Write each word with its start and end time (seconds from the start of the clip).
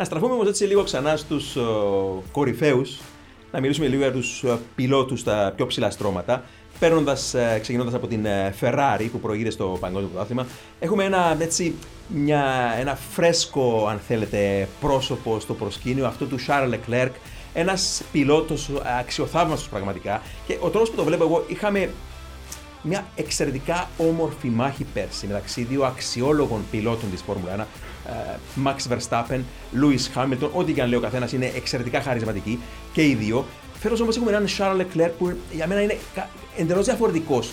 Να 0.00 0.06
στραφούμε 0.06 0.32
όμως 0.32 0.48
έτσι 0.48 0.64
λίγο 0.64 0.82
ξανά 0.82 1.16
στους 1.16 1.56
κορυφαίους, 2.32 3.00
να 3.52 3.60
μιλήσουμε 3.60 3.86
λίγο 3.86 4.02
για 4.02 4.12
τους 4.12 4.44
πιλότους 4.74 5.20
στα 5.20 5.52
πιο 5.56 5.66
ψηλά 5.66 5.90
στρώματα. 5.90 6.44
Παίρνοντας, 6.78 7.34
ξεκινώντας 7.60 7.94
από 7.94 8.06
την 8.06 8.26
Ferrari 8.60 9.08
που 9.12 9.20
προηγείται 9.20 9.50
στο 9.50 9.76
παγκόσμιο 9.80 10.08
πρωτάθλημα, 10.08 10.46
έχουμε 10.80 11.04
ένα, 11.04 11.36
έτσι, 11.40 11.74
μια, 12.08 12.44
ένα 12.78 12.94
φρέσκο, 12.94 13.86
αν 13.90 14.00
θέλετε, 14.06 14.68
πρόσωπο 14.80 15.40
στο 15.40 15.54
προσκήνιο, 15.54 16.06
αυτό 16.06 16.24
του 16.24 16.38
Charles 16.46 16.74
Leclerc, 16.74 17.10
ένας 17.52 18.02
πιλότος 18.12 18.70
αξιοθαύμαστος 18.98 19.68
πραγματικά. 19.68 20.22
Και 20.46 20.56
ο 20.60 20.68
τρόπος 20.68 20.90
που 20.90 20.96
το 20.96 21.04
βλέπω 21.04 21.24
εγώ, 21.24 21.44
είχαμε 21.48 21.90
μια 22.82 23.06
εξαιρετικά 23.14 23.88
όμορφη 23.98 24.48
μάχη 24.48 24.86
πέρσι 24.94 25.26
μεταξύ 25.26 25.62
δύο 25.62 25.84
αξιόλογων 25.84 26.60
πιλότων 26.70 27.10
της 27.10 27.22
Φόρμουλα 27.22 27.56
1. 27.56 27.66
Ε, 28.10 28.38
Max 28.64 28.92
Verstappen, 28.92 29.40
Lewis 29.80 30.18
Hamilton, 30.18 30.48
ό,τι 30.52 30.72
και 30.72 30.82
αν 30.82 30.88
λέει 30.88 30.98
ο 30.98 31.02
καθένας 31.02 31.32
είναι 31.32 31.52
εξαιρετικά 31.56 32.00
χαρισματικοί 32.00 32.58
και 32.92 33.06
οι 33.06 33.14
δύο. 33.14 33.44
Φέτος 33.80 34.00
όμως 34.00 34.16
έχουμε 34.16 34.30
έναν 34.30 34.46
Charles 34.58 34.80
Leclerc 34.80 35.10
που 35.18 35.32
για 35.52 35.66
μένα 35.66 35.80
είναι 35.80 35.96
εντελώς 36.56 36.84
διαφορετικός 36.84 37.52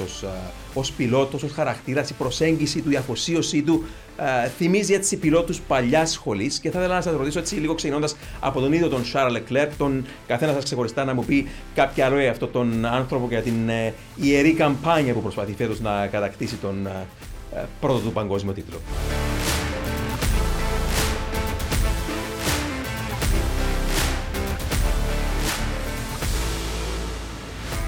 ως 0.74 0.92
πιλότος, 0.92 1.44
ως 1.44 1.52
χαρακτήρας, 1.52 2.10
η 2.10 2.14
προσέγγιση 2.14 2.82
του, 2.82 2.92
η 2.92 2.96
αφοσίωσή 2.96 3.62
του. 3.62 3.86
Ε, 4.20 4.48
θυμίζει 4.48 4.94
έτσι 4.94 5.18
πιλότους 5.18 5.60
παλιάς 5.60 6.12
σχολής 6.12 6.60
και 6.60 6.72
θα 6.72 6.80
ήθελα 6.80 6.96
να 6.96 7.02
σας 7.02 7.14
ρωτήσω 7.14 7.40
έτσι 7.40 7.56
λίγο 7.56 7.74
ξεκινώντας 7.74 8.16
από 8.40 8.60
τον 8.60 8.74
ίδιο 8.74 8.90
τον 8.90 9.04
Charles 9.14 9.38
Leclerc, 9.38 9.70
τον 9.78 10.06
καθένα 10.28 10.54
σας 10.54 10.64
ξεχωριστά 10.64 11.06
να 11.06 11.14
μου 11.14 11.26
πει 11.26 11.48
κάποια 11.76 12.06
άλλο 12.06 12.20
για 12.20 12.32
αυτόν 12.32 12.52
τον 12.52 12.86
άνθρωπο 12.86 13.28
για 13.30 13.42
την 13.42 13.70
ε, 13.70 13.94
ιερή 14.16 14.54
καμπάνια 14.54 15.14
που 15.14 15.22
προσπαθεί 15.22 15.54
φέτος 15.58 15.80
να 15.80 16.08
κατακτήσει 16.08 16.56
τον 16.56 16.88
ε, 16.88 17.66
πρώτο 17.80 18.00
του 18.00 18.12
παγκόσμιο 18.12 18.54
τίτλο. 18.54 18.78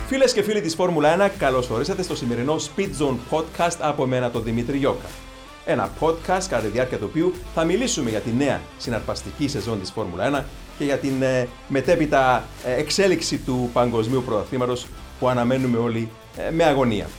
Φίλες 0.09 0.33
και 0.33 0.41
φίλοι 0.41 0.61
της 0.61 0.75
Φόρμουλα 0.75 1.27
1, 1.27 1.31
καλώς 1.38 1.69
ορίσατε 1.69 2.03
στο 2.03 2.15
σημερινό 2.15 2.55
Speed 2.55 2.89
Zone 3.02 3.15
Podcast 3.31 3.77
από 3.79 4.05
μένα 4.05 4.31
τον 4.31 4.43
Δημήτρη 4.43 4.77
Γιώκα. 4.77 5.05
Ένα 5.65 5.89
podcast 5.99 6.43
κατά 6.49 6.59
τη 6.59 6.67
διάρκεια 6.67 6.97
του 6.97 7.05
οποίου 7.09 7.33
θα 7.53 7.63
μιλήσουμε 7.63 8.09
για 8.09 8.19
τη 8.19 8.31
νέα 8.37 8.61
συναρπαστική 8.77 9.47
σεζόν 9.47 9.80
της 9.80 9.91
Φόρμουλα 9.91 10.41
1 10.41 10.43
και 10.77 10.83
για 10.83 10.97
την 10.97 11.21
ε, 11.21 11.47
μετέπειτα 11.67 12.43
ε, 12.65 12.73
εξέλιξη 12.80 13.37
του 13.37 13.69
παγκοσμίου 13.73 14.23
πρωταθλήματος 14.25 14.87
που 15.19 15.30
αναμένουμε 15.30 15.77
όλοι 15.77 16.09
ε, 16.37 16.52
με 16.52 16.63
αγωνία. 16.63 17.09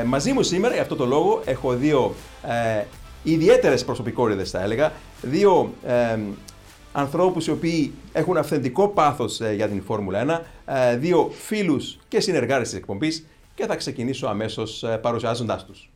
Ε, 0.00 0.02
μαζί 0.04 0.32
μου 0.32 0.42
σήμερα 0.42 0.72
για 0.72 0.82
αυτό 0.82 0.96
το 0.96 1.06
λόγο 1.06 1.42
έχω 1.44 1.72
δύο 1.74 2.14
ε, 2.78 2.84
ιδιαίτερες 3.22 3.84
προσωπικότητες, 3.84 4.50
θα 4.50 4.62
έλεγα. 4.62 4.92
Δύο 5.22 5.72
ανθρώπους 6.92 7.46
οι 7.46 7.50
οποίοι 7.50 7.92
έχουν 8.12 8.36
αυθεντικό 8.36 8.88
πάθος 8.88 9.40
ε, 9.40 9.54
για 9.54 9.68
την 9.68 9.82
Φόρμουλα 9.82 10.44
1, 10.66 10.72
ε, 10.74 10.96
δύο 10.96 11.30
φίλους 11.32 11.98
και 12.08 12.20
συνεργάτες 12.20 12.68
της 12.68 12.78
εκπομπής 12.78 13.26
και 13.54 13.66
θα 13.66 13.76
ξεκινήσω 13.76 14.26
αμέσως 14.26 14.82
ε, 14.82 14.98
παρουσιάζοντάς 15.02 15.64
τους. 15.64 15.90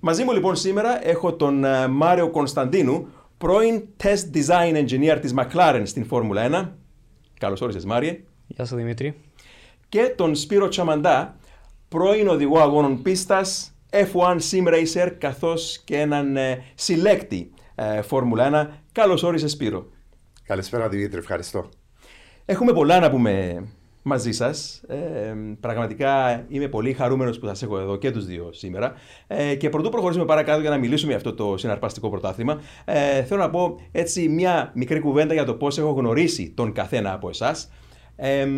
Μαζί 0.00 0.24
μου 0.24 0.32
λοιπόν 0.32 0.56
σήμερα 0.56 1.08
έχω 1.08 1.32
τον 1.32 1.64
Μάριο 1.90 2.30
Κωνσταντίνου, 2.30 3.08
πρώην 3.38 3.82
Test 4.02 4.36
Design 4.36 4.86
Engineer 4.86 5.18
της 5.20 5.34
McLaren 5.36 5.82
στην 5.84 6.04
Φόρμουλα 6.06 6.48
1. 6.64 6.68
Καλώς 7.38 7.60
όρισες 7.60 7.84
Μάριε. 7.84 8.20
Γεια 8.46 8.64
σου 8.64 8.76
Δημήτρη. 8.76 9.14
Και 9.88 10.14
τον 10.16 10.34
Σπύρο 10.34 10.68
Τσαμαντά, 10.68 11.36
πρώην 11.88 12.28
οδηγό 12.28 12.58
αγώνων 12.58 13.02
πίστας, 13.02 13.72
F1 13.90 14.38
Sim 14.50 14.66
Racer 14.66 15.12
καθώς 15.18 15.78
και 15.84 16.00
έναν 16.00 16.36
συλλέκτη 16.74 17.50
Φόρμουλα 18.02 18.72
1. 18.72 18.87
Καλώς 18.98 19.22
όρισες 19.22 19.50
Σπύρο. 19.50 19.86
Καλησπέρα 20.42 20.88
Δημήτρη, 20.88 21.18
ευχαριστώ. 21.18 21.68
Έχουμε 22.44 22.72
πολλά 22.72 22.98
να 22.98 23.10
πούμε 23.10 23.64
μαζί 24.02 24.32
σας. 24.32 24.82
Ε, 24.88 25.34
πραγματικά 25.60 26.44
είμαι 26.48 26.68
πολύ 26.68 26.92
χαρούμενος 26.92 27.38
που 27.38 27.46
σας 27.46 27.62
έχω 27.62 27.78
εδώ 27.78 27.96
και 27.96 28.10
τους 28.10 28.26
δύο 28.26 28.48
σήμερα. 28.52 28.92
Ε, 29.26 29.54
και 29.54 29.68
πρωτού 29.68 29.88
προχωρήσουμε 29.88 30.24
παρακάτω 30.24 30.60
για 30.60 30.70
να 30.70 30.76
μιλήσουμε 30.76 31.08
για 31.08 31.16
αυτό 31.16 31.34
το 31.34 31.56
συναρπαστικό 31.56 32.10
πρωτάθλημα, 32.10 32.60
ε, 32.84 33.22
θέλω 33.22 33.40
να 33.40 33.50
πω 33.50 33.80
έτσι 33.92 34.28
μια 34.28 34.72
μικρή 34.74 35.00
κουβέντα 35.00 35.34
για 35.34 35.44
το 35.44 35.54
πώς 35.54 35.78
έχω 35.78 35.90
γνωρίσει 35.90 36.52
τον 36.56 36.72
καθένα 36.72 37.12
από 37.12 37.28
εσάς. 37.28 37.70
Ε, 38.16 38.48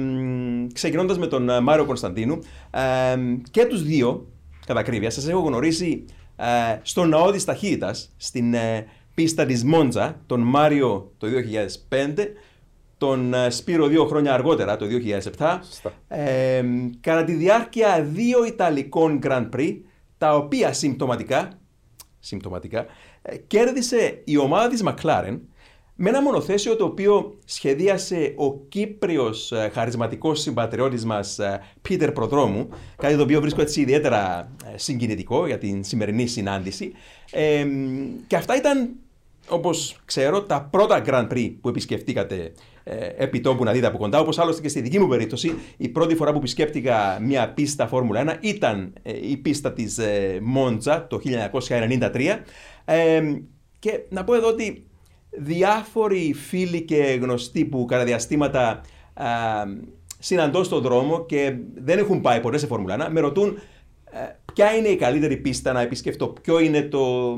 Ξεκινώντας 0.72 1.18
με 1.18 1.26
τον 1.26 1.62
Μάριο 1.62 1.84
Κωνσταντίνου, 1.84 2.38
ε, 2.70 3.16
και 3.50 3.64
τους 3.64 3.82
δύο, 3.82 4.26
κατά 4.66 4.80
ακρίβεια, 4.80 5.10
σας 5.10 5.28
έχω 5.28 5.40
γνωρίσει 5.40 6.04
ε, 6.36 6.78
στο 6.82 7.04
ναό 7.04 7.30
της 7.30 7.44
ταχύτητας, 7.44 8.12
στην 8.16 8.54
ε, 8.54 8.86
πίστα 9.20 9.46
της 9.46 9.64
Μόντζα, 9.64 10.20
τον 10.26 10.40
Μάριο 10.40 11.12
το 11.18 11.26
2005, 11.88 12.26
τον 12.98 13.34
ε, 13.34 13.50
Σπύρο 13.50 13.86
δύο 13.86 14.06
χρόνια 14.06 14.34
αργότερα, 14.34 14.76
το 14.76 14.86
2007, 15.36 15.58
ε, 16.08 16.62
κατά 17.00 17.24
τη 17.24 17.32
διάρκεια 17.32 18.02
δύο 18.02 18.44
Ιταλικών 18.44 19.20
Grand 19.22 19.48
Prix, 19.56 19.76
τα 20.18 20.36
οποία 20.36 20.72
συμπτωματικά, 20.72 21.48
συμπτωματικά 22.18 22.86
ε, 23.22 23.36
κέρδισε 23.36 24.22
η 24.24 24.36
ομάδα 24.36 24.68
της 24.68 24.82
McLaren 24.84 25.38
με 25.94 26.08
ένα 26.08 26.22
μονοθέσιο 26.22 26.76
το 26.76 26.84
οποίο 26.84 27.38
σχεδίασε 27.44 28.34
ο 28.36 28.56
Κύπριος 28.58 29.52
ε, 29.52 29.70
χαρισματικός 29.74 30.40
συμπατριώτης 30.40 31.04
μας 31.04 31.38
Πίτερ 31.82 32.12
Προδρόμου, 32.12 32.68
κάτι 32.96 33.16
το 33.16 33.22
οποίο 33.22 33.40
βρίσκω 33.40 33.60
έτσι 33.60 33.80
ιδιαίτερα 33.80 34.52
συγκινητικό 34.74 35.46
για 35.46 35.58
την 35.58 35.84
σημερινή 35.84 36.26
συνάντηση. 36.26 36.92
Ε, 37.30 37.66
και 38.26 38.36
αυτά 38.36 38.56
ήταν 38.56 38.94
όπως 39.50 39.96
ξέρω, 40.04 40.42
τα 40.42 40.68
πρώτα 40.70 41.02
Grand 41.06 41.28
Prix 41.28 41.54
που 41.60 41.68
επισκεφτήκατε 41.68 42.52
ε, 42.84 43.08
επί 43.16 43.40
τόπου 43.40 43.64
να 43.64 43.72
δείτε 43.72 43.86
από 43.86 43.98
κοντά. 43.98 44.20
Όπως 44.20 44.38
άλλωστε 44.38 44.62
και 44.62 44.68
στη 44.68 44.80
δική 44.80 44.98
μου 44.98 45.08
περίπτωση, 45.08 45.54
η 45.76 45.88
πρώτη 45.88 46.14
φορά 46.14 46.32
που 46.32 46.38
επισκέπτηκα 46.38 47.18
μια 47.22 47.52
πίστα 47.52 47.86
Φόρμουλα 47.86 48.38
1 48.40 48.44
ήταν 48.44 48.92
ε, 49.02 49.12
η 49.28 49.36
πίστα 49.36 49.72
της 49.72 49.98
ε, 49.98 50.38
Μόντζα 50.42 51.06
το 51.06 51.20
1993. 51.58 52.38
Ε, 52.84 53.22
και 53.78 54.00
να 54.08 54.24
πω 54.24 54.34
εδώ 54.34 54.48
ότι 54.48 54.86
διάφοροι 55.30 56.34
φίλοι 56.34 56.82
και 56.82 57.18
γνωστοί 57.20 57.64
που 57.64 57.84
κατά 57.84 58.04
διαστήματα 58.04 58.80
ε, 59.14 59.24
συναντώ 60.18 60.62
στον 60.62 60.82
δρόμο 60.82 61.26
και 61.26 61.54
δεν 61.74 61.98
έχουν 61.98 62.20
πάει 62.20 62.40
ποτέ 62.40 62.58
σε 62.58 62.66
Φόρμουλα 62.66 63.08
1, 63.08 63.10
με 63.10 63.20
ρωτούν 63.20 63.58
ε, 64.12 64.18
ποια 64.52 64.74
είναι 64.74 64.88
η 64.88 64.96
καλύτερη 64.96 65.36
πίστα 65.36 65.72
να 65.72 65.80
επισκεφτώ, 65.80 66.28
ποιο 66.28 66.60
είναι 66.60 66.82
το, 66.82 67.36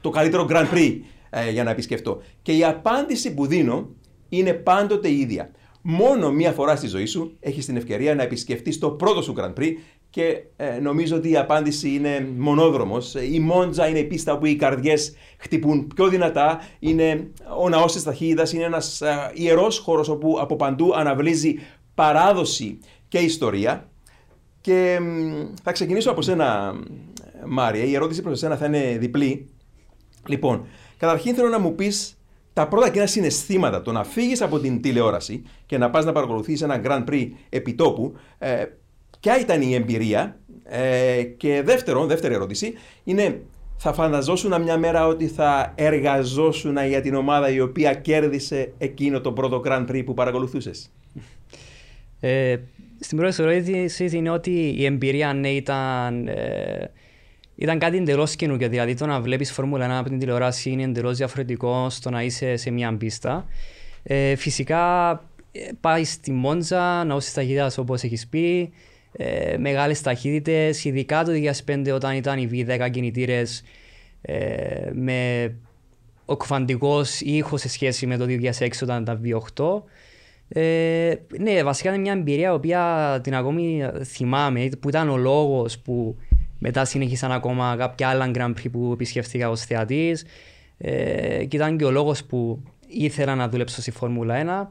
το 0.00 0.10
καλύτερο 0.10 0.46
Grand 0.50 0.68
Prix 0.74 0.98
ε, 1.34 1.50
για 1.50 1.64
να 1.64 1.70
επισκεφτώ. 1.70 2.22
Και 2.42 2.52
η 2.52 2.64
απάντηση 2.64 3.34
που 3.34 3.46
δίνω 3.46 3.88
είναι 4.28 4.52
πάντοτε 4.52 5.08
η 5.08 5.18
ίδια. 5.18 5.50
Μόνο 5.82 6.30
μία 6.32 6.52
φορά 6.52 6.76
στη 6.76 6.86
ζωή 6.86 7.06
σου 7.06 7.36
έχεις 7.40 7.66
την 7.66 7.76
ευκαιρία 7.76 8.14
να 8.14 8.22
επισκεφτείς 8.22 8.78
το 8.78 8.90
πρώτο 8.90 9.22
σου 9.22 9.34
Grand 9.38 9.52
Prix 9.60 9.72
και 10.10 10.42
ε, 10.56 10.78
νομίζω 10.78 11.16
ότι 11.16 11.30
η 11.30 11.36
απάντηση 11.36 11.88
είναι 11.88 12.28
μονόδρομος. 12.36 13.14
Η 13.14 13.40
Μόντζα 13.40 13.86
είναι 13.86 13.98
η 13.98 14.04
πίστα 14.04 14.32
όπου 14.32 14.46
οι 14.46 14.56
καρδιές 14.56 15.14
χτυπούν 15.38 15.86
πιο 15.94 16.08
δυνατά. 16.08 16.60
Είναι 16.78 17.30
ο 17.58 17.68
ναός 17.68 17.92
της 17.92 18.02
ταχύτητας. 18.02 18.52
Είναι 18.52 18.64
ένας 18.64 19.00
ε, 19.00 19.30
ιερός 19.34 19.78
χώρος 19.78 20.08
όπου 20.08 20.36
από 20.40 20.56
παντού 20.56 20.94
αναβλύζει 20.94 21.54
παράδοση 21.94 22.78
και 23.08 23.18
ιστορία. 23.18 23.88
Και 24.60 24.98
θα 25.62 25.72
ξεκινήσω 25.72 26.10
από 26.10 26.22
σένα, 26.22 26.74
Μάρια. 27.46 27.84
Η 27.84 27.94
ερώτηση 27.94 28.22
προς 28.22 28.32
εσένα 28.32 28.56
θα 28.56 28.66
είναι 28.66 28.96
διπλή. 28.98 29.48
Λοιπόν, 30.26 30.66
Καταρχήν 31.02 31.34
θέλω 31.34 31.48
να 31.48 31.58
μου 31.58 31.74
πεις 31.74 32.18
τα 32.52 32.68
πρώτα 32.68 32.90
κοινά 32.90 33.06
συναισθήματα, 33.06 33.82
το 33.82 33.92
να 33.92 34.04
φύγεις 34.04 34.42
από 34.42 34.58
την 34.58 34.80
τηλεόραση 34.80 35.42
και 35.66 35.78
να 35.78 35.90
πας 35.90 36.04
να 36.04 36.12
παρακολουθήσει 36.12 36.64
ένα 36.64 36.80
Grand 36.84 37.10
Prix 37.10 37.28
επιτόπου. 37.48 38.14
Ε, 38.38 38.64
ποια 39.20 39.40
ήταν 39.40 39.62
η 39.62 39.74
εμπειρία. 39.74 40.38
Ε, 40.64 41.22
και 41.22 41.62
δεύτερον, 41.64 42.06
δεύτερη 42.06 42.34
ερώτηση 42.34 42.72
είναι 43.04 43.40
θα 43.76 43.92
φανταζόσουν 43.92 44.62
μια 44.62 44.76
μέρα 44.76 45.06
ότι 45.06 45.26
θα 45.26 45.72
εργαζόσουν 45.74 46.76
για 46.86 47.00
την 47.00 47.14
ομάδα 47.14 47.50
η 47.50 47.60
οποία 47.60 47.94
κέρδισε 47.94 48.72
εκείνο 48.78 49.20
το 49.20 49.32
πρώτο 49.32 49.62
Grand 49.64 49.86
Prix 49.90 50.02
που 50.04 50.14
παρακολουθούσες; 50.14 50.90
Ε, 52.20 52.56
στην 53.00 53.18
πρώτη 53.18 53.42
ερώτηση 53.42 54.10
είναι 54.12 54.30
ότι 54.30 54.74
η 54.76 54.84
εμπειρία 54.84 55.32
ναι 55.32 55.48
ήταν 55.48 56.28
ε, 56.28 56.90
ήταν 57.54 57.78
κάτι 57.78 57.96
εντελώς 57.96 58.36
καινούργιο. 58.36 58.68
Δηλαδή 58.68 58.94
το 58.94 59.06
να 59.06 59.20
βλέπεις 59.20 59.52
Φόρμουλα 59.52 59.86
1 59.86 59.90
από 60.00 60.08
την 60.08 60.18
τηλεόραση 60.18 60.70
είναι 60.70 60.82
εντελώς 60.82 61.16
διαφορετικό 61.16 61.90
στο 61.90 62.10
να 62.10 62.22
είσαι 62.22 62.56
σε 62.56 62.70
μια 62.70 62.96
πίστα. 62.96 63.46
Ε, 64.02 64.36
φυσικά 64.36 65.10
ε, 65.52 65.70
πάει 65.80 66.04
στη 66.04 66.32
Μόντζα, 66.32 67.04
να 67.04 67.14
ώσει 67.14 67.34
ταχύτητα 67.34 67.72
όπως 67.76 68.02
έχεις 68.02 68.28
πει. 68.28 68.72
Ε, 69.12 69.56
Μεγάλες 69.58 70.00
ταχύτητες, 70.00 70.84
ειδικά 70.84 71.24
το 71.24 71.32
2005 71.66 71.92
όταν 71.94 72.16
ήταν 72.16 72.38
οι 72.38 72.48
V10 72.52 72.88
κινητήρες 72.90 73.62
ε, 74.22 74.90
με 74.92 75.52
οκφαντικός 76.24 77.20
ήχος 77.20 77.60
σε 77.60 77.68
σχέση 77.68 78.06
με 78.06 78.16
το 78.16 78.24
2006 78.28 78.68
όταν 78.82 79.02
ήταν 79.02 79.20
V8. 79.24 79.82
Ε, 80.48 81.14
ναι, 81.38 81.62
βασικά 81.62 81.88
είναι 81.88 81.98
μια 81.98 82.12
εμπειρία 82.12 82.60
που 82.60 82.68
την 83.22 83.34
ακόμη 83.34 83.82
θυμάμαι, 84.04 84.68
που 84.80 84.88
ήταν 84.88 85.08
ο 85.08 85.16
λόγος 85.16 85.78
που 85.78 86.16
μετά 86.62 86.84
συνέχισαν 86.84 87.32
ακόμα 87.32 87.74
κάποια 87.78 88.08
άλλα 88.08 88.30
Grand 88.34 88.54
Prix 88.54 88.70
που 88.72 88.90
επισκεφτήκα 88.92 89.50
ως 89.50 89.60
θεατής. 89.60 90.24
Ε, 90.78 91.44
και 91.44 91.56
ήταν 91.56 91.76
και 91.76 91.84
ο 91.84 91.90
λόγος 91.90 92.24
που 92.24 92.62
ήθελα 92.86 93.34
να 93.34 93.48
δουλέψω 93.48 93.80
στη 93.80 93.90
Φόρμουλα 93.90 94.70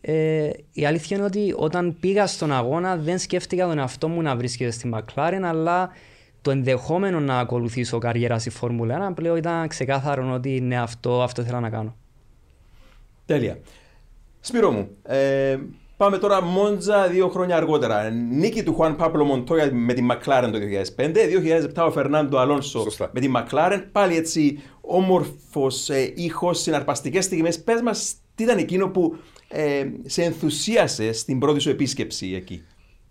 Ε, 0.00 0.50
η 0.72 0.86
αλήθεια 0.86 1.16
είναι 1.16 1.26
ότι 1.26 1.54
όταν 1.56 1.96
πήγα 2.00 2.26
στον 2.26 2.52
αγώνα 2.52 2.96
δεν 2.96 3.18
σκέφτηκα 3.18 3.66
τον 3.66 3.78
εαυτό 3.78 4.08
μου 4.08 4.22
να 4.22 4.36
βρίσκεται 4.36 4.70
στη 4.70 4.90
McLaren, 4.94 5.40
αλλά 5.42 5.90
το 6.42 6.50
ενδεχόμενο 6.50 7.20
να 7.20 7.38
ακολουθήσω 7.38 7.98
καριέρα 7.98 8.38
στη 8.38 8.50
Φόρμουλα 8.50 9.10
1 9.10 9.14
πλέον 9.14 9.36
ήταν 9.36 9.68
ξεκάθαρο 9.68 10.32
ότι 10.32 10.60
ναι, 10.60 10.78
αυτό, 10.80 11.22
αυτό 11.22 11.42
ήθελα 11.42 11.60
να 11.60 11.70
κάνω. 11.70 11.96
Τέλεια. 13.26 13.58
Σπύρο 14.40 14.70
μου, 14.70 14.88
ε, 15.02 15.58
πάμε 15.98 16.18
τώρα 16.18 16.42
Μόντζα 16.42 17.08
δύο 17.08 17.28
χρόνια 17.28 17.56
αργότερα. 17.56 18.10
Νίκη 18.10 18.62
του 18.62 18.74
Χουάν 18.74 18.96
Πάπλο 18.96 19.24
Μοντόια 19.24 19.72
με 19.72 19.92
τη 19.92 20.06
McLaren 20.10 20.50
το 20.52 20.58
2005, 20.96 21.14
2007 21.74 21.86
ο 21.86 21.90
Φερνάντο 21.90 22.38
Αλόνσο 22.38 22.86
με 23.12 23.20
τη 23.20 23.30
McLaren. 23.36 23.84
Πάλι 23.92 24.16
έτσι 24.16 24.62
όμορφος 24.80 25.90
ε, 25.90 26.12
ήχος, 26.16 26.60
συναρπαστικές 26.60 27.24
στιγμές. 27.24 27.62
Πες 27.62 27.80
μας, 27.82 28.14
τι 28.34 28.42
ήταν 28.42 28.58
εκείνο 28.58 28.88
που 28.88 29.18
ε, 29.48 29.86
σε 30.04 30.22
ενθουσίασε 30.22 31.12
στην 31.12 31.38
πρώτη 31.38 31.60
σου 31.60 31.70
επίσκεψη 31.70 32.34
εκεί; 32.34 32.62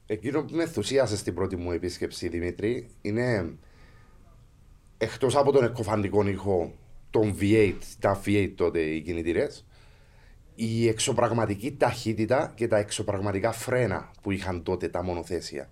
Εκείνο 0.05 0.43
που 0.43 0.55
με 0.55 0.63
ενθουσίασε 0.63 1.17
στην 1.17 1.33
πρώτη 1.33 1.55
μου 1.55 1.71
επίσκεψη, 1.71 2.27
Δημήτρη, 2.27 2.89
είναι 3.01 3.53
εκτός 4.97 5.35
από 5.35 5.51
τον 5.51 5.63
εκκοφαντικό 5.63 6.27
ήχο, 6.27 6.73
τον 7.09 7.35
V8, 7.41 7.73
τα 7.99 8.21
V8 8.25 8.51
τότε 8.55 8.79
οι 8.79 9.01
κινητήρες, 9.01 9.65
η 10.59 10.87
εξωπραγματική 10.87 11.71
ταχύτητα 11.71 12.51
και 12.55 12.67
τα 12.67 12.77
εξωπραγματικά 12.77 13.51
φρένα 13.51 14.11
που 14.21 14.31
είχαν 14.31 14.63
τότε 14.63 14.87
τα 14.87 15.03
μονοθέσια. 15.03 15.69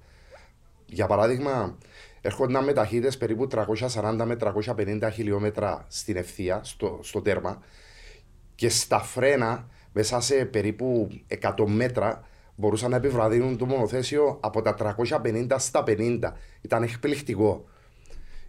Για 0.85 1.07
παράδειγμα, 1.07 1.77
έρχονταν 2.21 2.63
με 2.63 2.73
ταχύτητες 2.73 3.17
περίπου 3.17 3.47
340 3.51 4.21
με 4.25 4.37
350 4.39 5.09
χιλιόμετρα 5.13 5.85
στην 5.87 6.15
ευθεία, 6.15 6.63
στο, 6.63 6.99
στο 7.03 7.21
τέρμα, 7.21 7.61
και 8.55 8.69
στα 8.69 8.99
φρένα, 8.99 9.67
μέσα 9.93 10.19
σε 10.19 10.45
περίπου 10.45 11.09
100 11.41 11.65
μέτρα, 11.67 12.27
μπορούσαν 12.55 12.89
να 12.89 12.95
επιβραδύνουν 12.95 13.57
το 13.57 13.65
μονοθέσιο 13.65 14.39
από 14.41 14.61
τα 14.61 14.75
350 14.97 15.55
στα 15.57 15.83
50. 15.87 16.19
Ήταν 16.61 16.83
εκπληκτικό. 16.83 17.65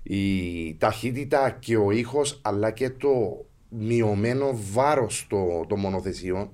Η 0.03 0.77
ταχύτητα 0.77 1.51
και 1.51 1.77
ο 1.77 1.91
ήχος 1.91 2.41
αλλά 2.43 2.71
και 2.71 2.91
το 2.91 3.45
μειωμένο 3.69 4.51
βάρος 4.73 5.27
των 5.29 5.67
το 5.69 5.77
μονοθεσιών. 5.77 6.51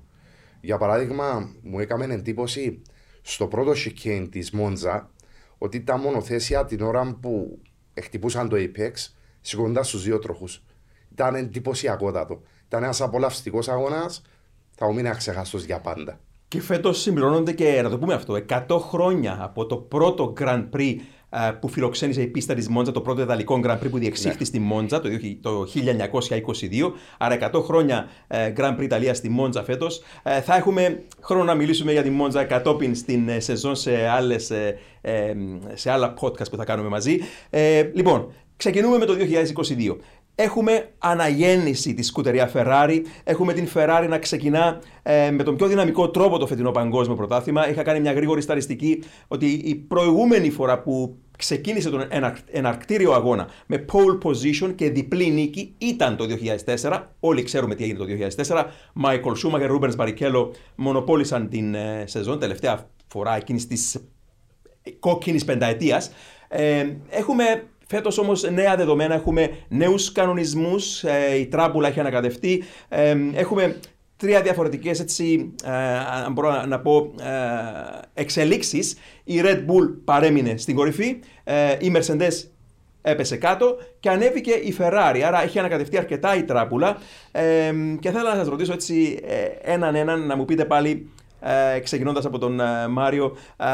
Για 0.61 0.77
παράδειγμα, 0.77 1.49
μου 1.61 1.79
έκαμε 1.79 2.05
εντύπωση 2.05 2.81
στο 3.21 3.47
πρώτο 3.47 3.71
chicane 3.71 4.27
της 4.31 4.51
Μόντζα 4.51 5.09
ότι 5.57 5.81
τα 5.81 5.97
μονοθέσια 5.97 6.65
την 6.65 6.81
ώρα 6.81 7.17
που 7.21 7.59
χτυπούσαν 8.01 8.49
το 8.49 8.55
Apex 8.59 8.91
σηκώνονταν 9.41 9.83
στου 9.83 9.97
δύο 9.97 10.19
τροχούς. 10.19 10.63
Ήταν 11.11 11.35
εντυπωσιακότατο. 11.35 12.41
Ήταν 12.65 12.83
ένας 12.83 13.01
απολαυστικός 13.01 13.67
αγώνας, 13.69 14.21
θα 14.75 14.85
μου 14.85 14.93
μείνει 14.93 15.09
αξεχαστό 15.09 15.57
για 15.57 15.79
πάντα. 15.79 16.19
Και 16.47 16.61
φέτος 16.61 17.01
συμπληρώνονται 17.01 17.53
και, 17.53 17.81
να 17.81 17.89
το 17.89 17.97
πούμε 17.97 18.13
αυτό, 18.13 18.33
100 18.67 18.79
χρόνια 18.79 19.37
από 19.41 19.65
το 19.65 19.77
πρώτο 19.77 20.33
Grand 20.39 20.69
Prix 20.73 20.95
ε, 20.95 21.01
που 21.59 21.67
φιλοξένησε 21.67 22.21
η 22.21 22.27
πίστα 22.27 22.53
της 22.53 22.69
Μόντζα, 22.69 22.91
το 22.91 23.01
πρώτο 23.01 23.21
ιδαλικό 23.21 23.59
Grand 23.63 23.77
Prix 23.77 23.89
που 23.89 23.97
διεξήχθη 23.97 24.37
ναι. 24.39 24.45
στη 24.45 24.59
Μόντζα 24.59 25.01
το 25.41 25.67
1922. 25.75 26.91
Άρα 27.17 27.51
100 27.53 27.63
χρόνια 27.63 28.09
ε, 28.27 28.53
Grand 28.57 28.77
Prix 28.77 28.81
Ιταλίας 28.81 29.17
στη 29.17 29.29
Μόντζα 29.29 29.63
φέτος. 29.63 30.01
Ε, 30.23 30.41
θα 30.41 30.55
έχουμε 30.55 31.03
χρόνο 31.21 31.43
να 31.43 31.55
μιλήσουμε 31.55 31.91
για 31.91 32.03
τη 32.03 32.09
Μόντζα 32.09 32.43
κατόπιν 32.43 32.95
στην 32.95 33.29
σεζόν 33.37 33.75
σε, 33.75 34.07
άλλες, 34.07 34.51
σε 35.73 35.91
άλλα 35.91 36.13
podcast 36.19 36.49
που 36.49 36.57
θα 36.57 36.63
κάνουμε 36.63 36.89
μαζί. 36.89 37.19
Λοιπόν, 37.93 38.31
ξεκινούμε 38.57 38.97
με 38.97 39.05
το 39.05 39.13
2022. 39.13 39.95
Έχουμε 40.35 40.89
αναγέννηση 40.97 41.93
της 41.93 42.07
σκουτερία 42.07 42.51
Ferrari. 42.53 43.01
Έχουμε 43.23 43.53
την 43.53 43.67
Ferrari 43.73 44.05
να 44.09 44.17
ξεκινά 44.17 44.81
ε, 45.03 45.31
με 45.31 45.43
τον 45.43 45.55
πιο 45.55 45.67
δυναμικό 45.67 46.09
τρόπο 46.09 46.37
το 46.37 46.47
φετινό 46.47 46.71
παγκόσμιο 46.71 47.15
πρωτάθλημα. 47.15 47.69
Είχα 47.69 47.83
κάνει 47.83 47.99
μια 47.99 48.13
γρήγορη 48.13 48.41
σταριστική 48.41 49.03
ότι 49.27 49.45
η 49.45 49.75
προηγούμενη 49.75 50.49
φορά 50.49 50.81
που 50.81 51.17
ξεκίνησε 51.37 51.89
τον 51.89 52.07
εναρκτήριο 52.51 53.13
αγώνα 53.13 53.47
με 53.65 53.85
pole 53.91 54.27
position 54.27 54.75
και 54.75 54.89
διπλή 54.89 55.29
νίκη 55.29 55.73
ήταν 55.77 56.15
το 56.15 56.25
2004. 56.81 57.03
Όλοι 57.19 57.43
ξέρουμε 57.43 57.75
τι 57.75 57.83
έγινε 57.83 57.99
το 57.99 58.05
2004. 58.47 58.65
Michael 59.03 59.33
Schumacher, 59.43 59.79
Rubens 59.79 59.95
Barrichello 59.95 60.49
μονοπόλησαν 60.75 61.49
την 61.49 61.75
ε, 61.75 62.03
σεζόν 62.07 62.39
τελευταία 62.39 62.89
φορά 63.07 63.35
εκείνης 63.35 63.67
της 63.67 63.97
κόκκινης 64.99 65.45
πενταετίας. 65.45 66.11
Ε, 66.47 66.95
έχουμε 67.09 67.63
Φέτος 67.87 68.17
όμως 68.17 68.43
νέα 68.51 68.75
δεδομένα, 68.75 69.13
έχουμε 69.13 69.49
νέους 69.67 70.11
κανονισμούς, 70.11 71.03
ε, 71.03 71.35
η 71.39 71.45
τράπουλα 71.45 71.87
έχει 71.87 71.99
ανακατευτεί, 71.99 72.63
ε, 72.89 73.15
έχουμε 73.33 73.79
τρία 74.23 74.41
διαφορετικές 74.41 74.99
έτσι, 74.99 75.53
ε, 75.63 75.71
αν 76.25 76.33
μπορώ 76.33 76.65
να 76.65 76.79
πω, 76.79 77.13
ε, 77.19 78.21
εξελίξεις. 78.21 78.97
Η 79.23 79.41
Red 79.43 79.57
Bull 79.57 79.93
παρέμεινε 80.03 80.57
στην 80.57 80.75
κορυφή, 80.75 81.19
ε, 81.43 81.75
η 81.79 81.91
Mercedes 81.95 82.47
έπεσε 83.01 83.37
κάτω 83.37 83.77
και 83.99 84.09
ανέβηκε 84.09 84.51
η 84.51 84.75
Ferrari. 84.79 85.19
Άρα 85.25 85.43
έχει 85.43 85.59
ανακατευτεί 85.59 85.97
αρκετά 85.97 86.35
η 86.35 86.43
τράπουλα. 86.43 86.97
Ε, 87.31 87.73
και 87.99 88.11
θέλω 88.11 88.29
να 88.29 88.35
σας 88.35 88.47
ρωτήσω 88.47 88.73
έτσι 88.73 89.19
έναν 89.61 89.95
έναν 89.95 90.25
να 90.25 90.35
μου 90.35 90.45
πείτε 90.45 90.65
πάλι 90.65 91.09
ε, 91.39 91.79
ξεκινώντας 91.79 92.25
από 92.25 92.37
τον 92.37 92.59
ε, 92.59 92.87
Μάριο, 92.87 93.37
ε, 93.57 93.65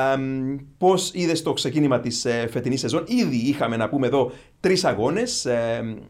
πώς 0.77 1.11
είδες 1.13 1.41
το 1.41 1.53
ξεκίνημα 1.53 1.99
της 1.99 2.25
φετινής 2.49 2.79
σεζόν. 2.79 3.03
Ήδη 3.07 3.35
είχαμε 3.35 3.77
να 3.77 3.89
πούμε 3.89 4.07
εδώ 4.07 4.31
τρεις 4.59 4.85
αγώνες 4.85 5.47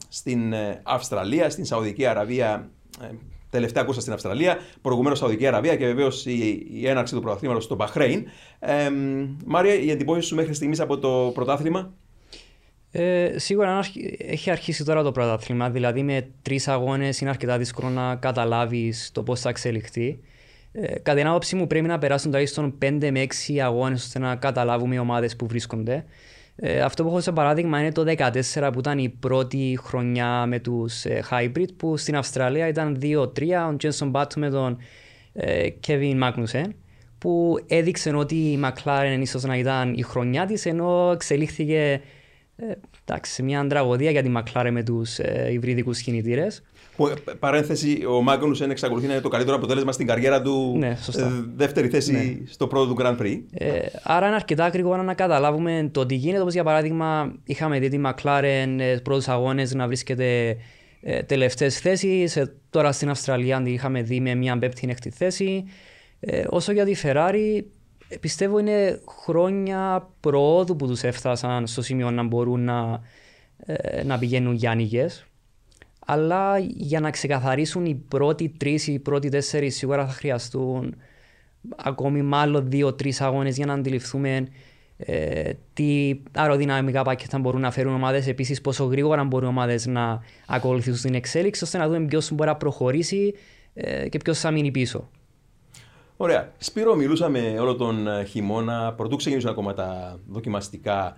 στην 0.10 0.54
Αυστραλία, 0.84 1.50
στην 1.50 1.66
Σαουδική 1.66 2.06
Αραβία. 2.06 2.70
Τελευταία 3.50 3.84
ακούσα 3.84 4.02
στην 4.02 4.14
Αυστραλία, 4.14 4.58
προηγουμένως 4.82 5.18
Σαουδική 5.18 5.48
Αραβία 5.48 5.76
και 5.76 5.86
βεβαίως 5.86 6.26
η, 6.26 6.68
η 6.72 6.88
έναρξη 6.88 7.14
του 7.14 7.22
πρωταθλήματο 7.22 7.60
στο 7.60 7.76
Μπαχρέιν. 7.76 8.26
Ε, 8.60 8.90
Μάρια, 9.46 9.74
η 9.74 9.92
εντυπώσει 9.92 10.22
σου 10.22 10.36
μέχρι 10.36 10.54
στιγμής 10.54 10.80
από 10.80 10.98
το 10.98 11.32
πρωτάθλημα; 11.34 11.94
Ε, 12.92 13.34
σίγουρα 13.38 13.80
έχει 14.18 14.52
αρχίσει 14.52 14.86
τώρα 14.86 15.04
το 15.04 15.12
πρωτάθλημα, 15.12 15.70
δηλαδή 15.70 16.04
με 16.04 16.28
τρεις 16.42 16.68
αγώνες 16.68 17.22
είναι 17.22 17.30
αρκετά 17.30 17.58
δύσκολο 17.58 17.90
να 17.90 18.16
καταλάβεις 18.16 19.12
το 19.14 19.24
πώς 19.24 19.40
θα 19.40 19.50
εξελιχθεί. 19.50 20.20
Ε, 20.72 20.88
κατά 20.88 21.18
την 21.18 21.28
άποψή 21.28 21.56
μου 21.56 21.68
πρέπει 21.68 21.88
να 21.88 21.98
περάσουν 21.98 22.32
τουλάχιστον 22.32 22.78
5 22.82 23.10
με 23.12 23.28
6 23.48 23.58
αγώνες 23.58 24.04
ώστε 24.04 24.20
να 24.20 24.36
καταλάβουμε 24.36 24.96
οι 24.96 24.98
ομάδες 24.98 25.36
που 25.36 25.48
βρίσκονται. 25.48 26.06
Ε, 26.62 26.82
αυτό 26.82 27.04
που 27.04 27.10
έχω 27.10 27.20
σε 27.20 27.32
παράδειγμα 27.32 27.80
είναι 27.80 27.92
το 27.92 28.04
2014 28.54 28.70
που 28.74 28.80
ήταν 28.80 28.98
η 28.98 29.10
πρώτη 29.10 29.80
χρονιά 29.82 30.46
με 30.46 30.60
τους 30.60 31.06
ε, 31.06 31.24
Hybrid 31.30 31.68
που 31.78 31.98
στην 31.98 32.16
Αυστραλία 32.16 32.68
ήταν 32.68 33.00
2-3, 33.02 33.16
ο 33.72 33.76
Jenson 33.82 34.12
Button 34.12 34.36
με 34.36 34.50
τον 34.50 34.78
ε, 35.34 35.68
Kevin 35.88 36.24
Magnussen 36.24 36.66
που 37.18 37.58
έδειξε 37.68 38.16
ότι 38.16 38.36
η 38.36 38.60
McLaren 38.64 39.18
ίσως 39.20 39.44
να 39.44 39.58
ήταν 39.58 39.94
η 39.94 40.02
χρονιά 40.02 40.46
της 40.46 40.66
ενώ 40.66 41.12
εξελίχθηκε 41.14 42.02
ε, 42.56 42.74
εντάξει, 43.06 43.44
μια 43.44 43.68
τραγωδία 43.68 44.12
για 44.12 44.24
τη 44.24 44.32
McLaren 44.36 44.70
με 44.72 44.84
τους 44.84 45.20
ε, 45.20 45.50
υβριδικούς 45.52 46.02
κινητήρες. 46.02 46.64
Ε, 47.08 47.32
παρένθεση, 47.40 48.06
ο 48.10 48.22
Μάγκονουσεν 48.22 48.70
εξακολουθεί 48.70 49.08
να 49.08 49.14
είναι 49.14 49.22
το 49.22 49.30
καλύτερο 49.30 49.56
αποτέλεσμα 49.56 49.92
στην 49.92 50.08
καριέρα 50.08 50.42
του. 50.42 50.76
Ναι, 50.78 50.88
ε, 50.88 51.24
δεύτερη 51.56 51.88
θέση 51.88 52.12
ναι. 52.12 52.52
στο 52.52 52.68
πρώτο 52.68 52.94
του 52.94 53.02
Grand 53.02 53.18
Prix. 53.22 53.42
Ε, 53.52 53.80
άρα 54.04 54.26
είναι 54.26 54.36
αρκετά 54.36 54.68
γρήγορα 54.68 55.04
να 55.04 55.14
καταλάβουμε 55.14 55.90
το 55.92 56.06
τι 56.06 56.16
γίνεται. 56.16 56.42
Όπως 56.42 56.54
για 56.54 56.64
παράδειγμα, 56.64 57.34
είχαμε 57.44 57.80
δει 57.80 57.90
τη 57.90 58.00
McLaren 58.06 58.78
ε, 58.78 58.98
πρώτους 59.04 59.28
αγώνες 59.28 59.74
να 59.74 59.88
βρίσκεται 59.88 60.58
ε, 61.02 61.24
τελευταίες 61.24 61.80
θέσεις. 61.80 62.36
Ε, 62.36 62.54
τώρα 62.70 62.92
στην 62.92 63.10
Αυστραλία 63.10 63.64
είχαμε 63.66 64.02
δει 64.02 64.20
με 64.20 64.36
μια 64.36 64.60
πέπτη 64.60 64.88
έκτη 64.90 65.10
θέση. 65.10 65.64
Ε, 66.20 66.44
όσο 66.50 66.72
για 66.72 66.86
τη 66.86 66.96
Ferrari, 67.04 67.64
πιστεύω 68.20 68.60
είναι 68.60 69.02
χρόνια 69.24 70.10
προόδου 70.20 70.76
που 70.76 70.88
τους 70.88 71.04
έφτασαν 71.04 71.68
στο 71.68 71.82
σημείο 71.82 72.12
να 72.12 72.24
μπορούν 72.24 72.64
να, 72.64 73.02
να 74.06 74.18
πηγαίνουν 74.18 74.54
για 74.54 74.76
αλλά 76.12 76.60
για 76.60 77.00
να 77.00 77.10
ξεκαθαρίσουν 77.10 77.86
οι 77.86 77.96
πρώτοι 77.96 78.50
τρεις 78.58 78.88
ή 78.88 78.94
οι 78.94 79.00
πρώτοι 79.00 79.30
τέσσερις 79.30 79.76
σίγουρα 79.76 80.06
θα 80.06 80.12
χρειαστούν 80.12 80.96
ακόμη 81.76 82.22
μάλλον 82.22 82.70
δύο-τρεις 82.70 83.22
αγώνες 83.22 83.56
για 83.56 83.66
να 83.66 83.74
αντιληφθούμε 83.74 84.48
ε, 84.98 85.52
τι 85.74 86.20
αεροδυναμικά 86.34 87.02
πακέτα 87.04 87.40
μπορούν 87.40 87.62
να 87.62 87.72
φέρουν 87.72 87.94
ομάδες. 87.94 88.28
Επίσης, 88.28 88.62
πόσο 88.62 88.84
γρήγορα 88.84 89.24
μπορούν 89.24 89.48
οι 89.48 89.52
ομάδες 89.52 89.86
να 89.86 90.24
ακολουθήσουν 90.48 91.02
την 91.02 91.14
εξέλιξη, 91.14 91.64
ώστε 91.64 91.78
να 91.78 91.88
δούμε 91.88 92.06
ποιος 92.06 92.32
μπορεί 92.32 92.50
να 92.50 92.56
προχωρήσει 92.56 93.34
ε, 93.74 94.10
και 94.10 94.18
ποιος 94.18 94.40
θα 94.40 94.52
μείνει 94.52 94.72
πίσω. 94.72 95.10
Ωραία. 96.18 96.52
Σπύρο, 96.58 96.96
μιλούσαμε 96.96 97.56
όλο 97.60 97.76
τον 97.76 98.08
χειμώνα, 98.28 98.94
πρωτού 98.94 99.16
ξεκινήσουν 99.16 99.50
ακόμα 99.50 99.74
τα 99.74 100.20
δοκιμαστικά 100.28 101.16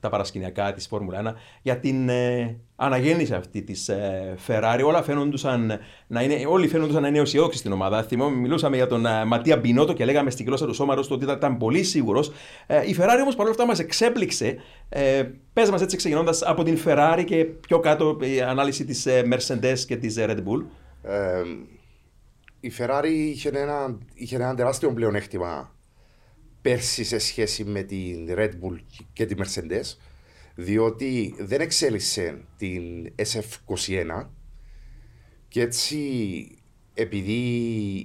τα 0.00 0.08
παρασκηνιακά 0.08 0.72
της 0.72 0.86
Φόρμουλα 0.86 1.32
1 1.32 1.34
για 1.62 1.78
την 1.78 2.08
ε, 2.08 2.56
αναγέννηση 2.76 3.34
αυτή 3.34 3.62
της 3.62 3.88
ε, 3.88 4.34
Ferrari. 4.46 4.80
Όλα 4.86 5.02
φαίνονταν 5.02 5.78
να 6.06 6.22
είναι, 6.22 6.46
όλοι 6.48 6.68
φαίνονταν 6.68 7.02
να 7.02 7.08
είναι 7.08 7.18
αισιόδοξοι 7.18 7.58
στην 7.58 7.72
ομάδα. 7.72 8.02
Θυμάμαι, 8.02 8.36
μιλούσαμε 8.36 8.76
για 8.76 8.86
τον 8.86 9.06
ε, 9.06 9.24
Ματία 9.24 9.56
Μπινότο 9.56 9.92
και 9.92 10.04
λέγαμε 10.04 10.30
στη 10.30 10.42
γλώσσα 10.42 10.66
του 10.66 10.74
Σώματο 10.74 11.14
ότι 11.14 11.24
ήταν 11.24 11.56
πολύ 11.56 11.82
σίγουρος. 11.82 12.32
Ε, 12.66 12.88
η 12.88 12.96
Ferrari 12.98 13.18
όμως 13.20 13.34
παρόλα 13.34 13.50
αυτά 13.50 13.66
μας 13.66 13.78
εξέπληξε. 13.78 14.56
Ε, 14.88 15.22
Πες 15.52 15.70
μας 15.70 15.82
έτσι 15.82 15.96
ξεκινώντας 15.96 16.42
από 16.42 16.62
την 16.62 16.78
Ferrari 16.84 17.22
και 17.26 17.44
πιο 17.44 17.80
κάτω 17.80 18.18
η 18.20 18.40
ανάλυση 18.40 18.84
της 18.84 19.06
ε, 19.06 19.28
Mercedes 19.30 19.78
και 19.86 19.96
της 19.96 20.16
Red 20.18 20.38
Bull. 20.38 20.64
Ε, 21.02 21.42
η 22.60 22.72
Ferrari 22.78 23.08
είχε 23.08 23.48
ένα, 23.48 23.98
είχε 24.14 24.36
ένα 24.36 24.54
τεράστιο 24.54 24.92
πλεονέκτημα 24.92 25.72
πέρσι 26.62 27.04
σε 27.04 27.18
σχέση 27.18 27.64
με 27.64 27.82
την 27.82 28.28
Red 28.36 28.50
Bull 28.50 28.78
και 29.12 29.26
τη 29.26 29.34
Mercedes 29.38 29.96
διότι 30.54 31.34
δεν 31.38 31.60
εξέλιξε 31.60 32.44
την 32.56 33.12
SF21 33.16 34.26
και 35.48 35.60
έτσι 35.60 35.98
επειδή 36.94 37.32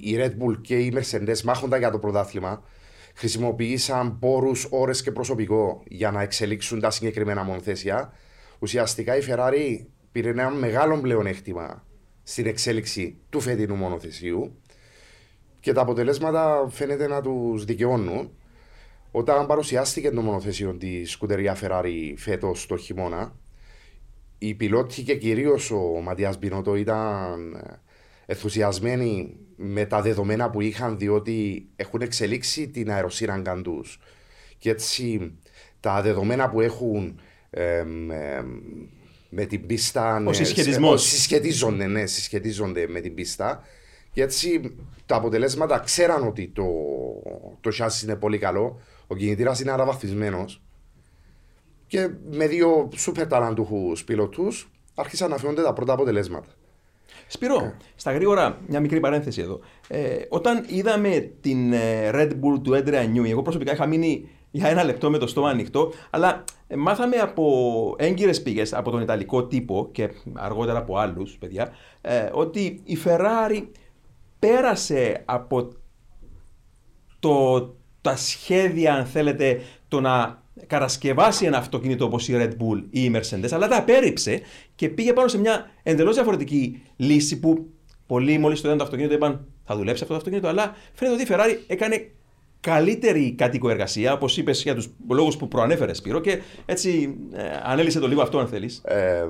η 0.01 0.17
Red 0.17 0.31
Bull 0.43 0.61
και 0.61 0.77
η 0.77 0.93
Mercedes 0.95 1.41
μάχονταν 1.41 1.79
για 1.79 1.91
το 1.91 1.99
πρωτάθλημα 1.99 2.63
χρησιμοποίησαν 3.19 4.19
πόρους, 4.19 4.67
ώρες 4.69 5.03
και 5.03 5.11
προσωπικό 5.11 5.83
για 5.87 6.11
να 6.11 6.21
εξελίξουν 6.21 6.79
τα 6.79 6.91
συγκεκριμένα 6.91 7.43
μονοθέσια. 7.43 8.13
Ουσιαστικά 8.59 9.17
η 9.17 9.21
Ferrari 9.27 9.85
πήρε 10.11 10.29
ένα 10.29 10.49
μεγάλο 10.49 10.99
πλεονέκτημα 10.99 11.85
στην 12.23 12.45
εξέλιξη 12.45 13.17
του 13.29 13.39
φετινού 13.39 13.75
μονοθεσίου 13.75 14.61
και 15.59 15.73
τα 15.73 15.81
αποτελέσματα 15.81 16.67
φαίνεται 16.69 17.07
να 17.07 17.21
τους 17.21 17.65
δικαιώνουν. 17.65 18.31
Όταν 19.11 19.45
παρουσιάστηκε 19.45 20.11
το 20.11 20.21
μονοθέσιο 20.21 20.73
της 20.73 21.11
σκουτερία 21.11 21.57
Ferrari 21.61 22.13
φέτος 22.17 22.65
το 22.65 22.77
χειμώνα, 22.77 23.35
οι 24.37 24.53
πιλότοι 24.53 25.01
και 25.01 25.15
κυρίως 25.15 25.71
ο 25.71 25.79
Ματίας 25.79 26.37
Μπινότο 26.37 26.75
ήταν 26.75 27.57
ενθουσιασμένοι 28.25 29.37
με 29.55 29.85
τα 29.85 30.01
δεδομένα 30.01 30.49
που 30.49 30.61
είχαν 30.61 30.97
διότι 30.97 31.67
έχουν 31.75 32.01
εξελίξει 32.01 32.69
την 32.69 32.91
αεροσύραγγα 32.91 33.61
τους. 33.61 33.99
Και 34.57 34.69
έτσι 34.69 35.33
τα 35.79 36.01
δεδομένα 36.01 36.49
που 36.49 36.61
έχουν 36.61 37.19
με 39.29 39.45
την 39.45 39.65
πίστα. 39.65 40.15
Ο 40.15 40.19
ναι, 40.19 40.33
συσχετισμός. 40.33 41.03
Συσχετίζονται, 41.03 41.87
ναι, 41.87 42.05
συσχετίζονται 42.05 42.87
με 42.87 42.99
την 42.99 43.13
πίστα. 43.13 43.63
Και 44.11 44.21
έτσι 44.21 44.75
τα 45.05 45.15
αποτελέσματα 45.15 45.79
ξέραν 45.79 46.27
ότι 46.27 46.47
το, 46.47 46.65
το 47.61 47.71
σάσι 47.71 48.05
είναι 48.05 48.15
πολύ 48.15 48.37
καλό. 48.37 48.81
Ο 49.11 49.15
κινητήρας 49.15 49.59
είναι 49.59 49.71
αναβαθμισμένος. 49.71 50.61
Και 51.87 52.09
με 52.31 52.47
δύο 52.47 52.89
σούπερ 52.95 53.27
ταλαντούχους 53.27 54.03
πιλωτούς 54.03 54.69
άρχισαν 54.95 55.29
να 55.29 55.37
φαίνονται 55.37 55.61
τα 55.61 55.73
πρώτα 55.73 55.93
αποτελέσματα. 55.93 56.47
Σπυρό, 57.27 57.55
ε. 57.55 57.77
στα 57.95 58.11
γρήγορα, 58.11 58.59
μια 58.67 58.79
μικρή 58.79 58.99
παρένθεση 58.99 59.41
εδώ. 59.41 59.59
Ε, 59.87 60.15
όταν 60.29 60.65
είδαμε 60.67 61.31
την 61.41 61.73
ε, 61.73 62.09
Red 62.13 62.31
Bull 62.31 62.61
του 62.63 62.73
Έντρεα 62.73 63.03
Νιού, 63.03 63.23
εγώ 63.23 63.41
προσωπικά 63.41 63.73
είχα 63.73 63.85
μείνει 63.85 64.29
για 64.51 64.67
ένα 64.67 64.83
λεπτό 64.83 65.09
με 65.09 65.17
το 65.17 65.27
στόμα 65.27 65.49
ανοιχτό, 65.49 65.91
αλλά 66.09 66.43
ε, 66.67 66.75
μάθαμε 66.75 67.15
από 67.15 67.95
έγκυρες 67.97 68.41
πηγές, 68.41 68.73
από 68.73 68.91
τον 68.91 69.01
Ιταλικό 69.01 69.45
τύπο 69.45 69.89
και 69.91 70.09
αργότερα 70.33 70.77
από 70.77 70.97
άλλους 70.97 71.37
παιδιά, 71.37 71.73
ε, 72.01 72.29
ότι 72.33 72.81
η 72.83 72.97
Ferrari 73.05 73.67
πέρασε 74.39 75.21
από 75.25 75.67
το, 77.19 77.59
τα 78.09 78.15
σχέδια, 78.15 78.93
αν 78.93 79.05
θέλετε, 79.05 79.61
το 79.87 80.01
να 80.01 80.43
κατασκευάσει 80.67 81.45
ένα 81.45 81.57
αυτοκίνητο 81.57 82.05
όπως 82.05 82.27
η 82.27 82.33
Red 82.37 82.51
Bull 82.51 82.83
ή 82.89 83.03
η 83.03 83.11
Mercedes, 83.15 83.49
αλλά 83.51 83.67
τα 83.67 83.77
απέρριψε 83.77 84.41
και 84.75 84.89
πήγε 84.89 85.13
πάνω 85.13 85.27
σε 85.27 85.37
μια 85.39 85.71
εντελώς 85.83 86.15
διαφορετική 86.15 86.81
λύση 86.95 87.39
που 87.39 87.69
πολλοί 88.05 88.37
μόλις 88.37 88.61
το 88.61 88.67
είδαν 88.67 88.77
το 88.77 88.83
αυτοκίνητο 88.83 89.13
είπαν 89.13 89.47
θα 89.65 89.75
δουλέψει 89.75 90.01
αυτό 90.01 90.13
το 90.13 90.19
αυτοκίνητο, 90.19 90.47
αλλά 90.47 90.75
φαίνεται 90.93 91.21
ότι 91.21 91.31
η 91.31 91.35
Ferrari 91.35 91.63
έκανε 91.67 92.11
καλύτερη 92.59 93.33
κατοίκο 93.37 93.69
εργασία, 93.69 94.13
όπως 94.13 94.37
είπες 94.37 94.63
για 94.63 94.75
τους 94.75 94.89
λόγους 95.09 95.37
που 95.37 95.47
προανέφερε, 95.47 95.93
Σπύρο, 95.93 96.19
και 96.19 96.41
έτσι 96.65 97.17
ε, 97.31 97.43
ανέλησε 97.63 97.99
το 97.99 98.07
λίγο 98.07 98.21
αυτό, 98.21 98.39
αν 98.39 98.47
θέλεις. 98.47 98.81
Ε, 98.83 99.29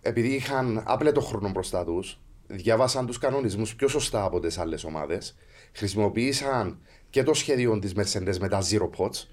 επειδή 0.00 0.28
είχαν 0.28 0.82
άπλετο 0.86 1.20
χρόνο 1.20 1.50
μπροστά 1.50 1.84
τους, 1.84 2.18
διάβασαν 2.46 3.06
τους 3.06 3.18
κανονισμούς 3.18 3.74
πιο 3.74 3.88
σωστά 3.88 4.24
από 4.24 4.40
τις 4.40 4.58
άλλες 4.58 4.84
ομάδες. 4.84 5.36
Χρησιμοποίησαν 5.72 6.78
και 7.10 7.22
το 7.22 7.34
σχέδιο 7.34 7.78
της 7.78 7.92
Mercedes 7.96 8.38
με 8.40 8.48
τα 8.48 8.62
Zero 8.70 8.90
Pots, 8.96 9.24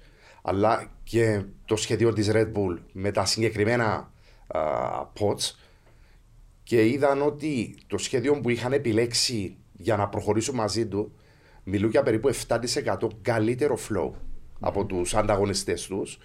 αλλά 0.42 0.90
και 1.02 1.42
το 1.64 1.76
σχέδιο 1.76 2.12
της 2.12 2.30
Red 2.32 2.52
Bull 2.52 2.78
με 2.92 3.10
τα 3.10 3.24
συγκεκριμένα 3.24 4.12
uh, 4.54 5.06
pots 5.18 5.54
και 6.62 6.86
είδαν 6.86 7.22
ότι 7.22 7.76
το 7.86 7.98
σχέδιο 7.98 8.40
που 8.40 8.48
είχαν 8.48 8.72
επιλέξει 8.72 9.56
για 9.72 9.96
να 9.96 10.08
προχωρήσουν 10.08 10.54
μαζί 10.54 10.86
του 10.86 11.12
μιλούν 11.64 11.90
για 11.90 12.02
περίπου 12.02 12.30
7% 12.48 13.08
καλύτερο 13.22 13.78
flow 13.88 14.10
από 14.60 14.84
τους 14.84 15.14
ανταγωνιστές 15.14 15.86
τους. 15.86 16.18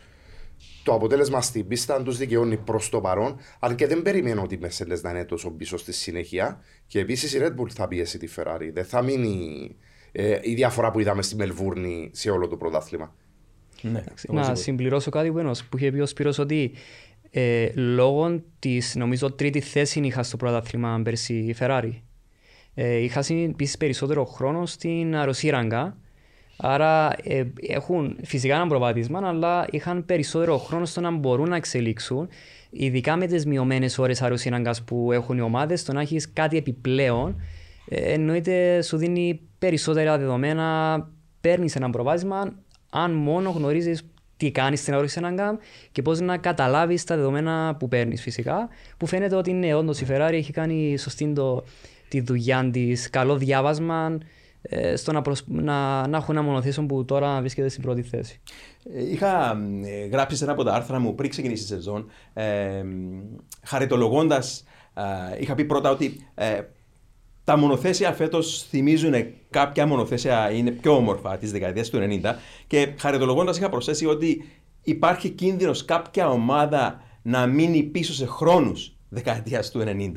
Το 0.83 0.93
αποτέλεσμα 0.93 1.41
στην 1.41 1.67
πίστα 1.67 2.03
τους 2.03 2.17
δικαιώνει 2.17 2.57
προς 2.57 2.89
το 2.89 3.01
παρόν, 3.01 3.39
αλλά 3.59 3.73
και 3.73 3.87
δεν 3.87 4.01
περιμένω 4.01 4.41
ότι 4.41 4.55
η 4.55 4.59
Mercedes 4.63 5.01
να 5.01 5.09
είναι 5.09 5.25
τόσο 5.25 5.51
πίσω 5.51 5.77
στη 5.77 5.91
συνέχεια. 5.91 6.61
Και 6.87 6.99
επίσης 6.99 7.33
η 7.33 7.39
Red 7.41 7.61
Bull 7.61 7.69
θα 7.69 7.87
πιέσει 7.87 8.17
τη 8.17 8.27
Ferrari. 8.35 8.69
Δεν 8.73 8.85
θα 8.85 9.01
μείνει 9.01 9.75
ε, 10.11 10.39
η 10.41 10.53
διαφορά 10.53 10.91
που 10.91 10.99
είδαμε 10.99 11.21
στη 11.21 11.35
Μελβούρνη 11.35 12.09
σε 12.13 12.29
όλο 12.29 12.47
το 12.47 12.57
πρωτάθλημα. 12.57 13.15
Ναι, 13.81 14.03
να 14.27 14.55
συμπληρώσω 14.55 15.09
κάτι 15.09 15.31
που, 15.31 15.51
που 15.69 15.77
είχε 15.77 15.91
πει 15.91 15.99
ο 15.99 16.05
Σπύρος 16.05 16.37
ότι 16.37 16.71
ε, 17.31 17.67
λόγω 17.75 18.41
της 18.59 18.95
νομίζω 18.95 19.31
τρίτη 19.31 19.59
θέση 19.59 19.99
είχα 19.99 20.23
στο 20.23 20.37
πρωτάθλημα 20.37 21.01
πέρσι 21.03 21.33
η 21.33 21.55
Ferrari. 21.59 21.91
Ε, 22.73 22.95
είχα 22.97 23.23
επίση 23.49 23.77
περισσότερο 23.77 24.25
χρόνο 24.25 24.65
στην 24.65 25.15
αεροσύραγγα. 25.15 25.97
Άρα 26.57 27.15
ε, 27.23 27.43
έχουν 27.67 28.17
φυσικά 28.23 28.55
ένα 28.55 28.67
προβάδισμα, 28.67 29.27
αλλά 29.27 29.67
είχαν 29.71 30.05
περισσότερο 30.05 30.57
χρόνο 30.57 30.85
στο 30.85 31.01
να 31.01 31.11
μπορούν 31.11 31.49
να 31.49 31.55
εξελίξουν. 31.55 32.27
Ειδικά 32.69 33.15
με 33.15 33.25
τις 33.25 33.45
μειωμένες 33.45 33.97
ώρες 33.97 34.21
αεροσύραγγα 34.21 34.73
που 34.85 35.11
έχουν 35.11 35.37
οι 35.37 35.41
ομάδες, 35.41 35.83
το 35.83 35.93
να 35.93 36.01
έχεις 36.01 36.33
κάτι 36.33 36.57
επιπλέον 36.57 37.41
ε, 37.85 38.13
εννοείται 38.13 38.81
σου 38.81 38.97
δίνει 38.97 39.41
περισσότερα 39.59 40.17
δεδομένα. 40.17 41.07
Παίρνεις 41.41 41.75
ένα 41.75 41.89
προβάδισμα, 41.89 42.53
αν 42.89 43.11
μόνο 43.11 43.49
γνωρίζεις 43.49 44.03
τι 44.37 44.51
κάνεις 44.51 44.79
στην 44.79 44.93
αεροσύραγγα 44.93 45.57
και 45.91 46.01
πώς 46.01 46.19
να 46.19 46.37
καταλάβεις 46.37 47.03
τα 47.03 47.15
δεδομένα 47.15 47.75
που 47.79 47.87
παίρνεις 47.87 48.21
φυσικά. 48.21 48.69
Που 48.97 49.05
φαίνεται 49.05 49.35
ότι 49.35 49.51
ναι, 49.53 49.73
όντως 49.73 50.01
η 50.01 50.05
Ferrari 50.09 50.33
έχει 50.33 50.51
κάνει 50.51 50.97
σωστή 50.97 51.33
το, 51.33 51.63
τη 52.07 52.21
δουλειά 52.21 52.69
της, 52.71 53.09
καλό 53.09 53.37
διάβασμα, 53.37 54.17
ε, 54.61 54.95
στο 54.95 55.11
να, 55.11 55.21
προσ... 55.21 55.43
να, 55.47 56.07
να 56.07 56.17
έχω 56.17 56.31
ένα 56.31 56.41
μονοθέσιο 56.41 56.85
που 56.85 57.05
τώρα 57.05 57.39
βρίσκεται 57.39 57.69
στην 57.69 57.81
πρώτη 57.81 58.01
θέση. 58.01 58.41
Ε, 58.93 59.11
είχα 59.11 59.57
ε, 59.83 60.05
γράψει 60.05 60.37
σε 60.37 60.43
ένα 60.43 60.53
από 60.53 60.63
τα 60.63 60.73
άρθρα 60.73 60.99
μου 60.99 61.15
πριν 61.15 61.29
ξεκινήσει 61.29 61.63
η 61.63 61.65
σεζόν, 61.65 62.09
ε, 62.33 62.83
χαριτολογώντας, 63.63 64.63
είχα 65.39 65.55
πει 65.55 65.65
πρώτα 65.65 65.89
ότι 65.89 66.27
τα 67.49 67.57
μονοθέσια 67.57 68.13
φέτος 68.13 68.65
θυμίζουν 68.69 69.13
κάποια 69.49 69.87
μονοθέσια 69.87 70.51
είναι 70.51 70.71
πιο 70.71 70.95
όμορφα 70.95 71.37
της 71.37 71.51
δεκαετίας 71.51 71.89
του 71.89 71.99
90 72.23 72.33
και 72.67 72.93
χαριτολογώντας 72.97 73.57
είχα 73.57 73.69
προσθέσει 73.69 74.05
ότι 74.05 74.43
υπάρχει 74.83 75.29
κίνδυνος 75.29 75.85
κάποια 75.85 76.29
ομάδα 76.29 77.01
να 77.21 77.45
μείνει 77.45 77.83
πίσω 77.83 78.13
σε 78.13 78.25
χρόνους 78.25 78.93
δεκαετίας 79.09 79.71
του 79.71 79.83
90. 79.85 80.11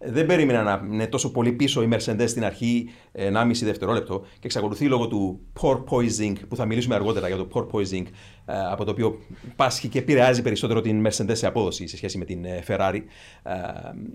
Δεν 0.00 0.26
περίμενα 0.26 0.62
να 0.62 0.88
είναι 0.92 1.06
τόσο 1.06 1.30
πολύ 1.30 1.52
πίσω 1.52 1.82
η 1.82 1.88
Mercedes 1.92 2.28
στην 2.28 2.44
αρχή, 2.44 2.88
1,5 3.12 3.50
δευτερόλεπτο, 3.62 4.20
και 4.20 4.46
εξακολουθεί 4.46 4.86
λόγω 4.86 5.08
του 5.08 5.40
porpoising, 5.60 6.34
που 6.48 6.56
θα 6.56 6.64
μιλήσουμε 6.64 6.94
αργότερα 6.94 7.28
για 7.28 7.36
το 7.36 7.48
porpoising, 7.54 8.04
ε, 8.44 8.52
από 8.70 8.84
το 8.84 8.90
οποίο 8.90 9.18
πάσχει 9.56 9.88
και 9.88 9.98
επηρεάζει 9.98 10.42
περισσότερο 10.42 10.80
την 10.80 11.06
Mercedes 11.06 11.36
σε 11.36 11.46
απόδοση 11.46 11.86
σε 11.86 11.96
σχέση 11.96 12.18
με 12.18 12.24
την 12.24 12.44
ε, 12.44 12.62
Ferrari. 12.66 13.00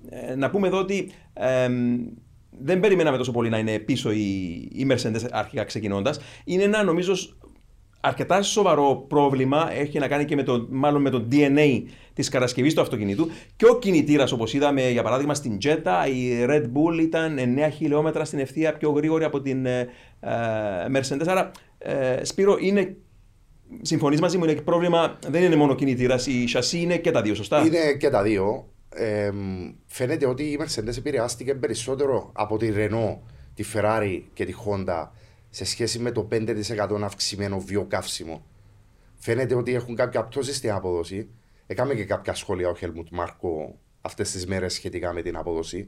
Ε, 0.09 0.35
να 0.35 0.49
πούμε 0.49 0.67
εδώ 0.67 0.77
ότι 0.77 1.11
δεν 2.61 2.79
περιμέναμε 2.79 3.17
τόσο 3.17 3.31
πολύ 3.31 3.49
να 3.49 3.57
είναι 3.57 3.79
πίσω 3.79 4.11
η, 4.11 4.51
η 4.73 4.87
Mercedes 4.89 5.27
αρχικά 5.31 5.63
ξεκινώντας. 5.63 6.19
Είναι 6.43 6.63
ένα 6.63 6.83
νομίζω 6.83 7.13
αρκετά 7.99 8.41
σοβαρό 8.41 9.05
πρόβλημα. 9.07 9.73
Έχει 9.73 9.99
να 9.99 10.07
κάνει 10.07 10.25
και 10.25 10.35
με 10.35 10.43
το, 10.43 10.67
μάλλον 10.69 11.01
με 11.01 11.09
το 11.09 11.27
DNA 11.31 11.83
της 12.13 12.29
κατασκευής 12.29 12.73
του 12.73 12.81
αυτοκινήτου. 12.81 13.29
Και 13.55 13.65
ο 13.65 13.79
κινητήρας, 13.79 14.31
όπως 14.31 14.53
είδαμε 14.53 14.89
για 14.89 15.03
παράδειγμα 15.03 15.33
στην 15.33 15.57
Jetta, 15.63 16.09
η 16.13 16.45
Red 16.47 16.63
Bull 16.63 17.01
ήταν 17.01 17.37
9 17.67 17.71
χιλιόμετρα 17.73 18.25
στην 18.25 18.39
ευθεία 18.39 18.77
πιο 18.77 18.91
γρήγορη 18.91 19.23
από 19.23 19.41
την 19.41 19.65
ε, 19.65 19.79
ε 20.19 20.29
Mercedes. 20.93 21.25
Άρα, 21.27 21.51
ε, 21.77 22.23
Σπύρο, 22.23 22.57
είναι 22.59 22.97
Συμφωνείς 23.81 24.21
μαζί 24.21 24.37
μου, 24.37 24.43
είναι 24.43 24.53
και 24.53 24.61
πρόβλημα 24.61 25.19
δεν 25.27 25.43
είναι 25.43 25.55
μόνο 25.55 25.75
κινητήρας, 25.75 26.27
η 26.27 26.47
σασί 26.47 26.79
είναι 26.79 26.97
και 26.97 27.11
τα 27.11 27.21
δύο, 27.21 27.35
σωστά; 27.35 27.65
Είναι 27.65 27.93
και 27.99 28.09
τα 28.09 28.21
δύο. 28.21 28.67
Ε, 28.95 29.31
φαίνεται 29.85 30.25
ότι 30.25 30.43
η 30.43 30.59
Mercedes 30.61 30.97
επηρεάστηκε 30.97 31.55
περισσότερο 31.55 32.29
από 32.33 32.57
τη 32.57 32.71
Renault, 32.75 33.17
τη 33.53 33.63
Ferrari 33.73 34.21
και 34.33 34.45
τη 34.45 34.53
Honda 34.65 35.07
σε 35.49 35.65
σχέση 35.65 35.99
με 35.99 36.11
το 36.11 36.27
5% 36.31 37.01
αυξημένο 37.03 37.59
βιοκαύσιμο. 37.59 38.45
Φαίνεται 39.15 39.55
ότι 39.55 39.73
έχουν 39.73 39.95
κάποια 39.95 40.23
πτώση 40.23 40.53
στην 40.53 40.71
απόδοση. 40.71 41.29
Έκαμε 41.67 41.93
και 41.93 42.05
κάποια 42.05 42.33
σχόλια 42.33 42.69
ο 42.69 42.75
Χέλμουτ 42.75 43.07
Μάρκο 43.11 43.79
αυτές 44.01 44.31
τις 44.31 44.47
μέρες 44.47 44.73
σχετικά 44.73 45.13
με 45.13 45.21
την 45.21 45.37
απόδοση. 45.37 45.87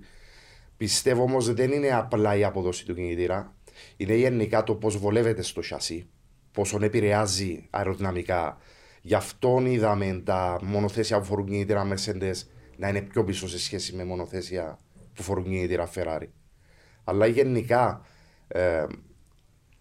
Πιστεύω 0.77 1.23
όμως 1.23 1.53
δεν 1.53 1.71
είναι 1.71 1.93
απλά 1.93 2.35
η 2.35 2.43
απόδοση 2.43 2.85
του 2.85 2.95
κινητήρα. 2.95 3.53
Είναι 3.97 4.15
γενικά 4.15 4.63
το 4.63 4.75
πώς 4.75 4.97
βολεύεται 4.97 5.41
στο 5.41 5.61
σασί, 5.61 6.07
πόσο 6.51 6.77
επηρεάζει 6.81 7.67
αεροδυναμικά. 7.69 8.57
Γι' 9.01 9.15
αυτό 9.15 9.63
είδαμε 9.65 10.21
τα 10.25 10.59
μονοθέσια 10.61 11.19
που 11.19 11.25
φορούν 11.25 11.45
κινητήρα 11.45 11.87
Mercedes 11.93 12.35
να 12.77 12.87
είναι 12.87 13.01
πιο 13.01 13.23
πίσω 13.23 13.47
σε 13.47 13.59
σχέση 13.59 13.95
με 13.95 14.03
μονοθέσια 14.03 14.79
που 15.13 15.23
φορούν 15.23 15.43
κινητήρα 15.43 15.89
Ferrari. 15.95 16.27
Αλλά 17.03 17.25
γενικά 17.25 18.05
ε, 18.47 18.85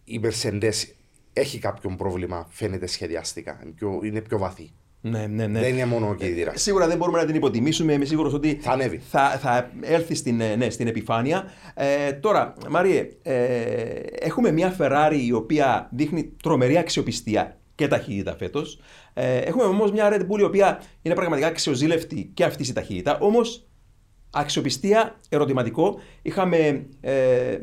η 0.05 0.21
Mercedes 0.23 0.73
έχει 1.33 1.59
κάποιο 1.59 1.95
πρόβλημα, 1.97 2.47
φαίνεται 2.51 2.87
σχεδιαστικά. 2.87 3.61
Είναι 3.63 3.73
πιο, 3.73 4.01
είναι 4.03 4.21
πιο 4.21 4.39
βαθύ. 4.39 4.73
Ναι, 5.01 5.27
ναι, 5.27 5.47
ναι. 5.47 5.61
Δεν 5.61 5.73
είναι 5.73 5.85
μόνο 5.85 6.09
ο 6.09 6.15
κίνητρα. 6.15 6.53
Ε, 6.53 6.57
Σίγουρα 6.57 6.87
δεν 6.87 6.97
μπορούμε 6.97 7.19
να 7.19 7.27
την 7.27 7.35
υποτιμήσουμε. 7.35 7.93
Είμαι 7.93 8.05
σίγουρος 8.05 8.33
ότι 8.33 8.59
Θα 8.63 8.71
ανέβει. 8.73 8.99
θα, 9.11 9.39
θα 9.39 9.71
έλθει 9.81 10.15
στην, 10.15 10.41
ε, 10.41 10.57
ναι, 10.57 10.71
στην 10.71 10.87
επιφάνεια. 10.87 11.45
Ε, 11.75 12.13
τώρα, 12.13 12.55
Μάριε, 12.69 13.09
ε, 13.23 13.35
έχουμε 14.21 14.51
μια 14.51 14.77
Ferrari 14.79 15.19
η 15.27 15.33
οποία 15.33 15.89
δείχνει 15.93 16.33
τρομερή 16.43 16.77
αξιοπιστία 16.77 17.59
και 17.75 17.89
ταχύτητα 17.89 18.37
φέτος. 18.37 18.79
Ε, 19.15 19.37
έχουμε 19.39 19.65
όμως 19.65 19.93
μια 19.93 20.09
Red 20.13 20.21
Bull 20.21 20.39
η 20.39 20.43
οποία 20.43 20.83
είναι 21.03 21.15
πραγματικά 21.15 21.47
αξιοζήλευτη 21.47 22.31
και 22.35 22.45
αυτή 22.45 22.69
η 22.69 22.73
ταχύτητα. 22.73 23.19
Όμως 23.19 23.67
αξιοπιστία, 24.35 25.21
ερωτηματικό. 25.29 25.99
Είχαμε 26.23 26.87
ε, 27.01 27.59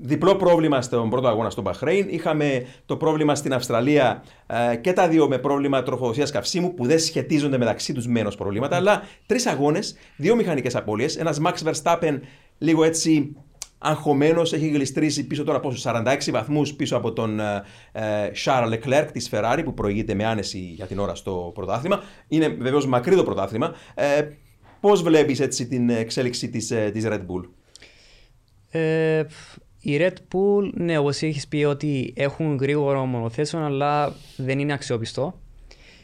διπλό 0.00 0.36
πρόβλημα 0.36 0.82
στον 0.82 1.10
πρώτο 1.10 1.28
αγώνα 1.28 1.50
στο 1.50 1.62
Μπαχρέιν. 1.62 2.06
Είχαμε 2.08 2.66
το 2.86 2.96
πρόβλημα 2.96 3.34
στην 3.34 3.52
Αυστραλία 3.52 4.24
ε, 4.46 4.76
και 4.76 4.92
τα 4.92 5.08
δύο 5.08 5.28
με 5.28 5.38
πρόβλημα 5.38 5.82
τροφοδοσίας 5.82 6.30
καυσίμου 6.30 6.74
που 6.74 6.86
δεν 6.86 6.98
σχετίζονται 6.98 7.58
μεταξύ 7.58 7.92
τους 7.92 8.06
μένω 8.06 8.30
προβλήματα. 8.38 8.76
Αλλά 8.76 9.02
τρεις 9.26 9.46
αγώνες, 9.46 9.96
δύο 10.16 10.34
μηχανικές 10.36 10.76
απώλειες. 10.76 11.16
Ένας 11.16 11.40
Max 11.44 11.72
Verstappen 11.72 12.20
λίγο 12.58 12.84
έτσι 12.84 13.36
αγχωμένος, 13.84 14.52
έχει 14.52 14.68
γλιστρήσει 14.68 15.26
πίσω 15.26 15.44
τώρα 15.44 15.60
πόσο 15.60 15.90
46 15.90 16.30
βαθμούς 16.30 16.74
πίσω 16.74 16.96
από 16.96 17.12
τον 17.12 17.40
ε, 17.40 17.62
ε, 17.92 18.30
Charles 18.44 18.72
Leclerc 18.72 19.08
της 19.12 19.30
Ferrari 19.32 19.60
που 19.64 19.74
προηγείται 19.74 20.14
με 20.14 20.24
άνεση 20.24 20.58
για 20.58 20.86
την 20.86 20.98
ώρα 20.98 21.14
στο 21.14 21.50
πρωτάθλημα. 21.54 22.02
Είναι 22.28 22.48
βεβαίως 22.48 22.86
μακρύ 22.86 23.16
το 23.16 23.24
πρωτάθλημα. 23.24 23.74
Ε, 23.94 24.28
Πώς 24.84 25.02
βλέπεις 25.02 25.40
έτσι 25.40 25.66
την 25.66 25.90
εξέλιξη 25.90 26.48
της 26.48 26.66
της 26.66 27.04
Red 27.06 27.20
Bull; 27.20 27.48
Ε, 28.70 29.24
η 29.80 29.96
Red 30.00 30.12
Bull, 30.12 30.70
ναι, 30.74 30.98
όπως 30.98 31.22
έχεις 31.22 31.48
πει 31.48 31.64
ότι 31.64 32.12
έχουν 32.16 32.56
γρήγορο 32.56 33.04
μονοθέσιο, 33.04 33.58
αλλά 33.64 34.14
δεν 34.36 34.58
είναι 34.58 34.72
αξιόπιστο. 34.72 35.40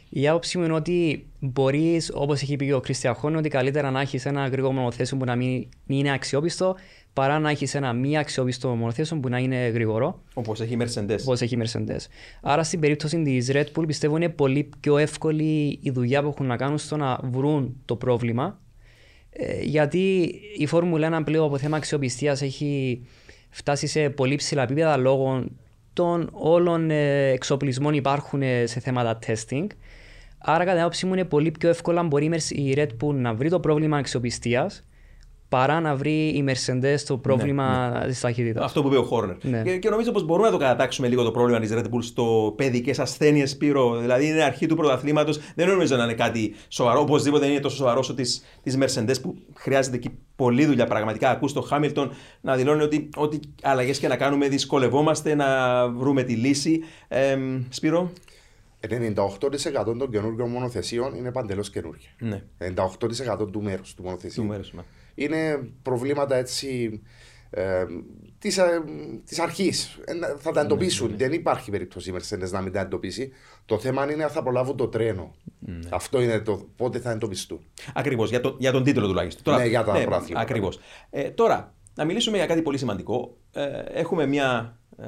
Η 0.09 0.29
άποψή 0.29 0.59
μου 0.59 0.65
είναι 0.65 0.73
ότι 0.73 1.27
μπορείς, 1.39 2.11
όπως 2.15 2.43
έχει 2.43 2.57
πει 2.57 2.67
και 2.67 2.75
ο 2.75 2.81
Κρίστια 2.81 3.15
Χόν, 3.15 3.37
ότι 3.37 3.49
καλύτερα 3.49 3.91
να 3.91 4.01
έχεις 4.01 4.27
ένα 4.27 4.47
γρήγορο 4.47 4.73
μονοθέσιο 4.73 5.17
που 5.17 5.25
να 5.25 5.37
μην 5.37 5.67
είναι 5.87 6.13
αξιόπιστο 6.13 6.77
παρά 7.13 7.39
να 7.39 7.51
έχεις 7.51 7.75
ένα 7.75 7.93
μη 7.93 8.19
αξιόπιστο 8.19 8.69
μονοθέσιο 8.69 9.21
που 9.21 9.29
να 9.29 9.39
είναι 9.39 9.57
γρήγορο. 9.57 10.23
Όπως 10.35 10.61
έχει 10.61 10.75
η 10.75 10.79
Mercedes. 10.81 11.19
Όπως 11.21 11.41
έχει 11.41 11.55
η 11.55 11.63
Mercedes. 11.63 12.07
Άρα 12.43 12.63
στην 12.63 12.81
περίπτωση 12.81 13.23
της 13.23 13.51
Red 13.53 13.67
Bull 13.75 13.87
πιστεύω 13.87 14.17
είναι 14.17 14.29
πολύ 14.29 14.71
πιο 14.81 14.99
εύκολη 14.99 15.79
η 15.83 15.91
δουλειά 15.91 16.23
που 16.23 16.29
έχουν 16.29 16.47
να 16.47 16.57
κάνουν 16.57 16.79
στο 16.79 16.97
να 16.97 17.21
βρουν 17.23 17.77
το 17.85 17.97
πρόβλημα. 17.97 18.61
Ε, 19.31 19.61
γιατί 19.63 20.35
η 20.57 20.67
Φόρμουλα 20.67 21.19
1 21.21 21.25
πλέον 21.25 21.45
από 21.45 21.59
θέμα 21.59 21.77
αξιοπιστίας 21.77 22.43
έχει 22.43 23.03
φτάσει 23.51 23.87
σε 23.87 24.11
πολύ 24.11 24.35
ψηλά 24.35 24.63
επίπεδα 24.63 24.97
λόγω 24.97 25.45
των 25.93 26.29
όλων 26.33 26.91
ε, 26.91 27.29
εξοπλισμών 27.29 27.95
υπάρχουν 27.95 28.43
ε, 28.43 28.67
σε 28.67 28.81
θέματα 28.81 29.19
testing. 29.27 29.67
Άρα, 30.39 30.65
κατά 30.65 30.81
άποψή 30.81 31.07
μου, 31.07 31.13
είναι 31.13 31.25
πολύ 31.25 31.51
πιο 31.51 31.69
εύκολα 31.69 32.03
μπορεί 32.03 32.31
η 32.49 32.75
Red 32.77 32.89
Bull 33.01 33.15
να 33.15 33.35
βρει 33.35 33.49
το 33.49 33.61
πρόβλημα 33.61 33.97
αξιοπιστίας 33.97 34.85
παρά 35.51 35.81
να 35.81 35.97
βρει 35.97 36.29
η 36.29 36.45
Mercedes 36.49 37.01
το 37.07 37.17
πρόβλημα 37.17 37.91
ναι, 37.91 37.99
ναι. 37.99 38.13
τη 38.13 38.21
ταχύτητα. 38.21 38.65
Αυτό 38.65 38.83
που 38.83 38.89
είπε 38.89 38.97
ο 38.97 39.03
Χόρνερ. 39.03 39.37
Ναι. 39.43 39.63
Και, 39.63 39.79
και, 39.79 39.89
νομίζω 39.89 40.13
πως 40.13 40.25
μπορούμε 40.25 40.47
να 40.47 40.53
το 40.53 40.59
κατατάξουμε 40.59 41.09
λίγο 41.09 41.23
το 41.23 41.31
πρόβλημα 41.31 41.61
της 41.61 41.71
Red 41.73 41.85
Bull 41.85 42.03
στο 42.03 42.55
παιδικέ 42.57 42.95
ασθένειε 42.99 43.47
πύρο. 43.59 43.97
Δηλαδή 43.97 44.27
είναι 44.27 44.43
αρχή 44.43 44.67
του 44.67 44.77
πρωταθλήματος. 44.77 45.41
Δεν 45.55 45.69
νομίζω 45.69 45.97
να 45.97 46.05
είναι 46.05 46.15
κάτι 46.15 46.55
σοβαρό. 46.69 47.01
Οπωσδήποτε 47.01 47.43
δεν 47.43 47.53
είναι 47.53 47.61
τόσο 47.61 47.77
σοβαρός 47.77 48.09
όσο 48.09 48.15
της 48.63 48.79
Mercedes 48.79 49.15
που 49.23 49.37
χρειάζεται 49.55 49.97
εκεί 49.97 50.11
πολλή 50.37 50.67
δουλειά 50.67 50.87
πραγματικά. 50.87 51.31
Ακούς 51.31 51.53
το 51.53 51.61
Χάμιλτον 51.61 52.11
να 52.41 52.57
δηλώνει 52.57 52.83
ότι 52.83 53.09
ό,τι 53.17 53.39
αλλαγές 53.63 53.99
και 53.99 54.09
να 54.09 54.17
κάνουμε 54.17 54.49
δυσκολευόμαστε 54.49 55.35
να 55.35 55.89
βρούμε 55.89 56.23
τη 56.23 56.35
λύση. 56.35 56.81
Ε, 57.09 57.39
Σπύρο; 57.69 58.11
98% 58.89 59.97
των 59.99 60.11
καινούργιων 60.11 60.51
μονοθεσιών 60.51 61.15
είναι 61.15 61.33
παντελώς 61.33 61.71
καινούργια. 61.71 62.09
Ναι. 62.19 62.43
98% 62.59 63.53
του 63.53 63.63
μέρους 63.63 63.95
του 63.95 64.03
μονοθεσίου. 64.03 64.43
Του 64.43 64.49
μέρους, 64.49 64.73
ναι. 64.73 64.83
Είναι 65.25 65.71
προβλήματα 65.83 66.37
έτσι 66.37 67.01
ε, 67.51 67.85
της, 68.39 68.59
ε, 68.59 68.83
της 69.25 69.39
αρχής. 69.39 69.99
Ε, 70.05 70.15
θα 70.39 70.51
τα 70.51 70.61
εντοπίσουν. 70.61 71.17
Δεν 71.17 71.33
υπάρχει 71.33 71.71
περίπτωση 71.71 72.11
η 72.11 72.15
Mercedes 72.17 72.51
να 72.51 72.61
μην 72.61 72.73
τα 72.73 72.81
εντοπίσει. 72.81 73.33
Το 73.65 73.79
θέμα 73.79 74.13
είναι 74.13 74.25
αν 74.25 74.31
θα 74.31 74.43
προλάβουν 74.43 74.77
το 74.77 74.89
τρένο. 74.89 75.35
Αυτό 75.89 76.21
είναι 76.21 76.41
το 76.41 76.69
πότε 76.77 76.99
θα 76.99 77.11
εντοπιστούν. 77.11 77.61
Ακριβώς, 77.95 78.31
για, 78.31 78.41
το, 78.41 78.57
για 78.59 78.73
τον 78.73 78.85
τίτλο 78.85 79.07
τουλάχιστον. 79.07 79.55
ναι, 79.55 79.67
για 79.67 79.85
τα 79.85 79.93
ναι, 79.93 80.05
πρωτάθληματα. 80.05 80.41
Ακριβώς. 80.41 80.81
Ε, 81.11 81.31
τώρα, 81.31 81.75
να 81.95 82.05
μιλήσουμε 82.05 82.37
για 82.37 82.47
κάτι 82.47 82.63
πολύ 82.63 82.79
σημαντικό. 82.79 83.37
Ε, 83.53 83.67
έχουμε 83.93 84.27
μια 84.27 84.79
ε, 84.99 85.05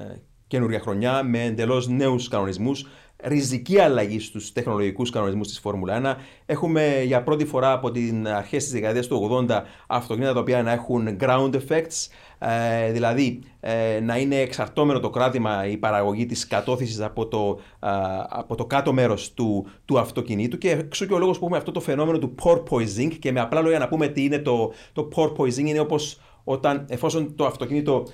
καινούργια 0.47 0.81
χρονιά 0.81 1.23
με 1.23 1.45
εντελώς 1.45 1.89
νέους 1.89 2.29
κανονισμούς 2.29 2.87
ριζική 3.23 3.79
αλλαγή 3.79 4.21
στους 4.21 4.53
τεχνολογικούς 4.53 5.11
κανονισμούς 5.11 5.49
της 5.49 5.59
Φόρμουλα 5.59 6.17
1. 6.19 6.23
Έχουμε 6.47 7.03
για 7.05 7.23
πρώτη 7.23 7.45
φορά 7.45 7.73
από 7.73 7.91
την 7.91 8.29
αρχές 8.29 8.63
της 8.63 8.73
δεκαετίας 8.73 9.07
του 9.07 9.47
80 9.49 9.63
αυτοκίνητα 9.87 10.33
τα 10.33 10.41
οποία 10.41 10.63
να 10.63 10.73
έχουν 10.73 11.17
ground 11.21 11.51
effects, 11.55 12.09
ε, 12.39 12.93
δηλαδή 12.93 13.41
ε, 13.61 14.01
να 14.01 14.19
είναι 14.19 14.37
εξαρτώμενο 14.37 15.01
το 15.01 15.11
κράτημα 15.11 15.67
η 15.67 15.77
παραγωγή 15.77 16.27
της 16.27 16.47
κατώθησης 16.47 17.01
από 17.01 17.27
το, 17.27 17.59
ε, 17.81 17.89
από 18.29 18.55
το 18.55 18.65
κάτω 18.65 18.93
μέρος 18.93 19.35
του, 19.35 19.67
του 19.85 19.99
αυτοκινήτου 19.99 20.59
και 20.59 20.71
εξού 20.71 21.07
και 21.07 21.15
ο 21.15 21.19
λόγος 21.19 21.37
που 21.39 21.43
έχουμε 21.43 21.59
αυτό 21.59 21.71
το 21.71 21.81
φαινόμενο 21.81 22.19
του 22.19 22.35
porpoising 22.43 23.19
και 23.19 23.33
με 23.33 23.41
απλά 23.41 23.61
λόγια 23.61 23.79
να 23.79 23.89
πούμε 23.89 24.09
τι 24.09 24.25
είναι 24.25 24.39
το, 24.39 24.73
το 24.93 25.09
porpoising 25.17 25.65
είναι 25.65 25.81
όπως 25.81 26.21
όταν 26.45 26.87
εφόσον 26.89 27.37
το 27.37 27.47
αυτοκίνητο 27.47 28.07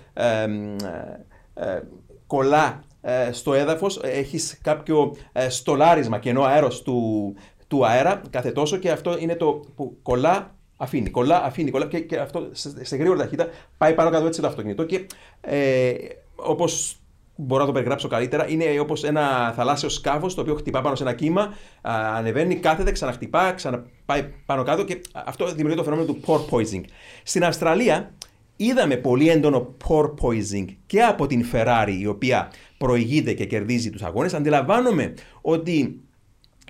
κολλά 2.26 2.66
ε, 2.66 2.87
στο 3.30 3.54
έδαφος 3.54 4.00
έχεις 4.02 4.58
κάποιο 4.62 5.16
ε, 5.32 5.48
στολάρισμα 5.48 6.18
κενό 6.18 6.42
αέρος 6.42 6.82
του, 6.82 7.34
του 7.66 7.86
αέρα 7.86 8.22
κάθε 8.30 8.50
τόσο 8.50 8.76
και 8.76 8.90
αυτό 8.90 9.18
είναι 9.18 9.34
το 9.34 9.64
που 9.76 9.96
κολλά 10.02 10.56
Αφήνει, 10.80 11.10
κολλά, 11.10 11.44
αφήνει, 11.44 11.70
κολλά 11.70 11.86
και, 11.86 12.00
και 12.00 12.18
αυτό 12.18 12.48
σε, 12.52 12.84
σε 12.84 12.96
γρήγορη 12.96 13.18
ταχύτητα 13.18 13.48
πάει 13.78 13.94
πάνω 13.94 14.10
κάτω 14.10 14.26
έτσι 14.26 14.40
το 14.40 14.46
αυτοκίνητο. 14.46 14.84
Και 14.84 15.06
ε, 15.40 15.92
όπως 16.34 16.96
μπορώ 17.36 17.60
να 17.60 17.66
το 17.66 17.72
περιγράψω 17.72 18.08
καλύτερα, 18.08 18.48
είναι 18.48 18.80
όπως 18.80 19.04
ένα 19.04 19.52
θαλάσσιο 19.56 19.88
σκάφος 19.88 20.34
το 20.34 20.40
οποίο 20.40 20.54
χτυπά 20.54 20.80
πάνω 20.80 20.94
σε 20.94 21.02
ένα 21.02 21.12
κύμα, 21.12 21.42
α, 21.42 22.14
ανεβαίνει, 22.16 22.56
κάθεται, 22.56 22.92
ξαναχτυπά, 22.92 23.52
ξαναπάει 23.52 24.32
πάνω 24.46 24.62
κάτω 24.62 24.84
και 24.84 25.00
αυτό 25.12 25.46
δημιουργεί 25.46 25.76
το 25.76 25.84
φαινόμενο 25.84 26.12
του 26.12 26.20
porpoising. 26.26 26.82
Στην 27.22 27.44
Αυστραλία 27.44 28.12
είδαμε 28.60 28.96
πολύ 28.96 29.28
έντονο 29.28 29.76
porpoising 29.88 30.64
και 30.86 31.02
από 31.02 31.26
την 31.26 31.46
Ferrari 31.52 31.96
η 32.00 32.06
οποία 32.06 32.52
προηγείται 32.78 33.32
και 33.32 33.44
κερδίζει 33.44 33.90
τους 33.90 34.02
αγώνες. 34.02 34.34
Αντιλαμβάνομαι 34.34 35.14
ότι 35.40 36.00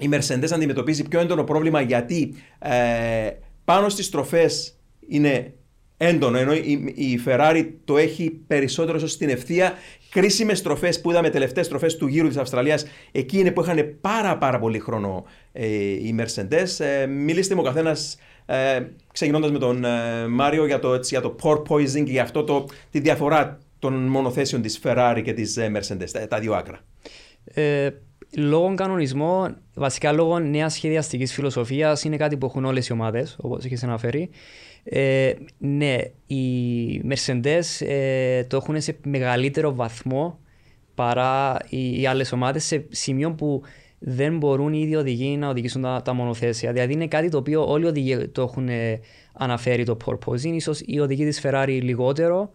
η 0.01 0.09
Mercedes 0.13 0.49
αντιμετωπίζει 0.53 1.03
πιο 1.03 1.21
έντονο 1.21 1.45
πρόβλημα 1.45 1.81
γιατί 1.81 2.35
ε, 2.59 3.31
πάνω 3.65 3.89
στις 3.89 4.07
στροφές 4.07 4.79
είναι 5.09 5.53
έντονο, 5.97 6.39
ενώ 6.39 6.55
η, 6.55 6.93
η 6.95 7.21
Ferrari 7.27 7.69
το 7.85 7.99
έχει 7.99 8.31
περισσότερο 8.31 8.99
στην 8.99 9.29
ευθεία. 9.29 9.73
Κρίσιμες 10.11 10.59
στροφέ 10.59 10.93
που 11.03 11.11
είδαμε, 11.11 11.31
τελευταίες 11.31 11.67
στροφέ 11.67 11.87
του 11.87 12.07
γύρου 12.07 12.29
της 12.29 12.37
Αυστραλίας, 12.37 12.87
εκεί 13.13 13.39
είναι 13.39 13.51
που 13.51 13.61
είχαν 13.61 13.97
πάρα, 14.01 14.39
πάρα 14.39 14.59
πολύ 14.59 14.79
χρόνο 14.79 15.25
ε, 15.53 15.67
οι 15.67 16.17
Mercedes. 16.19 16.85
Ε, 16.85 17.07
μιλήστε 17.07 17.55
μου 17.55 17.61
ο 17.65 17.65
καθένας, 17.65 18.19
ε, 18.47 18.81
ξεκινώντας 19.19 19.51
με 19.51 19.59
τον 19.59 19.85
ε, 19.85 20.27
Μάριο, 20.29 20.67
για 20.67 20.79
το, 20.79 20.95
έτσι, 20.95 21.15
για 21.15 21.21
το 21.21 21.37
porpoising 21.43 22.05
και 22.05 22.11
για 22.11 22.23
αυτό 22.23 22.45
το, 22.45 22.67
τη 22.91 23.01
διαφορά 23.01 23.59
των 23.79 24.07
μονοθέσεων 24.07 24.63
της 24.63 24.81
Ferrari 24.83 25.21
και 25.25 25.33
της 25.33 25.57
ε, 25.57 25.73
Mercedes, 25.75 26.11
τα, 26.13 26.29
τα 26.29 26.39
δύο 26.39 26.55
άκρα. 26.55 26.81
Ε, 27.45 27.91
λόγω 28.37 28.75
κανονισμών, 28.75 29.57
βασικά 29.75 30.13
λόγω 30.13 30.39
νέας 30.39 30.73
σχεδιαστικής 30.73 31.33
φιλοσοφίας, 31.33 32.05
είναι 32.05 32.17
κάτι 32.17 32.37
που 32.37 32.47
έχουν 32.47 32.65
όλες 32.65 32.89
οι 32.89 32.93
ομάδες, 32.93 33.37
όπως 33.41 33.65
έχει 33.65 33.85
αναφέρει. 33.85 34.31
Ε, 34.85 35.33
ναι, 35.59 35.97
οι 36.27 37.03
Mercedes 37.09 37.87
ε, 37.87 38.45
το 38.45 38.57
έχουν 38.57 38.81
σε 38.81 38.97
μεγαλύτερο 39.05 39.75
βαθμό 39.75 40.39
παρά 40.95 41.57
οι, 41.69 42.01
οι 42.01 42.07
άλλες 42.07 42.33
ομάδες 42.33 42.65
σε 42.65 42.87
σημείο 42.89 43.33
που 43.33 43.63
δεν 43.99 44.37
μπορούν 44.37 44.73
οι 44.73 44.81
ίδιοι 44.83 44.97
οδηγοί 44.97 45.37
να 45.37 45.49
οδηγήσουν 45.49 45.83
τα, 45.83 46.03
τα 46.05 46.13
μονοθέσια. 46.13 46.73
Δηλαδή 46.73 46.93
είναι 46.93 47.07
κάτι 47.07 47.29
το 47.29 47.39
οποίο 47.39 47.71
όλοι 47.71 47.85
οι 47.85 47.89
οδηγοί 47.89 48.29
το 48.29 48.43
έχουν 48.43 48.69
ε, 48.69 49.01
αναφέρει 49.33 49.85
το 49.85 49.97
porpoising, 50.05 50.53
ίσως 50.53 50.81
οι 50.85 51.01
οδηγοί 51.01 51.25
της 51.25 51.41
Ferrari 51.45 51.79
λιγότερο 51.83 52.51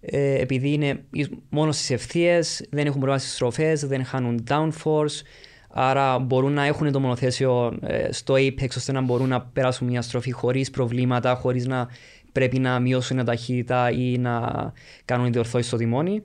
ε, 0.00 0.40
επειδή 0.40 0.72
είναι 0.72 1.04
μόνο 1.48 1.72
στις 1.72 1.90
ευθείες, 1.90 2.66
δεν 2.70 2.86
έχουν 2.86 2.92
πρόβλημα 2.92 3.18
στις 3.18 3.32
στροφές, 3.32 3.86
δεν 3.86 4.04
χάνουν 4.04 4.44
downforce. 4.48 5.22
Άρα 5.68 6.18
μπορούν 6.18 6.52
να 6.52 6.64
έχουν 6.64 6.92
το 6.92 7.00
μονοθέσιο 7.00 7.78
ε, 7.82 8.12
στο 8.12 8.34
apex 8.34 8.68
ώστε 8.76 8.92
να 8.92 9.00
μπορούν 9.00 9.28
να 9.28 9.40
περάσουν 9.40 9.86
μια 9.86 10.02
στροφή 10.02 10.30
χωρίς 10.30 10.70
προβλήματα, 10.70 11.34
χωρίς 11.34 11.66
να 11.66 11.88
πρέπει 12.32 12.58
να 12.58 12.80
μειώσουν 12.80 13.24
ταχύτητα 13.24 13.90
ή 13.90 14.18
να 14.18 14.42
κάνουν 15.04 15.32
διορθώσει 15.32 15.66
στο 15.68 15.76
τιμόνι. 15.76 16.22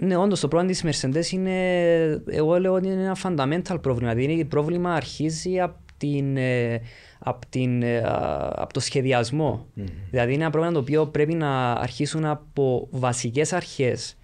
Ε, 0.00 0.04
ναι, 0.04 0.16
όντως 0.16 0.40
το 0.40 0.48
πρόβλημα 0.48 0.72
της 0.72 1.02
Mercedes 1.04 1.32
είναι, 1.32 2.22
εγώ 2.26 2.58
λέω 2.58 2.72
ότι 2.72 2.86
είναι 2.88 3.02
ένα 3.02 3.16
fundamental 3.22 3.78
πρόβλημα. 3.82 4.14
Δηλαδή, 4.14 4.38
το 4.38 4.48
πρόβλημα 4.48 4.94
αρχίζει 4.94 5.60
από 5.60 5.78
την, 5.96 6.36
ε, 6.36 6.80
απ' 7.18 7.46
την, 7.46 7.82
ε, 7.82 7.98
α, 7.98 8.52
απ' 8.56 8.72
το 8.72 8.80
σχεδιασμό. 8.80 9.66
Δηλαδή 10.10 10.32
είναι 10.32 10.42
ένα 10.42 10.50
πρόβλημα 10.50 10.74
το 10.74 10.80
οποίο 10.80 11.06
πρέπει 11.06 11.34
να 11.34 11.72
αρχίσουν 11.72 12.24
από 12.24 12.88
βασικές 12.90 13.52
αρχές 13.52 14.16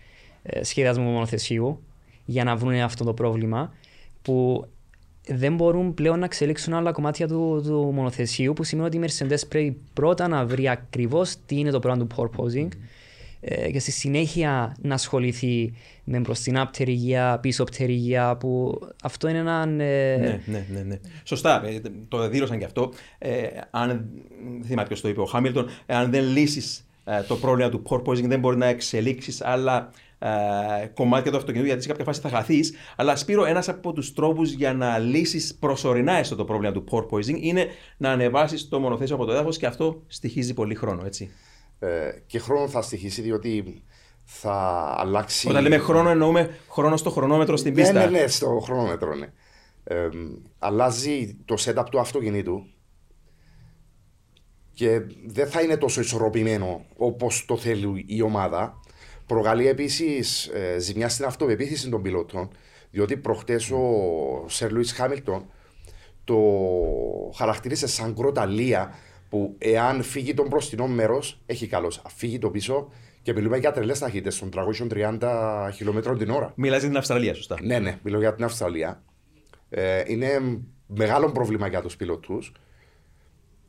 ε, 0.43 0.65
σχεδιασμού 0.65 1.11
μονοθεσίου 1.11 1.83
για 2.25 2.45
να 2.45 2.57
βρουν 2.57 2.75
αυτό 2.75 3.05
το 3.05 3.15
πρόβλημα 3.15 3.73
που 4.23 4.67
δεν 5.29 5.55
μπορούν 5.55 5.95
πλέον 5.95 6.19
να 6.19 6.25
εξελίξουν 6.25 6.75
άλλα 6.75 6.93
κομμάτια 6.93 7.29
του, 7.29 7.63
του 7.65 7.91
μονοθεσίου 7.95 8.53
που 8.53 8.65
σημαίνει 8.65 8.87
ότι 8.87 8.97
η 8.97 9.05
Mercedes 9.07 9.49
πρέπει 9.49 9.81
πρώτα 9.93 10.29
να 10.29 10.47
βρει 10.47 10.69
ακριβώς 10.69 11.37
τι 11.47 11.59
είναι 11.59 11.71
το 11.71 11.79
πρόβλημα 11.79 12.07
του 12.07 12.17
porpoising 12.17 12.69
ε, 12.69 12.77
και 13.73 13.79
στη 13.79 13.91
συνέχεια 13.91 14.77
να 14.81 14.95
ασχοληθεί 14.95 15.73
με 16.05 16.19
μπροστινά 16.19 16.67
πτερυγεία, 16.67 17.39
πίσω 17.39 17.65
πτερυγεία 17.65 18.37
που 18.37 18.79
αυτό 19.03 19.29
είναι 19.29 19.39
ένα... 19.39 19.61
ε, 19.85 20.17
Ναι, 20.17 20.41
ναι, 20.47 20.67
ναι, 20.73 20.81
ναι. 20.81 20.99
Σωστά, 21.25 21.67
ε, 21.67 21.81
το 22.09 22.29
δήλωσαν 22.29 22.59
και 22.59 22.65
αυτό. 22.65 22.93
Ε, 23.19 23.47
αν, 23.71 23.89
δεν 24.59 24.65
θυμάμαι 24.65 24.87
ποιος 24.87 25.01
το 25.01 25.09
είπε, 25.09 25.21
ο 25.21 25.25
Χάμιλτον, 25.25 25.69
ε, 25.87 25.95
αν 25.95 26.11
δεν 26.11 26.25
λύσεις 26.25 26.87
ε, 27.05 27.23
το 27.23 27.37
πρόβλημα 27.37 27.71
του 27.71 27.83
porpoising 27.89 28.25
δεν 28.25 28.39
μπορεί 28.39 28.57
να 28.57 28.67
εξελίξεις 28.67 29.41
άλλα 29.43 29.91
ε, 30.19 30.29
κομμάτια 30.95 31.31
του 31.31 31.37
αυτοκινήτου 31.37 31.67
γιατί 31.67 31.83
σε 31.83 31.89
κάποια 31.89 32.05
φάση 32.05 32.21
θα 32.21 32.29
χαθείς. 32.29 32.73
Αλλά 32.97 33.17
Σπύρο, 33.17 33.45
ένας 33.45 33.69
από 33.69 33.93
τους 33.93 34.13
τρόπους 34.13 34.53
για 34.53 34.73
να 34.75 34.99
λύσεις 34.99 35.55
προσωρινά 35.55 36.13
έστω 36.13 36.37
το 36.37 36.45
πρόβλημα 36.45 36.73
του 36.73 36.85
porpoising 36.91 37.41
είναι 37.41 37.67
να 37.97 38.11
ανεβάσεις 38.11 38.69
το 38.69 38.81
μονοθέσιο 38.81 39.15
από 39.15 39.25
το 39.25 39.33
έδαφος 39.33 39.57
και 39.57 39.67
αυτό 39.67 40.03
στοιχίζει 40.07 40.55
πολύ 40.55 40.75
χρόνο, 40.75 41.03
έτσι. 41.07 41.31
Ε, 41.79 42.11
και 42.27 42.39
χρόνο 42.39 42.69
θα 42.69 42.83
στοιχήσει 42.83 43.23
διότι 43.23 43.83
θα 44.25 44.53
αλλάξει. 44.99 45.49
Όταν 45.49 45.63
λέμε 45.63 45.79
χρόνο 45.79 46.11
εννοούμε 46.11 46.59
χρόνο 46.71 46.97
στο 46.97 47.11
χρονόμετρο 47.11 47.57
στην 47.57 47.73
Ναι, 47.75 47.81
πίστα. 47.81 48.11
ναι, 48.11 48.21
ναι, 48.21 48.27
στο 48.27 48.61
χρονόμετρο, 48.63 49.15
ναι. 49.15 49.27
Ε, 49.85 50.09
αλλάζει 50.59 51.37
το 51.45 51.55
setup 51.59 51.85
του 51.91 52.01
αυτοκινήτου 52.01 52.67
και 54.73 55.01
δεν 55.27 55.49
θα 55.49 55.61
είναι 55.63 55.77
τόσο 55.77 56.01
ισορροπημένο 56.01 56.85
όπως 56.97 57.45
το 57.45 57.57
θέλει 57.57 58.05
η 58.07 58.23
ομάδα. 58.23 58.81
Προκαλεί 59.27 59.69
επίσης 59.69 60.47
ε, 60.47 60.79
ζημιά 60.79 61.09
στην 61.09 61.25
αυτοπεποίθηση 61.25 61.89
των 61.89 62.03
πιλότων, 62.03 62.49
διότι 62.91 63.17
προχτές 63.17 63.71
ο 63.71 63.79
Σερ 64.47 64.73
Λουίς 64.73 64.93
Χάμιλτον 64.93 65.51
το 66.25 66.37
χαρακτήρισε 67.37 67.87
σαν 67.87 68.15
κροταλία 68.15 68.95
που 69.29 69.55
εάν 69.59 70.03
φύγει 70.03 70.35
το 70.35 70.47
μπροστινό 70.47 70.87
μέρος, 70.87 71.43
έχει 71.47 71.67
καλώ. 71.67 71.93
Αν 72.05 72.13
φύγει 72.15 72.39
το 72.39 72.51
πίσω, 72.51 72.89
και 73.23 73.35
μιλούμε 73.35 73.57
για 73.57 73.73
τρελές 73.73 73.99
ταχύτητες 73.99 74.39
των 74.39 74.51
330 75.21 75.71
χιλιόμετρων 75.75 76.19
την 76.19 76.31
ώρα. 76.31 76.53
Μιλάς 76.57 76.81
για 76.81 76.89
την 76.89 76.99
Αυστραλία, 76.99 77.35
σωστά. 77.35 77.57
Ναι, 77.63 77.79
ναι, 77.79 77.99
μιλώ 78.03 78.19
για 78.19 78.35
την 78.35 78.45
Αυστραλία. 78.45 79.03
Ε, 79.69 80.03
είναι 80.07 80.61
μεγάλο 80.87 81.33
πρόβλημα 81.33 81.69
για 81.69 81.83
τους 81.83 81.97
πιλότου. 81.97 82.39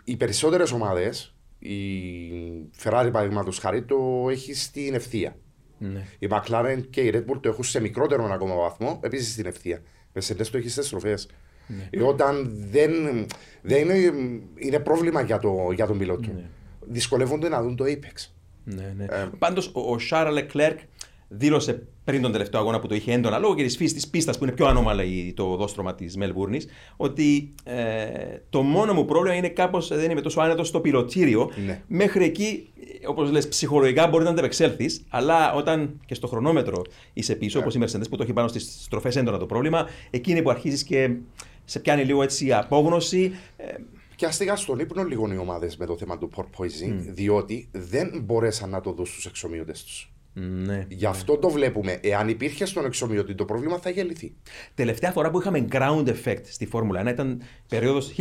Οι 0.03 0.17
περισσότερες 0.17 0.71
ομάδες, 0.71 1.35
η 1.59 1.75
Ferrari 2.83 3.09
παραδείγματος 3.11 3.57
χάρη, 3.57 3.83
το 3.83 4.27
έχει 4.29 4.53
στην 4.53 4.93
ευθεία. 4.93 5.35
Ναι. 5.77 6.05
Η 6.19 6.27
McLaren 6.31 6.81
και 6.89 7.01
η 7.01 7.11
Red 7.13 7.31
Bull 7.31 7.39
το 7.41 7.49
έχουν 7.49 7.63
σε 7.63 7.79
μικρότερο 7.79 8.25
ακόμα 8.25 8.55
βαθμό, 8.55 8.99
επίσης 9.03 9.31
στην 9.31 9.45
ευθεία. 9.45 9.81
Mercedes 10.13 10.47
το 10.51 10.57
έχεις 10.57 10.71
στι 10.71 10.83
στροφές. 10.83 11.29
Ναι. 11.69 12.03
Όταν 12.03 12.51
δεν, 12.71 12.91
δεν 13.61 13.89
είναι, 13.89 14.13
είναι 14.55 14.79
πρόβλημα 14.79 15.21
για, 15.21 15.39
το, 15.39 15.71
για 15.75 15.87
τον 15.87 15.97
πιλότο. 15.97 16.29
Δυσκολεύονται 16.79 17.49
να 17.49 17.61
δουν 17.61 17.75
το 17.75 17.85
Apex. 17.87 18.29
Ναι, 18.63 18.93
ναι. 18.97 19.03
Ε, 19.03 19.29
Πάντως, 19.37 19.71
ο, 19.73 19.91
ο 19.91 19.99
Σάρλ 19.99 20.33
Λεκλέρκ 20.33 20.79
δήλωσε 21.27 21.83
πριν 22.03 22.21
τον 22.21 22.31
τελευταίο 22.31 22.59
αγώνα 22.59 22.79
που 22.79 22.87
το 22.87 22.95
είχε 22.95 23.11
έντονα 23.13 23.37
λόγω 23.37 23.55
και 23.55 23.63
της 23.63 23.77
φύσης 23.77 23.93
της 23.93 24.07
πίστας 24.07 24.37
που 24.37 24.43
είναι 24.43 24.53
πιο 24.53 24.65
ανώμαλα 24.65 25.03
το 25.33 25.55
δόστρωμα 25.55 25.95
της 25.95 26.17
Μελβούρνης, 26.17 26.67
ότι 26.97 27.53
ε, 27.63 28.05
το 28.49 28.61
μόνο 28.61 28.93
μου 28.93 29.05
πρόβλημα 29.05 29.35
είναι 29.35 29.49
κάπως 29.49 29.87
δεν 29.87 30.11
είμαι 30.11 30.21
τόσο 30.21 30.41
άνετος 30.41 30.67
στο 30.67 30.79
πιλωτήριο. 30.79 31.51
Ναι. 31.65 31.81
Μέχρι 31.87 32.25
εκεί, 32.25 32.69
όπως 33.07 33.31
λες, 33.31 33.47
ψυχολογικά 33.47 34.07
μπορεί 34.07 34.23
να 34.23 34.29
ανταπεξέλθεις, 34.29 35.01
αλλά 35.09 35.53
όταν 35.53 35.99
και 36.05 36.13
στο 36.13 36.27
χρονόμετρο 36.27 36.81
είσαι 37.13 37.35
πίσω, 37.35 37.57
Ναι. 37.59 37.63
όπως 37.65 37.75
η 37.75 37.79
Mercedes 37.81 38.09
που 38.09 38.15
το 38.15 38.23
έχει 38.23 38.33
πάνω 38.33 38.47
στις 38.47 38.77
στροφές 38.83 39.15
έντονα 39.15 39.37
το 39.37 39.45
πρόβλημα, 39.45 39.87
εκείνη 40.09 40.41
που 40.41 40.49
αρχίζεις 40.49 40.83
και 40.83 41.09
σε 41.69 41.79
πιάνει 41.79 42.03
λίγο 42.03 42.23
έτσι 42.23 42.45
η 42.45 42.53
απόγνωση. 42.53 43.31
Ε, 43.57 43.65
Πιάστηκαν 44.15 44.57
στον 44.57 44.79
ύπνο 44.79 45.03
λίγο 45.03 45.33
οι 45.33 45.37
ομάδες 45.37 45.77
με 45.77 45.85
το 45.85 45.97
θέμα 45.97 46.17
του 46.17 46.29
porpoising, 46.35 46.95
διότι 47.09 47.69
δεν 47.71 48.21
μπορέσαν 48.23 48.69
να 48.69 48.81
το 48.81 48.91
δουν 48.93 49.05
στους 49.05 49.25
εξομοιωτέ 49.25 49.71
τους. 49.71 50.11
ναι. 50.33 50.85
Γι' 50.89 51.05
αυτό 51.05 51.37
το 51.37 51.49
βλέπουμε. 51.49 51.99
Εάν 52.03 52.29
υπήρχε 52.29 52.65
στον 52.65 52.85
εξομοιωτή 52.85 53.35
το 53.35 53.45
πρόβλημα, 53.45 53.77
θα 53.77 53.89
είχε 53.89 54.03
λυθεί. 54.03 54.33
Τελευταία 54.73 55.11
φορά 55.11 55.29
που 55.29 55.39
είχαμε 55.39 55.67
ground 55.71 56.07
effect 56.07 56.41
στη 56.43 56.65
Φόρμουλα 56.65 57.01
1 57.03 57.07
ήταν 57.11 57.41
περίοδος 57.67 58.11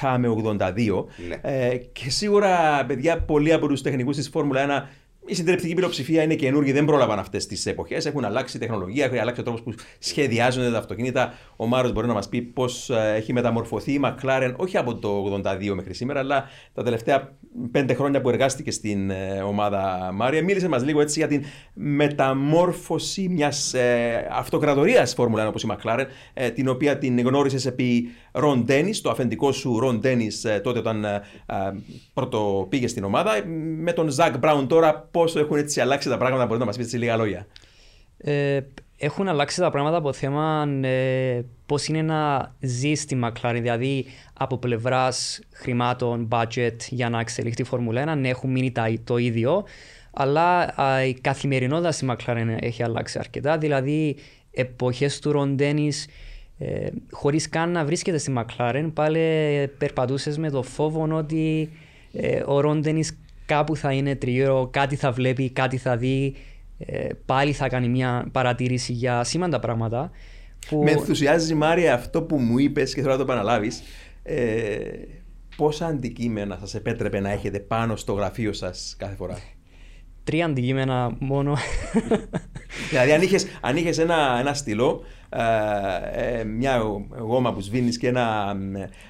1977 0.00 0.16
με 0.18 0.28
82 0.28 1.04
Ναι. 1.28 1.40
ε, 1.42 1.76
και 1.76 2.10
σίγουρα 2.10 2.84
παιδιά 2.86 3.20
πολλοί 3.22 3.52
από 3.52 3.68
τους 3.68 3.82
τεχνικούς 3.82 4.16
της 4.16 4.28
Φόρμουλα 4.28 4.86
1 4.86 4.88
η 5.26 5.34
συντριπτική 5.34 5.74
πλειοψηφία 5.74 6.22
είναι 6.22 6.34
καινούργιοι, 6.34 6.72
δεν 6.72 6.84
πρόλαβαν 6.84 7.18
αυτές 7.18 7.46
τις 7.46 7.66
εποχές. 7.66 8.06
Έχουν 8.06 8.24
αλλάξει 8.24 8.56
η 8.56 8.60
τεχνολογία, 8.60 9.04
έχει 9.04 9.18
αλλάξει 9.18 9.40
ο 9.40 9.44
τρόπος 9.44 9.62
που 9.62 9.74
σχεδιάζονται 9.98 10.70
τα 10.70 10.78
αυτοκίνητα. 10.78 11.34
Ο 11.56 11.66
Μάρος 11.66 11.92
μπορεί 11.92 12.06
να 12.06 12.12
μας 12.12 12.28
πει 12.28 12.42
πώς 12.42 12.90
έχει 12.90 13.32
μεταμορφωθεί 13.32 13.92
η 13.92 14.00
McLaren, 14.04 14.54
όχι 14.56 14.76
από 14.76 14.94
το 14.94 15.40
82 15.44 15.72
μέχρι 15.74 15.94
σήμερα, 15.94 16.20
αλλά 16.20 16.44
τα 16.74 16.82
τελευταία 16.82 17.36
πέντε 17.70 17.94
χρόνια 17.94 18.20
που 18.20 18.28
εργάστηκε 18.28 18.70
στην 18.70 19.10
ε, 19.10 19.42
ομάδα 19.46 20.10
Μάρια. 20.14 20.42
Μίλησε 20.42 20.68
μας 20.68 20.84
λίγο 20.84 21.00
έτσι 21.00 21.18
για 21.18 21.28
την 21.28 21.44
μεταμόρφωση 21.72 23.28
μιας 23.28 23.74
ε, 23.74 24.28
αυτοκρατορίας 24.32 25.14
Φόρμουλα 25.14 25.44
1 25.44 25.48
όπως 25.48 25.62
η 25.62 25.68
McLaren, 25.70 26.06
ε, 26.34 26.50
την 26.50 26.68
οποία 26.68 26.98
την 26.98 27.20
γνώρισες 27.20 27.66
επί 27.66 28.08
Ρον 28.32 28.64
Ντένις, 28.64 29.00
το 29.00 29.10
αφεντικό 29.10 29.52
σου 29.52 29.78
Ρον 29.78 30.00
Ντένις 30.00 30.46
τότε 30.62 30.78
όταν 30.78 31.04
ε, 31.04 31.22
ε, 31.46 31.54
πρώτο 32.14 32.66
πήγε 32.68 32.86
στην 32.86 33.04
ομάδα. 33.04 33.32
Με 33.78 33.92
τον 33.92 34.08
Ζακ 34.08 34.38
Μπράουν 34.38 34.66
τώρα, 34.66 35.08
πόσο 35.16 35.38
έχουν 35.38 35.56
έτσι 35.56 35.80
αλλάξει 35.80 36.08
τα 36.08 36.16
πράγματα, 36.16 36.42
μπορείτε 36.44 36.58
να 36.58 36.64
μας 36.64 36.76
πείτε 36.76 36.88
σε 36.88 36.98
λίγα 36.98 37.16
λόγια. 37.16 37.46
Ε, 38.18 38.60
έχουν 38.96 39.28
αλλάξει 39.28 39.60
τα 39.60 39.70
πράγματα 39.70 39.96
από 39.96 40.12
θέμα 40.12 40.68
ε, 40.82 41.44
πώς 41.66 41.86
είναι 41.86 42.02
να 42.02 42.54
ζει 42.60 42.94
στη 42.94 43.20
McLaren. 43.24 43.58
Δηλαδή, 43.60 44.04
από 44.32 44.58
πλευράς 44.58 45.40
χρημάτων, 45.52 46.28
budget 46.30 46.76
για 46.88 47.08
να 47.08 47.20
εξελιχθεί 47.20 47.62
η 47.62 47.64
Φόρμουλα 47.64 48.12
1, 48.12 48.16
ναι, 48.18 48.28
έχουν 48.28 48.50
μείνει 48.50 48.72
τα, 48.72 48.94
το 49.04 49.16
ίδιο. 49.16 49.64
Αλλά 50.12 50.80
α, 50.80 51.04
η 51.04 51.14
καθημερινότητα 51.14 51.92
στη 51.92 52.06
McLaren 52.10 52.56
έχει 52.60 52.82
αλλάξει 52.82 53.18
αρκετά. 53.18 53.58
Δηλαδή, 53.58 54.16
εποχές 54.50 55.18
του 55.18 55.32
Ρον 55.32 55.54
Ντένις, 55.54 56.06
ε, 56.58 56.88
χωρίς 57.10 57.48
καν 57.48 57.70
να 57.70 57.84
βρίσκεται 57.84 58.18
στη 58.18 58.32
McLaren, 58.36 58.90
πάλι 58.94 59.20
περπατούσες 59.78 60.38
με 60.38 60.50
το 60.50 60.62
φόβο 60.62 61.08
ότι 61.12 61.70
ε, 62.12 62.42
ο 62.46 62.60
Ρον 62.60 62.80
Ντένις 62.80 63.18
κάπου 63.46 63.76
θα 63.76 63.92
είναι 63.92 64.14
τριώρο, 64.14 64.68
κάτι 64.72 64.96
θα 64.96 65.10
βλέπει, 65.10 65.50
κάτι 65.50 65.76
θα 65.76 65.96
δει, 65.96 66.34
ε, 66.78 67.08
πάλι 67.26 67.52
θα 67.52 67.68
κάνει 67.68 67.88
μια 67.88 68.28
παρατήρηση 68.32 68.92
για 68.92 69.24
σήμαντα 69.24 69.58
πράγματα. 69.58 70.10
Που... 70.68 70.82
Με 70.82 70.90
ενθουσιάζει, 70.90 71.54
Μάρια, 71.54 71.94
αυτό 71.94 72.22
που 72.22 72.38
μου 72.38 72.58
είπες 72.58 72.94
και 72.94 73.00
θέλω 73.00 73.12
να 73.12 73.18
το 73.18 73.22
επαναλάβεις. 73.22 73.82
Ε, 74.22 74.76
πόσα 75.56 75.86
αντικείμενα 75.86 76.56
σας 76.60 76.74
επέτρεπε 76.74 77.20
να 77.20 77.30
έχετε 77.30 77.58
πάνω 77.58 77.96
στο 77.96 78.12
γραφείο 78.12 78.52
σας 78.52 78.94
κάθε 78.98 79.14
φορά; 79.14 79.38
Τρία 80.24 80.44
αντικείμενα 80.44 81.16
μόνο. 81.18 81.56
δηλαδή, 82.90 83.12
αν 83.12 83.22
είχες, 83.22 83.46
αν 83.60 83.76
είχες 83.76 83.98
ένα, 83.98 84.36
ένα 84.40 84.54
στυλό, 84.54 85.02
ε, 85.28 86.40
ε, 86.40 86.44
μια 86.44 86.82
γόμα 87.18 87.52
που 87.52 87.60
σβήνεις 87.60 87.98
και 87.98 88.08
ένα, 88.08 88.56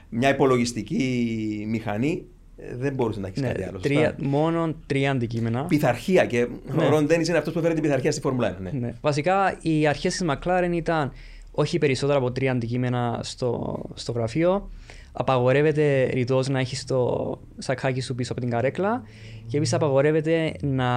μια 0.09 0.29
υπολογιστική 0.29 1.65
μηχανή, 1.69 2.25
ε, 2.25 2.36
δεν 2.79 2.95
μπορούσε 2.95 3.21
να 3.21 3.27
έχεις 3.27 3.41
ναι, 3.41 3.47
κάτι 3.49 3.63
άλλο. 3.63 3.79
Τρία, 3.79 4.15
μόνο 4.19 4.75
τρία 4.87 5.11
αντικείμενα. 5.11 5.65
Πειθαρχία 5.65 6.27
και 6.27 6.47
Ναι. 6.77 6.85
ο 6.85 6.89
Ρον 6.89 7.07
Ντένις 7.07 7.29
είναι 7.29 7.39
αυτός 7.39 7.53
που 7.53 7.61
φέρει 7.61 7.75
την 7.75 7.83
πειθαρχία 7.83 8.13
στη 8.13 8.21
Φόρμουλα 8.21 8.57
1. 8.57 8.61
Ναι. 8.61 8.71
Ναι. 8.71 8.93
Βασικά, 9.01 9.57
οι 9.61 9.87
αρχές 9.87 10.17
της 10.17 10.27
McLaren 10.31 10.71
ήταν 10.73 11.13
όχι 11.51 11.79
περισσότερα 11.79 12.19
από 12.19 12.31
τρία 12.33 12.53
αντικείμενα 12.53 13.21
στο, 13.23 13.83
στο 13.95 14.13
γραφείο. 14.13 14.71
Απαγορεύεται 15.13 16.05
ρητός 16.13 16.49
να 16.49 16.59
έχεις 16.59 16.85
το 16.85 17.31
σακάκι 17.59 18.01
σου 18.01 18.15
πίσω 18.15 18.33
από 18.33 18.41
την 18.41 18.51
καρέκλα 18.51 19.03
και 19.47 19.57
επίσης 19.57 19.75
απαγορεύεται 19.75 20.53
να 20.61 20.91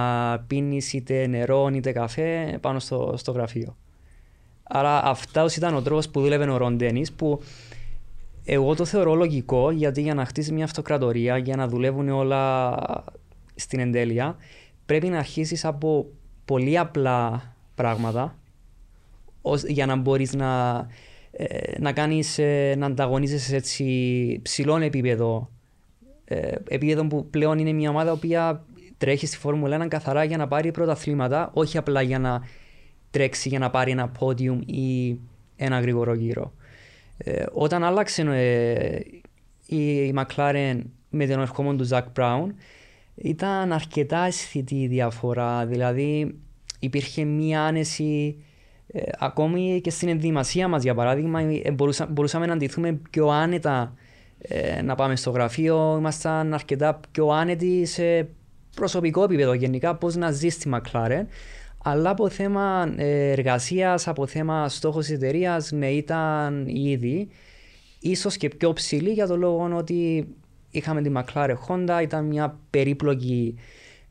πίνεις 0.46 0.92
είτε 0.92 1.26
νερό 1.26 1.70
είτε 1.74 1.92
καφέ 1.92 2.58
πάνω 2.60 2.78
στο, 2.78 3.14
στο 3.16 3.32
γραφείο. 3.32 3.76
Άρα 4.62 5.04
αυτός 5.04 5.56
ήταν 5.56 5.74
ο 5.74 5.82
τρόπος 5.82 6.08
που 6.08 6.20
δούλευε 6.20 6.50
ο 6.50 6.56
Ρον 6.56 6.76
Ντένις, 6.76 7.12
που 7.12 7.40
εγώ 8.44 8.74
το 8.74 8.84
θεωρώ 8.84 9.14
λογικό 9.14 9.70
γιατί 9.70 10.02
για 10.02 10.14
να 10.14 10.24
χτίσει 10.24 10.52
μια 10.52 10.64
αυτοκρατορία, 10.64 11.36
για 11.36 11.56
να 11.56 11.68
δουλεύουν 11.68 12.08
όλα 12.08 12.74
στην 13.54 13.80
εντέλεια, 13.80 14.36
πρέπει 14.86 15.08
να 15.08 15.18
αρχίσεις 15.18 15.64
από 15.64 16.06
πολύ 16.44 16.78
απλά 16.78 17.42
πράγματα 17.74 18.34
ως- 19.42 19.64
για 19.64 19.86
να 19.86 19.96
μπορείς 19.96 20.34
να, 20.34 20.86
ε, 21.32 21.78
να 21.80 21.92
κάνεις, 21.92 22.38
ε, 22.38 22.74
να 22.78 22.86
ανταγωνίζεσαι 22.86 23.44
σε 23.48 23.56
έτσι 23.56 24.40
ψηλό 24.42 24.76
επίπεδο. 24.76 25.50
Ε, 26.24 26.54
επίπεδο 26.68 27.06
που 27.06 27.26
πλέον 27.30 27.58
είναι 27.58 27.72
μια 27.72 27.90
ομάδα 27.90 28.16
που 28.16 28.28
τρέχει 28.98 29.26
στη 29.26 29.36
Φόρμουλα 29.36 29.76
1 29.76 29.88
καθαρά 29.88 30.24
για 30.24 30.36
να 30.36 30.48
πάρει 30.48 30.70
πρωταθλήματα, 30.70 31.50
όχι 31.54 31.78
απλά 31.78 32.02
για 32.02 32.18
να 32.18 32.42
τρέξει 33.10 33.48
για 33.48 33.58
να 33.58 33.70
πάρει 33.70 33.90
ένα 33.90 34.12
podium 34.20 34.58
ή 34.66 35.18
ένα 35.56 35.80
γρήγορο 35.80 36.14
γύρο. 36.14 36.52
Ε, 37.24 37.44
όταν 37.52 37.84
άλλαξε 37.84 38.22
ε, 38.22 38.98
η 39.76 40.14
McLaren 40.16 40.80
με 41.10 41.26
τον 41.26 41.40
ερχόμενο 41.40 41.76
του 41.76 41.84
Ζακ 41.84 42.06
Μπράουν, 42.14 42.54
ήταν 43.14 43.72
αρκετά 43.72 44.24
αισθητή 44.24 44.74
η 44.74 44.86
διαφορά. 44.86 45.66
Δηλαδή 45.66 46.34
υπήρχε 46.78 47.24
μία 47.24 47.62
άνεση 47.62 48.36
ε, 48.86 49.02
ακόμη 49.18 49.80
και 49.82 49.90
στην 49.90 50.08
ενδυμασία 50.08 50.68
μας 50.68 50.82
για 50.82 50.94
παράδειγμα 50.94 51.40
ε, 51.40 51.70
μπορούσα, 51.70 52.06
μπορούσαμε 52.06 52.46
να 52.46 52.52
αντιθούμε 52.52 52.92
πιο 53.10 53.28
άνετα 53.28 53.94
ε, 54.38 54.82
να 54.82 54.94
πάμε 54.94 55.16
στο 55.16 55.30
γραφείο. 55.30 55.96
Ήμασταν 55.98 56.54
αρκετά 56.54 57.00
πιο 57.10 57.28
άνετοι 57.28 57.86
σε 57.86 58.28
προσωπικό 58.76 59.22
επίπεδο 59.22 59.52
γενικά 59.52 59.96
πώς 59.96 60.16
να 60.16 60.30
ζεις 60.30 60.54
στη 60.54 60.70
McLaren. 60.74 61.24
Αλλά 61.82 62.10
από 62.10 62.28
θέμα 62.28 62.94
ε, 62.96 63.30
εργασίας, 63.30 64.08
από 64.08 64.26
θέμα 64.26 64.68
στόχος 64.68 65.06
της 65.06 65.14
εταιρείας, 65.14 65.72
ναι, 65.72 65.90
ήταν 65.90 66.66
ήδη 66.66 67.28
ίσως 68.00 68.36
και 68.36 68.48
πιο 68.48 68.72
ψηλή 68.72 69.10
για 69.10 69.26
το 69.26 69.36
λόγο 69.36 69.76
ότι 69.76 70.28
είχαμε 70.70 71.02
τη 71.02 71.10
McLaren 71.14 71.54
Honda, 71.68 72.00
ήταν 72.02 72.24
μια 72.24 72.58
περίπλοκη 72.70 73.54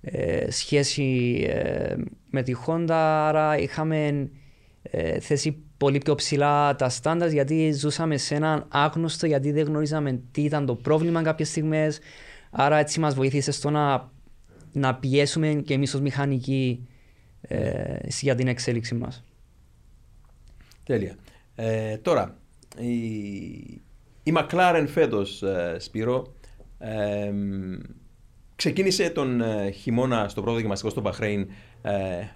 ε, 0.01 0.51
σχέση 0.51 1.39
ε, 1.49 1.95
με 2.29 2.43
τη 2.43 2.53
Honda, 2.65 2.91
άρα 3.27 3.57
είχαμε 3.57 4.29
ε, 4.81 5.19
θέσει 5.19 5.63
πολύ 5.77 5.97
πιο 5.97 6.15
ψηλά 6.15 6.75
τα 6.75 6.89
στάνταρ 6.89 7.31
γιατί 7.31 7.71
ζούσαμε 7.71 8.17
σε 8.17 8.35
έναν 8.35 8.65
άγνωστο, 8.69 9.25
γιατί 9.25 9.51
δεν 9.51 9.65
γνωρίζαμε 9.65 10.21
τι 10.31 10.41
ήταν 10.41 10.65
το 10.65 10.75
πρόβλημα 10.75 11.21
κάποιες 11.21 11.49
στιγμές. 11.49 11.99
Άρα 12.51 12.77
έτσι 12.77 12.99
μας 12.99 13.15
βοήθησε 13.15 13.51
στο 13.51 13.69
να, 13.69 14.11
να 14.71 14.95
πιέσουμε 14.95 15.53
και 15.53 15.73
εμείς 15.73 15.93
ως 15.93 16.01
μηχανικοί 16.01 16.87
ε, 17.49 17.97
για 18.07 18.35
την 18.35 18.47
εξέλιξη 18.47 18.95
μας. 18.95 19.23
Τέλεια. 20.83 21.15
Ε, 21.55 21.97
τώρα, 21.97 22.37
η, 22.77 22.91
η 24.23 24.33
McLaren 24.35 24.85
φέτος, 24.87 25.43
ε, 25.43 25.75
Σπύρο, 25.79 26.33
ε, 26.77 27.31
ξεκίνησε 28.55 29.09
τον 29.09 29.41
ε, 29.41 29.71
χειμώνα 29.71 30.27
στο 30.27 30.41
πρώτο 30.41 30.55
δοκιμαστικό 30.55 30.89
στο 30.89 31.01
Μπαχρέιν, 31.01 31.47
ε, 31.81 31.91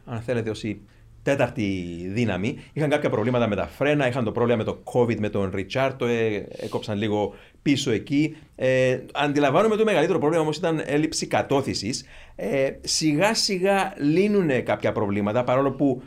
αν 0.06 0.21
θέλετε, 0.21 0.49
ως 0.49 0.63
η 0.63 0.82
τέταρτη 1.23 1.95
δύναμη. 2.10 2.58
Είχαν 2.73 2.89
κάποια 2.89 3.10
προβλήματα 3.10 3.47
με 3.47 3.56
τα 3.56 3.67
φρένα, 3.67 4.08
είχαν 4.08 4.23
το 4.23 4.32
πρόβλημα 4.32 4.58
με 4.58 4.63
το 4.63 4.84
COVID, 4.84 5.19
με 5.19 5.30
τον 5.30 5.52
Ριτσάρτο, 5.54 6.06
ε, 6.06 6.47
έκοψαν 6.49 6.97
λίγο 6.97 7.34
πίσω 7.63 7.91
εκεί. 7.91 8.36
Ε, 8.56 8.99
αντιλαμβάνομαι 9.13 9.76
το 9.76 9.84
μεγαλύτερο 9.84 10.19
πρόβλημα 10.19 10.43
όμως 10.43 10.58
ήταν 10.58 10.82
έλλειψη 10.86 11.28
κατώθησης. 11.28 12.06
Ε, 12.36 12.71
σιγά 12.82 13.34
σιγά 13.34 13.93
λύνουν 13.97 14.63
κάποια 14.63 14.91
προβλήματα, 14.91 15.43
παρόλο 15.43 15.71
που 15.71 16.02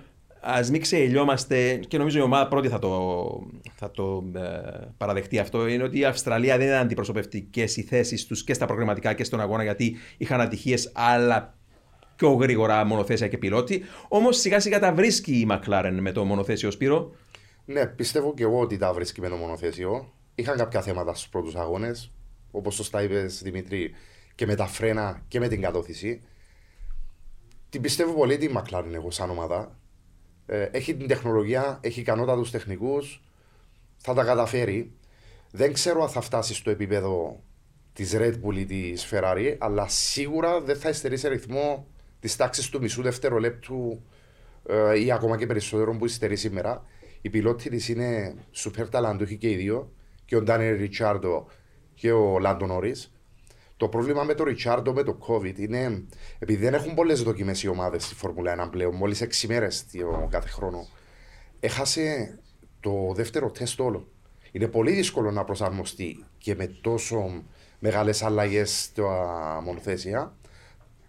Α 0.48 0.60
μην 0.70 0.80
ξεελιόμαστε, 0.80 1.74
και 1.88 1.98
νομίζω 1.98 2.18
η 2.18 2.22
ομάδα 2.22 2.48
πρώτη 2.48 2.68
θα 2.68 2.78
το, 2.78 3.26
θα 3.74 3.90
το 3.90 4.24
ε, 4.34 4.40
παραδεχτεί 4.96 5.38
αυτό, 5.38 5.66
είναι 5.66 5.82
ότι 5.82 5.98
η 5.98 6.04
Αυστραλία 6.04 6.58
δεν 6.58 6.66
ήταν 6.66 6.80
αντιπροσωπευτικές 6.80 7.76
οι 7.76 7.82
θέσεις 7.82 8.26
τους 8.26 8.44
και 8.44 8.54
στα 8.54 8.66
προγραμματικά 8.66 9.12
και 9.12 9.24
στον 9.24 9.40
αγώνα, 9.40 9.62
γιατί 9.62 9.96
είχαν 10.16 10.40
ατυχίες, 10.40 10.92
αλλά 10.94 11.54
πιο 12.16 12.32
γρήγορα 12.32 12.84
μονοθέσια 12.84 13.28
και 13.28 13.38
πιλότη. 13.38 13.82
Όμως 14.08 14.36
σιγά 14.36 14.60
σιγά 14.60 14.78
τα 14.78 14.92
βρίσκει 14.92 15.32
η 15.32 15.46
McLaren 15.50 15.96
με 16.00 16.12
το 16.12 16.24
μονοθέσιο 16.24 16.70
Σπύρο. 16.70 17.10
Ναι, 17.64 17.86
πιστεύω 17.86 18.34
και 18.34 18.42
εγώ 18.42 18.60
ότι 18.60 18.76
τα 18.76 18.92
βρίσκει 18.92 19.20
με 19.20 19.28
το 19.28 19.34
μονοθέσιο. 19.34 20.12
Είχαν 20.38 20.56
κάποια 20.56 20.82
θέματα 20.82 21.14
στους 21.14 21.28
πρώτους 21.28 21.54
αγώνες, 21.54 22.12
όπως 22.50 22.74
σωστά 22.74 23.02
είπες 23.02 23.42
Δημήτρη, 23.42 23.94
και 24.34 24.46
με 24.46 24.54
τα 24.54 24.66
φρένα 24.66 25.22
και 25.28 25.38
με 25.38 25.48
την 25.48 25.60
κατώθηση. 25.60 26.22
Την 27.68 27.80
πιστεύω 27.80 28.12
πολύ 28.12 28.36
την 28.36 28.58
McLaren 28.58 28.92
εγώ 28.92 29.10
σαν 29.10 29.30
ομάδα. 29.30 29.78
Ε, 30.46 30.62
έχει 30.62 30.96
την 30.96 31.08
τεχνολογία, 31.08 31.78
έχει 31.82 32.00
ικανότατους 32.00 32.50
τεχνικούς, 32.50 33.22
θα 33.96 34.14
τα 34.14 34.24
καταφέρει. 34.24 34.92
Δεν 35.50 35.72
ξέρω 35.72 36.02
αν 36.02 36.08
θα 36.08 36.20
φτάσει 36.20 36.54
στο 36.54 36.70
επίπεδο 36.70 37.42
της 37.92 38.12
Red 38.16 38.34
Bull 38.44 38.56
ή 38.56 38.64
της 38.64 39.08
Ferrari, 39.10 39.56
αλλά 39.58 39.88
σίγουρα 39.88 40.60
δεν 40.60 40.76
θα 40.76 40.92
σε 40.92 41.28
ρυθμό 41.28 41.86
της 42.20 42.36
τάξης 42.36 42.68
του 42.68 42.80
μισού 42.80 43.02
δευτερολέπτου 43.02 44.02
ε, 44.68 45.00
ή 45.04 45.12
ακόμα 45.12 45.36
και 45.36 45.46
περισσότερο 45.46 45.96
που 45.96 46.04
υστερεί 46.04 46.36
σήμερα. 46.36 46.84
Οι 47.20 47.30
πιλότοι 47.30 47.70
τη 47.70 47.92
είναι 47.92 48.34
σούπερ 48.50 48.88
ταλαντούχοι 48.88 49.36
και 49.36 49.50
οι 49.50 49.56
δύο, 49.56 49.92
και 50.26 50.36
ο 50.36 50.42
Ντάνιελ 50.42 50.76
Ριτσάρντο 50.76 51.46
και 51.94 52.12
ο 52.12 52.38
Λάντο 52.38 52.66
Νόρις. 52.66 53.10
Το 53.76 53.88
πρόβλημα 53.88 54.22
με 54.22 54.34
τον 54.34 54.46
Ριτσάρντο 54.46 54.92
με 54.92 55.02
το 55.02 55.18
COVID 55.28 55.58
είναι 55.58 56.04
επειδή 56.38 56.62
δεν 56.62 56.74
έχουν 56.74 56.94
πολλές 56.94 57.22
δοκιμές 57.22 57.62
οι 57.62 57.68
ομάδες 57.68 58.04
στη 58.04 58.14
Φόρμουλα 58.14 58.66
1 58.66 58.70
πλέον, 58.70 58.94
μόλις 58.94 59.22
6 59.22 59.46
μέρες 59.48 59.84
κάθε 60.28 60.48
χρόνο. 60.48 60.86
Έχασε 61.60 62.38
το 62.80 63.12
δεύτερο 63.14 63.50
τεστ 63.50 63.80
όλο. 63.80 64.08
Είναι 64.52 64.68
πολύ 64.68 64.92
δύσκολο 64.92 65.30
να 65.30 65.44
προσαρμοστεί 65.44 66.24
και 66.38 66.54
με 66.54 66.66
τόσο 66.66 67.42
μεγάλες 67.78 68.22
αλλαγές 68.22 68.82
στα 68.82 69.60
μονοθέσια. 69.64 70.36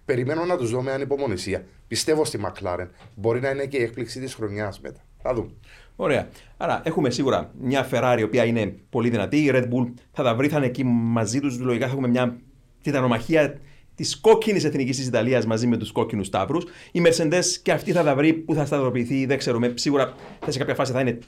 Περιμένω 0.05 0.45
να 0.45 0.57
τους 0.57 0.71
δω 0.71 0.81
με 0.81 0.91
ανυπομονησία. 0.91 1.65
Πιστεύω 1.87 2.25
στη 2.25 2.37
Μακλάρεν. 2.37 2.91
Μπορεί 3.15 3.39
να 3.39 3.49
είναι 3.49 3.65
και 3.65 3.77
η 3.77 3.83
έκπληξη 3.83 4.19
της 4.19 4.33
χρονιάς 4.33 4.79
μετά. 4.79 5.01
Θα 5.21 5.33
δούμε. 5.33 5.53
Ωραία. 5.99 6.27
Άρα 6.57 6.81
έχουμε 6.83 7.09
σίγουρα 7.09 7.51
μια 7.61 7.89
Ferrari 7.91 8.17
η 8.19 8.23
οποία 8.23 8.45
είναι 8.45 8.75
πολύ 8.89 9.09
δυνατή. 9.09 9.37
Η 9.37 9.51
Red 9.53 9.63
Bull 9.63 9.93
θα 10.11 10.23
τα 10.23 10.35
βρει, 10.35 10.47
θα 10.47 10.57
είναι 10.57 10.65
εκεί 10.65 10.83
μαζί 10.83 11.39
τους. 11.39 11.59
Λογικά 11.59 11.85
θα 11.85 11.91
έχουμε 11.91 12.07
μια 12.07 12.37
τιτανομαχία 12.81 13.59
της 13.95 14.19
κόκκινης 14.19 14.63
εθνικής 14.63 14.97
της 14.97 15.07
Ιταλίας 15.07 15.45
μαζί 15.45 15.67
με 15.67 15.77
τους 15.77 15.91
κόκκινους 15.91 16.29
Ταύρου. 16.29 16.59
Η 16.91 17.01
Mercedes 17.05 17.45
και 17.61 17.71
αυτή 17.71 17.91
θα 17.91 18.03
τα 18.03 18.15
βρει 18.15 18.33
που 18.33 18.53
θα 18.53 18.65
σταθεροποιηθεί, 18.65 19.25
δεν 19.25 19.37
ξέρουμε. 19.37 19.73
Σίγουρα 19.75 20.13
σε 20.47 20.57
κάποια 20.57 20.75
φάση 20.75 20.91
θα 20.91 20.99
είναι 20.99 21.19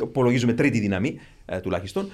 υπολογίζουμε 0.00 0.52
τρίτη 0.52 0.78
δύναμη 0.78 1.18
ε, 1.44 1.60
τουλάχιστον. 1.60 2.10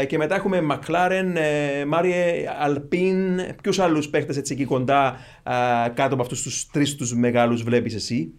Ε, 0.00 0.04
και 0.04 0.16
μετά 0.16 0.34
έχουμε 0.34 0.66
McLaren, 0.70 1.32
ε, 1.34 1.84
Μάριε, 1.84 2.48
Αλπίν. 2.60 3.40
Ποιους 3.62 3.78
άλλους 3.78 4.08
παίχτες 4.08 4.36
έτσι 4.36 4.52
εκεί 4.52 4.64
κοντά 4.64 5.16
ε, 5.42 5.88
κάτω 5.88 6.14
από 6.14 6.22
αυτούς 6.22 6.42
τους 6.42 6.66
τρεις 6.66 6.94
τους 6.94 7.14
μεγάλους 7.14 7.62
βλέπεις 7.62 7.94
εσύ; 7.94 8.32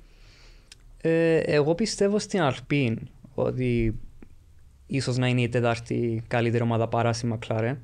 Ε, 1.06 1.38
εγώ 1.38 1.76
πιστεύω 1.76 2.20
στην 2.20 2.42
Αλπίν 2.42 3.00
ότι 3.34 4.00
ίσως 4.88 5.18
να 5.18 5.28
είναι 5.28 5.42
η 5.42 5.50
τέταρτη 5.50 6.24
καλύτερη 6.28 6.64
ομάδα 6.64 6.88
παρά 6.88 7.14
στη 7.14 7.34
McLaren. 7.34 7.76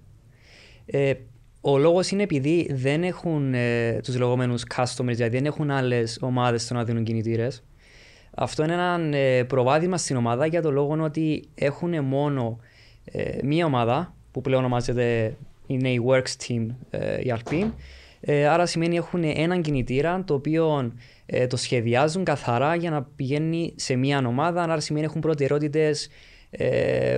Ε, 0.85 1.13
ο 1.61 1.77
λόγος 1.77 2.11
είναι 2.11 2.23
επειδή 2.23 2.67
δεν 2.73 3.03
έχουν 3.03 3.53
ε, 3.53 3.99
τους 4.03 4.17
λεγόμενους 4.17 4.63
customers, 4.75 5.05
δηλαδή 5.05 5.35
δεν 5.37 5.45
έχουν 5.45 5.71
άλλες 5.71 6.17
ομάδες 6.21 6.63
στο 6.63 6.73
να 6.73 6.83
δίνουν 6.83 7.03
κινητήρες. 7.03 7.63
Αυτό 8.35 8.63
είναι 8.63 8.73
ένα 8.73 9.17
ε, 9.17 9.43
προβάδισμα 9.43 9.97
στην 9.97 10.15
ομάδα 10.15 10.45
για 10.45 10.61
το 10.61 10.71
λόγο 10.71 11.03
ότι 11.03 11.43
έχουν 11.55 12.03
μόνο 12.03 12.59
ε, 13.05 13.37
μία 13.43 13.65
ομάδα 13.65 14.13
που 14.31 14.41
πλέον 14.41 14.59
ονομάζεται 14.59 15.35
είναι 15.67 15.89
η 15.89 16.01
Works 16.07 16.47
Team 16.47 16.67
ε, 16.89 17.19
η 17.21 17.33
Alpine. 17.37 17.71
άρα 18.49 18.65
σημαίνει 18.65 18.95
έχουν 18.95 19.23
έναν 19.23 19.61
κινητήρα 19.61 20.23
το 20.25 20.33
οποίο 20.33 20.93
το 21.49 21.57
σχεδιάζουν 21.57 22.23
καθαρά 22.23 22.75
για 22.75 22.89
να 22.89 23.03
πηγαίνει 23.03 23.73
σε 23.75 23.95
μία 23.95 24.23
ομάδα. 24.27 24.63
Άρα 24.63 24.79
σημαίνει 24.79 25.05
έχουν 25.05 25.21
προτεραιότητες 25.21 26.09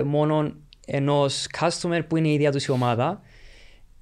μόνο 0.04 0.52
ενός 0.86 1.46
customer 1.58 2.00
που 2.08 2.16
είναι 2.16 2.28
η 2.28 2.32
ίδια 2.32 2.52
τους 2.52 2.64
η 2.64 2.70
ομάδα. 2.70 3.20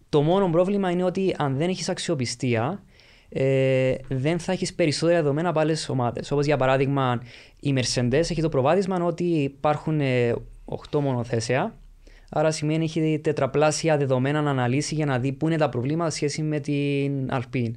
Το 0.08 0.22
μόνο 0.22 0.50
πρόβλημα 0.50 0.90
είναι 0.90 1.04
ότι 1.04 1.34
αν 1.38 1.56
δεν 1.56 1.68
έχεις 1.68 1.88
αξιοπιστία, 1.88 2.82
ε, 3.28 3.94
δεν 4.08 4.38
θα 4.38 4.52
έχεις 4.52 4.74
περισσότερα 4.74 5.20
δεδομένα 5.20 5.48
από 5.48 5.58
άλλες 5.60 5.88
ομάδες. 5.88 6.30
Όπως 6.30 6.46
για 6.46 6.56
παράδειγμα, 6.56 7.22
η 7.60 7.74
Mercedes 7.76 8.12
έχει 8.12 8.40
το 8.40 8.48
προβάδισμα 8.48 9.04
ότι 9.04 9.24
υπάρχουν 9.24 10.00
8 10.64 10.98
ε, 10.98 11.02
μονοθέσια. 11.02 11.74
Άρα 12.30 12.50
σημαίνει 12.50 12.84
έχει 12.84 13.20
τετραπλάσια 13.22 13.96
δεδομένα 13.96 14.42
να 14.42 14.50
αναλύσει 14.50 14.94
για 14.94 15.06
να 15.06 15.18
δει 15.18 15.32
πού 15.32 15.46
είναι 15.46 15.56
τα 15.56 15.68
προβλήματα 15.68 16.10
σχέση 16.10 16.42
με 16.42 16.60
την 16.60 17.28
Alpine. 17.30 17.72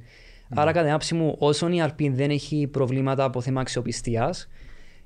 Mm. 0.48 0.52
Άρα, 0.54 0.70
κατά 0.70 0.80
την 0.80 0.88
άποψη 0.88 1.14
μου, 1.14 1.36
όσον 1.38 1.72
η 1.72 1.84
Alpine 1.86 2.12
δεν 2.12 2.30
έχει 2.30 2.66
προβλήματα 2.66 3.24
από 3.24 3.40
θέμα 3.40 3.60
αξιοπιστίας, 3.60 4.48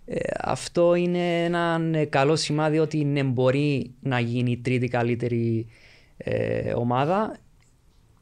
ε, 0.05 0.19
αυτό 0.41 0.95
είναι 0.95 1.45
ένα 1.45 1.81
ε, 1.93 2.05
καλό 2.05 2.37
σημάδι 2.37 2.79
ότι 2.79 3.05
ναι, 3.05 3.23
μπορεί 3.23 3.95
να 4.01 4.21
γίνει 4.21 4.51
η 4.51 4.59
τρίτη 4.59 4.89
καλύτερη 4.89 5.67
ε, 6.17 6.73
ομάδα. 6.73 7.37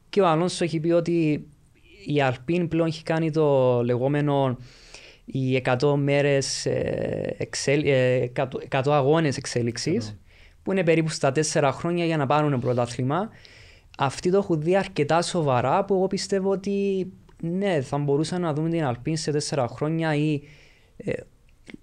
Και 0.09 0.21
ο 0.21 0.27
Αλόνσο 0.27 0.65
έχει 0.65 0.81
πει 0.81 0.91
ότι 0.91 1.47
η 2.07 2.23
Αλπίν 2.23 2.69
πλέον 2.69 2.87
έχει 2.87 3.03
κάνει 3.03 3.31
το 3.31 3.83
λεγόμενο 3.85 4.59
οι 5.25 5.63
100 5.65 5.95
μέρες, 5.97 6.67
100, 6.67 7.85
ε, 7.85 8.27
100 8.35 8.87
ε, 8.87 8.95
αγώνες 8.95 9.37
εξέλιξης 9.37 10.19
που 10.63 10.73
είναι 10.73 10.85
περίπου 10.85 11.09
στα 11.09 11.33
4 11.53 11.71
χρόνια 11.73 12.05
για 12.05 12.17
να 12.17 12.27
πάρουν 12.27 12.61
πρωτάθλημα. 12.61 13.31
Αυτοί 13.97 14.31
το 14.31 14.37
έχουν 14.37 14.61
δει 14.61 14.77
αρκετά 14.77 15.23
σοβαρά 15.23 15.85
που 15.85 15.95
εγώ 15.95 16.07
πιστεύω 16.07 16.51
ότι 16.51 17.07
ναι, 17.43 17.81
θα 17.81 17.99
μπορούσαν 17.99 18.41
να 18.41 18.53
δούμε 18.53 18.69
την 18.69 18.85
Αλπίν 18.85 19.17
σε 19.17 19.33
4 19.51 19.67
χρόνια 19.69 20.15
ή 20.15 20.41
ε, 20.97 21.13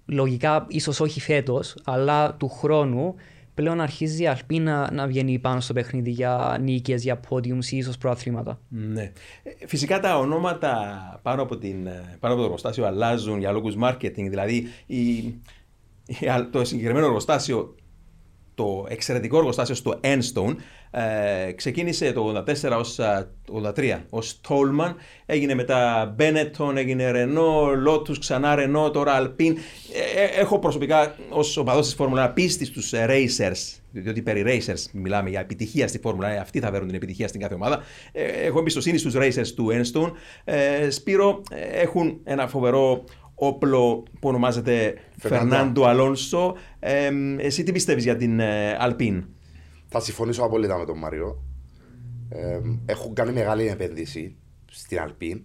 λογικά 0.06 0.66
ίσως 0.68 1.00
όχι 1.00 1.20
φέτος, 1.20 1.76
αλλά 1.84 2.34
του 2.34 2.48
χρόνου 2.48 3.14
πλέον 3.54 3.80
αρχίζει 3.80 4.22
η 4.22 4.26
Αλπή 4.26 4.58
να, 4.58 4.92
να 4.92 5.06
βγαίνει 5.06 5.38
πάνω 5.38 5.60
στο 5.60 5.72
παιχνίδι 5.72 6.10
για 6.10 6.58
νίκες, 6.60 7.02
για 7.02 7.20
podiums 7.28 7.64
ή 7.64 7.76
ίσως 7.76 7.98
προαθλήματα. 7.98 8.60
Ναι. 8.68 9.12
Ε, 9.42 9.66
φυσικά 9.66 10.00
τα 10.00 10.18
ονόματα 10.18 11.20
πάνω 11.22 11.42
από, 11.42 11.56
την, 11.56 11.86
ε, 11.86 12.16
πάνω 12.20 12.34
από 12.34 12.42
το 12.42 12.44
εργοστάσιο 12.44 12.86
αλλάζουν 12.86 13.38
για 13.38 13.52
λόγους 13.52 13.76
marketing. 13.82 14.26
Δηλαδή 14.28 14.66
η, 14.86 15.34
το 16.50 16.64
συγκεκριμένο 16.64 17.06
εργοστάσιο 17.06 17.74
το 18.54 18.86
εξαιρετικό 18.88 19.38
εργοστάσιο 19.38 19.74
στο 19.74 20.00
Enstone. 20.02 20.54
Ε, 20.90 21.52
ξεκίνησε 21.52 22.12
το 22.12 22.44
84 22.64 22.78
ως, 22.78 22.98
83 23.76 24.00
ως 24.10 24.40
Tolman, 24.48 24.94
έγινε 25.26 25.54
μετά 25.54 26.14
Benetton, 26.18 26.76
έγινε 26.76 27.10
Renault, 27.14 27.88
Lotus, 27.88 28.18
ξανά 28.18 28.54
Renault, 28.58 28.92
τώρα 28.92 29.20
Alpine. 29.22 29.54
Ε, 30.14 30.40
έχω 30.40 30.58
προσωπικά 30.58 31.14
ως 31.28 31.56
οπαδός 31.56 31.86
της 31.86 31.94
Φόρμουλα 31.94 32.30
πίστη 32.30 32.64
στους 32.64 32.92
racers, 32.94 33.78
διότι 33.90 34.22
περί 34.22 34.44
racers 34.46 34.90
μιλάμε 34.92 35.30
για 35.30 35.40
επιτυχία 35.40 35.88
στη 35.88 35.98
Φόρμουλα, 35.98 36.40
αυτοί 36.40 36.60
θα 36.60 36.70
φέρουν 36.70 36.86
την 36.86 36.96
επιτυχία 36.96 37.28
στην 37.28 37.40
κάθε 37.40 37.54
ομάδα. 37.54 37.82
έχω 38.44 38.58
εμπιστοσύνη 38.58 38.98
στους 38.98 39.14
racers 39.16 39.48
του 39.54 39.68
Enstone. 39.72 40.12
Σπύρο, 40.88 41.42
έχουν 41.72 42.20
ένα 42.24 42.48
φοβερό 42.48 43.04
όπλο 43.46 44.02
που 44.20 44.28
ονομάζεται 44.28 44.94
Φερνάντο 45.18 45.84
Αλόνσο. 45.84 46.56
Ε, 46.78 47.10
εσύ 47.38 47.62
τι 47.62 47.72
πιστεύεις 47.72 48.04
για 48.04 48.16
την 48.16 48.40
Αλπίν; 48.78 49.16
Ε, 49.16 49.26
Θα 49.88 50.00
συμφωνήσω 50.00 50.42
απόλυτα 50.42 50.78
με 50.78 50.84
τον 50.84 50.98
Μάριο. 50.98 51.42
Ε, 52.28 52.60
έχουν 52.86 53.14
κάνει 53.14 53.32
μεγάλη 53.32 53.66
επένδυση 53.68 54.36
στην 54.70 55.00
Αλπίν. 55.00 55.42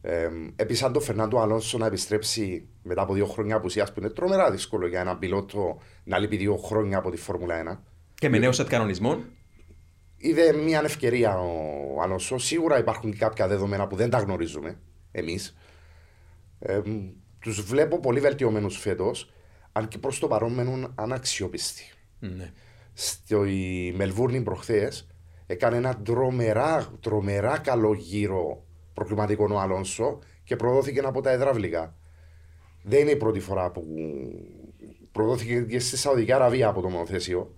Ε, 0.00 0.28
Επίση, 0.56 0.84
αν 0.84 0.92
το 0.92 1.00
Φερνάντο 1.00 1.40
Αλόνσο 1.40 1.78
να 1.78 1.86
επιστρέψει 1.86 2.68
μετά 2.82 3.02
από 3.02 3.14
δύο 3.14 3.26
χρόνια 3.26 3.56
απουσίας, 3.56 3.92
που 3.92 4.00
είναι 4.00 4.10
τρομερά 4.10 4.50
δύσκολο 4.50 4.86
για 4.86 5.00
έναν 5.00 5.18
πιλότο 5.18 5.78
να 6.04 6.18
λείπει 6.18 6.36
δύο 6.36 6.56
χρόνια 6.56 6.98
από 6.98 7.10
τη 7.10 7.16
Φόρμουλα 7.16 7.54
1. 7.54 7.78
Και 8.14 8.28
με 8.28 8.38
νέο 8.38 8.52
σετ 8.52 8.68
κανονισμών. 8.68 9.24
Είδε 10.16 10.52
μια 10.52 10.80
ευκαιρία 10.84 11.38
ο 11.38 12.02
Αλόνσο. 12.02 12.38
Σίγουρα 12.38 12.78
υπάρχουν 12.78 13.10
και 13.10 13.16
κάποια 13.16 13.48
δεδομένα 13.48 13.86
που 13.86 13.96
δεν 13.96 14.10
τα 14.10 14.18
γνωρίζουμε 14.18 14.78
εμείς. 15.12 15.56
Ε, 16.66 16.80
τους 17.40 17.62
βλέπω 17.62 18.00
πολύ 18.00 18.20
βελτιωμένους 18.20 18.78
φέτος, 18.78 19.32
αν 19.72 19.88
και 19.88 19.98
προς 19.98 20.18
το 20.18 20.28
παρόν 20.28 20.52
μένουν 20.52 20.92
αναξιόπιστοι. 20.94 21.82
Ναι. 22.18 22.52
Στη 22.92 23.92
Μελβούρνη 23.96 24.42
προχθές 24.42 25.06
έκανε 25.46 25.76
ένα 25.76 25.96
τρομερά, 25.96 26.92
τρομερά 27.00 27.58
καλό 27.58 27.94
γύρο 27.94 28.64
προκληματικό 28.94 29.48
ο 29.50 29.58
Αλόνσο 29.58 30.18
και 30.44 30.56
προδόθηκε 30.56 31.00
από 31.00 31.20
τα 31.20 31.30
εδραυλικά. 31.30 31.94
Δεν 32.82 33.00
είναι 33.00 33.10
η 33.10 33.16
πρώτη 33.16 33.40
φορά 33.40 33.70
που 33.70 33.84
προδόθηκε 35.12 35.60
και 35.60 35.78
στη 35.78 35.96
Σαουδική 35.96 36.32
Αραβία 36.32 36.68
από 36.68 36.80
το 36.80 36.88
μονοθέσιο. 36.88 37.54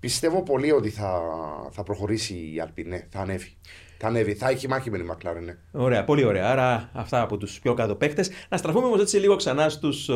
Πιστεύω 0.00 0.42
πολύ 0.42 0.72
ότι 0.72 0.90
θα, 0.90 1.22
θα 1.70 1.82
προχωρήσει 1.82 2.52
η 2.54 2.60
Αλπινέ, 2.60 2.96
ναι, 2.96 3.06
θα 3.10 3.20
ανέβει. 3.20 3.56
Θα 4.04 4.08
ανέβει, 4.10 4.34
θα 4.34 4.48
έχει 4.48 4.68
μάχη 4.68 4.90
με 4.90 4.98
τη 4.98 5.04
Μακλάρεν. 5.04 5.44
Ναι. 5.44 5.56
Ωραία, 5.72 6.04
πολύ 6.04 6.24
ωραία. 6.24 6.50
Άρα 6.50 6.90
αυτά 6.92 7.20
από 7.22 7.36
τους 7.36 7.58
πιο 7.60 7.74
κάτω 7.74 7.94
παίκτες. 7.94 8.30
Να 8.48 8.56
στραφούμε 8.56 8.86
όμως 8.86 9.00
έτσι 9.00 9.16
λίγο 9.16 9.36
ξανά 9.36 9.68
στους 9.68 10.10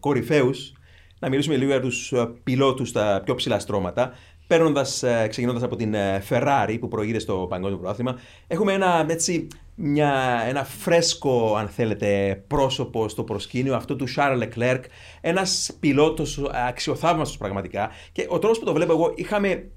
κορυφαίους. 0.00 0.72
Να 1.18 1.28
μιλήσουμε 1.28 1.56
λίγο 1.56 1.70
για 1.70 1.80
τους 1.80 2.12
πιλότους 2.42 2.88
στα 2.88 3.22
πιο 3.24 3.34
ψηλά 3.34 3.58
στρώματα. 3.58 4.12
Παίρνοντας, 4.46 5.02
ε, 5.02 5.26
ξεκινώντας 5.28 5.62
από 5.62 5.76
την 5.76 5.94
ε, 5.94 6.22
Ferrari 6.28 6.76
που 6.80 6.88
προηγείται 6.88 7.18
στο 7.18 7.46
Παγκόσμιο 7.48 7.78
Πρωτάθλημα, 7.78 8.18
έχουμε 8.46 8.72
ένα, 8.72 9.06
έτσι, 9.08 9.46
μια, 9.74 10.42
ένα 10.48 10.64
φρέσκο, 10.64 11.54
αν 11.56 11.68
θέλετε, 11.68 12.42
πρόσωπο 12.46 13.08
στο 13.08 13.24
προσκήνιο, 13.24 13.74
αυτό 13.74 13.96
του 13.96 14.06
Charles 14.16 14.42
Leclerc. 14.42 14.80
Ένας 15.20 15.76
πιλότος 15.80 16.40
αξιοθαύμαστος 16.68 17.36
πραγματικά. 17.36 17.90
Και 18.12 18.26
ο 18.28 18.38
τρόπος 18.38 18.58
που 18.58 18.64
το 18.64 18.72
βλέπω 18.72 18.92
εγώ, 18.92 19.12
είχαμε 19.16 19.70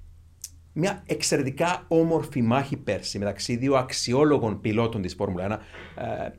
μια 0.74 1.04
εξαιρετικά 1.06 1.86
όμορφη 1.88 2.42
μάχη 2.42 2.78
πέρσι 2.78 3.20
μεταξύ 3.20 3.56
δύο 3.56 3.76
αξιόλογων 3.76 4.62
πιλότων 4.62 5.02
της 5.02 5.14
Φόρμουλα 5.14 5.60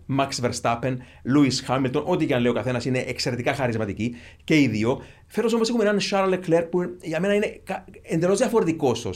1, 0.09 0.19
Max 0.19 0.29
Verstappen, 0.45 0.97
Lewis 1.35 1.67
Hamilton, 1.69 2.03
ό,τι 2.05 2.27
και 2.27 2.35
αν 2.35 2.41
λέει 2.41 2.51
ο 2.51 2.55
καθένας 2.55 2.85
είναι 2.85 2.99
εξαιρετικά 2.99 3.55
χαρισματικοί 3.55 4.15
και 4.45 4.61
οι 4.61 4.69
δύο. 4.69 5.03
Φέτος 5.35 5.53
όμως 5.53 5.69
έχουμε 5.69 5.85
έναν 5.85 5.99
Charles 6.11 6.35
Leclerc 6.35 6.67
που 6.71 6.97
για 7.03 7.21
μένα 7.21 7.35
είναι 7.35 7.61
εντελώς 8.03 8.39
διαφορετικός 8.39 9.07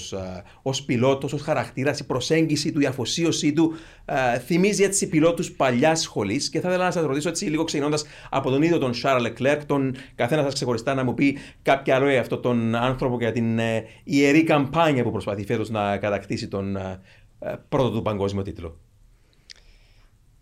ως 0.63 0.85
πιλότος, 0.85 1.33
ως 1.33 1.43
χαρακτήρας, 1.43 2.01
η 2.01 2.07
προσέγγιση 2.07 2.73
του, 2.73 2.81
η 2.81 2.87
αφοσίωσή 2.87 3.53
του. 3.53 3.75
Uh, 4.07 4.15
θυμίζει 4.45 4.83
έτσι 4.83 5.09
πιλότους 5.09 5.53
παλιά 5.53 5.95
σχολής 5.95 6.49
και 6.51 6.61
θα 6.61 6.69
ήθελα 6.69 6.85
να 6.85 6.91
σας 6.91 7.05
ρωτήσω 7.05 7.29
έτσι 7.29 7.45
λίγο 7.45 7.65
ξεκινώντας 7.65 8.05
από 8.31 8.51
τον 8.51 8.63
ίδιο 8.63 8.79
τον 8.79 8.93
Charles 9.03 9.27
Leclerc, 9.27 9.61
τον 9.67 9.95
καθένα 10.15 10.43
σας 10.43 10.55
ξεχωριστά 10.55 10.95
να 10.95 11.05
μου 11.05 11.15
πει 11.15 11.39
κάποια 11.63 11.95
άλλο 11.95 12.11
για 12.11 12.21
αυτόν 12.21 12.43
τον 12.43 12.75
άνθρωπο 12.75 13.17
για 13.19 13.33
την 13.33 13.59
uh, 13.59 13.83
ιερή 14.05 14.45
καμπάνια 14.45 15.03
που 15.03 15.11
προσπαθεί 15.11 15.45
φέτος 15.45 15.71
να 15.71 15.97
κατακτήσει 15.97 16.49
τον 16.49 16.77
uh, 16.79 17.55
πρώτο 17.69 17.91
του 17.91 18.03
παγκόσμιο 18.03 18.43
τίτλο. 18.43 18.81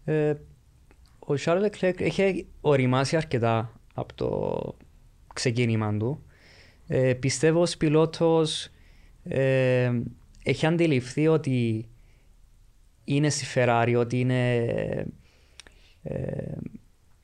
Ε, 0.04 0.34
ο 1.18 1.34
Charles 1.44 1.70
Leclerc 1.70 2.00
έχει 2.00 2.46
οριμάσει 2.60 3.16
αρκετά 3.16 3.80
από 3.94 4.14
το 4.14 4.28
ξεκίνημα 5.34 5.96
του. 5.96 6.24
Ε, 6.86 7.14
πιστεύω 7.14 7.60
ως 7.60 7.76
πιλότος 7.76 8.68
ε, 9.22 9.92
έχει 10.42 10.66
αντιληφθεί 10.66 11.26
ότι 11.26 11.88
είναι 13.04 13.30
στη 13.30 13.46
Ferrari, 13.54 13.94
ότι 13.98 14.20
είναι, 14.20 14.54
ε, 16.02 16.52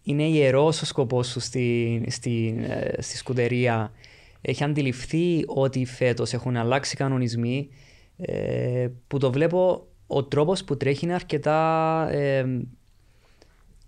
είναι 0.03 0.23
ιερός 0.23 0.83
ο 0.83 0.87
σκοπός 0.87 1.33
του 1.33 1.41
στη, 1.41 2.03
στη, 2.09 2.65
ε, 2.69 3.03
στη 3.03 3.17
σκουτερία. 3.17 3.93
Έχει 4.41 4.65
αντιληφθεί 4.65 5.45
ότι 5.47 5.85
φέτος 5.85 6.33
έχουν 6.33 6.57
αλλάξει 6.57 6.97
κανονισμοί 6.97 7.69
ε, 8.17 8.89
που 9.07 9.19
το 9.19 9.33
βλέπω 9.33 9.87
ο 10.07 10.25
τρόπος 10.25 10.65
που 10.65 10.77
τρέχει 10.77 11.05
είναι 11.05 11.15
αρκετά 11.15 12.09
ε, 12.11 12.61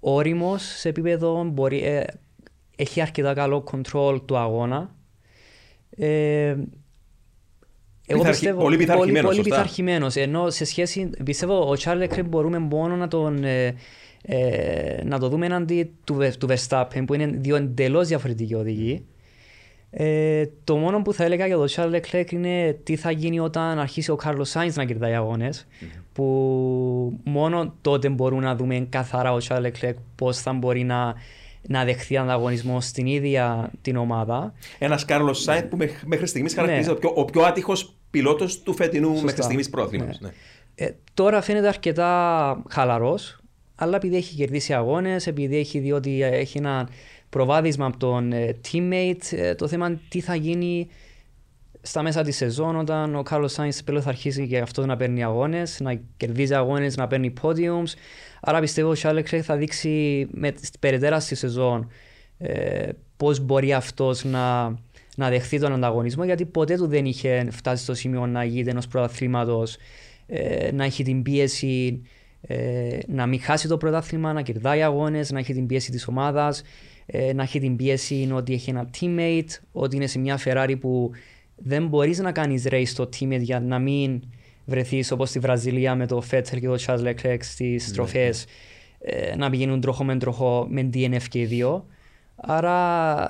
όριμος 0.01 0.63
σε 0.63 0.89
επίπεδο 0.89 1.45
μπορεί, 1.45 2.05
έχει 2.83 3.01
αρκετά 3.01 3.35
καλό 3.35 3.65
control 3.73 4.21
του 4.27 4.37
αγώνα. 4.37 4.95
Ε, 5.97 6.57
εγώ 8.07 8.23
πιστεύω, 8.23 8.61
πολύ 8.61 8.77
πειθαρχημένος. 8.77 9.23
Πολύ, 9.23 9.37
πολύ 9.37 9.49
πειθαρχημένος. 9.49 10.17
Ενώ 10.17 10.51
σε 10.51 10.65
σχέση, 10.65 11.11
πιστεύω, 11.25 11.71
ο 11.71 11.73
Charles 11.79 12.09
Leclerc 12.09 12.25
μπορούμε 12.25 12.59
μόνο 12.59 12.97
να 12.97 13.09
τον 13.09 13.45
ε, 13.45 13.75
ε, 14.23 15.05
να 15.05 15.19
το 15.19 15.29
δούμε 15.29 15.47
έναντι 15.47 15.93
του, 16.05 16.19
του 16.39 16.49
Verstappen 16.49 17.03
που 17.07 17.15
είναι 17.15 17.27
δύο 17.27 17.57
εντελώς 17.57 18.09
διαφορετικοί 18.09 18.55
οδηγοί. 18.55 19.05
Ε, 19.91 20.45
το 20.65 20.77
μόνο 20.77 21.03
που 21.03 21.13
θα 21.13 21.25
έλεγα 21.25 21.47
για 21.47 21.57
τον 21.57 21.69
Charles 21.71 22.01
Leclerc 22.01 22.33
είναι 22.33 22.81
τι 22.83 22.97
θα 22.97 23.11
γίνει 23.11 23.41
όταν 23.41 23.79
αρχίσει 23.79 24.11
ο 24.11 24.19
Carlos 24.25 24.53
Sainz 24.53 24.73
να 24.75 24.85
κερδάει 24.85 25.15
αγώνες 25.15 25.67
mm-hmm. 25.67 26.01
που 26.13 27.21
μόνο 27.25 27.75
τότε 27.81 28.09
μπορούμε 28.09 28.43
να 28.43 28.57
δούμε 28.57 28.87
καθαρά 28.89 29.33
ο 29.33 29.39
Charles 29.49 29.71
Leclerc 29.71 29.95
πώς 30.15 30.41
θα 30.41 30.53
μπορεί 30.53 30.85
να 30.85 31.15
να 31.69 31.85
δεχθεί 31.85 32.17
ανταγωνισμό 32.17 32.81
στην 32.81 33.07
ίδια 33.07 33.71
την 33.83 33.97
ομάδα. 33.97 34.53
Ένας 34.79 35.05
Κάρλος 35.05 35.43
Σάιντ 35.43 35.65
που 35.65 35.77
μέχρι 36.05 36.27
στιγμής 36.27 36.55
ναι. 36.55 36.61
χαρακτηρίζεται 36.61 37.07
ναι. 37.07 37.13
ο 37.17 37.25
πιο 37.25 37.43
άτυχος 37.43 37.95
πιλότος 38.11 38.63
του 38.63 38.75
φετινού 38.75 39.09
Σωστά. 39.09 39.25
μέχρι 39.25 39.43
στιγμής 39.43 39.71
πρόθυμος. 39.71 40.21
Ναι. 40.21 40.29
Ναι. 40.29 40.35
Ε, 40.75 40.95
τώρα 41.15 41.41
φαίνεται 41.41 41.69
αρκετά 41.69 42.63
χαλαρός, 42.69 43.41
αλλά 43.75 43.97
επειδή 43.97 44.17
έχει 44.17 44.35
κερδίσει 44.35 44.75
αγώνες, 44.75 45.27
επειδή 45.27 45.57
έχει 45.57 45.79
δει 45.79 45.93
ότι 45.93 46.23
έχει 46.23 46.59
ένα 46.59 46.89
προβάδισμα 47.29 47.87
από 47.87 47.97
τον 47.97 48.33
ε, 48.33 48.57
teammate, 48.73 49.25
ε, 49.31 49.55
το 49.55 49.69
θέμα 49.69 49.87
είναι 49.87 50.01
τι 50.09 50.21
θα 50.21 50.35
γίνει 50.35 50.89
στα 51.83 52.03
μέσα 52.03 52.23
της 52.23 52.37
σεζόν 52.37 52.77
όταν 52.77 53.17
ο 53.17 53.23
Κάρλος 53.23 53.53
Σάινς 53.53 53.83
πλέον 53.83 54.03
θα 54.03 54.09
αρχίσει 54.09 54.47
και 54.47 54.59
αυτός 54.59 54.87
να 54.87 54.97
παίρνει 54.97 55.25
αγώνες, 55.25 55.81
να 55.81 56.01
κερδίζει 56.17 56.55
αγώνες, 56.55 56.97
να 56.97 57.07
παίρνει 57.07 57.33
podiums. 57.43 57.93
Άρα 58.41 58.61
πιστεύω 58.61 58.89
ότι 58.89 58.99
ο 58.99 59.01
Σάλεξ 59.01 59.33
θα 59.43 59.57
δείξει 59.57 60.27
με, 60.31 60.55
περαιτέρα 60.81 61.21
στη 61.21 61.35
σεζόν 61.35 61.91
ε, 62.39 62.89
πώς 63.17 63.41
μπορεί 63.41 63.73
αυτός 63.73 64.25
να, 64.25 64.63
να 65.17 65.29
δεχθεί 65.29 65.59
τον 65.59 65.73
ανταγωνισμό, 65.73 66.25
γιατί 66.25 66.45
ποτέ 66.45 66.77
του 66.77 66.87
δεν 66.87 67.05
είχε 67.05 67.47
φτάσει 67.51 67.83
στο 67.83 67.95
σημείο 67.95 68.27
να 68.27 68.45
γίνει 68.45 68.71
ενός 68.71 68.87
πρωταθλήματος, 68.89 69.77
ε, 70.27 70.73
να 70.73 70.85
έχει 70.85 71.03
την 71.03 71.23
πίεση 71.23 72.03
ε, 72.47 72.99
να 73.07 73.27
μην 73.27 73.41
χάσει 73.41 73.69
το 73.69 73.77
πρωτάθλημα, 73.77 74.33
να 74.33 74.43
κερδάει 74.43 74.83
αγώνες, 74.83 75.31
να 75.31 75.39
έχει 75.39 75.53
την 75.53 75.67
πίεση 75.67 75.91
της 75.91 76.09
ομάδας, 76.09 76.63
ε, 77.07 77.33
να 77.33 77.43
έχει 77.43 77.61
την 77.61 77.77
πίεση 77.77 78.31
ότι 78.33 78.53
έχει 78.53 78.71
ένα 78.71 78.91
teammate, 79.01 79.49
ότι 79.73 79.97
είναι 79.97 80.07
σε 80.07 80.19
μια 80.19 80.39
Ferrari 80.45 80.75
που 80.81 81.11
δεν 81.65 81.87
μπορείς 81.87 82.19
να 82.19 82.33
κάνεις 82.33 82.67
race 82.71 82.87
στο 82.87 83.05
teammate 83.05 83.41
για 83.41 83.61
να 83.61 83.79
μην 83.79 84.23
βρεθείς 84.65 85.11
όπως 85.11 85.29
στη 85.29 85.39
Βραζιλία 85.39 85.95
με 85.95 86.07
το 86.07 86.21
Φέτσερ 86.21 86.59
και 86.59 86.67
το 86.67 86.77
Charles 86.87 87.05
Leclerc 87.05 87.37
στις 87.41 87.71
ναι. 87.71 87.79
στροφέ 87.79 88.35
ε, 88.99 89.37
να 89.37 89.51
πηγαίνουν 89.51 89.81
τροχό 89.81 90.05
με 90.05 90.17
τροχό 90.17 90.67
με 90.71 90.91
DNF 90.95 91.23
και 91.29 91.39
οι 91.39 91.45
δύο. 91.45 91.87
Άρα 92.37 93.27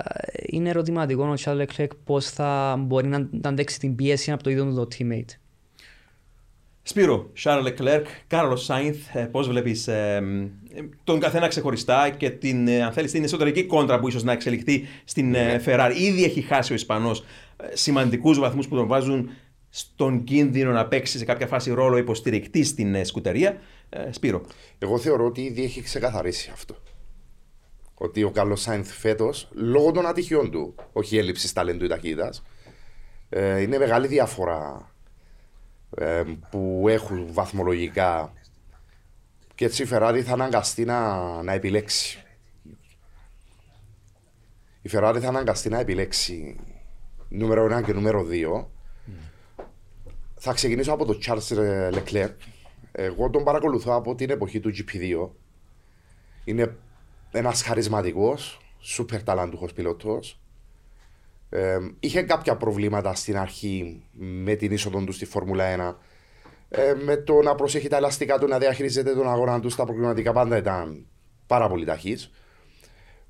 είναι 0.46 0.68
ερωτηματικό 0.68 1.24
ο 1.24 1.34
Charles 1.44 1.66
Leclerc 1.66 1.90
πώς 2.04 2.30
θα 2.30 2.76
μπορεί 2.78 3.06
να, 3.06 3.28
να 3.30 3.48
αντέξει 3.48 3.78
την 3.78 3.94
πίεση 3.94 4.32
από 4.32 4.42
το 4.42 4.50
ίδιο 4.50 4.64
του 4.64 4.74
το 4.74 4.86
teammate. 4.98 5.36
Σπύρο, 6.84 7.30
Charles 7.42 7.66
Leclerc, 7.66 8.04
Κάρλος 8.26 8.64
Σάινθ, 8.64 9.16
πώς 9.30 9.48
βλέπεις 9.48 9.88
ε, 9.88 10.22
τον 11.04 11.20
καθένα 11.20 11.48
ξεχωριστά 11.48 12.10
και 12.10 12.30
την, 12.30 12.68
ε, 12.68 12.82
αν 12.82 12.92
θέλεις, 12.92 13.10
την 13.10 13.24
εσωτερική 13.24 13.64
κόντρα 13.64 14.00
που 14.00 14.08
ίσως 14.08 14.22
να 14.22 14.32
εξελιχθεί 14.32 14.84
στην 15.04 15.30
ναι. 15.30 15.60
Ferrari. 15.66 15.92
Ήδη 15.96 16.24
έχει 16.24 16.40
χάσει 16.40 16.72
ο 16.72 16.74
Ισπανός 16.74 17.20
ε, 17.20 17.24
σημαντικούς 17.72 18.38
βαθμούς 18.38 18.68
που 18.68 18.74
τον 18.74 18.86
βάζουν 18.86 19.30
στον 19.70 20.24
κίνδυνο 20.24 20.72
να 20.72 20.86
παίξει 20.86 21.18
σε 21.18 21.24
κάποια 21.24 21.46
φάση 21.46 21.70
ρόλο 21.70 21.96
υποστηρικτή 21.96 22.64
στην 22.64 22.94
ε, 22.94 23.04
σκουτερία. 23.04 23.60
Ε, 23.88 24.12
Σπύρο. 24.12 24.42
Εγώ 24.78 24.98
θεωρώ 24.98 25.24
ότι 25.24 25.40
ήδη 25.40 25.62
έχει 25.62 25.82
ξεκαθαρίσει 25.82 26.50
αυτό. 26.52 26.76
Ότι 27.94 28.22
ο 28.22 28.30
Καλό 28.30 28.56
Σάινθ 28.56 28.92
φέτος, 28.92 29.48
λόγω 29.52 29.90
των 29.92 30.06
ατυχιών 30.06 30.50
του, 30.50 30.74
όχι 30.92 31.18
έλλειψης 31.18 31.52
ταλέντου 31.52 31.84
ή 31.84 31.88
ταχύτητας, 31.88 32.42
Ε, 33.34 33.60
είναι 33.60 33.78
μεγάλη 33.78 34.06
διαφορά 34.06 34.92
ε, 35.96 36.22
που 36.50 36.84
έχουν 36.88 37.26
βαθμολογικά 37.32 38.32
και 39.54 39.64
έτσι 39.64 39.82
η 39.82 39.88
Ferrari 39.90 40.20
θα 40.24 40.32
αναγκαστεί 40.32 40.84
να, 40.84 41.42
να 41.42 41.52
επιλέξει. 41.52 42.22
Η 44.82 44.90
Ferrari 44.92 45.18
θα 45.20 45.28
αναγκαστεί 45.28 45.68
να 45.68 45.78
επιλέξει 45.78 46.56
νούμερο 47.32 47.78
1 47.78 47.82
και 47.82 47.92
νούμερο 47.92 48.26
2. 48.30 48.64
Θα 50.34 50.52
ξεκινήσω 50.52 50.92
από 50.92 51.04
τον 51.04 51.18
Charles 51.24 51.56
Leclerc. 51.92 52.34
Εγώ 52.92 53.30
τον 53.30 53.44
παρακολουθώ 53.44 53.94
από 53.94 54.14
την 54.14 54.30
εποχή 54.30 54.60
του 54.60 54.70
GP2. 54.70 55.28
Είναι 56.44 56.76
ένας 57.30 57.62
χαρισματικός, 57.62 58.60
σούπερ 58.78 59.22
ταλαντούχος 59.22 59.72
πιλότος. 59.72 60.40
Ε, 61.48 61.78
είχε 62.00 62.22
κάποια 62.22 62.56
προβλήματα 62.56 63.14
στην 63.14 63.38
αρχή 63.38 64.02
με 64.12 64.54
την 64.54 64.72
είσοδο 64.72 65.04
του 65.04 65.12
στη 65.12 65.24
Φόρμουλα 65.24 65.64
1. 65.64 65.96
Ε, 66.68 66.94
με 66.94 67.16
το 67.16 67.42
να 67.42 67.54
προσέχει 67.54 67.88
τα 67.88 67.96
ελαστικά 67.96 68.38
του, 68.38 68.46
να 68.46 68.58
διαχειρίζεται 68.58 69.14
τον 69.14 69.28
αγώνα 69.28 69.60
του 69.60 69.70
στα 69.70 69.84
προκληματικά 69.84 70.32
πάντα 70.32 70.56
ήταν 70.56 71.06
πάρα 71.46 71.68
πολύ 71.68 71.84
ταχύς. 71.84 72.30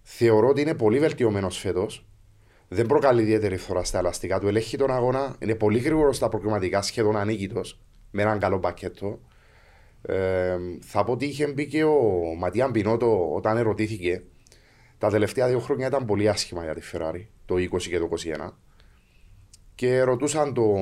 Θεωρώ 0.02 0.48
ότι 0.48 0.60
είναι 0.60 0.74
πολύ 0.74 0.98
βελτιωμένος 0.98 1.58
φέτος. 1.58 2.06
Δεν 2.72 2.86
προκαλεί 2.86 3.22
ιδιαίτερη 3.22 3.56
φθορά 3.56 3.84
στα 3.84 3.98
ελαστικά 3.98 4.38
του. 4.40 4.48
Ελέγχει 4.48 4.76
τον 4.76 4.90
αγώνα. 4.90 5.36
Είναι 5.38 5.54
πολύ 5.54 5.78
γρήγορος 5.78 6.16
στα 6.16 6.28
προκληματικά, 6.28 6.82
σχεδόν 6.82 7.16
ανίκητος. 7.16 7.80
Με 8.10 8.22
έναν 8.22 8.38
καλό 8.38 8.58
πακέτο. 8.58 9.20
Ε, 10.02 10.56
θα 10.80 11.04
πω 11.04 11.12
ότι 11.12 11.24
είχε 11.24 11.46
μπει 11.46 11.66
και 11.66 11.84
ο 11.84 12.00
Ματιάν 12.38 12.70
Πινότο 12.70 13.34
όταν 13.34 13.56
ερωτήθηκε. 13.56 14.22
Τα 14.98 15.10
τελευταία 15.10 15.48
δύο 15.48 15.58
χρόνια 15.58 15.86
ήταν 15.86 16.04
πολύ 16.04 16.28
άσχημα 16.28 16.64
για 16.64 16.74
τη 16.74 16.80
Ferrari, 16.92 17.26
το 17.44 17.54
20 17.54 17.82
και 17.82 17.98
το 17.98 18.08
21. 18.44 18.50
Και 19.74 20.02
ρωτούσαν 20.02 20.54
τον 20.54 20.78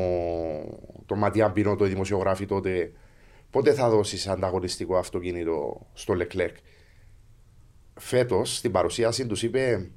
το 1.06 1.14
Ματιάν 1.16 1.52
Πινότο, 1.52 1.86
οι 1.86 1.88
δημοσιογράφοι 1.88 2.46
τότε, 2.46 2.92
πότε 3.50 3.72
θα 3.72 3.88
δώσεις 3.90 4.28
ανταγωνιστικό 4.28 4.96
αυτοκίνητο 4.96 5.86
στο 5.92 6.14
Leclerc. 6.18 6.54
Φέτος 7.94 8.56
στην 8.56 8.70
παρουσίαση 8.70 9.26
τους 9.26 9.42
είπε 9.42 9.90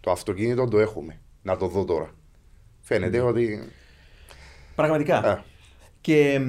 το 0.00 0.10
αυτοκίνητο 0.10 0.68
το 0.68 0.78
έχουμε. 0.78 1.20
Να 1.42 1.56
το 1.56 1.66
δω 1.66 1.84
τώρα. 1.84 2.10
Φαίνεται 2.80 3.20
ότι. 3.20 3.58
Πραγματικά. 4.74 5.30
Ε. 5.30 5.42
Και 6.00 6.40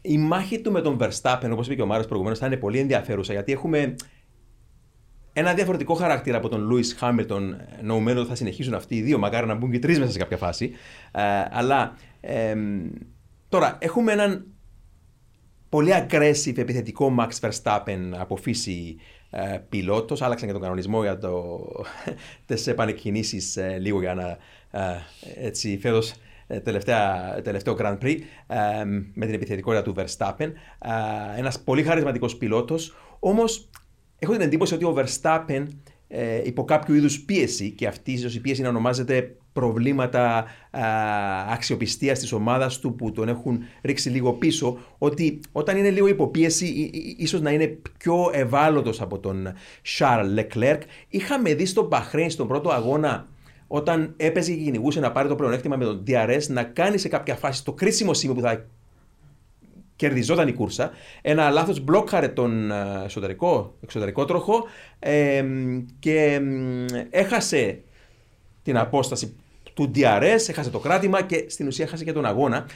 η 0.00 0.18
μάχη 0.18 0.60
του 0.60 0.72
με 0.72 0.80
τον 0.80 0.98
Verstappen, 1.00 1.48
όπως 1.50 1.66
είπε 1.66 1.74
και 1.74 1.82
ο 1.82 1.86
Μάριος 1.86 2.06
προηγουμένως, 2.06 2.38
θα 2.38 2.46
είναι 2.46 2.56
πολύ 2.56 2.78
ενδιαφέρουσα 2.78 3.32
γιατί 3.32 3.52
έχουμε 3.52 3.94
ένα 5.32 5.54
διαφορετικό 5.54 5.94
χαρακτήρα 5.94 6.36
από 6.36 6.48
τον 6.48 6.60
Λούι 6.60 6.94
Χάμιλτον. 6.94 7.56
Νοουμένου 7.82 8.20
ότι 8.20 8.28
θα 8.28 8.34
συνεχίσουν 8.34 8.74
αυτοί 8.74 8.96
οι 8.96 9.02
δύο, 9.02 9.18
μακάρι 9.18 9.46
να 9.46 9.54
μπουν 9.54 9.70
και 9.70 9.78
τρεις 9.78 9.98
μέσα 9.98 10.12
σε 10.12 10.18
κάποια 10.18 10.36
φάση. 10.36 10.72
Ε, 11.12 11.22
αλλά 11.50 11.96
τώρα 13.48 13.78
έχουμε 13.80 14.12
έναν 14.12 14.46
πολύ 15.68 15.90
aggressive 15.94 16.58
επιθετικό 16.58 17.14
Max 17.18 17.48
Verstappen 17.48 18.10
από 18.18 18.36
φύση 18.36 18.96
ε, 19.30 19.58
πιλότος. 19.68 20.22
Άλλαξαν 20.22 20.46
και 20.46 20.52
τον 20.52 20.62
κανονισμό 20.62 21.02
για 21.02 21.18
το, 21.18 21.58
τις 22.46 22.66
επανεκκινήσεις 22.66 23.56
ε, 23.56 23.78
λίγο 23.78 24.00
για 24.00 24.14
να 24.14 24.38
ε, 24.80 24.96
έτσι 25.34 25.78
φέτος 25.80 26.14
ε, 26.46 26.60
τελευταίο 27.42 27.76
Grand 27.78 27.98
Prix 27.98 28.18
ε, 28.46 28.84
με 29.14 29.26
την 29.26 29.34
επιθετικότητα 29.34 29.82
του 29.82 29.94
Verstappen. 29.96 30.52
Ε, 30.78 31.38
ένας 31.38 31.60
πολύ 31.60 31.82
χαρισματικός 31.82 32.36
πιλότος, 32.36 32.96
όμως 33.18 33.68
έχω 34.18 34.32
την 34.32 34.40
εντύπωση 34.40 34.74
ότι 34.74 34.84
ο 34.84 34.96
Verstappen 34.96 35.66
ε, 36.08 36.42
υπό 36.44 36.64
κάποιο 36.64 36.94
είδους 36.94 37.20
πίεση 37.20 37.70
και 37.70 37.86
αυτή 37.86 38.12
ίσως 38.12 38.34
η 38.34 38.40
πίεση 38.40 38.62
να 38.62 38.68
ονομάζεται 38.68 39.36
προβλήματα 39.56 40.44
αξιοπιστίας 41.50 42.18
της 42.18 42.32
ομάδας 42.32 42.78
του 42.78 42.94
που 42.94 43.12
τον 43.12 43.28
έχουν 43.28 43.58
ρίξει 43.82 44.10
λίγο 44.10 44.32
πίσω, 44.32 44.78
ότι 44.98 45.40
όταν 45.52 45.76
είναι 45.76 45.90
λίγο 45.90 46.06
υποπίεση, 46.06 46.66
ίσως 47.18 47.40
να 47.40 47.50
είναι 47.50 47.78
πιο 47.98 48.30
ευάλωτος 48.32 49.00
από 49.00 49.18
τον 49.18 49.52
Charles 49.98 50.38
Leclerc. 50.38 50.78
Είχαμε 51.08 51.54
δει 51.54 51.66
στο 51.66 51.88
Bahrain 51.92 52.26
στον 52.28 52.48
πρώτο 52.48 52.70
αγώνα 52.70 53.26
όταν 53.66 54.14
έπαιζε 54.16 54.52
και 54.52 54.62
κυνηγούσε 54.62 55.00
να 55.00 55.12
πάρει 55.12 55.28
το 55.28 55.34
πλεονέκτημα 55.34 55.76
με 55.76 55.84
τον 55.84 56.02
DRS, 56.06 56.42
να 56.48 56.62
κάνει 56.62 56.98
σε 56.98 57.08
κάποια 57.08 57.34
φάση 57.34 57.64
το 57.64 57.72
κρίσιμο 57.72 58.14
σημείο 58.14 58.34
που 58.34 58.40
θα 58.40 58.66
κερδιζόταν 59.96 60.48
η 60.48 60.52
κούρσα. 60.52 60.90
Ένα 61.22 61.50
λάθος 61.50 61.80
μπλόκαρε 61.80 62.28
τον 62.28 62.70
ε, 62.70 63.02
εσωτερικό, 63.04 63.74
εξωτερικό 63.82 64.24
τροχό 64.24 64.64
ε, 64.98 65.44
και 65.98 66.40
έχασε 67.10 67.80
την 68.62 68.76
απόσταση 68.78 69.36
του 69.76 69.90
DRS, 69.94 70.48
έχασε 70.48 70.70
το 70.70 70.78
κράτημα 70.78 71.22
και 71.22 71.44
στην 71.48 71.66
ουσία 71.66 71.84
έχασε 71.84 72.04
και 72.04 72.12
τον 72.12 72.24
αγώνα. 72.24 72.66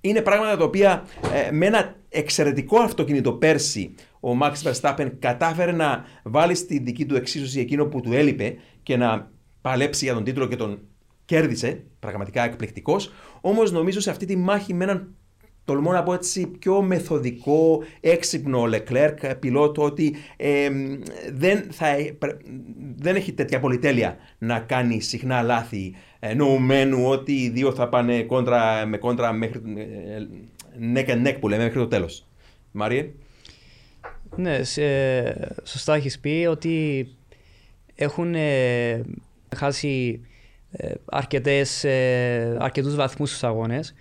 Είναι 0.00 0.20
πράγματα 0.20 0.56
τα 0.56 0.64
οποία 0.64 1.04
ε, 1.32 1.50
με 1.50 1.66
ένα 1.66 1.96
εξαιρετικό 2.08 2.78
αυτοκίνητο 2.78 3.32
πέρσι 3.32 3.94
ο 4.20 4.38
Max 4.42 4.52
Verstappen 4.62 5.10
κατάφερε 5.18 5.72
να 5.72 6.04
βάλει 6.22 6.54
στην 6.54 6.84
δική 6.84 7.06
του 7.06 7.16
εξίσωση 7.16 7.60
εκείνο 7.60 7.86
που 7.86 8.00
του 8.00 8.12
έλειπε 8.12 8.56
και 8.82 8.96
να 8.96 9.30
παλέψει 9.60 10.04
για 10.04 10.14
τον 10.14 10.24
τίτλο 10.24 10.46
και 10.46 10.56
τον 10.56 10.80
κέρδισε, 11.24 11.84
πραγματικά 11.98 12.44
εκπληκτικός. 12.44 13.12
Όμως 13.40 13.72
νομίζω 13.72 14.00
σε 14.00 14.10
αυτή 14.10 14.26
τη 14.26 14.36
μάχη 14.36 14.74
με 14.74 14.84
έναν 14.84 15.14
τολμώ 15.64 15.92
να 15.92 16.02
πω 16.02 16.12
έτσι 16.12 16.46
πιο 16.46 16.82
μεθοδικό, 16.82 17.82
έξυπνο 18.00 18.62
Leclerc, 18.62 19.34
πιλότο, 19.40 19.82
ότι 19.82 20.16
δεν, 21.32 21.66
θα, 21.70 21.86
δεν 22.96 23.16
έχει 23.16 23.32
τέτοια 23.32 23.60
πολυτέλεια 23.60 24.16
να 24.38 24.58
κάνει 24.58 25.00
συχνά 25.00 25.42
λάθη, 25.42 25.94
νοουμένου 26.36 27.06
ότι 27.06 27.32
οι 27.32 27.48
δύο 27.48 27.72
θα 27.72 27.88
πάνε 27.88 28.22
κόντρα, 28.22 28.86
με 28.86 28.96
κόντρα 28.96 29.32
μέχρι, 29.32 29.60
neck 30.94 31.08
and 31.08 31.26
neck 31.26 31.36
που 31.40 31.48
λέμε 31.48 31.62
μέχρι 31.62 31.78
το 31.78 31.86
τέλος. 31.86 32.26
Μάριε; 32.70 33.10
Ναι, 34.36 34.60
σωστά 35.64 35.94
έχεις 35.94 36.18
πει 36.20 36.46
ότι 36.50 37.08
έχουν 37.94 38.34
ε, 38.34 39.02
χάσει 39.56 40.20
ε, 40.70 40.92
αρκετές, 41.04 41.84
ε, 41.84 42.56
αρκετούς 42.60 42.94
βαθμούς 42.94 43.28
στους 43.28 43.44
αγώνες 43.44 43.94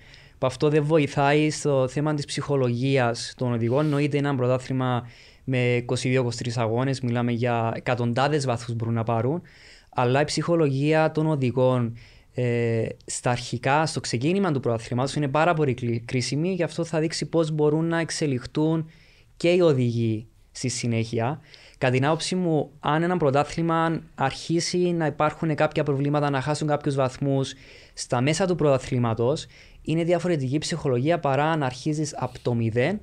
που 0.43 0.49
αυτό 0.49 0.69
δεν 0.69 0.83
βοηθάει 0.83 1.49
στο 1.49 1.87
θέμα 1.87 2.13
της 2.13 2.25
ψυχολογίας 2.25 3.33
των 3.37 3.53
οδηγών. 3.53 3.85
Εννοείται 3.85 4.17
ένα 4.17 4.35
πρωτάθλημα 4.35 5.07
με 5.43 5.85
22-23 6.03 6.23
αγώνες, 6.55 7.01
μιλάμε 7.01 7.31
για 7.31 7.71
εκατοντάδες 7.75 8.45
βαθμούς 8.45 8.75
μπορούν 8.75 8.93
να 8.93 9.03
πάρουν, 9.03 9.41
αλλά 9.89 10.21
η 10.21 10.25
ψυχολογία 10.25 11.11
των 11.11 11.27
οδηγών 11.27 11.97
ε, 12.33 12.85
στα 13.05 13.29
αρχικά, 13.29 13.85
στο 13.85 13.99
ξεκίνημα 13.99 14.51
του 14.51 14.59
πρωταθλήματος 14.59 15.15
είναι 15.15 15.27
πάρα 15.27 15.53
πολύ 15.53 16.03
κρίσιμη, 16.05 16.53
γι' 16.53 16.63
αυτό 16.63 16.83
θα 16.83 16.99
δείξει 16.99 17.25
πώς 17.25 17.51
μπορούν 17.51 17.85
να 17.85 17.99
εξελιχθούν 17.99 18.89
και 19.37 19.49
οι 19.49 19.59
οδηγοί 19.59 20.27
στη 20.51 20.67
συνέχεια. 20.67 21.39
Κατά 21.77 21.93
την 21.93 22.05
άποψή 22.05 22.35
μου, 22.35 22.71
αν 22.79 23.03
ένα 23.03 23.17
πρωτάθλημα 23.17 24.01
αρχίσει 24.15 24.77
να 24.77 25.05
υπάρχουν 25.05 25.55
κάποια 25.55 25.83
προβλήματα, 25.83 26.29
να 26.29 26.41
χάσουν 26.41 26.67
κάποιους 26.67 26.95
βαθμούς 26.95 27.53
στα 27.93 28.21
μέσα 28.21 28.45
του 28.45 28.55
πρωταθλήματος, 28.55 29.45
είναι 29.83 30.03
διαφορετική 30.03 30.57
ψυχολογία 30.57 31.19
παρά 31.19 31.55
να 31.55 31.65
αρχίζεις 31.65 32.15
από 32.17 32.39
το 32.41 32.53
μηδέν 32.53 32.99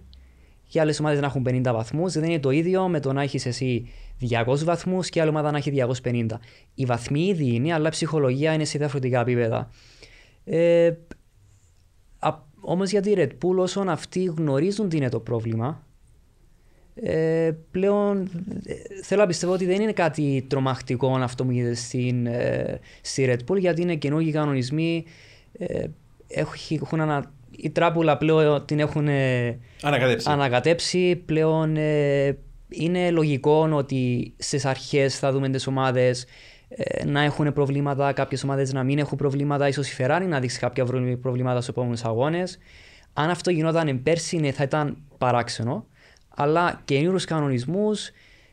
και 0.66 0.80
άλλες 0.80 1.00
ομάδες 1.00 1.20
να 1.20 1.26
έχουν 1.26 1.46
50 1.48 1.72
βαθμούς. 1.72 2.12
Δεν 2.12 2.24
είναι 2.24 2.40
το 2.40 2.50
ίδιο 2.50 2.88
με 2.88 3.00
το 3.00 3.12
να 3.12 3.22
έχεις 3.22 3.46
εσύ 3.46 3.88
200 4.30 4.58
βαθμούς 4.64 5.08
και 5.08 5.20
άλλη 5.20 5.30
ομάδα 5.30 5.50
να 5.50 5.56
έχει 5.56 5.72
250. 6.02 6.26
Οι 6.74 6.84
βαθμοί 6.84 7.20
ήδη 7.26 7.54
είναι, 7.54 7.72
αλλά 7.72 7.88
η 7.88 7.90
ψυχολογία 7.90 8.52
είναι 8.52 8.64
σε 8.64 8.78
διαφορετικά 8.78 9.20
επίπεδα. 9.20 9.70
Ε, 10.44 10.92
Όμως 12.60 12.90
για 12.90 13.00
τη 13.00 13.12
Red 13.16 13.28
Bull, 13.28 13.56
όσον 13.56 13.88
αυτοί 13.88 14.24
γνωρίζουν 14.24 14.88
τι 14.88 14.96
είναι 14.96 15.08
το 15.08 15.20
πρόβλημα, 15.20 15.86
ε, 16.94 17.50
πλέον 17.70 18.30
ε, 18.64 18.74
θέλω 19.02 19.20
να 19.20 19.26
πιστεύω 19.26 19.52
ότι 19.52 19.64
δεν 19.66 19.80
είναι 19.80 19.92
κάτι 19.92 20.46
τρομακτικό 20.48 21.14
αυτό 21.14 21.44
που 21.44 21.50
γίνεται 21.50 21.74
στην, 21.74 22.26
ε, 22.26 22.80
στη 23.00 23.24
Red 23.28 23.50
Bull 23.50 23.58
γιατί 23.58 23.82
είναι 23.82 23.94
καινούργιοι 23.94 24.32
κανονισμοί. 24.32 25.04
Ε, 26.30 26.44
έχουν 26.80 27.00
ανα... 27.00 27.32
Η 27.50 27.70
τράπουλα 27.70 28.16
πλέον 28.16 28.64
την 28.64 28.80
έχουν 28.80 29.08
ε, 29.08 29.58
ανακατέψει. 29.82 30.30
ανακατέψει. 30.30 31.16
Πλέον 31.16 31.76
ε, 31.76 32.38
είναι 32.68 33.10
λογικό 33.10 33.68
ότι 33.72 34.34
στις 34.38 34.64
αρχές 34.64 35.18
θα 35.18 35.32
δούμε 35.32 35.48
τις 35.48 35.66
ομάδες 35.66 36.24
να 37.06 37.22
έχουν 37.22 37.52
προβλήματα, 37.52 38.12
κάποιες 38.12 38.42
ομάδες 38.44 38.72
να 38.72 38.82
μην 38.82 38.98
έχουν 38.98 39.18
προβλήματα. 39.18 39.68
ίσως 39.68 39.90
η 39.90 39.96
Ferrari 39.98 40.24
να 40.28 40.40
δείξει 40.40 40.58
κάποια 40.58 40.84
προβλήματα 41.20 41.56
στους 41.56 41.68
επόμενους 41.68 42.04
αγώνες. 42.04 42.58
Αν 43.12 43.30
αυτό 43.30 43.50
γινόταν 43.50 44.02
πέρσι, 44.02 44.36
ναι, 44.36 44.52
θα 44.52 44.62
ήταν 44.62 44.96
παράξενο 45.18 45.86
αλλά 46.40 46.80
καινούριους 46.84 47.24
κανονισμούς, 47.24 48.10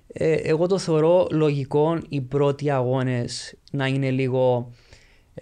ε, 0.07 0.33
εγώ 0.33 0.67
το 0.67 0.77
θεωρώ 0.77 1.27
λογικό 1.31 1.97
οι 2.09 2.21
πρώτοι 2.21 2.69
αγώνες 2.71 3.55
να 3.71 3.85
είναι 3.85 4.09
λίγο 4.09 4.71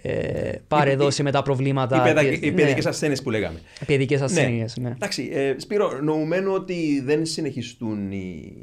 ε, 0.02 0.52
παρεδώσει 0.68 1.24
με 1.24 1.32
τα 1.32 1.42
προβλήματα. 1.42 2.22
Οι, 2.22 2.52
παιδικές 2.52 2.84
ναι. 2.84 2.90
ασθένειες 2.90 3.22
που 3.22 3.30
λέγαμε. 3.30 3.60
Παιδικές 3.86 4.22
ασθένειες, 4.22 4.78
ναι. 4.78 4.88
ναι. 4.88 4.96
Εντάξει, 4.96 5.30
ε, 5.34 5.56
Σπύρο, 5.58 6.00
νοουμένου 6.02 6.54
ότι 6.54 7.02
δεν 7.06 7.26
συνεχιστούν 7.26 8.12
οι, 8.12 8.54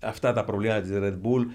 αυτά 0.00 0.32
τα 0.32 0.44
προβλήματα 0.44 0.80
της 0.80 0.90
Red 0.94 1.14
Bull 1.26 1.46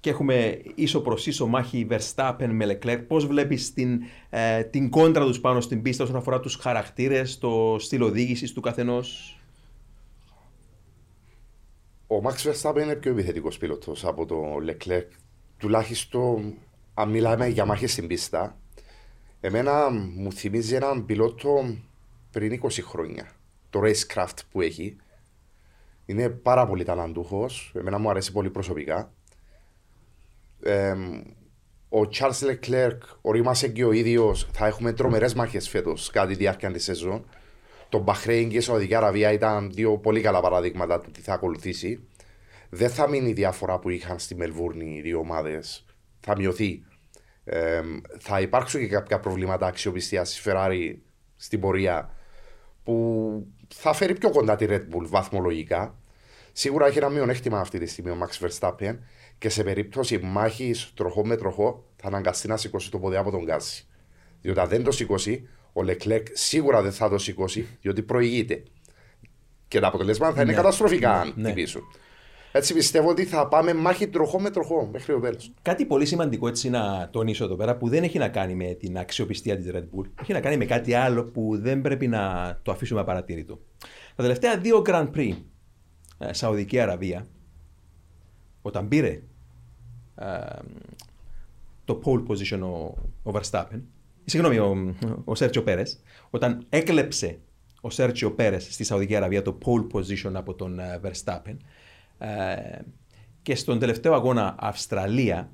και 0.00 0.10
έχουμε 0.10 0.60
ίσο 0.74 1.00
προς 1.00 1.26
ίσο 1.26 1.46
μάχη 1.46 1.86
Verstappen 1.90 2.48
με 2.50 2.66
Leclerc. 2.66 3.04
Πώς 3.06 3.26
βλέπεις 3.26 3.72
την, 3.72 4.02
ε, 4.30 4.62
την 4.62 4.90
κόντρα 4.90 5.24
τους 5.24 5.40
πάνω 5.40 5.60
στην 5.60 5.82
πίστα 5.82 6.04
όσον 6.04 6.16
αφορά 6.16 6.40
τους 6.40 6.54
χαρακτήρες, 6.54 7.38
το 7.38 7.76
στυλ 7.78 8.02
οδήγησης 8.02 8.52
του 8.52 8.60
καθενός; 8.60 9.38
Ο 12.06 12.16
Max 12.24 12.50
Verstappen 12.50 12.82
είναι 12.82 12.94
πιο 12.94 13.10
επιθετικός 13.10 13.58
πιλότος 13.58 14.04
από 14.04 14.26
το 14.26 14.36
Leclerc. 14.68 15.08
Τουλάχιστον 15.58 16.54
αν 16.94 17.10
μιλάμε 17.10 17.46
για 17.46 17.64
μάχες 17.64 17.92
στην 17.92 18.06
πίστα, 18.06 18.56
εμένα 19.40 19.90
μου 19.90 20.32
θυμίζει 20.32 20.74
έναν 20.74 21.06
πιλότο 21.06 21.76
πριν 22.30 22.60
20 22.62 22.68
χρόνια. 22.82 23.30
Το 23.70 23.80
racecraft 23.84 24.38
που 24.50 24.60
έχει. 24.60 24.96
Είναι 26.06 26.28
πάρα 26.28 26.66
πολύ 26.66 26.84
ταλαντούχος. 26.84 27.72
Εμένα 27.74 27.98
μου 27.98 28.10
αρέσει 28.10 28.32
πολύ 28.32 28.50
προσωπικά. 28.50 29.12
Ε, 30.62 30.94
ο 31.88 32.00
Charles 32.12 32.50
Leclerc, 32.50 32.98
ορίμασε 33.20 33.68
και 33.68 33.84
ο 33.84 33.92
ίδιος, 33.92 34.48
θα 34.52 34.66
έχουμε 34.66 34.92
τρομερές 34.92 35.34
μάχες 35.34 35.68
φέτος 35.68 36.10
κατά 36.10 36.26
τη 36.26 36.34
διάρκεια 36.34 36.70
της 36.72 36.84
σεζόν. 36.84 37.24
Το 37.88 37.98
Μπαχρέιν 37.98 38.48
και 38.48 38.56
η 38.56 38.60
Σαουδική 38.60 38.94
Αραβία 38.94 39.32
ήταν 39.32 39.70
δύο 39.72 39.98
πολύ 39.98 40.20
καλά 40.20 40.40
παραδείγματα 40.40 41.00
του 41.00 41.10
τι 41.10 41.20
θα 41.20 41.32
ακολουθήσει. 41.32 42.08
Δεν 42.70 42.90
θα 42.90 43.08
μείνει 43.08 43.28
η 43.28 43.32
διαφορά 43.32 43.78
που 43.78 43.88
είχαν 43.90 44.18
στη 44.18 44.34
Μελβούρνη 44.34 44.94
οι 44.96 45.00
δύο 45.00 45.18
ομάδες. 45.18 45.84
Θα 46.24 46.36
μειωθεί. 46.36 46.84
Ε, 47.44 47.80
θα 48.18 48.40
υπάρξουν 48.40 48.80
και 48.80 48.86
κάποια 48.86 49.20
προβλήματα 49.20 49.66
αξιοπιστίας 49.66 50.30
στη 50.30 50.50
Ferrari 50.50 50.94
στην 51.36 51.60
πορεία 51.60 52.14
που 52.82 53.46
θα 53.74 53.92
φέρει 53.92 54.14
πιο 54.14 54.30
κοντά 54.30 54.56
τη 54.56 54.66
Red 54.68 54.82
Bull 54.94 55.06
βαθμολογικά. 55.06 55.96
Σίγουρα 56.52 56.86
έχει 56.86 56.98
ένα 56.98 57.08
μειονέκτημα 57.08 57.60
αυτή 57.60 57.78
τη 57.78 57.86
στιγμή 57.86 58.10
ο 58.10 58.16
Max 58.20 58.46
Verstappen 58.46 58.98
και 59.38 59.48
σε 59.48 59.62
περίπτωση 59.62 60.18
μάχης 60.22 60.92
τροχό 60.96 61.26
με 61.26 61.36
τροχό 61.36 61.84
θα 61.96 62.06
αναγκαστεί 62.06 62.48
να 62.48 62.56
σηκώσει 62.56 62.90
το 62.90 62.98
πόδι 62.98 63.16
από 63.16 63.30
τον 63.30 63.44
Γκάση. 63.44 63.86
Διότι 64.40 64.60
αν 64.60 64.68
δεν 64.68 64.82
το 64.82 64.90
σηκώσει, 64.90 65.48
ο 65.72 65.82
Λεκλέκ 65.82 66.26
σίγουρα 66.32 66.82
δεν 66.82 66.92
θα 66.92 67.08
το 67.08 67.18
σηκώσει, 67.18 67.66
διότι 67.80 68.02
προηγείται. 68.02 68.62
Και 69.68 69.80
τα 69.80 69.86
αποτελέσματα 69.86 70.34
θα 70.34 70.42
είναι 70.42 70.50
ναι. 70.50 70.56
καταστροφικά 70.56 71.20
αν 71.20 71.32
ναι. 71.36 71.50
χτυπήσουν. 71.50 71.82
Έτσι 72.52 72.74
πιστεύω 72.74 73.08
ότι 73.08 73.24
θα 73.24 73.48
πάμε 73.48 73.74
μάχη 73.74 74.08
τροχό 74.08 74.40
με 74.40 74.50
τροχό 74.50 74.88
μέχρι 74.92 75.12
το 75.12 75.20
τέλος. 75.20 75.52
Κάτι 75.62 75.84
πολύ 75.84 76.06
σημαντικό 76.06 76.48
έτσι 76.48 76.70
να 76.70 77.08
τονίσω 77.12 77.44
εδώ 77.44 77.56
πέρα 77.56 77.76
που 77.76 77.88
δεν 77.88 78.02
έχει 78.02 78.18
να 78.18 78.28
κάνει 78.28 78.54
με 78.54 78.64
την 78.64 78.98
αξιοπιστία 78.98 79.56
της 79.56 79.70
Red 79.74 79.82
Bull. 79.82 80.04
Έχει 80.20 80.32
να 80.32 80.40
κάνει 80.40 80.56
με 80.56 80.64
κάτι 80.64 80.94
άλλο 80.94 81.24
που 81.24 81.58
δεν 81.58 81.80
πρέπει 81.80 82.06
να 82.06 82.58
το 82.62 82.70
αφήσουμε 82.70 83.00
απαρατήρητο. 83.00 83.60
Τα 84.16 84.22
τελευταία 84.22 84.58
δύο 84.58 84.82
Grand 84.86 85.10
Prix, 85.14 85.34
ε, 86.18 86.32
Σαουδική 86.32 86.80
Αραβία, 86.80 87.26
όταν 88.62 88.88
πήρε 88.88 89.22
ε, 90.14 90.36
το 91.84 92.00
pole 92.04 92.26
position 92.26 92.60
ο, 92.60 92.94
ο 93.30 93.32
Verstappen, 93.34 93.80
συγγνώμη, 94.24 94.58
ο, 94.58 94.94
ο 95.24 95.34
Σέρτσιο 95.34 95.62
Πέρε, 95.62 95.82
όταν 96.30 96.66
έκλεψε 96.68 97.38
ο 97.80 97.90
Σέρτσιο 97.90 98.32
Πέρε 98.32 98.58
στη 98.58 98.84
Σαουδική 98.84 99.16
Αραβία 99.16 99.42
το 99.42 99.58
pole 99.64 99.96
position 99.96 100.32
από 100.34 100.54
τον 100.54 100.78
ε, 100.78 101.00
Verstappen, 101.04 101.44
ε, 101.46 101.54
και 103.42 103.54
στον 103.54 103.78
τελευταίο 103.78 104.14
αγώνα 104.14 104.54
Αυστραλία 104.58 105.50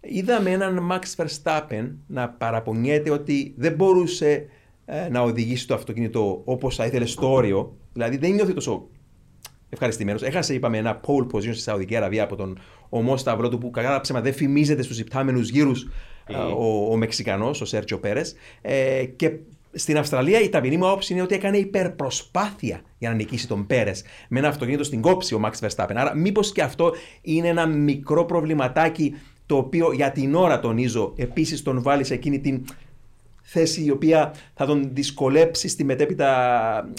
είδαμε 0.00 0.50
έναν 0.50 0.90
Max 0.90 1.24
Verstappen 1.24 1.90
να 2.06 2.28
παραπονιέται 2.28 3.10
ότι 3.10 3.54
δεν 3.56 3.74
μπορούσε 3.74 4.46
ε, 4.84 5.08
να 5.08 5.20
οδηγήσει 5.20 5.66
το 5.66 5.74
αυτοκίνητο 5.74 6.42
όπως 6.44 6.76
θα 6.76 6.86
ήθελε 6.86 7.06
στο 7.06 7.32
όριο. 7.32 7.76
Δηλαδή 7.92 8.16
δεν 8.16 8.30
νιώθει 8.32 8.54
τόσο 8.54 8.88
ευχαριστημένος. 9.68 10.22
Έχασε, 10.22 10.54
είπαμε, 10.54 10.78
ένα 10.78 11.00
pole 11.06 11.26
position 11.32 11.40
στη 11.40 11.60
Σαουδική 11.60 11.96
Αραβία 11.96 12.22
από 12.22 12.36
τον 12.36 12.58
ομό 12.88 13.16
Σταυρό 13.16 13.48
του 13.48 13.58
που 13.58 13.70
κατά 13.70 14.00
ψέμα 14.00 14.20
δεν 14.20 14.32
φημίζεται 14.32 14.82
στους 14.82 14.98
υπτάμενου 14.98 15.40
γύρους 15.40 15.88
ε, 16.26 16.34
ο, 16.36 16.92
ο 16.92 16.96
Μεξικανός, 16.96 17.60
ο 17.60 17.64
Σέρτσιο 17.64 17.98
Πέρες. 17.98 18.34
Ε, 18.62 19.04
και 19.04 19.38
στην 19.78 19.98
Αυστραλία 19.98 20.40
η 20.40 20.48
ταπεινή 20.48 20.76
μου 20.76 20.86
άποψη 20.86 21.12
είναι 21.12 21.22
ότι 21.22 21.34
έκανε 21.34 21.56
υπερπροσπάθεια 21.56 22.80
για 22.98 23.08
να 23.08 23.14
νικήσει 23.14 23.48
τον 23.48 23.66
Πέρες 23.66 24.04
με 24.28 24.38
ένα 24.38 24.48
αυτοκίνητο 24.48 24.84
στην 24.84 25.00
κόψη 25.00 25.34
ο 25.34 25.40
Max 25.44 25.66
Verstappen. 25.66 25.94
Άρα, 25.94 26.14
μήπως 26.14 26.52
και 26.52 26.62
αυτό 26.62 26.92
είναι 27.22 27.48
ένα 27.48 27.66
μικρό 27.66 28.24
προβληματάκι 28.24 29.14
το 29.46 29.56
οποίο 29.56 29.92
για 29.92 30.12
την 30.12 30.34
ώρα 30.34 30.60
τονίζω 30.60 31.12
επίσης 31.16 31.62
τον 31.62 31.82
βάλει 31.82 32.04
σε 32.04 32.14
εκείνη 32.14 32.40
την 32.40 32.64
θέση 33.42 33.84
η 33.84 33.90
οποία 33.90 34.34
θα 34.54 34.66
τον 34.66 34.90
δυσκολέψει 34.92 35.68
στη 35.68 35.84
μετέπειτα. 35.84 36.90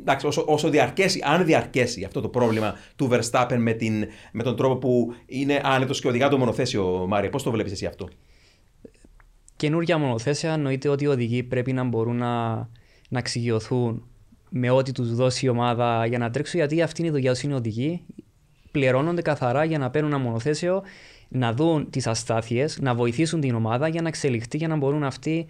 Εντάξει, 0.00 0.26
όσο, 0.26 0.44
όσο 0.46 0.68
διαρκέσει, 0.68 1.20
αν 1.24 1.44
διαρκέσει 1.44 2.04
αυτό 2.04 2.20
το 2.20 2.28
πρόβλημα 2.28 2.74
του 2.96 3.08
Verstappen 3.12 3.56
με, 3.58 3.72
την, 3.72 4.04
με 4.32 4.42
τον 4.42 4.56
τρόπο 4.56 4.76
που 4.76 5.14
είναι 5.26 5.60
άνετος 5.64 6.00
και 6.00 6.08
οδηγά 6.08 6.28
το 6.28 6.38
μονοθέσιο, 6.38 7.04
Μάρια. 7.08 7.30
Πώς 7.30 7.42
το 7.42 7.50
βλέπεις 7.50 7.72
εσύ 7.72 7.86
αυτό; 7.86 8.08
Καινούργια 9.58 9.98
μονοθέσια 9.98 10.52
εννοείται 10.52 10.88
ότι 10.88 11.04
οι 11.04 11.06
οδηγοί 11.06 11.42
πρέπει 11.42 11.72
να 11.72 11.84
μπορούν 11.84 12.16
να, 12.16 12.54
να 13.08 13.18
εξοικειωθούν 13.18 14.06
με 14.50 14.70
ό,τι 14.70 14.92
τους 14.92 15.14
δώσει 15.14 15.46
η 15.46 15.48
ομάδα 15.48 16.06
για 16.06 16.18
να 16.18 16.30
τρέξουν, 16.30 16.58
γιατί 16.58 16.82
αυτή 16.82 17.00
είναι 17.00 17.10
η 17.10 17.12
δουλειά 17.12 17.32
τους 17.32 17.42
είναι 17.42 17.54
οδηγοί. 17.54 18.02
Πληρώνονται 18.70 19.22
καθαρά 19.22 19.64
για 19.64 19.78
να 19.78 19.90
παίρνουν 19.90 20.12
ένα 20.12 20.20
μονοθέσιο, 20.20 20.82
να 21.28 21.52
δουν 21.52 21.90
τις 21.90 22.06
αστάθειες, 22.06 22.78
να 22.80 22.94
βοηθήσουν 22.94 23.40
την 23.40 23.54
ομάδα 23.54 23.88
για 23.88 24.02
να 24.02 24.08
εξελιχθεί 24.08 24.56
για 24.56 24.68
να 24.68 24.76
μπορούν 24.76 25.04
αυτοί 25.04 25.46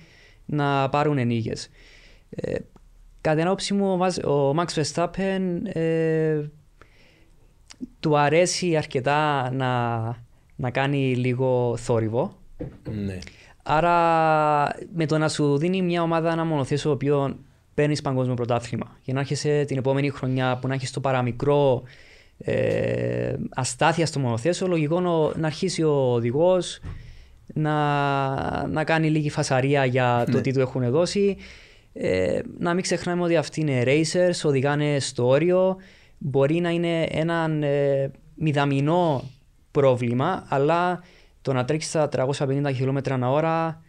να 0.46 0.88
πάρουν 0.88 1.18
ενίγες. 1.18 1.68
Ε, 2.30 2.54
κατά 3.20 3.36
την 3.36 3.46
άποψή 3.46 3.74
μου, 3.74 3.98
ο 4.24 4.54
Max 4.56 4.66
Verstappen 4.74 5.40
ε, 5.64 6.42
του 8.00 8.18
αρέσει 8.18 8.76
αρκετά 8.76 9.50
να, 9.52 10.02
να 10.56 10.70
κάνει 10.70 11.14
λίγο 11.14 11.76
θόρυβο. 11.76 12.36
Ναι. 13.04 13.18
Άρα 13.70 14.68
με 14.94 15.06
το 15.06 15.18
να 15.18 15.28
σου 15.28 15.58
δίνει 15.58 15.82
μια 15.82 16.02
ομάδα 16.02 16.32
ένα 16.32 16.44
μονοθέσιο 16.44 16.90
ο 16.90 16.92
οποίο 16.92 17.38
παίρνεις 17.74 18.00
παγκόσμιο 18.00 18.34
πρωτάθλημα 18.34 18.96
και 19.02 19.12
να 19.12 19.20
έρχεσαι 19.20 19.64
την 19.64 19.76
επόμενη 19.76 20.10
χρονιά 20.10 20.58
που 20.60 20.68
να 20.68 20.74
έχεις 20.74 20.90
το 20.90 21.00
παραμικρό 21.00 21.82
ε, 22.38 23.34
αστάθεια 23.50 24.06
στο 24.06 24.20
μονοθέσιο, 24.20 24.66
λογικό 24.66 25.00
να 25.36 25.46
αρχίσει 25.46 25.82
ο 25.82 26.12
οδηγός 26.12 26.80
να, 27.46 28.66
να 28.66 28.84
κάνει 28.84 29.10
λίγη 29.10 29.30
φασαρία 29.30 29.84
για 29.84 30.24
το 30.26 30.36
ναι. 30.36 30.40
τι 30.40 30.52
του 30.52 30.60
έχουν 30.60 30.90
δώσει. 30.90 31.36
Ε, 31.92 32.40
να 32.58 32.74
μην 32.74 32.82
ξεχνάμε 32.82 33.22
ότι 33.22 33.36
αυτοί 33.36 33.60
είναι 33.60 33.82
racers, 33.86 34.40
οδηγάνε 34.44 34.98
στο 35.00 35.26
όριο. 35.26 35.76
Μπορεί 36.18 36.60
να 36.60 36.70
είναι 36.70 37.02
ένα 37.02 37.66
ε, 37.66 38.10
μηδαμινό 38.34 39.30
πρόβλημα, 39.70 40.46
αλλά 40.48 41.02
το 41.48 41.54
να 41.54 41.64
τρέξεις 41.64 41.90
στα 41.90 42.08
350 42.12 42.70
χιλιόμετρα 42.74 43.14
ανά 43.14 43.30
ώρα, 43.30 43.82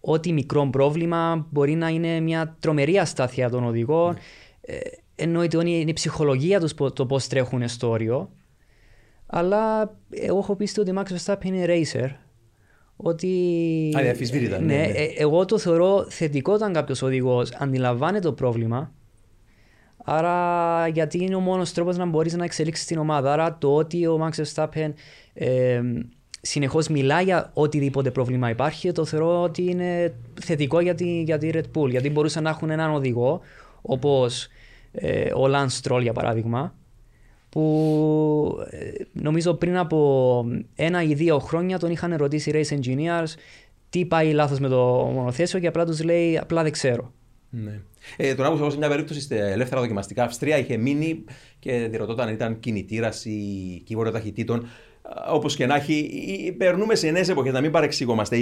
ό,τι 0.00 0.32
μικρό 0.32 0.68
πρόβλημα 0.70 1.46
μπορεί 1.50 1.74
να 1.74 1.88
είναι 1.88 2.20
μια 2.20 2.56
τρομερή 2.60 2.98
αστάθεια 2.98 3.50
των 3.50 3.64
οδηγών. 3.64 4.14
Mm. 4.14 4.18
Ε, 4.60 4.78
εννοείται 5.14 5.56
ότι 5.56 5.80
είναι 5.80 5.90
η 5.90 5.92
ψυχολογία 5.92 6.60
τους 6.60 6.74
το 6.92 7.06
πώς 7.06 7.26
τρέχουν 7.26 7.68
στο 7.68 7.88
όριο. 7.88 8.30
Αλλά 9.26 9.94
εγώ 10.10 10.38
έχω 10.38 10.56
πει 10.56 10.80
ότι 10.80 10.90
ο 10.90 10.94
Max 10.96 11.16
Verstappen 11.16 11.44
είναι 11.44 11.64
racer. 11.68 12.10
Ότι. 12.96 13.92
Αδιαφυσβήτητα. 13.96 14.58
Ναι, 14.58 14.64
ναι, 14.64 14.76
ναι. 14.76 14.82
Ε, 14.82 15.12
εγώ 15.16 15.44
το 15.44 15.58
θεωρώ 15.58 16.06
θετικό 16.08 16.52
όταν 16.52 16.72
κάποιος 16.72 17.02
οδηγός 17.02 17.52
αντιλαμβάνεται 17.58 18.26
το 18.28 18.32
πρόβλημα. 18.32 18.92
Άρα, 20.04 20.88
γιατί 20.88 21.22
είναι 21.22 21.34
ο 21.34 21.40
μόνος 21.40 21.72
τρόπος 21.72 21.96
να 21.96 22.06
μπορείς 22.06 22.34
να 22.34 22.44
εξελίξεις 22.44 22.86
την 22.86 22.98
ομάδα. 22.98 23.32
Άρα, 23.32 23.58
το 23.58 23.74
ότι 23.74 24.06
ο 24.06 24.28
Max 24.28 24.42
Verstappen 24.42 24.92
ε, 25.34 25.80
συνεχώς 26.40 26.88
μιλά 26.88 27.20
για 27.20 27.50
οτιδήποτε 27.54 28.10
πρόβλημα 28.10 28.50
υπάρχει, 28.50 28.92
το 28.92 29.04
θεωρώ 29.04 29.42
ότι 29.42 29.62
είναι 29.62 30.14
θετικό 30.40 30.80
για 30.80 30.94
τη, 30.94 31.22
για 31.22 31.38
τη 31.38 31.50
Red 31.52 31.78
Bull. 31.78 31.88
Γιατί 31.90 32.10
μπορούσαν 32.10 32.42
να 32.42 32.50
έχουν 32.50 32.70
έναν 32.70 32.94
οδηγό, 32.94 33.40
όπως 33.82 34.48
ε, 34.92 35.32
ο 35.34 35.44
Lance 35.46 35.80
Stroll 35.82 36.00
για 36.02 36.12
παράδειγμα, 36.12 36.74
που 37.48 38.66
ε, 38.70 38.90
νομίζω 39.12 39.54
πριν 39.54 39.76
από 39.76 40.44
ένα 40.74 41.02
ή 41.02 41.14
δύο 41.14 41.38
χρόνια 41.38 41.78
τον 41.78 41.90
είχαν 41.90 42.16
ρωτήσει 42.16 42.50
race 42.54 42.78
engineers 42.78 43.34
τι 43.90 44.04
πάει 44.04 44.32
λάθος 44.32 44.58
με 44.58 44.68
το 44.68 45.10
μονοθέσιο; 45.14 45.58
και 45.58 45.66
απλά 45.66 45.84
τους 45.84 46.02
λέει 46.02 46.38
απλά 46.38 46.62
δεν 46.62 46.72
ξέρω. 46.72 47.12
Ναι. 47.50 47.80
Ε, 48.16 48.34
τον 48.34 48.44
άκουσα 48.44 48.60
εγώ 48.62 48.70
σε 48.70 48.78
μια 48.78 48.88
περίπτωση 48.88 49.20
στα 49.20 49.34
ελεύθερα 49.34 49.80
δοκιμαστικά 49.80 50.24
Αυστρία 50.24 50.58
είχε 50.58 50.76
μείνει 50.76 51.24
και 51.58 51.86
διερωτώταν 51.90 52.28
αν 52.28 52.34
ήταν 52.34 52.60
κινητήρας 52.60 53.24
ή 53.24 53.82
κύβορο 53.84 54.10
ταχυτήτων. 54.10 54.66
Όπως 55.30 55.56
και 55.56 55.66
να 55.66 55.74
έχει, 55.74 56.54
περνούμε 56.58 56.94
σε 56.94 57.10
νέες 57.10 57.28
εποχές, 57.28 57.52
να 57.52 57.60
μην 57.60 57.70
παρεξηγόμαστε. 57.70 58.36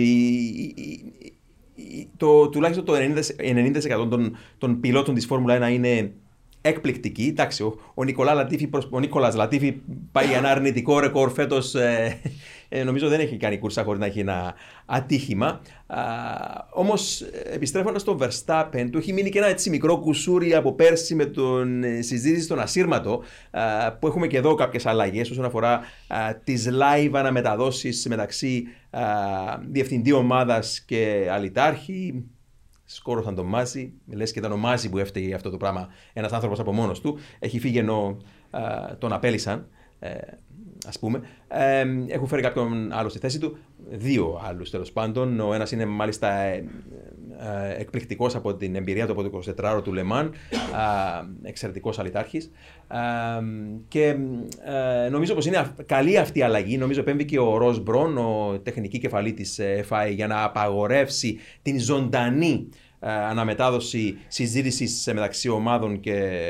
Το, 2.17 2.49
τουλάχιστον 2.49 2.85
το 2.85 2.95
90%, 2.95 4.09
των, 4.11 4.37
των 4.59 4.81
πιλότων 4.81 5.14
της 5.14 5.27
Φόρμουλα 5.27 5.69
1 5.69 5.73
είναι 5.73 6.12
εκπληκτικοί. 6.61 7.27
Εντάξει, 7.31 7.62
ο, 7.62 7.79
ο, 7.95 8.05
Νικολά 8.05 8.35
Λατίφη, 8.35 8.69
ο 8.91 9.01
Νίκολας 9.01 9.35
Λατίφη 9.35 9.81
πάει 10.12 10.33
ένα 10.33 10.51
αρνητικό 10.51 10.99
ρεκόρ 10.99 11.31
φέτος 11.31 11.75
ε, 11.75 12.21
Ε, 12.69 12.85
νομίζω 12.85 13.09
δεν 13.09 13.21
έχει 13.21 13.37
κάνει 13.37 13.59
κούρσα 13.59 13.83
χωρίς 13.83 14.01
να 14.01 14.07
έχει 14.07 14.19
ένα 14.19 14.55
ατύχημα. 14.87 15.61
Όμως, 16.70 17.20
επιστρέφοντας 17.53 18.01
στο 18.01 18.18
Verstappen, 18.20 18.89
του 18.91 18.99
έχει 18.99 19.12
μείνει 19.12 19.30
και 19.30 19.39
ένα 19.39 19.47
έτσι 19.47 19.70
μικρό 19.70 19.99
κουσούρι 19.99 20.55
από 20.55 20.72
πέρσι 20.72 21.14
με 21.14 21.24
τον 21.24 21.84
ε, 21.84 22.03
συζήτηση 22.03 22.43
στον 22.43 22.61
ασύρματο, 22.61 23.22
α, 23.51 23.93
που 23.93 24.07
έχουμε 24.07 24.26
και 24.26 24.37
εδώ 24.37 24.55
κάποιες 24.55 24.87
αλλαγές 24.87 25.30
όσον 25.30 25.45
αφορά 25.45 25.80
τις 26.45 26.68
live 26.70 27.11
αναμεταδώσει 27.12 28.09
μεταξύ 28.09 28.64
α, 28.91 29.03
διευθυντή 29.68 30.12
ομάδας 30.12 30.80
και 30.80 31.28
αλητάρχη 31.30 32.24
σκόρωσαν 32.84 33.34
τον 33.34 33.47
Μάζι. 33.47 33.93
Λες 34.07 34.32
και 34.32 34.39
ήταν 34.39 34.53
ο 34.53 34.57
Μάζι 34.57 34.89
που 34.89 34.99
έφταιγε 34.99 35.34
αυτό 35.34 35.51
το 35.51 35.57
πράγμα. 35.57 35.89
Ένας 36.12 36.32
άνθρωπος 36.32 36.59
από 36.59 36.72
μόνος 36.72 37.01
του. 37.01 37.18
Έχει 37.39 37.59
φύγει 37.59 37.78
ενώ 37.78 38.16
τον 38.99 39.12
απέλησαν. 39.12 39.68
Ε, 39.99 40.14
ας 40.87 40.99
πούμε. 40.99 41.20
Ε, 41.49 41.84
έχουν 42.07 42.26
φέρει 42.26 42.43
κάποιον 42.43 42.93
άλλο 42.93 43.09
στη 43.09 43.18
θέση 43.18 43.39
του. 43.39 43.59
Δύο 43.91 44.41
άλλους 44.45 44.70
τέλος 44.70 44.93
πάντων. 44.93 45.41
Ο 45.41 45.55
ένας 45.55 45.72
είναι 45.72 45.84
μάλιστα 45.84 46.32
ε, 46.32 46.64
ε, 47.39 47.80
εκπληκτικός 47.80 48.34
από 48.34 48.55
την 48.55 48.76
εμπειρία 48.76 49.07
του 49.07 49.12
από 49.12 49.22
το 49.22 49.41
24ωρο 49.59 49.82
του 49.82 49.93
Λεμάν. 49.93 50.32
Εξαιρετικός 51.43 51.99
αλητάρχη. 51.99 52.51
και 53.89 54.16
νομίζω 55.11 55.34
πως 55.34 55.47
είναι 55.47 55.74
καλή 55.87 56.18
αυτή 56.18 56.39
η 56.39 56.43
αλλαγή. 56.43 56.78
Νομίζω 56.78 57.01
επέμβει 57.01 57.24
και 57.24 57.39
ο 57.39 57.57
Ροζ 57.57 57.78
Μπρόν, 57.78 58.18
ο 58.18 58.61
τεχνική 58.62 58.99
κεφαλή 58.99 59.32
της 59.32 59.59
ΕΦΑΕ, 59.59 60.11
για 60.11 60.26
να 60.26 60.43
απαγορεύσει 60.43 61.39
την 61.62 61.80
ζωντανή 61.80 62.68
αναμετάδοση 63.01 64.16
συζήτησης 64.28 65.11
μεταξύ 65.14 65.49
ομάδων 65.49 66.01
και 66.01 66.41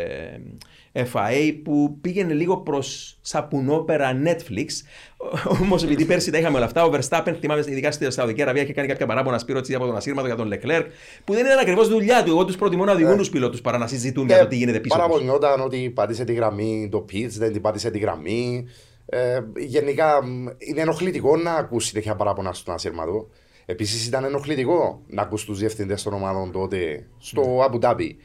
FIA 0.96 1.60
που 1.64 1.98
πήγαινε 2.00 2.32
λίγο 2.32 2.56
προς 2.56 3.18
σαπουνόπερα 3.20 4.22
Netflix. 4.24 4.66
Όμως 5.60 5.82
επειδή 5.82 6.04
πέρσι 6.04 6.30
τα 6.30 6.38
είχαμε 6.38 6.56
όλα 6.56 6.66
αυτά, 6.66 6.84
ο 6.84 6.90
Verstappen, 6.92 7.34
θυμάμαι 7.40 7.64
ειδικά 7.68 7.90
στη 7.90 8.10
Σαουδική 8.10 8.42
Αραβία, 8.42 8.62
είχε 8.62 8.72
κάνει 8.72 8.88
κάποια 8.88 9.06
παράπονα 9.06 9.38
σπίρο 9.38 9.60
από 9.74 9.86
τον 9.86 9.96
ασύρματο 9.96 10.26
για 10.26 10.36
τον 10.36 10.52
Leclerc, 10.52 10.84
που 11.24 11.32
δεν 11.32 11.44
είναι 11.44 11.54
ακριβώς 11.60 11.88
δουλειά 11.88 12.22
του. 12.22 12.30
Εγώ 12.30 12.44
τους 12.44 12.56
προτιμώ 12.56 12.84
να 12.84 12.92
οδηγούν 12.92 13.12
ε, 13.12 13.16
τους 13.16 13.30
πιλότους 13.30 13.60
παρά 13.60 13.78
να 13.78 13.86
συζητούν 13.86 14.26
για 14.26 14.38
το 14.38 14.46
τι 14.46 14.56
γίνεται 14.56 14.80
πίσω. 14.80 14.96
Παραπονιόταν 14.96 15.60
ότι 15.60 15.90
πάτησε 15.94 16.24
τη 16.24 16.32
γραμμή, 16.32 16.88
το 16.90 17.04
pitch 17.12 17.28
δεν 17.28 17.52
την 17.52 17.60
πάτησε 17.60 17.90
τη 17.90 17.98
γραμμή. 17.98 18.66
Ε, 19.06 19.40
γενικά 19.56 20.20
είναι 20.58 20.80
ενοχλητικό 20.80 21.36
να 21.36 21.54
ακούσει 21.54 21.92
τέτοια 21.92 22.16
παράπονα 22.16 22.52
στον 22.52 22.74
ασύρματο. 22.74 23.28
Επίσης 23.66 24.06
ήταν 24.06 24.24
ενοχλητικό 24.24 25.02
να 25.06 25.22
ακούσει 25.22 25.46
τους 25.46 25.58
διευθυντές 25.58 26.02
των 26.02 26.12
ομάδων 26.12 26.52
τότε 26.52 27.06
στο 27.18 27.60
Αμπουντάμπι 27.64 28.16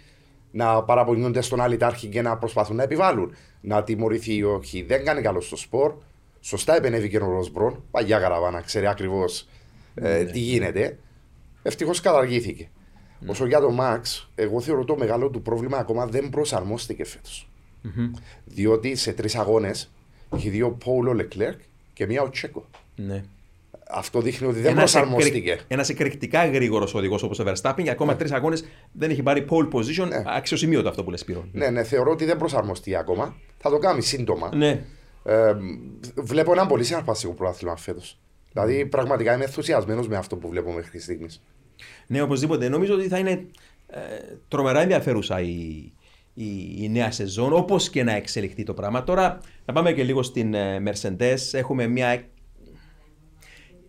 να 0.51 0.83
παραπονιούνται 0.83 1.41
στον 1.41 1.61
αλητάρχη 1.61 2.07
και 2.07 2.21
να 2.21 2.37
προσπαθούν 2.37 2.75
να 2.75 2.83
επιβάλλουν. 2.83 3.35
Να 3.61 3.83
τιμωρηθεί 3.83 4.35
ή 4.35 4.43
όχι. 4.43 4.83
Δεν 4.83 5.05
κάνει 5.05 5.21
καλό 5.21 5.41
στο 5.41 5.55
σπορ. 5.55 5.93
Σωστά 6.39 6.75
επενέβηκε 6.75 7.17
ο 7.17 7.31
Ροσμπρόν. 7.31 7.83
Παγιά 7.91 8.19
καραβάνα, 8.19 8.61
ξέρει 8.61 8.87
ακριβώς 8.87 9.47
ε, 9.95 10.23
ναι. 10.23 10.31
τι 10.31 10.39
γίνεται. 10.39 10.97
Ευτυχώς 11.61 12.01
καταργήθηκε. 12.01 12.69
Mm. 13.21 13.27
Όσο 13.27 13.45
για 13.45 13.59
το 13.59 13.77
Max, 13.79 14.27
εγώ 14.35 14.61
θεωρώ 14.61 14.85
το 14.85 14.97
μεγάλο 14.97 15.29
του 15.29 15.41
πρόβλημα 15.41 15.77
ακόμα 15.77 16.05
δεν 16.05 16.29
προσαρμόστηκε 16.29 17.05
φέτος. 17.05 17.49
Mm-hmm. 17.83 18.19
Διότι 18.45 18.95
σε 18.95 19.13
τρεις 19.13 19.35
αγώνες 19.35 19.91
έχει 20.33 20.49
δύο 20.49 20.71
Πόουλο 20.71 21.13
Λεκλέρκ 21.13 21.59
και 21.93 22.05
μία 22.05 22.21
ο 22.21 22.29
Τσέκο. 22.29 22.65
Ναι. 22.95 23.23
Αυτό 23.93 24.21
δείχνει 24.21 24.47
ότι 24.47 24.59
δεν 24.59 24.75
προσαρμόστηκε. 24.75 25.59
Ένας 25.67 25.89
εκρηκτικά 25.89 26.45
γρήγορος 26.45 26.93
οδηγός 26.93 27.23
όπως 27.23 27.39
ο 27.39 27.43
Verstappen 27.47 27.81
για 27.81 27.91
ακόμα 27.91 28.11
ναι. 28.11 28.17
τρεις 28.17 28.31
αγώνες 28.31 28.65
δεν 28.91 29.09
έχει 29.09 29.23
πάρει 29.23 29.45
pole 29.49 29.67
position. 29.73 30.07
Ναι. 30.07 30.23
Αξιοσημείωτο 30.25 30.89
αυτό 30.89 31.03
που 31.03 31.09
λες 31.09 31.19
Σπύρο. 31.19 31.45
Ναι, 31.51 31.69
ναι, 31.69 31.83
θεωρώ 31.83 32.11
ότι 32.11 32.25
δεν 32.25 32.37
προσαρμοστεί 32.37 32.95
ακόμα. 32.95 33.35
Θα 33.57 33.69
το 33.69 33.77
κάνει 33.77 34.01
σύντομα. 34.01 34.55
Ναι. 34.55 34.83
Ε, 35.23 35.53
βλέπω 36.15 36.51
ένα 36.51 36.65
πολύ 36.65 36.83
συναρπαστικό 36.83 37.33
πρωτάθλημα 37.33 37.75
φέτος. 37.75 38.19
Δηλαδή, 38.53 38.85
πραγματικά 38.85 39.33
είμαι 39.33 39.43
ενθουσιασμένος 39.43 40.07
με 40.07 40.17
αυτό 40.17 40.35
που 40.35 40.49
βλέπω 40.49 40.71
μέχρι 40.71 40.99
στιγμής. 40.99 41.41
Ναι, 42.07 42.21
οπωσδήποτε. 42.21 42.69
Νομίζω 42.69 42.93
ότι 42.93 43.07
θα 43.07 43.17
είναι 43.17 43.45
ε, 43.87 43.99
τρομερά 44.47 44.81
ενδιαφέρουσα 44.81 45.41
η, 45.41 45.91
η, 46.33 46.75
η 46.77 46.89
νέα 46.89 47.11
σεζόν, 47.11 47.53
όπως 47.53 47.89
και 47.89 48.03
να 48.03 48.15
εξελιχθεί 48.15 48.63
το 48.63 48.73
πράγμα. 48.73 49.03
Τώρα, 49.03 49.39
να 49.65 49.73
πάμε 49.73 49.91
και 49.91 50.03
λίγο 50.03 50.23
στην 50.23 50.53
ε, 50.53 50.83
Mercedes. 50.85 51.37
Έχουμε 51.51 51.87
μια 51.87 52.23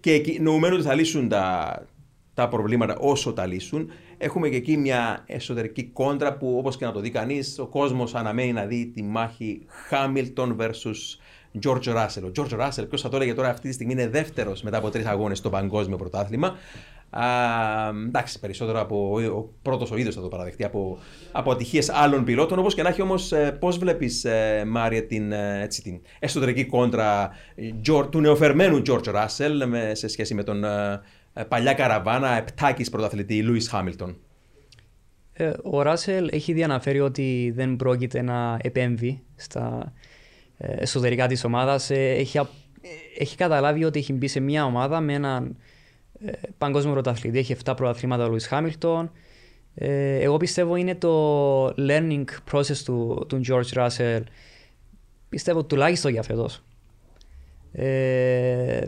και 0.03 0.13
εκεί, 0.13 0.39
νοουμένου 0.41 0.75
ότι 0.75 0.85
θα 0.85 0.95
λύσουν 0.95 1.29
τα, 1.29 1.87
τα 2.35 2.49
προβλήματα 2.49 2.97
όσο 2.99 3.33
τα 3.33 3.47
λύσουν, 3.47 3.91
έχουμε 4.19 4.49
και 4.49 4.57
εκεί 4.57 4.77
μια 4.77 5.25
εσωτερική 5.27 5.85
κόντρα 5.85 6.37
που 6.37 6.57
όπως 6.59 6.77
και 6.77 6.85
να 6.85 6.93
το 6.93 7.01
δει 7.01 7.11
κανείς, 7.11 7.59
ο 7.59 7.67
κόσμος 7.67 8.15
αναμένει 8.15 8.53
να 8.53 8.65
δει 8.65 8.87
τη 8.95 9.03
μάχη 9.03 9.67
Hamilton 9.91 10.57
versus 10.57 11.19
George 11.63 11.85
Russell. 11.85 12.23
Ο 12.23 12.31
George 12.37 12.61
Russell, 12.61 12.89
ποιος 12.89 13.01
θα 13.01 13.09
το 13.09 13.17
έλεγε 13.17 13.35
τώρα, 13.35 13.49
αυτή 13.49 13.69
τη 13.69 13.75
στιγμή 13.75 13.93
είναι 13.93 14.09
δεύτερος 14.09 14.63
μετά 14.63 14.77
από 14.77 14.91
τρεις 14.91 15.07
αγώνες 15.07 15.39
στο 15.39 15.51
παγκόσμιο 15.51 15.97
πρωτάθλημα. 15.97 16.57
Α, 17.15 17.89
εντάξει, 18.07 18.41
περισσότερο 18.41 18.81
από 18.81 19.19
ο 19.37 19.55
πρώτος 19.63 19.91
ο 19.91 19.97
ίδιο 19.97 20.13
θα 20.13 20.21
το 20.21 20.29
παραδεχτεί 20.29 20.65
από, 20.65 20.99
από 21.33 21.51
ατυχίες 21.51 21.91
άλλων 21.91 22.25
πιλότων. 22.25 22.59
Όπως 22.59 22.75
και 22.75 22.83
να 22.83 22.89
έχει 22.89 23.03
όμως, 23.03 23.33
ε, 23.33 23.57
πώς 23.61 23.79
βλέπεις, 23.79 24.25
ε, 24.25 24.65
Μάρια, 24.67 25.07
την, 25.07 25.33
ε, 25.33 25.63
έτσι, 25.63 25.83
την 25.83 26.01
εσωτερική 26.19 26.65
κόντρα 26.65 27.31
του 28.11 28.21
νεοφερμένου 28.21 28.83
George 28.87 29.15
Russell 29.15 29.65
με, 29.67 29.95
σε 29.95 30.09
σχέση 30.09 30.35
με 30.35 30.43
τον 30.43 30.65
παλιά 31.49 31.75
καραβάνα 31.75 32.37
επτάκης 32.37 32.91
πρωταθλητή 32.91 33.43
Λούι 33.43 33.61
Χάμιλτον. 33.61 34.17
ο 35.63 35.83
Ράσελ 35.83 36.29
έχει 36.33 36.53
διαναφέρει 36.53 37.01
ότι 37.01 37.53
δεν 37.55 37.77
πρόκειται 37.77 38.23
να 38.23 38.59
επέμβει 38.63 39.23
στα 39.37 39.93
εσωτερικά 40.57 41.27
της 41.27 41.45
ομάδας. 41.45 41.91
έχει, 41.91 42.41
έχει 43.19 43.37
καταλάβει 43.37 43.85
ότι 43.85 43.99
έχει 43.99 44.13
μπει 44.13 44.29
σε 44.29 44.41
μια 44.41 44.65
ομάδα 44.65 45.01
με 45.01 45.13
έναν 45.13 45.45
ε, 45.45 45.55
παγκόσμιο 46.59 46.93
πρωταθλητή. 46.93 47.39
Έχει 47.39 47.57
7 47.65 47.73
πρωταθλήματα 47.77 48.25
ο 48.25 48.29
Λουίς 48.29 48.47
Χάμιλτον. 48.47 49.11
Ε, 49.75 50.19
εγώ 50.19 50.37
πιστεύω 50.37 50.77
είναι 50.77 50.95
το 50.95 51.67
learning 51.67 52.25
process 52.53 52.77
του, 52.85 53.27
του 53.29 53.41
George 53.49 53.79
Russell. 53.79 54.23
Πιστεύω 55.29 55.65
τουλάχιστον 55.65 56.13
για 56.13 56.23
φέτος. 56.23 56.63
Ε, 57.73 58.81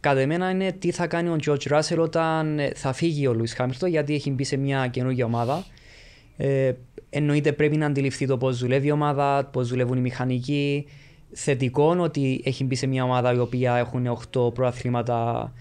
κατά 0.00 0.20
εμένα 0.20 0.50
είναι 0.50 0.72
τι 0.72 0.90
θα 0.90 1.06
κάνει 1.06 1.28
ο 1.28 1.36
George 1.46 1.68
Russell 1.70 1.98
όταν 1.98 2.58
ε, 2.58 2.70
θα 2.74 2.92
φύγει 2.92 3.26
ο 3.26 3.34
Λουίς 3.34 3.54
Χάμιλτον 3.54 3.88
γιατί 3.88 4.14
έχει 4.14 4.30
μπει 4.30 4.44
σε 4.44 4.56
μια 4.56 4.86
καινούργια 4.86 5.24
ομάδα. 5.24 5.64
Ε, 6.36 6.72
εννοείται 7.10 7.52
πρέπει 7.52 7.76
να 7.76 7.86
αντιληφθεί 7.86 8.26
το 8.26 8.36
πώς 8.38 8.58
δουλεύει 8.58 8.86
η 8.86 8.90
ομάδα, 8.90 9.44
πώς 9.44 9.68
δουλεύουν 9.68 9.96
οι 9.96 10.00
μηχανικοί. 10.00 10.86
Θετικό 11.32 11.96
ότι 11.98 12.42
έχει 12.44 12.64
μπει 12.64 12.74
σε 12.74 12.86
μια 12.86 13.04
ομάδα 13.04 13.32
η 13.32 13.38
οποία 13.38 13.76
έχουν 13.76 14.18
8 14.32 14.54
προαθλήματα 14.54 15.52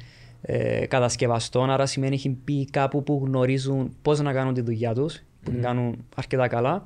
ε, 0.47 0.85
κατασκευαστών. 0.85 1.69
Άρα 1.69 1.85
σημαίνει 1.85 2.15
έχει 2.15 2.29
πει 2.29 2.65
κάπου 2.65 3.03
που 3.03 3.21
γνωρίζουν 3.25 3.95
πώς 4.01 4.19
να 4.19 4.33
κάνουν 4.33 4.53
τη 4.53 4.61
δουλειά 4.61 4.93
τους, 4.93 5.21
που 5.43 5.51
την 5.51 5.61
κάνουν 5.61 6.05
αρκετά 6.15 6.47
καλά. 6.47 6.85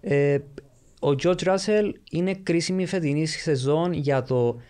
Ε, 0.00 0.38
ο 1.00 1.08
George 1.22 1.42
Russell 1.44 1.92
είναι 2.10 2.34
κρίσιμη 2.34 2.86
φετινή 2.86 3.26
σεζόν 3.26 3.92
για 3.92 4.22
το 4.22 4.60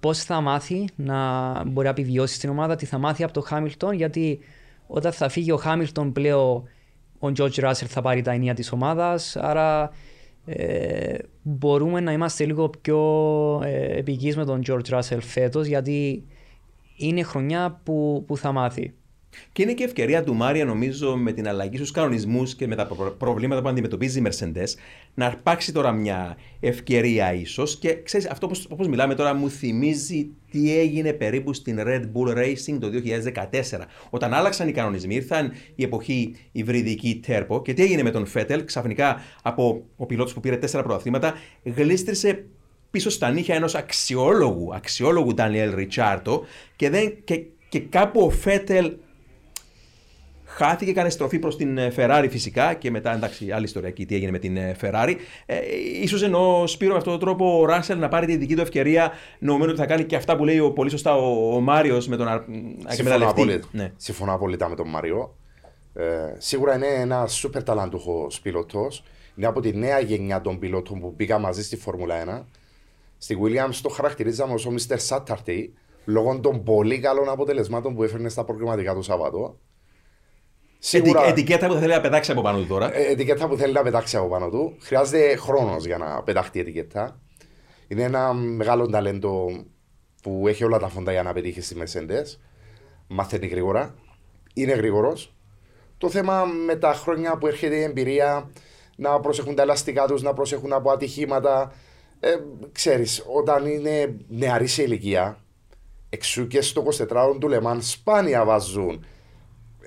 πώς 0.00 0.22
θα 0.22 0.40
μάθει 0.40 0.84
να 0.96 1.52
μπορεί 1.64 1.84
να 1.86 1.90
επιβιώσει 1.90 2.34
στην 2.34 2.50
ομάδα, 2.50 2.76
τι 2.76 2.86
θα 2.86 2.98
μάθει 2.98 3.22
από 3.24 3.32
το 3.32 3.40
Χάμιλτον, 3.40 3.92
γιατί 3.92 4.38
όταν 4.86 5.12
θα 5.12 5.28
φύγει 5.28 5.52
ο 5.52 5.56
Χάμιλτον 5.56 6.12
πλέον 6.12 6.68
ο 7.18 7.32
George 7.38 7.64
Russell 7.64 7.86
θα 7.86 8.00
πάρει 8.00 8.22
τα 8.22 8.30
ενία 8.30 8.54
της 8.54 8.72
ομάδας. 8.72 9.36
Άρα 9.36 9.90
ε, 10.44 11.16
μπορούμε 11.42 12.00
να 12.00 12.12
είμαστε 12.12 12.44
λίγο 12.44 12.68
πιο 12.68 13.00
ε, 13.64 14.02
με 14.36 14.44
τον 14.44 14.62
George 14.66 14.98
Russell 14.98 15.18
φέτος 15.20 15.66
γιατί 15.66 16.24
είναι 16.98 17.22
χρονιά 17.22 17.80
που, 17.84 18.24
που 18.26 18.36
θα 18.36 18.52
μάθει. 18.52 18.92
Και 19.52 19.62
είναι 19.62 19.72
και 19.72 19.84
ευκαιρία 19.84 20.24
του 20.24 20.34
Μάρια, 20.34 20.64
νομίζω, 20.64 21.16
με 21.16 21.32
την 21.32 21.48
αλλαγή 21.48 21.76
στους 21.76 21.90
κανονισμούς 21.90 22.54
και 22.54 22.66
με 22.66 22.74
τα 22.74 22.88
προβλήματα 23.18 23.62
που 23.62 23.68
αντιμετωπίζει 23.68 24.18
η 24.18 24.22
Mercedes, 24.26 24.68
να 25.14 25.26
αρπάξει 25.26 25.72
τώρα 25.72 25.92
μια 25.92 26.36
ευκαιρία 26.60 27.32
ίσως. 27.34 27.78
Και 27.78 28.02
ξέρεις, 28.02 28.28
αυτό 28.28 28.50
όπως 28.68 28.88
μιλάμε 28.88 29.14
τώρα 29.14 29.34
μου 29.34 29.50
θυμίζει 29.50 30.30
τι 30.50 30.78
έγινε 30.78 31.12
περίπου 31.12 31.52
στην 31.52 31.78
Red 31.80 32.02
Bull 32.02 32.36
Racing 32.36 32.78
το 32.80 32.88
2014. 32.88 33.86
Όταν 34.10 34.34
άλλαξαν 34.34 34.68
οι 34.68 34.72
κανονισμοί, 34.72 35.14
ήρθαν 35.14 35.52
η 35.74 35.82
εποχή 35.82 36.34
υβριδική 36.52 37.20
Turbo 37.26 37.62
και 37.62 37.72
τι 37.72 37.82
έγινε 37.82 38.02
με 38.02 38.10
τον 38.10 38.26
Φέτελ, 38.26 38.64
ξαφνικά 38.64 39.20
από 39.42 39.86
ο 39.96 40.06
πιλότος 40.06 40.34
που 40.34 40.40
πήρε 40.40 40.56
τέσσερα 40.56 40.82
πρωταθλήματα, 40.82 41.34
γλίστρισε 41.62 42.44
πίσω 42.90 43.10
στα 43.10 43.30
νύχια 43.30 43.54
ενός 43.54 43.74
αξιόλογου, 43.74 44.74
αξιόλογου 44.74 45.34
Ντανιέλ 45.34 45.74
Ριτσάρτο 45.74 46.44
και, 46.76 46.90
δεν, 46.90 47.16
και, 47.24 47.44
και 47.68 47.80
κάπου 47.80 48.20
ο 48.20 48.30
Φέτελ 48.30 48.92
χάθηκε, 50.44 50.90
έκανε 50.90 51.10
στροφή 51.10 51.38
προς 51.38 51.56
την 51.56 51.78
Ferrari 51.96 52.26
φυσικά 52.30 52.74
και 52.74 52.90
μετά 52.90 53.14
εντάξει 53.14 53.50
άλλη 53.50 53.64
ιστορία 53.64 53.88
εκεί 53.88 54.06
τι 54.06 54.14
έγινε 54.14 54.30
με 54.30 54.38
την 54.38 54.58
Ferrari. 54.80 55.14
Ε, 55.46 55.56
ίσως 56.02 56.22
εννοώ 56.22 56.66
Σπύρο 56.66 56.92
με 56.92 56.98
αυτόν 56.98 57.12
τον 57.12 57.20
τρόπο 57.20 57.60
ο 57.60 57.64
Ράσελ 57.64 57.98
να 57.98 58.08
πάρει 58.08 58.26
τη 58.26 58.36
δική 58.36 58.54
του 58.54 58.60
ευκαιρία 58.60 59.12
νομίζοντα 59.38 59.70
ότι 59.70 59.80
θα 59.80 59.86
κάνει 59.86 60.04
και 60.04 60.16
αυτά 60.16 60.36
που 60.36 60.44
λέει 60.44 60.58
ο, 60.58 60.70
πολύ 60.70 60.90
σωστά 60.90 61.16
ο, 61.16 61.54
ο 61.54 61.60
Μάριος 61.60 62.08
με 62.08 62.16
τον 62.16 62.28
εκμεταλλευτή. 62.88 63.60
Ναι. 63.70 63.92
Συμφωνώ 63.96 64.32
απόλυτα 64.32 64.68
με 64.68 64.74
τον 64.74 64.88
Μάριο. 64.88 65.36
Ε, 65.94 66.04
σίγουρα 66.38 66.74
είναι 66.74 66.86
ένα 66.86 67.26
σούπερ 67.26 67.62
ταλαντούχος 67.62 68.40
πιλότος. 68.40 69.04
Είναι 69.36 69.46
από 69.46 69.60
τη 69.60 69.76
νέα 69.76 70.00
γενιά 70.00 70.40
των 70.40 70.58
πιλότων 70.58 71.00
που 71.00 71.14
πήγα 71.14 71.38
μαζί 71.38 71.62
στη 71.62 71.76
Φόρμουλα 71.76 72.44
1. 72.44 72.57
Στη 73.18 73.38
Williams 73.42 73.74
το 73.82 73.88
χαρακτηρίζαμε 73.88 74.54
ως 74.54 74.66
ο 74.66 74.74
Mr. 74.74 74.96
Saturday, 75.08 75.68
λόγω 76.04 76.40
των 76.40 76.62
πολύ 76.62 76.98
καλών 76.98 77.28
αποτελεσμάτων 77.28 77.94
που 77.94 78.02
έφερνε 78.02 78.28
στα 78.28 78.44
προγραμματικά 78.44 78.94
του 78.94 79.02
Σαββατό. 79.02 79.58
Σίγουρα... 80.78 81.24
ετικέτα 81.24 81.66
που 81.66 81.74
θέλει 81.74 81.92
να 81.92 82.00
πετάξει 82.00 82.32
από 82.32 82.42
πάνω 82.42 82.58
του 82.58 82.66
τώρα. 82.66 82.94
Ε, 82.94 83.02
ετικέτα 83.02 83.48
που 83.48 83.56
θέλει 83.56 83.72
να 83.72 83.82
πετάξει 83.82 84.16
από 84.16 84.28
πάνω 84.28 84.48
του. 84.48 84.76
Χρειάζεται 84.80 85.36
χρόνος 85.36 85.86
για 85.86 85.98
να 85.98 86.22
πεταχτεί 86.22 86.58
η 86.58 86.60
ετικέτα. 86.60 87.20
Είναι 87.88 88.02
ένα 88.02 88.32
μεγάλο 88.32 88.86
ταλέντο 88.86 89.46
που 90.22 90.48
έχει 90.48 90.64
όλα 90.64 90.78
τα 90.78 90.88
φόντα 90.88 91.12
για 91.12 91.22
να 91.22 91.32
πετύχει 91.32 91.60
στη 91.60 91.76
Mercedes. 91.78 92.38
Μαθαίνει 93.06 93.46
γρήγορα. 93.46 93.94
Είναι 94.54 94.72
γρήγορος. 94.72 95.34
Το 95.98 96.10
θέμα 96.10 96.44
με 96.44 96.76
τα 96.76 96.92
χρόνια 96.92 97.36
που 97.38 97.46
έρχεται 97.46 97.76
η 97.76 97.82
εμπειρία 97.82 98.50
να 98.96 99.20
προσέχουν 99.20 99.54
τα 99.54 99.62
ελαστικά 99.62 100.06
τους, 100.06 100.22
να 100.22 100.32
προσέχουν 100.32 100.72
από 100.72 100.90
ατυχήματα. 100.90 101.72
Ε, 102.20 102.36
ξέρεις, 102.72 103.24
όταν 103.34 103.66
είναι 103.66 104.16
νεαρή 104.28 104.66
σε 104.66 104.82
ηλικία, 104.82 105.38
εξού 106.08 106.46
και 106.46 106.60
στο 106.60 106.82
24 106.82 107.36
του 107.40 107.48
Λεμάν 107.48 107.82
σπάνια 107.82 108.44
βάζουν 108.44 109.04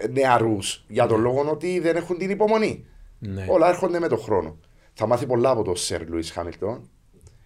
νεαρούς 0.10 0.86
για 0.88 1.08
τον 1.08 1.18
ναι. 1.18 1.24
λόγο 1.24 1.50
ότι 1.50 1.80
δεν 1.80 1.96
έχουν 1.96 2.18
την 2.18 2.30
υπομονή. 2.30 2.86
Ναι. 3.20 3.46
Όλα 3.50 3.70
έρχονται 3.70 4.00
με 4.00 4.08
τον 4.08 4.20
χρόνο. 4.20 4.58
Θα 4.94 5.08
μάθει 5.08 5.26
πολλά 5.26 5.50
από 5.50 5.64
τον 5.64 5.76
Σερ 5.76 6.08
Λουίς 6.10 6.32
Χάμιλτον. 6.32 6.90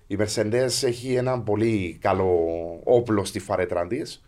Η 0.08 0.18
Mercedes 0.20 0.84
έχει 0.84 1.14
ένα 1.14 1.40
πολύ 1.40 1.98
καλό 2.02 2.40
όπλο 2.84 3.26
στη 3.26 3.40
φαρέτρα 3.40 3.88
της. 3.88 4.24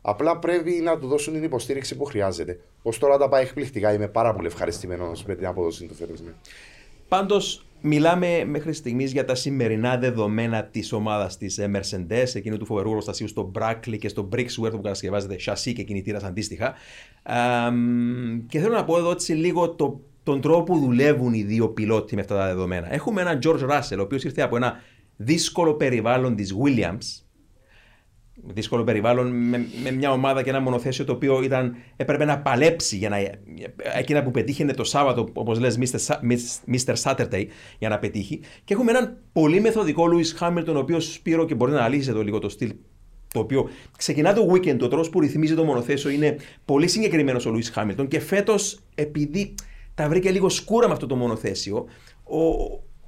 Απλά 0.00 0.38
πρέπει 0.38 0.70
να 0.70 0.98
του 0.98 1.06
δώσουν 1.06 1.32
την 1.32 1.42
υποστήριξη 1.42 1.96
που 1.96 2.04
χρειάζεται. 2.04 2.60
Ω 2.82 2.90
τώρα 2.90 3.18
τα 3.18 3.28
πάει 3.28 3.42
εκπληκτικά. 3.42 3.92
Είμαι 3.92 4.08
πάρα 4.08 4.34
πολύ 4.34 4.46
ευχαριστημένος 4.46 5.24
με 5.24 5.34
την 5.34 5.46
απόδοση 5.46 5.86
του 5.86 5.94
φέτος. 5.94 6.22
Πάντως, 7.08 7.66
μιλάμε 7.82 8.44
μέχρι 8.44 8.72
στιγμής 8.72 9.12
για 9.12 9.24
τα 9.24 9.34
σημερινά 9.34 9.98
δεδομένα 9.98 10.64
της 10.64 10.92
ομάδας 10.92 11.36
της 11.36 11.60
Mercedes, 11.60 12.34
εκείνου 12.34 12.56
του 12.56 12.64
φοβερού 12.64 12.90
προστασίου 12.90 13.28
στο 13.28 13.50
Brackley 13.58 13.98
και 13.98 14.08
στο 14.08 14.28
Brixworth 14.32 14.70
που 14.70 14.80
κατασκευάζεται 14.80 15.38
σασί 15.38 15.72
και 15.72 15.82
κινητήρας 15.82 16.22
αντίστοιχα. 16.22 16.74
και 18.48 18.58
θέλω 18.58 18.74
να 18.74 18.84
πω 18.84 18.98
εδώ 18.98 19.10
έτσι 19.10 19.32
λίγο 19.32 19.70
το, 19.70 20.00
τον 20.22 20.40
τρόπο 20.40 20.62
που 20.72 20.78
δουλεύουν 20.78 21.34
οι 21.34 21.42
δύο 21.42 21.68
πιλότοι 21.68 22.14
με 22.14 22.20
αυτά 22.20 22.36
τα 22.36 22.46
δεδομένα. 22.46 22.92
Έχουμε 22.94 23.20
έναν 23.20 23.38
George 23.42 23.70
Russell, 23.70 23.98
ο 23.98 24.02
οποίος 24.02 24.24
ήρθε 24.24 24.42
από 24.42 24.56
ένα 24.56 24.80
δύσκολο 25.16 25.74
περιβάλλον 25.74 26.36
της 26.36 26.54
Williams, 26.62 27.21
δύσκολο 28.34 28.84
περιβάλλον 28.84 29.48
με, 29.48 29.66
με, 29.82 29.90
μια 29.90 30.12
ομάδα 30.12 30.42
και 30.42 30.50
ένα 30.50 30.60
μονοθέσιο 30.60 31.04
το 31.04 31.12
οποίο 31.12 31.42
ήταν, 31.42 31.76
έπρεπε 31.96 32.24
να 32.24 32.38
παλέψει 32.38 32.96
για 32.96 33.08
να, 33.08 33.16
εκείνα 33.96 34.22
που 34.22 34.30
πετύχαινε 34.30 34.72
το 34.72 34.84
Σάββατο, 34.84 35.28
όπως 35.32 35.58
λες 35.58 35.78
Mr. 35.80 36.14
Mr. 36.72 36.94
Saturday, 37.02 37.46
για 37.78 37.88
να 37.88 37.98
πετύχει. 37.98 38.40
Και 38.64 38.74
έχουμε 38.74 38.90
έναν 38.90 39.16
πολύ 39.32 39.60
μεθοδικό 39.60 40.06
Λούι 40.06 40.24
Χάμιλτον, 40.24 40.76
ο 40.76 40.78
οποίος 40.78 41.12
Σπύρο 41.12 41.44
και 41.44 41.54
μπορεί 41.54 41.72
να 41.72 41.78
αναλύσεις 41.78 42.08
εδώ 42.08 42.22
λίγο 42.22 42.38
το 42.38 42.48
στυλ. 42.48 42.74
Το 43.32 43.40
οποίο 43.40 43.68
ξεκινά 43.96 44.32
το 44.32 44.52
weekend, 44.52 44.76
το 44.78 44.88
τρόπος 44.88 45.10
που 45.10 45.20
ρυθμίζει 45.20 45.54
το 45.54 45.64
μονοθέσιο 45.64 46.10
είναι 46.10 46.36
πολύ 46.64 46.88
συγκεκριμένος 46.88 47.46
ο 47.46 47.50
Λούι 47.50 47.62
Χάμιλτον 47.62 48.08
και 48.08 48.20
φέτος, 48.20 48.78
επειδή 48.94 49.54
τα 49.94 50.08
βρήκε 50.08 50.30
λίγο 50.30 50.48
σκούρα 50.48 50.86
με 50.86 50.92
αυτό 50.92 51.06
το 51.06 51.16
μονοθέσιο, 51.16 51.86
ο, 52.24 52.38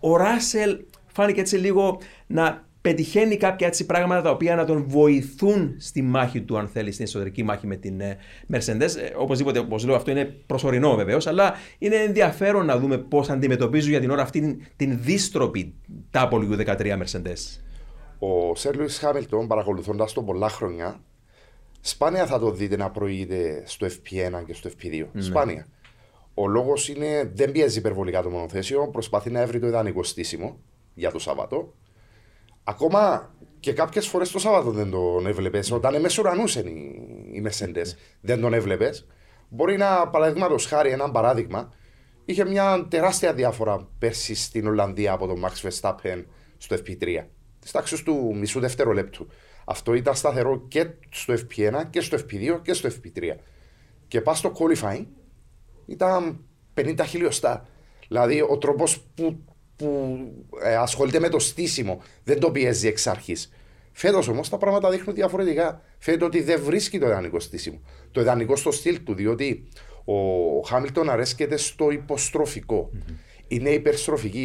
ο 0.00 0.16
Ράσελ 0.16 0.78
φάνηκε 1.06 1.40
έτσι 1.40 1.56
λίγο 1.56 2.00
να 2.26 2.66
πετυχαίνει 2.84 3.36
κάποια 3.36 3.66
έτσι 3.66 3.86
πράγματα 3.86 4.22
τα 4.22 4.30
οποία 4.30 4.54
να 4.54 4.64
τον 4.64 4.84
βοηθούν 4.88 5.74
στη 5.78 6.02
μάχη 6.02 6.40
του, 6.40 6.58
αν 6.58 6.68
θέλεις, 6.68 6.94
στην 6.94 7.06
εσωτερική 7.06 7.42
μάχη 7.42 7.66
με 7.66 7.76
την 7.76 8.00
ε, 8.00 8.18
Mercedes. 8.52 8.96
Ε, 8.96 9.14
οπωσδήποτε, 9.16 9.58
όπως 9.58 9.84
λέω, 9.84 9.94
αυτό 9.94 10.10
είναι 10.10 10.24
προσωρινό 10.24 10.94
βεβαίως, 10.94 11.26
αλλά 11.26 11.54
είναι 11.78 11.96
ενδιαφέρον 11.96 12.66
να 12.66 12.78
δούμε 12.78 12.98
πώς 12.98 13.30
αντιμετωπίζουν 13.30 13.90
για 13.90 14.00
την 14.00 14.10
ώρα 14.10 14.22
αυτή 14.22 14.40
την, 14.40 14.62
την 14.76 14.98
δίστροπη 15.02 15.74
W13 16.12 16.80
Mercedes. 16.80 17.60
Ο 18.18 18.54
Σερ 18.54 18.76
Λουί 18.76 18.90
Χάμιλτον, 18.90 19.46
παρακολουθώντας 19.46 20.12
τον 20.12 20.24
πολλά 20.24 20.48
χρόνια, 20.48 21.00
σπάνια 21.80 22.26
θα 22.26 22.38
το 22.38 22.50
δείτε 22.50 22.76
να 22.76 22.90
προηγείται 22.90 23.62
στο 23.66 23.86
FP1 23.86 24.44
και 24.46 24.54
στο 24.54 24.70
FP2. 24.70 25.06
Ναι. 25.12 25.22
Σπάνια. 25.22 25.66
Ο 26.34 26.46
λόγος 26.46 26.88
είναι 26.88 27.30
δεν 27.34 27.52
πιέζει 27.52 27.78
υπερβολικά 27.78 28.22
το 28.22 28.30
μονοθέσιο, 28.30 28.88
προσπαθεί 28.88 29.30
να 29.30 29.40
έβρει 29.40 29.58
το 29.58 29.66
ιδανικό 29.66 30.02
στήσιμο 30.02 30.58
για 30.94 31.10
το 31.10 31.18
Σάββατο 31.18 31.74
Ακόμα 32.64 33.34
και 33.60 33.72
κάποιες 33.72 34.06
φορές 34.06 34.30
το 34.30 34.38
Σάββατο 34.38 34.70
δεν 34.70 34.90
τον 34.90 35.26
έβλεπες. 35.26 35.70
Όταν 35.70 35.94
εμέσω 35.94 36.22
ουρανούσαν 36.22 36.66
οι 37.32 37.40
μεσέντες, 37.40 37.96
δεν 38.20 38.40
τον 38.40 38.54
έβλεπες. 38.54 39.06
Μπορεί 39.48 39.76
να, 39.76 40.08
παραδείγματος 40.08 40.66
χάρη, 40.66 40.90
ένα 40.90 41.10
παράδειγμα, 41.10 41.72
είχε 42.24 42.44
μια 42.44 42.86
τεράστια 42.90 43.34
διάφορα 43.34 43.88
πέρσι 43.98 44.34
στην 44.34 44.66
Ολλανδία 44.66 45.12
από 45.12 45.26
τον 45.26 45.42
Max 45.44 45.68
Verstappen 45.68 46.24
στο 46.56 46.76
FP3. 46.76 47.26
Της 47.58 47.70
τάξης 47.70 48.02
του 48.02 48.36
μισού 48.36 48.60
δευτερολέπτου. 48.60 49.26
Αυτό 49.64 49.94
ήταν 49.94 50.14
σταθερό 50.14 50.64
και 50.68 50.86
στο 51.10 51.34
FP1 51.34 51.82
και 51.90 52.00
στο 52.00 52.18
FP2 52.18 52.60
και 52.62 52.72
στο 52.72 52.88
FP3. 52.88 53.36
Και 54.08 54.20
πας 54.20 54.38
στο 54.38 54.52
qualifying 54.58 55.06
ήταν 55.86 56.44
50 56.74 57.04
χιλιοστά. 57.06 57.66
Δηλαδή 58.08 58.40
ο 58.40 58.58
τρόπος 58.58 59.00
που 59.14 59.44
που 59.76 60.18
ε, 60.62 60.74
ασχολείται 60.74 61.18
με 61.18 61.28
το 61.28 61.38
στήσιμο, 61.38 62.02
δεν 62.24 62.40
το 62.40 62.50
πιέζει 62.50 62.86
εξ 62.88 63.06
αρχής. 63.06 63.52
Φέτος 63.92 64.28
όμως 64.28 64.48
τα 64.48 64.58
πράγματα 64.58 64.90
δείχνουν 64.90 65.14
διαφορετικά. 65.14 65.82
Φαίνεται 65.98 66.24
ότι 66.24 66.42
δεν 66.42 66.62
βρίσκει 66.62 66.98
το 66.98 67.06
ιδανικό 67.06 67.40
στήσιμο. 67.40 67.80
Το 68.10 68.20
ιδανικό 68.20 68.56
στο 68.56 68.70
στυλ 68.70 69.02
του, 69.02 69.14
διότι 69.14 69.68
ο 70.04 70.60
Χάμιλτον 70.60 71.10
αρέσκεται 71.10 71.56
στο 71.56 71.90
υποστροφικο 71.90 72.90
Είναι 73.48 73.70
υπερστροφική 73.70 74.40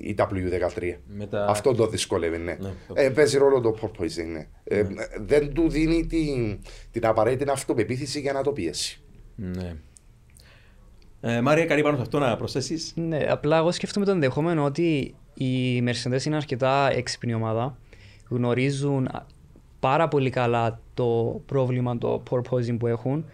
η 0.00 0.14
W13. 0.18 0.96
Μετα... 1.06 1.46
Αυτό 1.48 1.74
το 1.74 1.86
δυσκολεύει, 1.86 2.38
ναι. 2.38 2.56
ναι 2.60 2.72
ε, 2.92 3.10
παίζει 3.10 3.38
ρόλο 3.38 3.60
το 3.60 3.78
porpoising, 3.80 4.26
ναι. 4.32 4.46
Ε, 4.64 4.82
ναι. 4.82 5.04
δεν 5.20 5.52
του 5.54 5.68
δίνει 5.68 6.06
την, 6.06 6.58
την 6.90 7.06
απαραίτητη 7.06 7.50
αυτοπεποίθηση 7.50 8.20
για 8.20 8.32
να 8.32 8.42
το 8.42 8.52
πιέσει. 8.52 9.00
Ναι. 9.34 9.76
Ε, 11.26 11.40
Μάρια, 11.40 11.64
κάτι 11.66 11.82
πάνω 11.82 11.96
σε 11.96 12.02
αυτό 12.02 12.18
να 12.18 12.36
προσθέσεις; 12.36 12.92
Ναι, 12.96 13.18
απλά 13.28 13.56
εγώ 13.56 13.72
σκέφτομαι 13.72 14.06
το 14.06 14.12
ενδεχόμενο 14.12 14.64
ότι 14.64 15.14
οι 15.34 15.78
Mercedes 15.78 16.24
είναι 16.24 16.36
αρκετά 16.36 16.90
έξυπνη 16.92 17.34
ομάδα. 17.34 17.78
Γνωρίζουν 18.28 19.08
πάρα 19.80 20.08
πολύ 20.08 20.30
καλά 20.30 20.80
το 20.94 21.40
πρόβλημα, 21.46 21.98
το 21.98 22.22
porpoising 22.30 22.76
που 22.78 22.86
έχουν. 22.86 23.24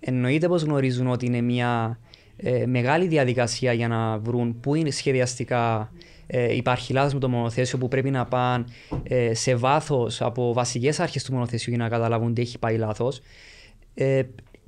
Εννοείται 0.00 0.48
πως 0.48 0.62
γνωρίζουν 0.62 1.06
ότι 1.06 1.26
είναι 1.26 1.40
μια 1.40 1.98
ε, 2.36 2.66
μεγάλη 2.66 3.06
διαδικασία 3.06 3.72
για 3.72 3.88
να 3.88 4.18
βρουν 4.18 4.60
πού 4.60 4.74
είναι 4.74 4.90
σχεδιαστικά 4.90 5.92
ε, 6.26 6.54
υπάρχει 6.54 6.92
λάθος 6.92 7.14
με 7.14 7.20
το 7.20 7.28
μονοθέσιο 7.28 7.78
που 7.78 7.88
πρέπει 7.88 8.10
να 8.10 8.24
πάνε 8.24 8.64
ε, 9.02 9.34
σε 9.34 9.54
βάθος 9.54 10.22
από 10.22 10.52
βασικές 10.52 11.00
αρχές 11.00 11.24
του 11.24 11.32
μονοθέσιου 11.32 11.72
για 11.74 11.82
να 11.82 11.88
καταλάβουν 11.88 12.30
ότι 12.30 12.40
έχει 12.40 12.58
πάει 12.58 12.76
λάθος. 12.76 13.20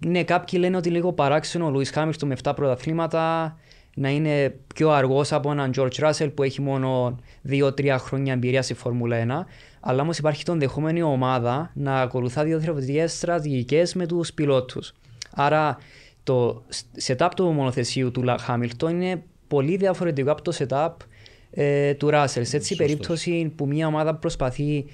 Ε, 0.01 0.09
ναι, 0.09 0.25
κάποιοι 0.25 0.59
λένε 0.63 0.77
ότι 0.77 0.91
λίγο 0.91 1.13
παράξενο 1.13 1.67
ο 1.67 1.71
Λουί 1.71 1.85
Χάμιλτον 1.85 2.29
με 2.29 2.37
7 2.43 2.53
πρωταθλήματα 2.57 3.57
να 3.95 4.09
είναι 4.09 4.57
πιο 4.75 4.91
αργός 4.91 5.33
από 5.33 5.51
έναν 5.51 5.73
George 5.77 5.99
Russell 5.99 6.31
που 6.35 6.43
έχει 6.43 6.61
μόνο 6.61 7.19
2-3 7.49 7.97
χρόνια 7.99 8.33
εμπειρία 8.33 8.63
στη 8.63 8.75
Φόρμουλα 8.75 9.45
1. 9.47 9.47
Αλλά 9.81 10.03
όμως 10.03 10.19
υπάρχει 10.19 10.45
το 10.45 10.53
ενδεχόμενο 10.53 10.99
η 10.99 11.03
ομάδα 11.03 11.71
να 11.75 12.01
ακολουθά 12.01 12.45
δύο 12.45 12.59
διαφορετικέ 12.59 13.07
στρατηγικές 13.07 13.95
με 13.95 14.07
τους 14.07 14.33
πιλότους. 14.33 14.93
Άρα 15.35 15.79
το 16.23 16.63
setup 17.07 17.29
του 17.37 17.45
μονοθεσίου 17.45 18.11
του 18.11 18.25
Χάμιλτον 18.41 19.01
είναι 19.01 19.23
πολύ 19.49 19.77
διαφορετικό 19.77 20.31
από 20.31 20.43
το 20.43 20.57
setup 20.59 20.93
ε, 21.51 21.95
του 21.95 22.09
Russell. 22.13 22.43
Σε 22.43 22.57
έτσι 22.57 22.77
περίπτωση 22.77 23.53
που 23.57 23.67
μια 23.67 23.87
ομάδα 23.87 24.15
προσπαθεί 24.15 24.87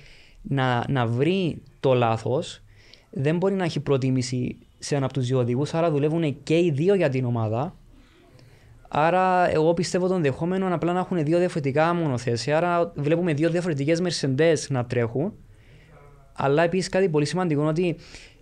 να, 0.42 0.84
να 0.88 1.06
βρει 1.06 1.62
το 1.80 1.94
λάθος, 1.94 2.62
δεν 3.10 3.36
μπορεί 3.36 3.54
να 3.54 3.64
έχει 3.64 3.80
προτίμηση 3.80 4.56
σε 4.82 4.94
ένα 4.94 5.04
από 5.04 5.14
τους 5.14 5.26
δύο 5.26 5.38
οδηγούς. 5.38 5.74
Άρα 5.74 5.90
δουλεύουν 5.90 6.42
και 6.42 6.58
οι 6.58 6.70
δύο 6.70 6.94
για 6.94 7.08
την 7.08 7.24
ομάδα. 7.24 7.74
Άρα, 8.88 9.50
εγώ 9.50 9.74
πιστεύω 9.74 10.08
τον 10.08 10.22
δεχόμενο 10.22 10.74
απλά 10.74 10.92
να 10.92 10.98
έχουν 10.98 11.24
δύο 11.24 11.38
διαφορετικά 11.38 11.94
μονοθέσια. 11.94 12.56
Άρα, 12.56 12.92
βλέπουμε 12.94 13.34
δύο 13.34 13.50
διαφορετικές 13.50 14.02
Mercedes 14.02 14.56
να 14.68 14.84
τρέχουν. 14.84 15.32
Αλλά 16.32 16.62
επίσης 16.62 16.88
κάτι 16.88 17.08
πολύ 17.08 17.24
σημαντικό 17.24 17.60
είναι 17.60 17.70
ότι 17.70 17.96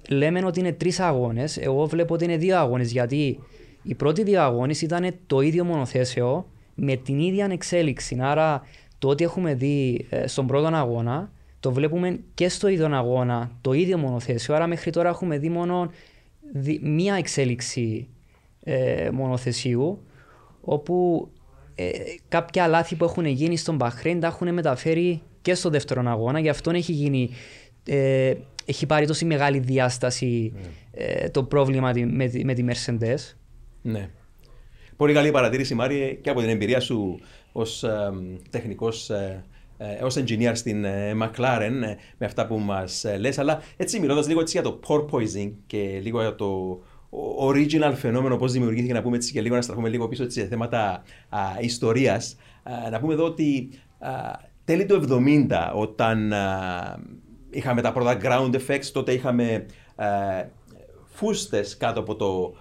λέμε 0.08 0.44
ότι 0.44 0.60
είναι 0.60 0.72
τρεις 0.72 1.00
αγώνες. 1.00 1.56
Εγώ 1.56 1.86
βλέπω 1.86 2.14
ότι 2.14 2.24
είναι 2.24 2.36
δύο 2.36 2.58
αγώνες. 2.58 2.92
Γιατί 2.92 3.38
οι 3.82 3.94
πρώτοι 3.94 4.22
δύο 4.22 4.42
αγώνες 4.42 4.82
ήταν 4.82 5.14
το 5.26 5.40
ίδιο 5.40 5.64
μονοθέσιο 5.64 6.46
με 6.74 6.96
την 6.96 7.18
ίδια 7.18 7.48
εξέλιξη. 7.50 8.18
Άρα, 8.20 8.62
το 8.98 9.08
ότι 9.08 9.24
έχουμε 9.24 9.54
δει 9.54 10.06
ε, 10.10 10.26
στον 10.26 10.46
πρώτο 10.46 10.66
αγώνα 10.66 11.30
το 11.60 11.72
βλέπουμε 11.72 12.20
και 12.34 12.48
στο 12.48 12.68
ίδιο 12.68 12.94
αγώνα 12.94 13.50
το 13.60 13.72
ίδιο 13.72 13.98
μονοθέσιο. 13.98 14.54
Άρα, 14.54 14.66
μέχρι 14.66 14.90
τώρα 14.90 15.08
έχουμε 15.08 15.38
δει 15.38 15.48
μόνο 15.48 15.90
μία 16.80 17.14
εξέλιξη 17.14 18.08
ε, 18.62 19.10
μονοθεσίου 19.12 20.02
όπου 20.60 21.28
ε, 21.74 21.90
κάποια 22.28 22.66
λάθη 22.66 22.96
που 22.96 23.04
έχουν 23.04 23.24
γίνει 23.24 23.56
στον 23.56 23.76
Μπαχρέν 23.76 24.20
τα 24.20 24.26
έχουν 24.26 24.52
μεταφέρει 24.52 25.22
και 25.42 25.54
στο 25.54 25.70
δεύτερο 25.70 26.02
αγώνα. 26.06 26.38
Γι' 26.38 26.48
αυτό 26.48 26.70
έχει 26.70 26.92
γίνει. 26.92 27.30
Ε, 27.86 28.34
έχει 28.64 28.86
πάρει 28.86 29.06
τόση 29.06 29.24
μεγάλη 29.24 29.58
διάσταση 29.58 30.52
ε, 30.90 31.28
το 31.28 31.44
πρόβλημα 31.44 31.92
με, 31.94 32.30
με 32.44 32.54
τη 32.54 32.64
Mercedes. 32.68 33.34
Ναι. 33.82 34.08
Πολύ 34.96 35.12
καλή 35.12 35.30
παρατήρηση, 35.30 35.74
Μάρη, 35.74 36.18
και 36.22 36.30
από 36.30 36.40
την 36.40 36.48
εμπειρία 36.48 36.80
σου 36.80 37.20
ως 37.52 37.82
ε, 37.82 38.12
τεχνικός 38.50 39.10
ε, 39.10 39.44
ως 40.02 40.16
engineer 40.18 40.50
στην 40.54 40.84
ε, 40.84 41.12
McLaren 41.22 41.82
ε, 41.82 41.96
με 42.18 42.26
αυτά 42.26 42.46
που 42.46 42.58
μας 42.58 43.04
ε, 43.04 43.16
λες, 43.16 43.38
αλλά 43.38 43.62
έτσι 43.76 44.00
μιλώντας 44.00 44.28
λίγο 44.28 44.40
έτσι 44.40 44.60
για 44.60 44.70
το 44.70 44.80
porpoising 44.86 45.52
και 45.66 46.00
λίγο 46.02 46.20
για 46.20 46.34
το 46.34 46.80
original 47.48 47.92
φαινόμενο, 47.94 48.36
πώς 48.36 48.52
δημιουργήθηκε 48.52 48.92
να 48.92 49.02
πούμε 49.02 49.16
έτσι 49.16 49.32
και 49.32 49.40
λίγο 49.40 49.54
να 49.54 49.62
στραφούμε 49.62 49.88
λίγο 49.88 50.08
πίσω 50.08 50.22
έτσι, 50.22 50.40
σε 50.40 50.46
θέματα 50.46 51.02
α, 51.28 51.40
ιστορίας, 51.60 52.36
α, 52.62 52.90
να 52.90 53.00
πούμε 53.00 53.12
εδώ 53.12 53.24
ότι 53.24 53.70
α, 53.98 54.10
τέλη 54.64 54.86
του 54.86 55.04
70 55.08 55.46
όταν 55.74 56.32
είχαμε 57.50 57.80
τα 57.80 57.92
πρώτα 57.92 58.18
ground 58.22 58.54
effects, 58.54 58.86
τότε 58.92 59.12
είχαμε 59.12 59.66
φούστες 61.04 61.76
κάτω 61.76 62.00
από 62.00 62.16
το 62.16 62.54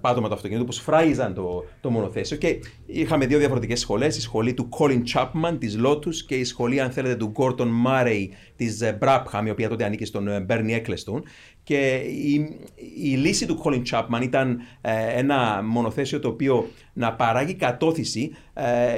πάτωμα 0.00 0.28
του 0.28 0.34
αυτοκινήτου 0.34 0.66
που 0.66 0.72
σφράγιζαν 0.72 1.34
το, 1.34 1.64
το 1.80 1.90
μονοθέσιο. 1.90 2.36
Και 2.36 2.60
είχαμε 2.86 3.26
δύο 3.26 3.38
διαφορετικές 3.38 3.80
σχολές, 3.80 4.16
η 4.16 4.20
σχολή 4.20 4.54
του 4.54 4.68
Colin 4.78 5.02
Chapman 5.14 5.56
της 5.58 5.78
Lotus 5.86 6.14
και 6.26 6.34
η 6.34 6.44
σχολή 6.44 6.80
αν 6.80 6.90
θέλετε 6.90 7.14
του 7.14 7.32
Gordon 7.36 7.68
Murray 7.86 8.28
της 8.56 8.80
ε, 8.80 8.98
Brabham 9.02 9.46
η 9.46 9.50
οποία 9.50 9.68
τότε 9.68 9.84
ανήκει 9.84 10.04
στον 10.04 10.28
ε, 10.28 10.46
Bernie 10.48 10.82
Ecclestone. 10.82 11.22
Και 11.62 11.94
η, 11.96 12.58
η 13.02 13.08
λύση 13.08 13.46
του 13.46 13.62
Colin 13.64 13.82
Chapman 13.90 14.22
ήταν 14.22 14.60
ε, 14.80 15.18
ένα 15.18 15.62
μονοθέσιο 15.64 16.18
το 16.18 16.28
οποίο 16.28 16.68
να 16.92 17.12
παράγει 17.12 17.54
κατώθηση 17.54 18.30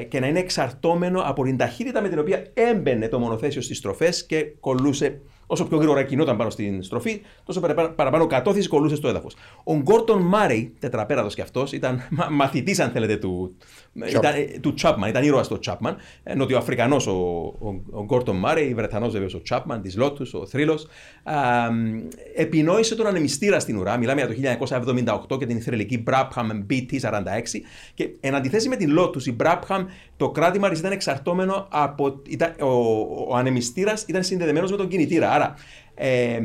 και 0.09 0.21
να 0.21 0.27
είναι 0.27 0.39
εξαρτώμενο 0.39 1.21
από 1.21 1.45
την 1.45 1.57
ταχύτητα 1.57 2.01
με 2.03 2.09
την 2.09 2.19
οποία 2.19 2.47
έμπαινε 2.55 3.09
το 3.09 3.19
μονοθέσιο 3.19 3.61
στις 3.61 3.79
στροφές 3.79 4.27
και 4.27 4.43
κολούσε 4.61 5.21
Όσο 5.53 5.65
πιο 5.65 5.77
γρήγορα 5.77 6.03
κινόταν 6.03 6.37
πάνω 6.37 6.51
στην 6.51 6.83
στροφή, 6.83 7.21
τόσο 7.45 7.61
παραπάνω 7.97 8.27
κατώθηση 8.27 8.69
κολούσε 8.69 8.97
στο 8.97 9.09
έδαφος. 9.09 9.35
Ο 9.65 9.75
Γκόρτον 9.75 10.23
Μάρεϊ, 10.23 10.75
τετραπέρατος 10.79 11.35
κι 11.35 11.41
αυτός, 11.41 11.73
ήταν 11.73 12.01
μαθητής, 12.41 12.81
αν 12.81 12.91
θέλετε, 12.91 13.17
του, 13.17 13.57
ήταν, 14.09 14.35
ε, 14.35 14.59
του 14.61 14.75
Chapman, 14.83 15.09
ήταν 15.09 15.23
ήρωας 15.23 15.47
στο 15.47 15.59
Chapman. 15.67 15.95
Ε, 16.23 16.35
Νοτιοαφρικανό 16.35 16.97
ο, 17.07 17.11
ο, 17.69 17.83
ο 17.91 18.05
Γκόρτον 18.05 18.37
Μάρεϊ, 18.37 18.75
Βρετανός 18.75 19.13
βεβαίω 19.13 19.29
ο 19.35 19.41
Chapman, 19.51 19.79
της 19.83 19.97
Λότους, 19.97 20.35
ο 20.35 20.47
Θρύλος. 20.47 20.87
Επινόησε 22.37 22.95
τον 22.95 23.07
ανεμιστήρα 23.07 23.61
στην 23.61 23.77
ουρά. 23.77 23.97
Μιλάμε 23.97 24.21
για 24.21 24.57
το 24.57 24.67
1978 25.31 25.39
και 25.39 25.47
την 25.47 25.61
θρελική 25.61 26.03
Brabham 26.07 26.65
BT46. 26.71 27.61
Και 27.95 28.09
εν 28.21 28.35
αντιθέσει 28.35 28.69
με 28.69 28.77
την 28.77 28.99
Lotus, 28.99 29.27
η 29.27 29.37
Brabham, 29.43 29.85
το 30.17 30.31
κράτημα 30.31 30.71
ήταν 30.77 30.93
εξαρτώμενο 30.93 31.67
από. 31.71 32.21
Ήταν, 32.29 32.55
ο, 32.61 32.71
ο 33.29 33.37
ανεμιστήρας 33.37 34.05
ήταν 34.09 34.23
συνδεδεμένος 34.23 34.71
με 34.71 34.77
τον 34.77 34.89
κινητήρα. 34.89 35.29
Άρα, 35.41 35.55
ε, 35.95 36.41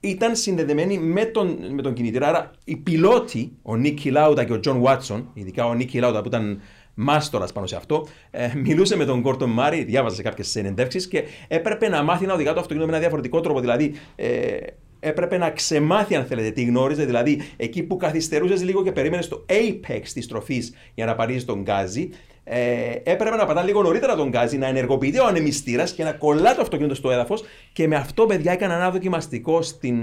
ήταν 0.00 0.36
συνδεδεμένοι 0.36 0.98
με 0.98 1.24
τον, 1.24 1.58
με 1.74 1.82
τον 1.82 1.92
κινητήρα. 1.92 2.28
Άρα, 2.28 2.50
οι 2.64 2.76
πιλότοι, 2.76 3.52
ο 3.62 3.76
Νίκη 3.76 4.10
Λάουτα 4.10 4.44
και 4.44 4.52
ο 4.52 4.60
Τζον 4.60 4.80
Βάτσον, 4.80 5.30
ειδικά 5.34 5.66
ο 5.66 5.74
Νίκη 5.74 5.98
Λάουτα 5.98 6.20
που 6.20 6.28
ήταν 6.28 6.60
μάστορας 6.94 7.52
πάνω 7.52 7.66
σε 7.66 7.76
αυτό, 7.76 8.06
ε, 8.30 8.52
μιλούσε 8.54 8.96
με 8.96 9.04
τον 9.04 9.22
Γκόρντον 9.22 9.50
Μάρεϊ, 9.50 9.84
διάβαζε 9.84 10.14
σε 10.16 10.22
κάποιες 10.22 10.48
συνεντεύξεις 10.48 11.08
και 11.08 11.22
έπρεπε 11.48 11.88
να 11.88 12.02
μάθει 12.02 12.26
να 12.26 12.34
οδηγά 12.34 12.52
το 12.52 12.60
αυτοκίνητο 12.60 12.86
με 12.86 12.92
ένα 12.92 13.00
διαφορετικό 13.00 13.40
τρόπο. 13.40 13.60
Δηλαδή, 13.60 13.94
ε, 14.16 14.56
έπρεπε 15.00 15.38
να 15.38 15.50
ξεμάθει, 15.50 16.14
αν 16.14 16.24
θέλετε, 16.24 16.50
τι 16.50 16.64
γνώριζε. 16.64 17.04
Δηλαδή, 17.04 17.40
εκεί 17.56 17.82
που 17.82 17.96
καθυστερούσες 17.96 18.62
λίγο 18.62 18.82
και 18.82 18.92
περίμενες 18.92 19.28
το 19.28 19.44
apex 19.48 20.02
της 20.12 20.26
στροφής 20.26 20.74
για 20.94 21.06
να 21.06 21.14
πατήσεις 21.14 21.46
το 21.46 21.60
γκάζι, 21.60 22.08
ε, 22.50 22.90
έπρεπε 23.02 23.36
να 23.36 23.46
πατά 23.46 23.62
λίγο 23.62 23.82
νωρίτερα 23.82 24.16
τον 24.16 24.28
γκάζι, 24.28 24.58
να 24.58 24.66
ενεργοποιείται 24.66 25.20
ο 25.20 25.26
ανεμιστήρας 25.26 25.92
και 25.92 26.04
να 26.04 26.12
κολλά 26.12 26.54
το 26.54 26.60
αυτοκίνητο 26.60 26.94
στο 26.94 27.10
έδαφος. 27.10 27.44
Και 27.72 27.88
με 27.88 27.96
αυτό, 27.96 28.26
παιδιά, 28.26 28.52
έκανα 28.52 28.74
ένα 28.74 28.90
δοκιμαστικό 28.90 29.62
στην 29.62 29.96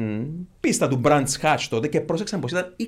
πίστα 0.59 0.87
του 0.87 1.01
Branch 1.03 1.41
Hatch 1.41 1.65
τότε 1.69 1.87
και 1.87 2.01
πρόσεξαν 2.01 2.39
πως 2.39 2.51
ήταν 2.51 2.75
20 2.79 2.83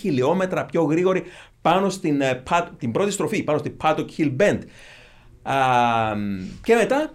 χιλιόμετρα 0.00 0.66
πιο 0.66 0.82
γρήγορη 0.82 1.22
πάνω 1.62 1.88
στην 1.88 2.20
ε, 2.20 2.42
την 2.78 2.92
πρώτη 2.92 3.10
στροφή, 3.10 3.42
πάνω 3.42 3.58
στην 3.58 3.76
Paddock 3.82 4.06
Hill 4.16 4.36
Bend. 4.36 4.58
Α, 5.42 5.56
και 6.64 6.74
μετά, 6.74 7.10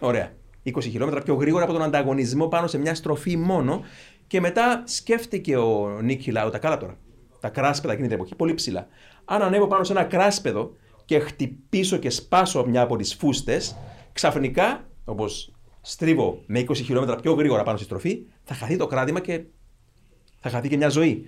ωραία, 0.00 0.32
20 0.64 0.82
χιλιόμετρα 0.82 1.22
πιο 1.22 1.34
γρήγορα 1.34 1.64
από 1.64 1.72
τον 1.72 1.82
ανταγωνισμό 1.82 2.46
πάνω 2.46 2.66
σε 2.66 2.78
μια 2.78 2.94
στροφή 2.94 3.36
μόνο. 3.36 3.84
Και 4.26 4.40
μετά 4.40 4.82
σκέφτηκε 4.86 5.56
ο 5.56 5.98
Νίκη 6.02 6.30
Λάου, 6.30 6.50
τα 6.50 6.58
καλά 6.58 6.76
τώρα, 6.76 6.96
τα 7.40 7.48
κράσπεδα 7.48 7.92
εκείνη 7.92 8.08
την 8.08 8.16
εποχή, 8.16 8.34
πολύ 8.34 8.54
ψηλά. 8.54 8.86
Αν 9.24 9.42
ανέβω 9.42 9.66
πάνω 9.66 9.84
σε 9.84 9.92
ένα 9.92 10.04
κράσπεδο 10.04 10.76
και 11.04 11.18
χτυπήσω 11.18 11.96
και 11.96 12.10
σπάσω 12.10 12.66
μια 12.66 12.82
από 12.82 12.96
τις 12.96 13.14
φούστες, 13.14 13.76
ξαφνικά, 14.12 14.88
όπως 15.04 15.54
στρίβω 15.80 16.42
με 16.46 16.60
20 16.60 16.74
χιλιόμετρα 16.74 17.16
πιο 17.16 17.32
γρήγορα 17.32 17.62
πάνω 17.62 17.76
στη 17.76 17.86
στροφή, 17.86 18.26
θα 18.42 18.54
χαθεί 18.54 18.76
το 18.76 18.86
κράτημα 18.86 19.20
και 19.20 19.44
θα 20.40 20.50
χαθεί 20.50 20.68
και 20.68 20.76
μια 20.76 20.88
ζωή. 20.88 21.26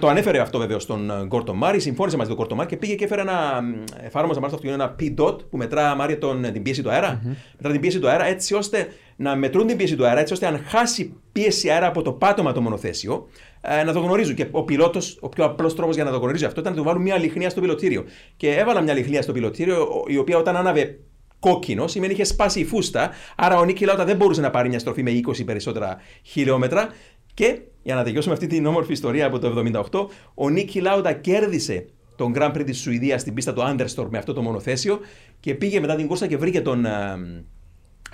Το 0.00 0.08
ανέφερε 0.08 0.38
αυτό 0.38 0.58
βέβαια 0.58 0.78
στον 0.78 1.12
Γκόρτο 1.26 1.54
Μάρι, 1.54 1.80
συμφώνησε 1.80 2.16
μαζί 2.16 2.28
με 2.28 2.34
τον 2.34 2.42
Γκόρτο 2.44 2.54
Μάρι 2.54 2.68
και 2.68 2.76
πήγε 2.76 2.94
και 2.94 3.04
έφερε 3.04 3.20
ένα. 3.20 3.60
Εφάρμοσε 4.02 4.40
μάλιστα 4.40 4.60
αυτό 4.62 4.82
ένα 4.82 4.94
P-dot 5.00 5.38
που 5.50 5.56
μετρά 5.56 5.94
Μάρι 5.94 6.18
τον, 6.18 6.52
την 6.52 6.62
πίεση 6.62 6.82
του 6.82 6.90
αέρα. 6.90 7.20
Mm-hmm. 7.22 7.36
Μετρά 7.56 7.72
την 7.72 7.80
πίεση 7.80 7.98
του 7.98 8.08
αέρα 8.08 8.24
έτσι 8.24 8.54
ώστε 8.54 8.88
να 9.16 9.36
μετρούν 9.36 9.66
την 9.66 9.76
πίεση 9.76 9.96
του 9.96 10.06
αέρα, 10.06 10.20
έτσι 10.20 10.32
ώστε 10.32 10.46
αν 10.46 10.64
χάσει 10.66 11.14
πίεση 11.32 11.70
αέρα 11.70 11.86
από 11.86 12.02
το 12.02 12.12
πάτωμα 12.12 12.52
το 12.52 12.60
μονοθέσιο, 12.60 13.28
ε, 13.60 13.82
να 13.82 13.92
το 13.92 14.00
γνωρίζουν. 14.00 14.34
Και 14.34 14.46
ο 14.50 14.62
πιλότος, 14.62 15.18
ο 15.20 15.28
πιο 15.28 15.44
απλός 15.44 15.74
τρόπος 15.74 15.94
για 15.94 16.04
να 16.04 16.10
το 16.10 16.18
γνωρίζει 16.18 16.44
αυτό 16.44 16.60
ήταν 16.60 16.72
να 16.72 16.78
του 16.78 16.84
βάλουν 16.84 17.02
μια 17.02 17.18
λιχνία 17.18 17.50
στο 17.50 17.60
πιλωτήριο. 17.60 18.04
Και 18.36 18.50
έβαλα 18.50 18.80
μια 18.80 18.94
λιχνία 18.94 19.22
στο 19.22 19.32
πιλωτήριο, 19.32 20.04
η 20.06 20.16
οποία 20.16 20.38
όταν 20.38 20.56
άναβε 20.56 20.98
κόκκινο, 21.40 21.86
σημαίνει 21.86 22.12
είχε 22.12 22.24
σπάσει 22.24 22.60
η 22.60 22.64
φούστα. 22.64 23.10
Άρα 23.36 23.58
ο 23.58 23.64
Νίκη 23.64 23.84
Λάουτα 23.84 24.04
δεν 24.04 24.16
μπορούσε 24.16 24.40
να 24.40 24.50
πάρει 24.50 24.68
μια 24.68 24.78
στροφή 24.78 25.02
με 25.02 25.20
20 25.26 25.44
περισσότερα 25.44 25.96
χιλιόμετρα. 26.22 26.88
Και 27.34 27.60
για 27.86 27.94
να 27.94 28.02
τελειώσουμε 28.02 28.34
αυτή 28.34 28.46
την 28.46 28.66
όμορφη 28.66 28.92
ιστορία 28.92 29.26
από 29.26 29.38
το 29.38 29.62
1978, 29.90 30.06
ο 30.34 30.48
Νίκη 30.48 30.80
Λάουτα 30.80 31.12
κέρδισε 31.12 31.86
τον 32.16 32.32
Grand 32.36 32.52
Prix 32.52 32.64
της 32.64 32.80
Σουηδίας 32.80 33.20
στην 33.20 33.34
πίστα 33.34 33.52
του 33.52 33.62
Anderstorm 33.62 34.08
με 34.10 34.18
αυτό 34.18 34.32
το 34.32 34.42
μονοθέσιο 34.42 34.98
και 35.40 35.54
πήγε 35.54 35.80
μετά 35.80 35.94
την 35.94 36.06
κούρσα 36.06 36.26
και 36.26 36.36
βρήκε 36.36 36.60
τον, 36.60 36.86
α, 36.86 37.18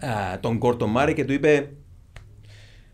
α, 0.00 0.40
τον 0.40 0.58
Κόρτο 0.58 0.86
Μάρε 0.86 1.12
και 1.12 1.24
του 1.24 1.32
είπε 1.32 1.72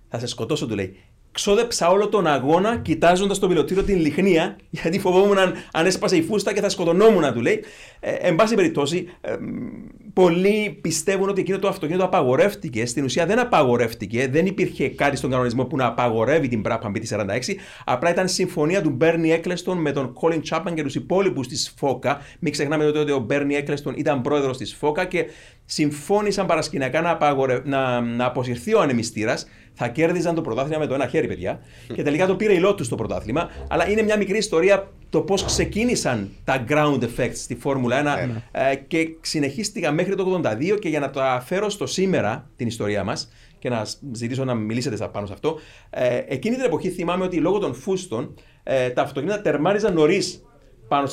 θα 0.09 0.19
σε 0.19 0.27
σκοτώσω 0.27 0.67
του 0.67 0.75
λέει 0.75 0.97
ξόδεψα 1.33 1.89
όλο 1.91 2.09
τον 2.09 2.27
αγώνα 2.27 2.77
κοιτάζοντας 2.77 3.37
στο 3.37 3.49
πιλωτήριο 3.49 3.83
την 3.83 3.99
λιχνία, 3.99 4.57
γιατί 4.71 4.99
φοβόμουν 4.99 5.39
αν, 5.39 5.55
αν 5.73 5.87
έσπασε 5.87 6.17
η 6.17 6.23
φούστα 6.23 6.53
και 6.53 6.61
θα 6.61 6.69
σκοτωνόμουν, 6.69 7.33
του 7.33 7.41
λέει. 7.41 7.65
Ε, 8.01 8.13
εν 8.13 8.35
πάση 8.35 8.55
περιπτώσει, 8.55 9.09
ε, 9.21 9.37
πολλοί 10.13 10.79
πιστεύουν 10.81 11.29
ότι 11.29 11.41
εκείνο 11.41 11.59
το 11.59 11.69
αυτοκίνητο 11.69 12.05
απαγορεύτηκε. 12.05 12.87
Στην 12.87 13.05
ουσία 13.05 13.27
δεν 13.27 13.39
απαγορεύτηκε, 13.39 14.29
δεν 14.29 14.47
υπήρχε 14.47 14.89
κάτι 14.89 15.17
στον 15.17 15.31
κανονισμό 15.31 15.65
που 15.65 15.77
να 15.77 15.87
απαγορεύει 15.87 16.49
την 16.49 16.63
Brabham 16.65 16.93
BT46. 16.95 17.55
Απλά 17.85 18.11
ήταν 18.11 18.29
συμφωνία 18.29 18.83
του 18.83 18.97
Bernie 19.01 19.41
Eccleston 19.41 19.75
με 19.75 19.93
τον 19.93 20.13
Colin 20.21 20.41
Chapman 20.51 20.75
και 20.75 20.83
τους 20.83 20.95
υπόλοιπους 20.95 21.49
της 21.49 21.75
FOCA. 21.81 22.17
Μην 22.39 22.53
ξεχνάμε 22.53 22.85
ότι 22.85 23.13
ο 23.13 23.27
Bernie 23.31 23.65
Eccleston 23.65 23.97
ήταν 23.97 24.21
πρόεδρος 24.21 24.57
της 24.57 24.79
FOCA 24.81 25.09
και 25.09 25.27
συμφώνησαν 25.65 26.47
παρασκηνιακά 26.47 27.01
να, 27.01 27.11
απαγορε... 27.11 27.61
να, 27.65 28.01
να 28.01 28.25
αποσυρθεί 28.25 28.75
ο 28.75 28.81
ανεμιστήρας. 28.81 29.47
Θα 29.81 29.89
κέρδιζαν 29.89 30.35
το 30.35 30.41
πρωτάθλημα 30.41 30.79
με 30.79 30.87
το 30.87 30.95
ένα 30.95 31.07
χέρι, 31.07 31.27
παιδιά. 31.27 31.61
Και 31.95 32.03
τελικά 32.03 32.27
το 32.27 32.37
πήρε 32.37 32.53
η 32.53 32.61
Lotus 32.65 32.87
το 32.87 32.97
πρωτάθλημα. 32.97 33.51
Αλλά 33.69 33.89
είναι 33.89 34.03
μια 34.03 34.17
μικρή 34.17 34.39
ιστορία 34.39 34.91
το 35.11 35.21
πώς 35.21 35.45
ξεκίνησαν 35.45 36.31
τα 36.45 36.65
ground 36.69 36.99
effects 37.03 37.35
στη 37.35 37.55
Φόρμουλα 37.55 38.01
1 38.01 38.03
ναι, 38.05 38.33
ναι. 38.33 38.71
ε, 38.71 38.75
και 38.75 39.09
συνεχίστηκαν 39.21 39.95
μέχρι 39.95 40.15
το 40.15 40.41
82 40.45 40.79
και 40.81 40.89
για 40.89 41.01
να 41.01 41.11
το 41.11 41.23
αφέρω 41.23 41.69
στο 41.69 41.87
σήμερα 41.87 42.51
την 42.57 42.67
ιστορία 42.67 43.05
μας 43.05 43.31
και 43.59 43.69
να 43.69 43.87
ζητήσω 44.13 44.45
να 44.45 44.55
μιλήσετε 44.55 45.09
πάνω 45.13 45.27
σε 45.27 45.33
αυτό. 45.33 45.59
Ε, 45.91 46.23
εκείνη 46.27 46.57
την 46.57 46.65
εποχή 46.65 46.91
θυμάμαι 46.91 47.25
ότι 47.25 47.37
λόγω 47.37 47.59
των 47.59 47.75
φούστων 47.75 48.35
ε, 48.63 48.91
τα 48.91 49.03
αυτοκίνητα 49.03 49.41
τερμάριζαν 49.41 49.95
νωρίς 49.95 50.45
πάνω, 50.89 51.09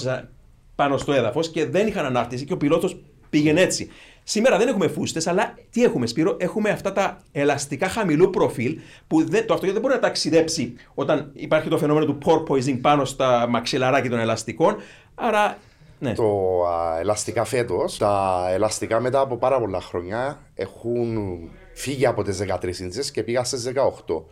πάνω 0.76 0.98
στο 0.98 1.14
έδαφος 1.14 1.50
και 1.50 1.66
δεν 1.66 1.88
είχαν 1.88 2.06
ανάρτηση 2.06 2.46
και 2.46 2.54
ο 2.54 2.58
πιλότος 2.58 3.02
πήγαινε 3.30 3.62
έτσι. 3.62 3.90
Σήμερα 4.28 4.58
δεν 4.58 4.68
έχουμε 4.68 4.88
φούστες, 4.88 5.28
αλλά 5.28 5.54
τι 5.70 5.84
έχουμε, 5.84 6.08
Σπύρο, 6.08 6.38
έχουμε 6.40 6.70
αυτά 6.70 6.92
τα 6.94 7.22
ελαστικά 7.32 7.90
χαμηλού 7.90 8.30
προφίλ 8.30 8.80
που 9.08 9.30
δεν, 9.30 9.46
το 9.46 9.54
αυτοκίνητο 9.54 9.72
δεν 9.74 9.82
μπορεί 9.82 9.94
να 9.94 10.00
ταξιδέψει 10.00 10.74
όταν 10.94 11.32
υπάρχει 11.34 11.70
το 11.70 11.78
φαινόμενο 11.78 12.06
του 12.06 12.18
porpoising 12.26 12.78
πάνω 12.82 13.06
στα 13.06 13.48
μαξιλαράκια 13.50 14.10
των 14.10 14.20
ελαστικών. 14.20 14.76
Άρα 15.16 15.58
ναι. 16.00 16.14
Το 16.14 16.62
α, 16.66 17.00
ελαστικά 17.00 17.44
φέτος, 17.44 17.98
τα 17.98 18.46
ελαστικά 18.52 19.00
μετά 19.00 19.20
από 19.20 19.38
πάρα 19.38 19.60
πολλά 19.60 19.82
χρόνια 19.82 20.40
έχουν 20.54 21.40
φύγει 21.74 22.06
από 22.06 22.24
τις 22.24 22.42
13 22.62 22.78
ίντσες 22.78 23.12
και 23.12 23.24
πήγα 23.24 23.44
στις 23.44 23.72
18. 24.08 24.24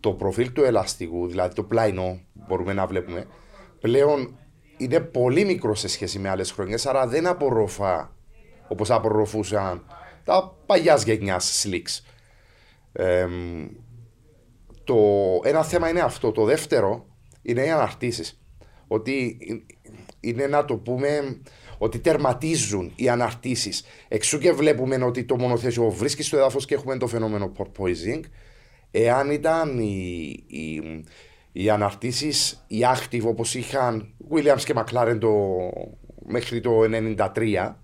Το 0.00 0.12
προφίλ 0.12 0.52
του 0.52 0.64
ελαστικού, 0.64 1.26
δηλαδή 1.26 1.54
το 1.54 1.62
πλάινο, 1.62 2.20
μπορούμε 2.32 2.72
να 2.72 2.86
βλέπουμε, 2.86 3.26
πλέον 3.80 4.36
είναι 4.76 5.00
πολύ 5.00 5.44
μικρό 5.44 5.74
σε 5.74 5.88
σχέση 5.88 6.18
με 6.18 6.28
άλλες 6.28 6.50
χρονιές, 6.50 6.86
άρα 6.86 7.06
δεν 7.06 7.26
απορροφά 7.26 8.12
όπως 8.72 8.90
απορροφούσαν 8.90 9.86
τα 10.24 10.56
παλιά 10.66 10.94
γενιάς 11.04 11.66
slicks. 11.66 12.00
το 14.84 14.96
ένα 15.44 15.62
θέμα 15.62 15.88
είναι 15.88 16.00
αυτό. 16.00 16.32
Το 16.32 16.44
δεύτερο 16.44 17.06
είναι 17.42 17.64
οι 17.64 17.70
αναρτήσεις. 17.70 18.42
Ότι 18.86 19.38
είναι 20.20 20.46
να 20.46 20.64
το 20.64 20.76
πούμε 20.76 21.40
ότι 21.78 21.98
τερματίζουν 21.98 22.92
οι 22.96 23.08
αναρτήσεις. 23.08 23.84
Εξού 24.08 24.38
και 24.38 24.52
βλέπουμε 24.52 25.04
ότι 25.04 25.24
το 25.24 25.38
μονοθέσιο 25.38 25.90
βρίσκει 25.90 26.22
στο 26.22 26.36
έδαφος 26.36 26.64
και 26.64 26.74
έχουμε 26.74 26.96
το 26.96 27.06
φαινόμενο 27.06 27.52
porpoising. 27.56 28.20
Εάν 28.90 29.30
ήταν 29.30 29.78
οι, 29.78 30.44
οι, 30.46 30.82
οι 31.52 31.70
αναρτήσεις, 31.70 32.64
οι 32.66 32.80
active 32.94 33.22
όπως 33.24 33.54
είχαν 33.54 34.14
Williams 34.30 34.62
και 34.64 34.74
McLaren 34.76 35.16
το, 35.20 35.30
μέχρι 36.26 36.60
το 36.60 36.70
1993, 37.34 37.74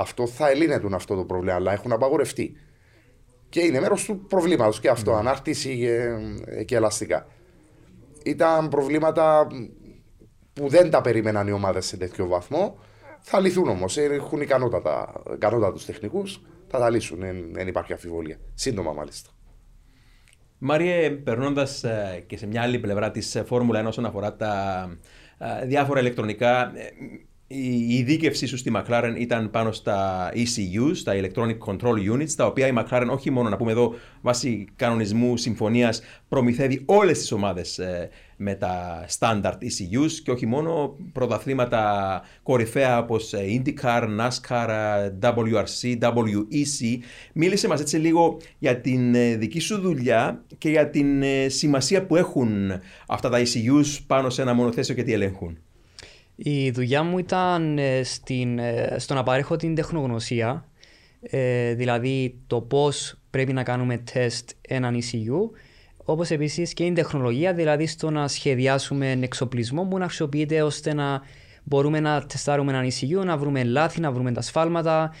Αυτό 0.00 0.26
θα 0.26 0.50
ελύνετουν 0.50 0.94
αυτό 0.94 1.14
το 1.14 1.24
πρόβλημα, 1.24 1.54
αλλά 1.54 1.72
έχουν 1.72 1.92
απαγορευτεί. 1.92 2.56
Και 3.48 3.60
είναι 3.60 3.80
μέρος 3.80 4.04
του 4.04 4.26
προβλήματος 4.28 4.80
και 4.80 4.88
αυτό, 4.88 5.12
ανάρτηση 5.12 5.78
και, 5.78 6.64
και 6.64 6.76
ελαστικά. 6.76 7.26
Ήταν 8.24 8.68
προβλήματα 8.68 9.46
που 10.52 10.68
δεν 10.68 10.90
τα 10.90 11.00
περίμεναν 11.00 11.46
οι 11.46 11.52
ομάδες 11.52 11.86
σε 11.86 11.96
τέτοιο 11.96 12.26
βαθμό. 12.26 12.78
Θα 13.20 13.40
λυθούν 13.40 13.68
όμως. 13.68 13.96
Έχουν 13.96 14.40
ικανότατα, 14.40 15.22
ικανότατους 15.34 15.84
τεχνικούς. 15.84 16.40
Θα 16.68 16.78
τα 16.78 16.90
λύσουν. 16.90 17.18
Δεν, 17.20 17.52
δεν 17.52 17.68
υπάρχει 17.68 17.92
αμφιβολία. 17.92 18.36
Σύντομα 18.54 18.92
μάλιστα. 18.92 19.30
Μάριε, 20.58 21.10
περνώντας 21.10 21.84
και 22.26 22.36
σε 22.36 22.46
μια 22.46 22.62
άλλη 22.62 22.78
πλευρά 22.78 23.10
της 23.10 23.42
Φόρμουλα 23.46 23.82
1 23.82 23.86
όσον 23.86 24.04
αφορά 24.04 24.36
τα 24.36 24.84
ε, 25.38 25.66
διάφορα 25.66 26.00
ηλεκτρονικά, 26.00 26.72
ε, 26.76 26.92
η 27.52 27.94
ειδίκευσή 27.94 28.46
σου 28.46 28.56
στη 28.56 28.72
McLaren 28.74 29.14
ήταν 29.18 29.50
πάνω 29.50 29.72
στα 29.72 30.30
ECUs, 30.34 30.96
τα 31.04 31.12
Electronic 31.14 31.58
Control 31.66 32.14
Units, 32.14 32.30
τα 32.36 32.46
οποία 32.46 32.66
η 32.66 32.72
McLaren 32.76 33.06
όχι 33.10 33.30
μόνο, 33.30 33.48
να 33.48 33.56
πούμε 33.56 33.70
εδώ, 33.70 33.94
βάσει 34.20 34.66
κανονισμού 34.76 35.36
συμφωνίας, 35.36 36.02
προμηθεύει 36.28 36.82
όλες 36.84 37.18
τις 37.18 37.32
ομάδες 37.32 37.78
ε, 37.78 38.08
με 38.36 38.54
τα 38.54 39.04
standard 39.18 39.52
ECUs 39.52 40.10
και 40.22 40.30
όχι 40.30 40.46
μόνο 40.46 40.96
πρωταθλήματα 41.12 42.22
κορυφαία 42.42 42.98
όπως 42.98 43.32
ε, 43.32 43.44
IndyCar, 43.48 44.02
NASCAR, 44.02 44.68
ε, 44.68 45.12
WRC, 45.22 45.98
WEC. 46.00 46.98
Μίλησε 47.32 47.68
μας 47.68 47.80
έτσι 47.80 47.96
λίγο 47.96 48.36
για 48.58 48.80
την 48.80 49.12
δική 49.38 49.60
σου 49.60 49.80
δουλειά 49.80 50.44
και 50.58 50.70
για 50.70 50.90
την 50.90 51.22
σημασία 51.46 52.06
που 52.06 52.16
έχουν 52.16 52.72
αυτά 53.06 53.28
τα 53.28 53.38
ECUs 53.38 53.98
πάνω 54.06 54.30
σε 54.30 54.42
ένα 54.42 54.52
μονοθέσιο 54.54 54.94
και 54.94 55.02
τι 55.02 55.12
ελέγχουν. 55.12 55.58
Η 56.42 56.70
δουλειά 56.70 57.02
μου 57.02 57.18
ήταν 57.18 57.78
ε, 57.78 58.02
στην, 58.02 58.58
ε, 58.58 58.96
στο 58.98 59.14
να 59.14 59.22
παρέχω 59.22 59.56
την 59.56 59.74
τεχνογνωσία, 59.74 60.64
ε, 61.20 61.74
δηλαδή 61.74 62.38
το 62.46 62.60
πώς 62.60 63.18
πρέπει 63.30 63.52
να 63.52 63.62
κάνουμε 63.62 63.96
τεστ 63.96 64.50
έναν 64.68 64.94
ECU, 64.94 65.56
όπως 66.04 66.30
επίσης 66.30 66.72
και 66.72 66.84
η 66.84 66.92
τεχνολογία, 66.92 67.52
δηλαδή 67.52 67.86
στο 67.86 68.10
να 68.10 68.28
σχεδιάσουμε 68.28 69.18
εξοπλισμό 69.20 69.84
που 69.84 69.98
να 69.98 70.04
αξιοποιείται 70.04 70.62
ώστε 70.62 70.94
να 70.94 71.22
μπορούμε 71.64 72.00
να 72.00 72.26
τεστάρουμε 72.26 72.72
έναν 72.72 72.88
ECU, 72.88 73.24
να 73.24 73.36
βρούμε 73.36 73.64
λάθη, 73.64 74.00
να 74.00 74.12
βρούμε 74.12 74.32
τα 74.32 74.40
σφάλματα, 74.40 75.14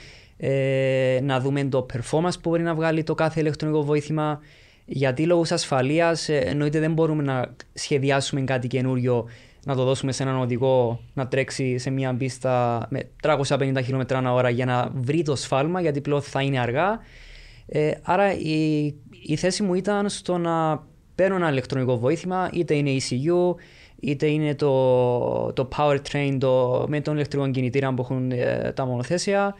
να 1.22 1.40
δούμε 1.40 1.64
το 1.64 1.86
performance 1.92 2.40
που 2.42 2.48
μπορεί 2.48 2.62
να 2.62 2.74
βγάλει 2.74 3.02
το 3.02 3.14
κάθε 3.14 3.40
ηλεκτρονικό 3.40 3.84
βοήθημα. 3.84 4.40
Γιατί 4.84 5.26
λόγω 5.26 5.42
ασφαλείας 5.50 6.28
εννοείται 6.28 6.78
δεν 6.78 6.92
μπορούμε 6.92 7.22
να 7.22 7.54
σχεδιάσουμε 7.72 8.40
κάτι 8.40 8.68
καινούριο 8.68 9.28
να 9.64 9.74
το 9.74 9.84
δώσουμε 9.84 10.12
σε 10.12 10.22
έναν 10.22 10.40
οδηγό 10.40 11.00
να 11.14 11.28
τρέξει 11.28 11.78
σε 11.78 11.90
μια 11.90 12.14
πίστα 12.14 12.86
με 12.90 13.08
350 13.22 13.80
χιλιόμετρα 13.82 14.18
ανά 14.18 14.32
ώρα 14.32 14.50
για 14.50 14.64
να 14.64 14.90
βρει 14.94 15.22
το 15.22 15.36
σφάλμα, 15.36 15.80
γιατί 15.80 16.00
πλέον 16.00 16.22
θα 16.22 16.42
είναι 16.42 16.60
αργά. 16.60 17.00
Ε, 17.66 17.90
άρα 18.02 18.32
η, 18.34 18.84
η 19.22 19.36
θέση 19.36 19.62
μου 19.62 19.74
ήταν 19.74 20.08
στο 20.08 20.38
να 20.38 20.84
παίρνω 21.14 21.36
ένα 21.36 21.50
ηλεκτρονικό 21.50 21.98
βοήθημα, 21.98 22.50
είτε 22.52 22.74
είναι 22.74 22.90
ECU, 22.90 23.54
είτε 24.00 24.26
είναι 24.26 24.54
το, 24.54 25.52
το 25.52 25.68
powertrain 25.76 26.36
το, 26.40 26.84
με 26.88 27.00
τον 27.00 27.14
ηλεκτρικό 27.14 27.50
κινητήρα 27.50 27.94
που 27.94 28.02
έχουν 28.02 28.30
ε, 28.30 28.72
τα 28.74 28.86
μονοθέσια, 28.86 29.54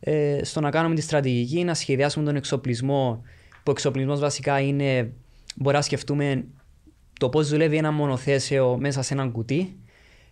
ε, 0.00 0.40
στο 0.42 0.60
να 0.60 0.70
κάνουμε 0.70 0.94
τη 0.94 1.00
στρατηγική, 1.00 1.64
να 1.64 1.74
σχεδιάσουμε 1.74 2.24
τον 2.24 2.36
εξοπλισμό, 2.36 3.22
που 3.50 3.62
ο 3.66 3.70
εξοπλισμός 3.70 4.20
βασικά 4.20 4.60
είναι, 4.60 5.12
μπορεί 5.56 5.76
να 5.76 5.82
σκεφτούμε 5.82 6.44
το 7.20 7.28
πώς 7.28 7.48
δουλεύει 7.48 7.76
ένα 7.76 7.92
μονοθέσιο 7.92 8.76
μέσα 8.80 9.02
σε 9.02 9.14
έναν 9.14 9.32
κουτί, 9.32 9.76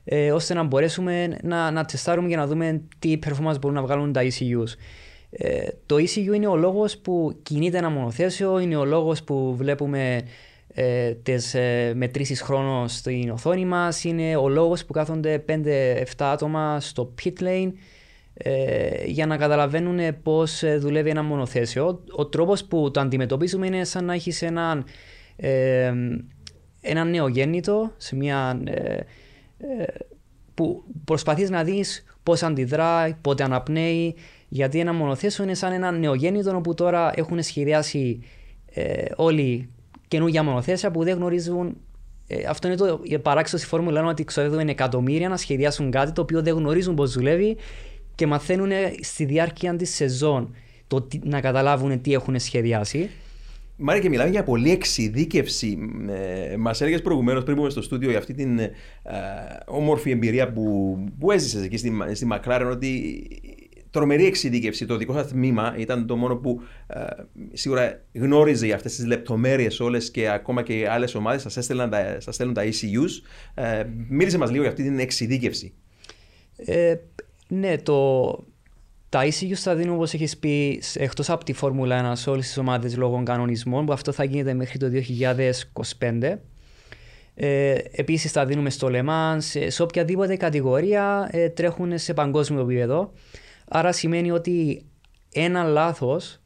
ε, 0.05 0.33
ώστε 0.33 0.55
να 0.55 0.63
μπορέσουμε 0.63 1.39
να, 1.43 1.71
να 1.71 1.85
τεστάρουμε 1.85 2.29
και 2.29 2.37
να 2.37 2.47
δούμε 2.47 2.83
τι 2.99 3.19
performance 3.27 3.61
μπορούν 3.61 3.77
να 3.77 3.83
βγάλουν 3.83 4.13
τα 4.13 4.21
ECUs. 4.23 4.73
Ε, 5.31 5.69
το 5.87 5.97
ECU 5.97 6.35
είναι 6.35 6.47
ο 6.47 6.57
λόγος 6.57 6.99
που 6.99 7.39
κινείται 7.43 7.79
ένα 7.79 7.91
μονοθέσιο, 7.91 8.59
είναι 8.59 8.77
ο 8.77 8.85
λόγος 8.85 9.23
που 9.23 9.55
βλέπουμε 9.57 10.23
ε, 10.75 11.11
τις 11.11 11.55
ε, 11.55 11.93
μετρήσεις 11.97 12.41
χρόνου 12.41 12.89
στην 12.89 13.31
οθόνη 13.31 13.65
μας, 13.65 14.05
είναι 14.05 14.37
ο 14.37 14.49
λόγος 14.49 14.85
που 14.85 14.93
κάθονται 14.93 15.45
5-7 15.49 16.05
άτομα 16.19 16.81
στο 16.81 17.15
pit 17.23 17.43
lane 17.43 17.73
ε, 18.35 19.05
για 19.05 19.27
να 19.27 19.37
καταλαβαίνουν 19.37 20.23
πώς 20.23 20.63
ε, 20.63 20.77
δουλεύει 20.77 21.11
ένα 21.11 21.23
μονοθέσιο. 21.23 22.05
Ο 22.17 22.27
τρόπος 22.27 22.65
που 22.65 22.91
το 22.91 23.01
αντιμετωπίζουμε 23.01 23.67
είναι 23.67 23.85
σαν 23.85 24.05
να 24.05 24.15
έχεις 24.15 24.43
έναν 24.43 24.85
ε, 25.37 25.93
ένα 26.89 27.05
νεογέννητο 27.05 27.93
σε 27.97 28.17
μια, 28.17 28.61
ε, 28.65 28.95
ε, 29.59 29.85
που 30.55 30.85
προσπαθείς 31.05 31.51
να 31.51 31.65
δεις 31.65 32.05
πώς 32.23 32.43
αντιδρά, 32.43 33.19
πότε 33.21 33.45
αναπνέει, 33.45 34.15
γιατί 34.49 34.81
ένα 34.81 34.93
μονοθέσιο 34.93 35.45
είναι 35.45 35.55
σαν 35.55 35.73
ένα 35.73 35.91
νεογέννητο 35.91 36.61
που 36.61 36.75
τώρα 36.75 37.13
έχουν 37.15 37.43
σχεδιάσει 37.43 38.21
ε, 38.73 39.05
όλοι 39.17 39.69
καινούργια 40.09 40.43
μονοθέσια 40.43 40.91
που 40.91 41.05
δεν 41.05 41.17
γνωρίζουν 41.17 41.77
ε, 42.27 42.45
αυτό 42.49 42.67
είναι 42.69 42.77
το 42.77 43.01
παράξενο 43.23 43.61
στη 43.61 43.69
Φόρμουλα 43.69 44.05
1 44.05 44.09
ότι 44.09 44.25
ξοδεύουν 44.25 44.69
εκατομμύρια 44.69 45.29
να 45.29 45.37
σχεδιάσουν 45.37 45.91
κάτι 45.91 46.13
το 46.13 46.21
οποίο 46.21 46.43
δεν 46.43 46.55
γνωρίζουν 46.55 46.95
πώς 46.95 47.13
δουλεύει 47.13 47.57
και 48.15 48.27
μαθαίνουν 48.27 48.71
στη 49.01 49.25
διάρκεια 49.25 49.77
της 49.77 49.95
σεζόν 49.95 50.55
το, 50.87 51.09
να 51.23 51.41
καταλάβουν 51.41 52.01
τι 52.01 52.13
έχουν 52.13 52.39
σχεδιάσει. 52.39 53.11
Μάρια 53.81 54.03
και 54.03 54.09
μιλάμε 54.09 54.31
για 54.31 54.43
πολλή 54.43 54.71
εξειδίκευση. 54.71 55.79
Ε, 56.09 56.57
Μας 56.57 56.81
έλεγες 56.81 57.03
προηγουμένως 57.03 57.45
πριν 57.45 57.57
πούμε 57.57 57.71
στο 57.71 57.83
στούντιο 57.83 58.11
για 58.11 58.19
αυτή 58.19 58.35
την 58.35 58.59
ε, 58.59 58.73
όμορφη 59.67 60.11
εμπειρία 60.11 60.53
που, 60.53 60.97
που 61.19 61.31
έζησες 61.31 61.63
εκεί 61.65 61.77
στη, 61.77 61.93
στη 62.13 62.27
Μακλάρεν 62.27 62.71
ότι 62.71 63.23
τρομερή 63.91 64.27
εξειδίκευση. 64.27 64.87
Το 64.87 64.97
δικό 64.97 65.13
σας 65.13 65.29
τμήμα 65.29 65.75
ήταν 65.79 66.07
το 66.07 66.17
μόνο 66.17 66.37
που 66.37 66.63
ε, 66.87 67.05
σίγουρα 67.53 68.05
γνώριζε 68.15 68.67
για 68.67 68.75
αυτές 68.75 68.95
τις 68.95 69.07
λεπτομέρειες 69.07 69.81
όλες 69.81 70.11
και 70.11 70.29
ακόμα 70.29 70.63
και 70.63 70.89
άλλες 70.89 71.15
ομάδες 71.15 71.53
σας 71.53 71.65
στέλνουν 71.65 71.91
τα, 71.91 72.19
στέλνουν 72.21 72.55
τα 72.55 72.63
ECUs. 72.65 73.11
Ε, 73.55 73.85
μίλησε 74.09 74.39
μας 74.39 74.51
λίγο 74.51 74.63
για 74.63 74.71
αυτή 74.71 74.83
την 74.83 74.99
εξειδίκευση. 74.99 75.73
Ε, 76.57 76.95
ναι, 77.49 77.79
το, 77.79 78.29
τα 79.09 79.25
ECU 79.25 79.53
θα 79.53 79.75
δίνουν, 79.75 79.95
όπως 79.95 80.15
έχεις 80.15 80.37
πει, 80.37 80.83
εκτός 80.95 81.31
από 81.31 81.45
τη 81.45 81.53
Φόρμουλα 81.53 82.13
1 82.13 82.17
σε 82.17 82.31
όλες 82.31 82.47
τις 82.47 82.59
ομάδες 82.59 82.97
λόγω 82.97 83.23
κανονισμών, 83.23 83.87
που 83.87 83.93
αυτό 83.93 84.13
θα 84.13 84.25
γίνεται 84.25 84.55
μέχρι 84.55 84.79
το 84.79 84.89
2025. 85.99 86.39
Ε, 87.35 87.75
Επίσης, 87.91 88.33
θα 88.33 88.47
δίνουμε 88.47 88.71
στο 88.71 88.89
Le 88.91 89.05
Mans, 89.05 89.67
σε 89.67 89.83
οποιαδήποτε 89.83 90.37
κατηγορία 90.37 91.29
ε, 91.31 91.49
τρέχουν 91.49 91.99
σε 91.99 92.15
παγκόσμιο 92.15 92.61
επίπεδο. 92.61 93.13
Άρα 93.69 93.93
σημαίνει 93.93 94.31
ότι 94.31 94.83
ένα 95.33 95.65
λάθος 95.65 96.41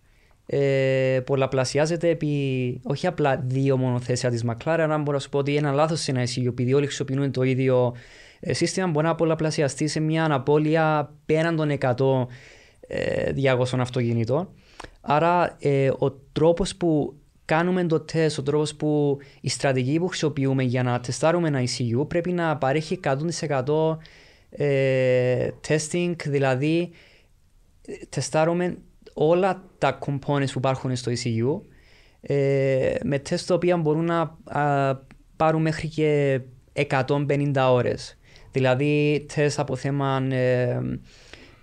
ε, 0.47 1.21
πολλαπλασιάζεται 1.27 2.09
επί 2.09 2.81
όχι 2.85 3.07
απλά 3.07 3.45
δύο 3.47 3.77
μονοθέσια 3.77 4.31
της 4.31 4.45
McLaren, 4.47 4.79
αλλά 4.79 4.99
μπορώ 4.99 5.13
να 5.13 5.19
σου 5.19 5.29
πω 5.29 5.39
ότι 5.39 5.57
ένα 5.57 5.73
λάθος 5.73 6.01
σε 6.01 6.11
ένα 6.11 6.23
ECU, 6.23 6.47
επειδή 6.47 6.75
όλοι 6.75 6.87
χρησιμοποιούν 6.87 7.33
το 7.33 7.43
ίδιο 7.43 7.95
ε, 7.97 8.01
σύστημα 8.51 8.87
μπορεί 8.87 9.07
να 9.07 9.15
πολλαπλασιαστεί 9.15 9.87
σε 9.87 10.01
μια 10.01 10.25
αναπόλεια 10.25 11.15
πέραν 11.27 11.57
των 11.57 11.79
100 11.81 12.27
ε, 12.87 13.33
διάγωσων 13.33 13.81
αυτοκινήτων. 13.81 14.49
Άρα 15.01 15.57
ε, 15.61 15.91
ο 15.99 16.11
τρόπος 16.33 16.77
που 16.77 17.15
κάνουμε 17.45 17.85
το 17.87 18.01
τεστ, 18.01 18.39
ο 18.39 18.43
τρόπος 18.43 18.75
που 18.75 19.19
η 19.41 19.49
στρατηγική 19.49 19.99
που 19.99 20.09
χρησιμοποιούμε 20.09 20.63
για 20.63 20.83
να 20.83 21.01
τεστάρουμε 21.01 21.49
ένα 21.49 21.63
ECU 21.63 22.09
πρέπει 22.09 22.33
να 22.33 22.57
παρέχει 22.57 23.01
100% 23.67 23.97
ε, 24.51 25.49
testing, 25.69 26.15
δηλαδή 26.27 26.91
τεστάρουμε 28.09 28.79
όλα 29.13 29.65
τα 29.79 29.99
components 30.07 30.51
που 30.53 30.59
υπάρχουν 30.59 30.97
στο 30.97 31.13
ECU 31.13 31.61
ε, 32.21 32.95
με 33.03 33.19
τεστ 33.19 33.49
τα 33.49 33.55
οποία 33.55 33.77
μπορούν 33.77 34.05
να 34.05 34.39
α, 34.45 34.95
πάρουν 35.37 35.63
μέχρι 35.63 35.89
και 35.89 36.41
150 36.89 37.53
ώρες. 37.71 38.19
Δηλαδή 38.53 39.27
τεστ 39.35 39.59
από 39.59 39.77
θέμα 39.77 40.27
ε, 40.31 40.81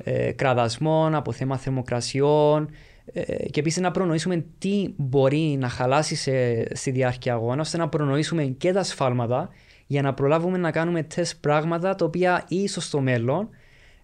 ε, 0.03 0.31
κραδασμών, 0.31 1.15
από 1.15 1.31
θέμα 1.31 1.57
θερμοκρασιών 1.57 2.69
ε, 3.13 3.49
και 3.49 3.59
επίσης 3.59 3.81
να 3.81 3.91
προνοήσουμε 3.91 4.45
τι 4.57 4.93
μπορεί 4.97 5.57
να 5.59 5.69
χαλάσει 5.69 6.15
σε, 6.15 6.65
στη 6.75 6.91
διάρκεια 6.91 7.33
αγώνα 7.33 7.61
ώστε 7.61 7.77
να 7.77 7.89
προνοήσουμε 7.89 8.43
και 8.43 8.71
τα 8.71 8.83
σφάλματα 8.83 9.49
για 9.85 10.01
να 10.01 10.13
προλάβουμε 10.13 10.57
να 10.57 10.71
κάνουμε 10.71 11.03
τεστ 11.03 11.37
πράγματα 11.41 11.95
τα 11.95 12.05
οποία 12.05 12.45
ίσως 12.47 12.85
στο 12.85 12.99
μέλλον 12.99 13.49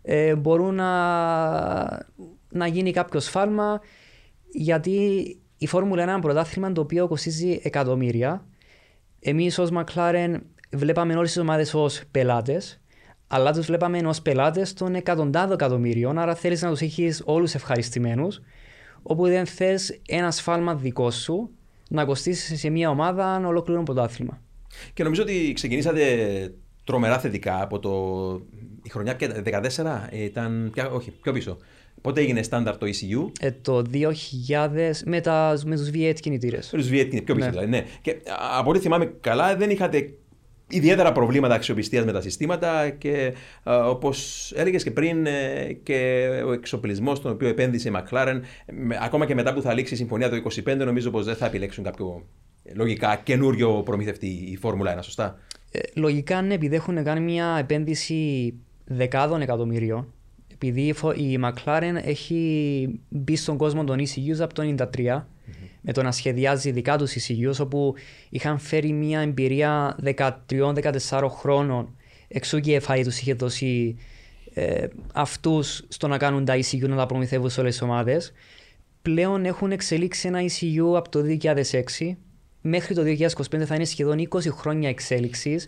ε, 0.02 0.36
μπορούν 0.36 0.76
να, 0.76 2.06
να 2.50 2.68
γίνει 2.68 2.92
κάποιο 2.92 3.20
σφάλμα 3.20 3.82
γιατί 4.52 5.00
η 5.58 5.68
Φόρμουλα 5.68 6.02
είναι 6.02 6.12
ένα 6.12 6.20
πρωτάθλημα 6.20 6.72
το 6.72 6.82
οποίο 6.82 7.08
κοστίζει 7.08 7.60
εκατομμύρια. 7.64 8.46
Εμείς 9.20 9.60
ως 9.60 9.70
McLaren 9.74 10.36
βλέπαμε 10.76 11.16
όλες 11.16 11.32
τις 11.32 11.42
ομάδες 11.42 11.74
ως 11.74 12.02
πελάτες, 12.12 12.82
αλλά 13.28 13.52
τους 13.54 13.66
βλέπαμε 13.66 13.98
ως 14.06 14.22
πελάτες 14.22 14.74
των 14.74 14.96
εκατοντάδων 14.96 15.54
εκατομμύριων. 15.54 16.18
Άρα 16.18 16.36
θέλεις 16.36 16.62
να 16.62 16.70
τους 16.70 16.82
έχεις 16.82 17.22
όλους 17.26 17.54
ευχαριστημένους, 17.56 18.42
όπου 19.04 19.26
δεν 19.26 19.46
θες 19.46 20.00
ένα 20.08 20.32
σφάλμα 20.32 20.76
δικό 20.76 21.12
σου 21.12 21.50
να 21.90 22.06
κοστίσεις 22.06 22.60
σε 22.60 22.70
μια 22.70 22.90
ομάδα 22.90 23.42
ολόκληρο 23.48 23.84
πρωτάθλημα. 23.84 24.42
Και 24.94 25.04
νομίζω 25.04 25.22
ότι 25.22 25.52
ξεκινήσατε 25.54 26.04
τρομερά 26.84 27.20
θετικά 27.20 27.62
από 27.62 27.80
το. 27.80 27.92
Η 28.84 28.90
χρονιά 28.90 29.18
14 29.20 30.10
ήταν. 30.12 30.74
όχι, 30.94 31.12
πιο 31.12 31.32
πίσω. 31.32 31.58
Πότε 32.02 32.22
έγινε 32.22 32.42
στάνταρ 32.44 32.78
το 32.78 32.86
ECU. 32.86 33.32
Ε, 33.40 33.52
το 33.52 33.82
2000 33.94 34.92
με, 35.06 35.22
τα, 35.22 35.60
με 35.66 35.76
τους 35.76 35.90
V8 35.94 36.14
κινητήρες. 36.20 36.70
Με 36.72 36.80
τους 36.80 36.88
V8 36.88 36.92
κινητήρες, 36.92 37.24
πιο 37.24 37.36
πίσω 37.36 37.46
Ναι. 37.46 37.52
δηλαδή, 37.52 37.70
ναι. 37.70 37.86
Και 38.02 38.18
από 38.58 38.70
ό,τι 38.70 38.80
θυμάμαι 38.80 39.06
καλά 39.06 39.56
δεν 39.56 39.70
είχατε 39.70 40.14
ιδιαίτερα 40.68 41.11
προβλήματα 41.11 41.53
αξιοπιστίας 41.53 42.05
με 42.05 42.11
τα 42.11 42.22
συστήματα 42.22 42.89
και 42.89 43.34
όπως 43.63 44.51
έλεγες 44.55 44.84
και 44.84 44.91
πριν 44.91 45.26
ε, 45.26 45.74
και 45.84 46.28
ο 46.45 46.51
εξοπλισμός 46.51 47.18
στον 47.18 47.32
οποίο 47.32 47.47
επένδυσε 47.47 47.89
η 47.89 47.91
McLaren, 47.95 48.39
με- 48.74 48.97
ακόμα 49.01 49.26
και 49.26 49.36
μετά 49.36 49.53
που 49.53 49.61
θα 49.61 49.74
λήξει 49.74 49.93
η 49.93 49.97
συμφωνία 49.97 50.30
το 50.30 50.36
2025, 50.66 50.76
νομίζω 50.78 51.09
πως 51.11 51.26
δεν 51.26 51.36
θα 51.36 51.45
επιλέξουν 51.45 51.84
κάποιο 51.84 52.26
ε, 52.63 52.72
λογικά 52.76 53.22
καινούριο 53.24 53.82
προμηθευτή 53.86 54.28
η 54.28 54.57
Φόρμουλα 54.57 54.97
1, 54.99 55.03
σωστά; 55.03 55.39
Ε, 55.72 55.80
λογικά 55.95 56.41
ναι, 56.41 56.53
επειδή 56.53 56.76
έχουν 56.76 57.03
κάνει 57.03 57.20
μια 57.20 57.55
επένδυση 57.59 58.53
δεκάδων 58.86 59.41
εκατομμυρίων, 59.41 60.13
επειδή 60.53 60.82
η 60.82 60.93
φο- 60.93 61.13
η 61.13 61.39
McLaren 61.43 61.95
έχει 62.05 62.99
μπει 63.09 63.36
στον 63.36 63.57
κόσμο 63.57 63.84
των 63.84 63.99
ECUs 63.99 64.39
από 64.39 64.53
το 64.53 64.63
1993, 64.63 65.22
με 65.86 65.94
το 65.94 66.04
να 66.04 66.12
σχεδιάζει 66.12 66.72
δικά 66.72 66.98
τους 66.98 67.14
ECUs, 67.14 67.60
όπου 67.60 67.94
είχαν 68.30 68.60
φέρει 68.60 68.92
μια 68.92 69.20
εμπειρία 69.20 69.98
13-14 70.50 71.28
χρόνων, 71.30 71.96
εξού 72.28 72.60
και 72.60 72.74
η 72.74 72.82
FIA 72.88 73.02
τους 73.04 73.20
είχε 73.20 73.34
δώσει 73.34 73.98
ε, 74.54 74.88
αυτούς 75.14 75.86
στο 75.88 76.08
να 76.08 76.18
κάνουν 76.18 76.46
τα 76.46 76.56
ECU 76.56 76.88
να 76.88 76.96
τα 76.96 77.06
προμηθεύουν 77.06 77.50
σε 77.50 77.60
όλες 77.60 77.72
τις 77.72 77.82
ομάδες. 77.82 78.32
Πλέον 79.02 79.46
έχουν 79.46 79.72
εξελίξει 79.72 80.28
ένα 80.28 80.40
ECU 80.42 80.96
από 80.96 81.10
το 81.10 81.20
2006 82.02 82.16
μέχρι 82.62 82.96
το 82.96 83.02
2025 83.02 83.62
θα 83.66 83.76
είναι 83.76 83.86
σχεδόν 83.86 84.28
20 84.30 84.40
χρόνια 84.50 84.90
εξέλιξης 84.90 85.68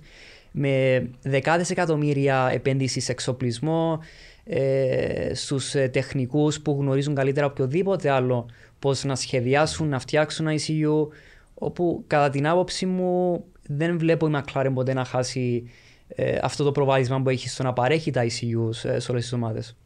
με 0.52 1.08
δεκάδες 1.22 1.70
εκατομμύρια 1.70 2.50
επένδυση 2.54 3.00
σε 3.00 3.12
εξοπλισμό, 3.12 4.00
ε, 4.48 5.32
στους 5.34 5.76
ε, 5.76 5.88
τεχνικούς 5.88 6.62
που 6.62 6.78
γνωρίζουν 6.80 7.16
καλύτερα 7.16 7.46
από 7.46 7.56
οποιοδήποτε 7.56 8.10
άλλο 8.10 8.50
πώς 8.80 9.04
να 9.04 9.16
σχεδιάσουν, 9.16 9.88
να 9.88 10.00
φτιάξουν 10.00 10.48
ένα 10.48 10.60
ECU 10.60 11.08
όπου 11.54 12.04
κατά 12.08 12.30
την 12.30 12.48
άποψη 12.48 12.86
μου 12.86 13.44
δεν 13.68 13.98
βλέπω 13.98 14.28
η 14.28 14.32
McLaren 14.36 14.72
ποτέ 14.74 14.94
να 14.94 15.04
χάσει 15.04 15.70
ε, 16.08 16.38
αυτό 16.42 16.64
το 16.64 16.72
προβάδισμα 16.72 17.22
που 17.22 17.30
έχει 17.30 17.50
στο 17.50 17.64
να 17.64 17.74
παρέχει 17.74 18.12
τα 18.12 18.24
ECU 18.24 18.70
σε, 18.70 19.00
σε 19.00 19.12
όλες 19.12 19.24
τις 19.24 19.34
ομάδες. 19.34 19.78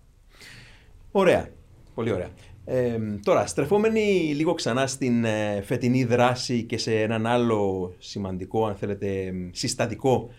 Ωραία. 1.11 1.49
Πολύ 1.95 2.11
ωραία. 2.11 2.29
Ε, 2.65 2.97
τώρα, 3.23 3.45
στρεφόμενοι 3.47 4.33
λίγο 4.35 4.53
ξανά 4.53 4.87
στην 4.87 5.25
ε, 5.25 5.61
φετινή 5.61 6.03
δράση 6.03 6.63
και 6.63 6.77
σε 6.77 7.01
έναν 7.01 7.25
άλλο 7.25 7.93
σημαντικό, 7.97 8.65
αν 8.65 8.75
θέλετε, 8.75 9.33
συστατικό 9.51 10.29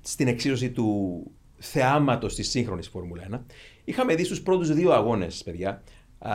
στην 0.00 0.28
εξίσωση 0.28 0.70
του 0.70 1.20
θεάματος 1.64 2.34
της 2.34 2.50
σύγχρονης 2.50 2.88
Φόρμουλα 2.88 3.22
1, 3.22 3.40
είχαμε 3.84 4.14
δει 4.14 4.24
στους 4.24 4.42
πρώτους 4.42 4.74
δύο 4.74 4.92
αγώνες, 4.92 5.42
παιδιά, 5.44 5.82
α, 6.18 6.32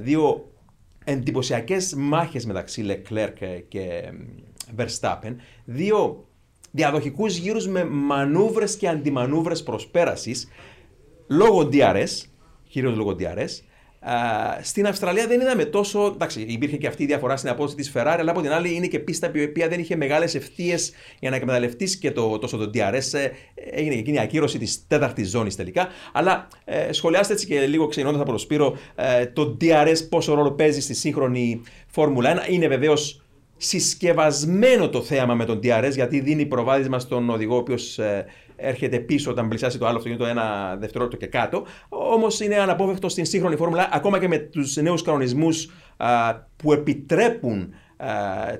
δύο 0.00 0.52
εντυπωσιακές 1.04 1.94
μάχες 1.94 2.46
μεταξύ 2.46 2.84
Leclerc 2.88 3.62
και 3.68 4.12
Verstappen, 4.76 5.34
δύο 5.64 6.26
διαδοχικούς 6.70 7.36
γύρους 7.36 7.68
με 7.68 7.84
μανούβρες 7.84 8.76
και 8.76 8.88
αντιμανούβρες 8.88 9.62
προσπέρασης, 9.62 10.48
λόγω 11.28 11.68
DRS, 11.72 12.28
κυρίως 12.68 12.96
λόγω 12.96 13.16
DRS. 13.18 13.62
Α, 14.04 14.58
στην 14.62 14.86
Αυστραλία 14.86 15.26
δεν 15.26 15.40
είδαμε 15.40 15.64
τόσο. 15.64 16.10
Εντάξει, 16.14 16.40
υπήρχε 16.40 16.76
και 16.76 16.86
αυτή 16.86 17.02
η 17.02 17.06
διαφορά 17.06 17.36
στην 17.36 17.50
απόδοση 17.50 17.76
της 17.76 17.92
Ferrari, 17.94 18.16
αλλά 18.18 18.30
από 18.30 18.40
την 18.40 18.52
άλλη 18.52 18.74
είναι 18.74 18.86
και 18.86 18.98
πίστα 18.98 19.30
η 19.34 19.44
οποία 19.44 19.68
δεν 19.68 19.80
είχε 19.80 19.96
μεγάλες 19.96 20.34
ευθείες 20.34 20.92
για 21.20 21.30
να 21.30 21.36
εκμεταλλευτείς 21.36 21.96
και 21.96 22.10
το, 22.10 22.38
τόσο 22.38 22.56
το 22.56 22.70
DRS. 22.74 23.18
Ε, 23.18 23.30
έγινε 23.54 23.94
και 23.94 24.00
εκείνη 24.00 24.16
η 24.16 24.20
ακύρωση 24.20 24.58
της 24.58 24.86
τέταρτης 24.86 25.28
ζώνης 25.28 25.56
τελικά. 25.56 25.88
Αλλά 26.12 26.48
ε, 26.64 26.92
σχολιάστε 26.92 27.32
έτσι 27.32 27.46
και 27.46 27.60
λίγο 27.60 27.86
ξεκινώντα 27.86 28.20
από 28.20 28.32
το 28.32 28.38
Σπύρο, 28.38 28.76
ε, 28.94 29.26
το 29.26 29.56
DRS 29.60 30.08
πόσο 30.08 30.34
ρόλο 30.34 30.52
παίζει 30.52 30.80
στη 30.80 30.94
σύγχρονη 30.94 31.62
Φόρμουλα 31.86 32.46
1. 32.46 32.50
Είναι 32.50 32.68
βεβαίως 32.68 33.22
συσκευασμένο 33.56 34.88
το 34.88 35.02
θέαμα 35.02 35.34
με 35.34 35.44
τον 35.44 35.60
DRS 35.62 35.92
γιατί 35.94 36.20
δίνει 36.20 36.46
προβάδισμα 36.46 36.98
στον 36.98 37.30
οδηγό 37.30 37.54
ο 37.54 37.58
οποίος 37.58 37.98
έρχεται 38.56 38.98
πίσω 38.98 39.30
όταν 39.30 39.48
πλησιάσει 39.48 39.78
το 39.78 39.86
άλλο 39.86 39.96
αυτοκίνητο 39.96 40.26
ένα 40.26 40.76
δευτερόλεπτο 40.80 41.18
και 41.18 41.26
κάτω. 41.26 41.66
Όμως 41.88 42.40
είναι 42.40 42.56
αναπόφευκτο 42.56 43.08
στην 43.08 43.24
σύγχρονη 43.24 43.56
φόρμουλα 43.56 43.88
ακόμα 43.92 44.18
και 44.18 44.28
με 44.28 44.38
τους 44.38 44.76
νέους 44.76 45.02
κανονισμούς 45.02 45.70
που 46.56 46.72
επιτρέπουν 46.72 47.74
α, 47.96 48.08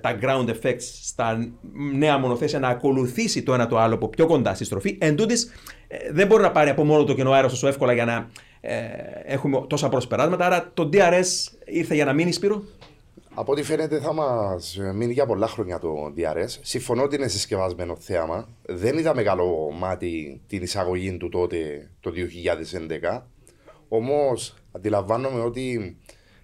τα 0.01 0.19
ground 0.23 0.49
effects 0.49 0.83
στα 1.03 1.53
νέα 1.95 2.19
μονοθέσια 2.19 2.59
να 2.59 2.69
ακολουθήσει 2.69 3.43
το 3.43 3.55
ένα 3.55 3.67
το 3.67 3.79
άλλο 3.79 3.95
από 3.95 4.09
πιο 4.09 4.27
κοντά 4.27 4.55
στη 4.55 4.65
στροφή. 4.65 4.99
Εν 5.01 5.17
τούτης, 5.17 5.53
ε, 5.89 5.97
δεν 6.13 6.27
μπορεί 6.27 6.43
να 6.43 6.51
πάρει 6.51 6.71
από 6.71 6.85
μόνο 6.85 7.05
το 7.05 7.15
κενό 7.15 7.33
αέρα 7.33 7.49
τόσο 7.49 7.69
εύκολα 7.69 7.93
για 7.93 8.05
να 8.05 8.29
ε, 8.61 8.77
έχουμε 9.25 9.65
τόσα 9.67 9.89
προσπεράσματα. 9.89 10.47
Άρα 10.47 10.71
το 10.75 10.89
DRS 10.93 11.53
ήρθε 11.65 11.95
για 11.95 12.05
να 12.05 12.13
μείνει, 12.13 12.33
Σπύρο; 12.33 12.63
Από 13.37 13.53
ό,τι 13.53 13.63
φαίνεται 13.63 13.99
θα 13.99 14.13
μας 14.13 14.79
μείνει 14.95 15.13
για 15.13 15.27
πολλά 15.27 15.47
χρόνια 15.47 15.79
το 15.79 16.13
DRS. 16.17 16.59
Συμφωνώ 16.61 17.03
ότι 17.03 17.17
είναι 17.17 17.29
συσκευασμένο 17.29 17.97
θέαμα. 17.97 18.49
Δεν 18.63 18.99
είδα 18.99 19.15
μεγάλο 19.15 19.71
μάτι 19.79 20.41
την 20.47 20.63
εισαγωγή 20.63 21.17
του 21.17 21.29
τότε 21.29 21.91
το 22.01 22.13
2011. 23.15 23.23
Όμως 23.89 24.55
αντιλαμβάνομαι 24.73 25.41
ότι 25.41 25.97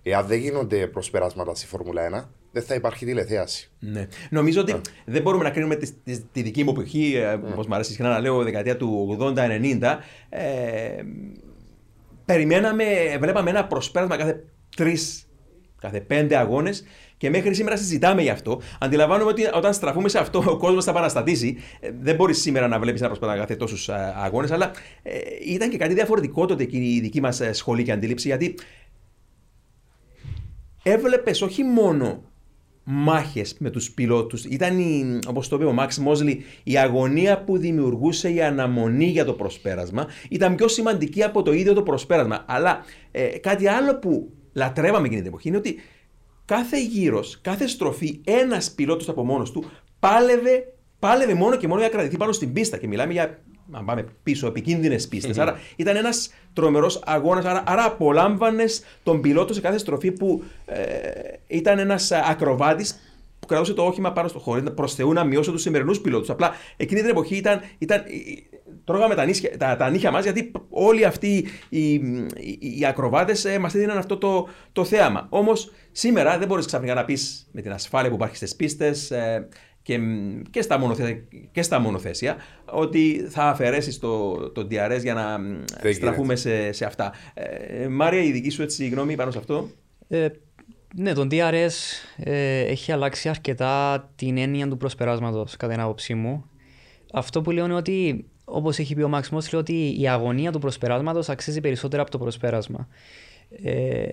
εάν 0.02 0.26
δεν 0.26 0.38
γίνονται 0.38 0.86
προσπεράσματα 0.86 1.54
στη 1.54 1.66
Φόρμουλα 1.66 2.24
1, 2.24 2.28
δεν 2.52 2.62
θα 2.62 2.74
υπάρχει 2.74 3.04
τηλεθέαση. 3.04 3.70
Ναι. 3.78 4.06
Νομίζω 4.30 4.60
ότι 4.60 4.80
δεν 5.04 5.22
μπορούμε 5.22 5.44
να 5.44 5.50
κρίνουμε 5.50 5.76
τη, 5.76 5.92
τη, 5.92 6.20
τη 6.20 6.42
δική 6.42 6.64
μου 6.64 6.70
εποχή, 6.70 7.14
mm. 7.16 7.40
όπως 7.52 7.66
μου 7.66 7.74
αρέσει 7.74 7.90
συχνά 7.90 8.08
να 8.08 8.20
λέω, 8.20 8.42
δεκαετία 8.42 8.76
του 8.76 9.18
80-90. 9.20 9.98
Ε, 10.28 11.02
περιμέναμε, 12.24 12.84
βλέπαμε 13.20 13.50
ένα 13.50 13.66
προσπέρασμα 13.66 14.16
κάθε 14.16 14.44
τρεις, 14.76 15.29
κάθε 15.80 16.00
πέντε 16.00 16.36
αγώνες 16.36 16.84
και 17.16 17.30
μέχρι 17.30 17.54
σήμερα 17.54 17.76
συζητάμε 17.76 18.22
γι' 18.22 18.30
αυτό. 18.30 18.60
Αντιλαμβάνομαι 18.80 19.30
ότι 19.30 19.42
όταν 19.54 19.72
στραφούμε 19.72 20.08
σε 20.08 20.18
αυτό, 20.18 20.44
ο 20.46 20.56
κόσμος 20.56 20.84
θα 20.84 20.90
επαναστατήσει. 20.90 21.56
Ε, 21.80 21.90
δεν 22.00 22.14
μπορείς 22.14 22.40
σήμερα 22.40 22.68
να 22.68 22.78
βλέπεις 22.78 23.00
ένα 23.00 23.08
προσπέρασμα 23.08 23.40
κάθε 23.40 23.56
τόσους 23.56 23.88
αγώνες, 24.24 24.50
αλλά 24.50 24.70
ε, 25.02 25.18
ήταν 25.46 25.70
και 25.70 25.76
κάτι 25.76 25.94
διαφορετικό 25.94 26.46
τότε 26.46 26.62
εκείνη 26.62 26.86
η 26.86 27.00
δική 27.00 27.20
μας 27.20 27.40
σχολή 27.52 27.82
και 27.82 27.92
αντίληψη, 27.92 28.28
γιατί 28.28 28.54
έβλεπες 30.82 31.42
όχι 31.42 31.64
μόνο 31.64 32.22
μάχες 32.84 33.56
με 33.58 33.70
τους 33.70 33.90
πιλότους. 33.90 34.44
Ήταν, 34.44 34.78
όπως 35.28 35.48
το 35.48 35.56
είπε 35.56 35.64
ο 35.64 35.72
Μάξ 35.72 35.98
Μόσλι, 35.98 36.44
η 36.62 36.78
αγωνία 36.78 37.44
που 37.44 37.58
δημιουργούσε 37.58 38.32
η 38.32 38.42
αναμονή 38.42 39.04
για 39.04 39.24
το 39.24 39.32
προσπέρασμα 39.32 40.06
ήταν 40.28 40.54
πιο 40.54 40.68
σημαντική 40.68 41.22
από 41.22 41.42
το 41.42 41.52
ίδιο 41.52 41.72
το 41.74 41.82
προσπέρασμα. 41.82 42.44
Αλλά 42.46 42.84
ε, 43.10 43.22
κάτι 43.22 43.66
άλλο 43.66 43.98
που 43.98 44.32
λατρεύαμε 44.52 45.06
εκείνη 45.06 45.20
την 45.20 45.30
εποχή 45.30 45.48
είναι 45.48 45.56
ότι 45.56 45.80
κάθε 46.44 46.82
γύρος, 46.82 47.38
κάθε 47.42 47.66
στροφή, 47.66 48.20
ένας 48.24 48.70
πιλότος 48.70 49.08
από 49.08 49.24
μόνος 49.24 49.50
του 49.50 49.64
πάλευε, 49.98 50.72
πάλευε 50.98 51.34
μόνο 51.34 51.56
και 51.56 51.68
μόνο 51.68 51.80
για 51.80 51.88
να 51.88 51.94
κρατηθεί 51.94 52.16
πάνω 52.16 52.32
στην 52.32 52.52
πίστα. 52.52 52.76
Και 52.76 52.86
μιλάμε 52.86 53.12
για 53.12 53.38
αν 53.72 53.84
πάμε 53.84 54.04
πίσω, 54.22 54.46
επικίνδυνες 54.46 55.08
πίστες. 55.08 55.38
άρα 55.38 55.58
ήταν 55.76 55.96
ένας 55.96 56.30
τρομερός 56.52 57.00
αγώνας. 57.04 57.44
Άρα, 57.44 57.62
άρα 57.66 57.84
απολάμβανες 57.84 58.82
τον 59.02 59.20
πιλότο 59.20 59.52
σε 59.54 59.60
κάθε 59.60 59.78
στροφή 59.78 60.12
που 60.12 60.44
ε, 60.66 60.78
ήταν 61.46 61.78
ένας 61.78 62.12
ακροβάτης 62.12 62.98
που 63.40 63.46
κρατούσε 63.46 63.72
το 63.72 63.82
όχημα 63.82 64.12
πάνω 64.12 64.28
στο 64.28 64.38
χώρο. 64.38 64.62
Προς 64.62 64.94
Θεού 64.94 65.12
να 65.12 65.24
μειώσω 65.24 65.52
τους 65.52 65.62
σημερινούς 65.62 66.00
πιλότους. 66.00 66.30
Απλά 66.30 66.54
εκείνη 66.76 67.00
την 67.00 67.10
εποχή 67.10 67.36
ήταν. 67.36 67.60
ήταν 67.78 68.02
τρώγαμε 68.84 69.14
τα, 69.14 69.24
νύχια, 69.24 69.56
τα, 69.56 69.76
τα 69.76 69.90
νύχια 69.90 70.10
μας 70.10 70.22
γιατί 70.22 70.52
όλοι 70.68 71.04
αυτοί 71.04 71.46
οι, 71.68 71.92
οι, 71.92 72.58
οι 72.78 72.86
ακροβάτες 72.86 73.44
ε, 73.44 73.58
μας 73.58 73.74
έδιναν 73.74 73.98
αυτό 73.98 74.16
το, 74.16 74.48
το 74.72 74.84
θέαμα. 74.84 75.26
Όμως 75.30 75.72
σήμερα 75.92 76.38
δεν 76.38 76.46
μπορείς 76.48 76.66
ξαφνικά 76.66 76.94
να 76.94 77.04
πεις 77.04 77.48
με 77.52 77.60
την 77.60 77.72
ασφάλεια 77.72 78.08
που 78.08 78.14
υπάρχει 78.14 78.36
στις 78.36 78.56
πίστες. 78.56 79.10
Ε, 79.10 79.48
και, 79.82 79.98
και, 80.50 80.62
στα 80.62 80.78
μονοθέσια, 80.78 81.22
και 81.52 81.62
στα 81.62 81.78
μονοθέσια 81.78 82.36
ότι 82.64 83.26
θα 83.28 83.42
αφαιρέσεις 83.42 83.98
το, 83.98 84.36
το 84.50 84.60
DRS 84.70 84.98
για 85.02 85.14
να 85.14 85.38
δεν 85.82 85.94
στραφούμε 85.94 86.36
σε, 86.36 86.72
σε, 86.72 86.84
αυτά. 86.84 87.12
Ε, 87.34 87.88
Μάρια, 87.88 88.22
η 88.22 88.30
δική 88.30 88.50
σου 88.50 88.62
έτσι, 88.62 88.88
γνώμη 88.88 89.14
πάνω 89.14 89.30
σε 89.30 89.38
αυτό; 89.38 89.70
Ε, 90.08 90.28
ναι, 90.94 91.12
το 91.12 91.26
DRS 91.30 91.70
ε, 92.16 92.60
έχει 92.60 92.92
αλλάξει 92.92 93.28
αρκετά 93.28 94.10
την 94.16 94.38
έννοια 94.38 94.68
του 94.68 94.76
προσπεράσματος 94.76 95.56
κατά 95.56 95.72
την 95.72 95.82
άποψή 95.82 96.14
μου. 96.14 96.44
Αυτό 97.12 97.42
που 97.42 97.50
λέω 97.50 97.64
είναι 97.64 97.74
ότι, 97.74 98.26
όπως 98.50 98.78
έχει 98.78 98.94
πει 98.94 99.02
ο 99.02 99.08
Μαξ 99.08 99.30
Μός, 99.30 99.52
λέει 99.52 99.60
ότι 99.60 100.00
η 100.00 100.08
αγωνία 100.08 100.52
του 100.52 100.58
προσπεράσματος 100.58 101.28
αξίζει 101.28 101.60
περισσότερο 101.60 102.02
από 102.02 102.10
το 102.10 102.18
προσπέρασμα. 102.18 102.88
Ε, 103.62 104.08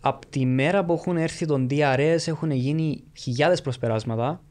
από 0.00 0.26
τη 0.26 0.46
μέρα 0.46 0.84
που 0.84 0.92
έχουν 0.92 1.16
έρθει 1.16 1.46
τον 1.46 1.66
DRS 1.70 2.26
έχουν 2.26 2.50
γίνει 2.50 3.02
χιλιάδες 3.14 3.60
προσπεράσματα 3.60 4.42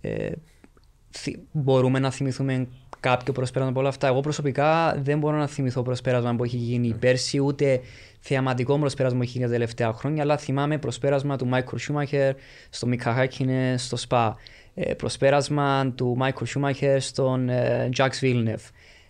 ε, 0.00 0.30
μπορούμε 1.52 1.98
να 1.98 2.10
θυμηθούμε 2.10 2.68
κάποιο 3.00 3.32
προσπέρασμα 3.32 3.70
από 3.70 3.80
όλα 3.80 3.88
αυτά. 3.88 4.06
Εγώ 4.06 4.20
προσωπικά 4.20 4.96
δεν 5.02 5.18
μπορώ 5.18 5.36
να 5.36 5.46
θυμηθώ 5.46 5.82
προσπέρασμα 5.82 6.34
που 6.36 6.44
έχει 6.44 6.56
γίνει 6.56 6.92
mm. 6.94 6.98
πέρσι, 7.00 7.40
ούτε 7.40 7.80
θεαματικό 8.20 8.78
προσπέρασμα 8.78 9.18
που 9.18 9.24
έχει 9.24 9.32
γίνει 9.32 9.44
τα 9.44 9.50
τελευταία 9.52 9.92
χρόνια, 9.92 10.22
αλλά 10.22 10.36
θυμάμαι 10.36 10.78
προσπέρασμα 10.78 11.36
του 11.36 11.46
Μάικλ 11.46 11.76
Σούμαχερ 11.76 12.34
στο 12.70 12.86
Μικαχάκινε 12.86 13.74
στο 13.78 13.96
ΣΠΑ. 13.96 14.36
Ε, 14.78 14.94
προσπέρασμα 14.94 15.92
του 15.94 16.14
Μάικλ 16.16 16.44
Σούμαχερ 16.44 17.00
στον 17.00 17.48
ε, 17.48 17.88
Τζαξ 17.92 18.18
Βίλνεφ. 18.18 18.62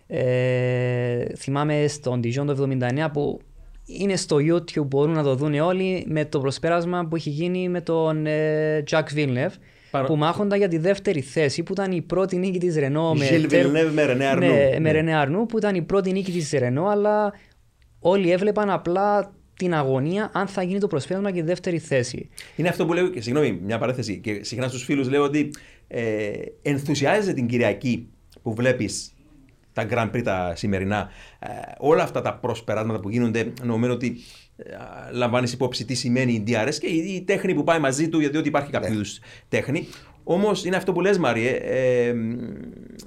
Ε, 0.07 1.25
θυμάμαι 1.37 1.87
στον 1.87 2.19
Dijon 2.23 2.45
το 2.45 2.67
79 3.05 3.07
που 3.13 3.39
είναι 3.85 4.15
στο 4.15 4.37
YouTube, 4.39 4.85
μπορούν 4.87 5.13
να 5.13 5.23
το 5.23 5.35
δουν 5.35 5.53
όλοι 5.59 6.05
με 6.07 6.25
το 6.25 6.39
προσπέρασμα 6.39 7.05
που 7.09 7.15
έχει 7.15 7.29
γίνει 7.29 7.69
με 7.69 7.81
τον 7.81 8.25
ε, 8.25 8.83
Jack 8.91 9.03
Villeneuve 9.15 9.53
Παρο- 9.91 10.07
που 10.07 10.15
μάχονταν 10.15 10.57
για 10.57 10.67
τη 10.67 10.77
δεύτερη 10.77 11.21
θέση 11.21 11.63
που 11.63 11.71
ήταν 11.73 11.91
η 11.91 12.01
πρώτη 12.01 12.37
νίκη 12.37 12.57
της 12.59 12.75
Renault 12.77 13.17
με, 13.17 13.27
Gilles 13.31 13.45
τερ- 13.49 13.65
Villeneuve 13.67 13.91
με 13.93 14.05
René 14.05 14.33
Arnoux. 14.35 14.39
Ναι, 14.39 14.79
με 14.79 14.91
Ναι. 14.91 15.01
René 15.21 15.25
Arnoux 15.25 15.45
που 15.47 15.57
ήταν 15.57 15.75
η 15.75 15.81
πρώτη 15.81 16.11
νίκη 16.11 16.31
της 16.31 16.51
Renault 16.55 16.89
αλλά 16.91 17.33
όλοι 17.99 18.31
έβλεπαν 18.31 18.69
απλά 18.69 19.33
την 19.57 19.73
αγωνία 19.73 20.29
αν 20.33 20.47
θα 20.47 20.63
γίνει 20.63 20.79
το 20.79 20.87
προσπέρασμα 20.87 21.31
και 21.31 21.39
η 21.39 21.41
δεύτερη 21.41 21.79
θέση. 21.79 22.29
Είναι 22.55 22.69
αυτό 22.69 22.85
που 22.85 22.93
λέω 22.93 23.07
και 23.07 23.21
συγγνώμη, 23.21 23.59
μια 23.63 23.77
παρέθεση. 23.77 24.17
Και 24.17 24.43
συχνά 24.43 24.67
στους 24.67 24.83
φίλους 24.83 25.09
λέω 25.09 25.23
ότι 25.23 25.49
ε, 25.87 26.31
ενθουσιάζεσαι 26.61 27.33
την 27.33 27.47
Κυριακή 27.47 28.07
που 28.41 28.53
βλέπεις 28.53 29.11
τα 29.73 29.87
Grand 29.89 30.15
Prix 30.15 30.21
τα 30.23 30.53
σημερινά. 30.55 31.09
Ε, 31.39 31.47
όλα 31.77 32.03
αυτά 32.03 32.21
τα 32.21 32.33
προσπεράσματα 32.33 32.99
που 32.99 33.09
γίνονται, 33.09 33.53
νομίζω 33.63 33.93
ότι 33.93 34.17
ε, 34.57 34.65
λαμβάνεις 35.11 35.53
υπόψη 35.53 35.85
τι 35.85 35.93
σημαίνει 35.93 36.33
η 36.33 36.43
DRS 36.47 36.75
και 36.79 36.87
η, 36.87 37.13
η 37.15 37.21
τέχνη 37.21 37.53
που 37.53 37.63
πάει 37.63 37.79
μαζί 37.79 38.09
του, 38.09 38.19
γιατί 38.19 38.37
ότι 38.37 38.47
υπάρχει 38.47 38.71
κάποιο 38.71 38.93
είδους 38.93 39.19
τέχνη. 39.49 39.87
Όμως 40.29 40.65
είναι 40.65 40.75
αυτό 40.75 40.91
που 40.91 41.01
λες 41.01 41.17
Μάριε. 41.17 41.49
Ε, 41.49 42.07
ε, 42.07 42.15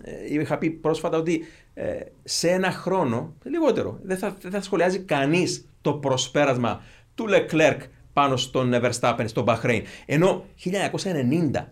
ε, 0.03 0.41
είχα 0.41 0.59
πει 0.59 0.71
πρόσφατα 0.71 1.17
ότι 1.17 1.45
ε, 1.75 1.99
σε 2.25 2.51
ένα 2.51 2.71
χρόνο, 2.71 3.35
λιγότερο, 3.43 3.99
δεν 4.03 4.17
θα, 4.19 4.37
δεν 4.41 4.51
θα 4.51 4.63
σχολιάζει 4.63 4.99
κανείς 4.99 5.69
το 5.81 5.93
προσπέρασμα 5.93 6.83
του 7.15 7.27
Leclerc 7.29 7.79
πάνω 8.13 8.37
στον 8.37 8.73
Verstappen 8.75 9.25
στο 9.25 9.45
Bahrain. 9.47 9.83
Ενώ 10.07 10.45
1990 10.65 11.65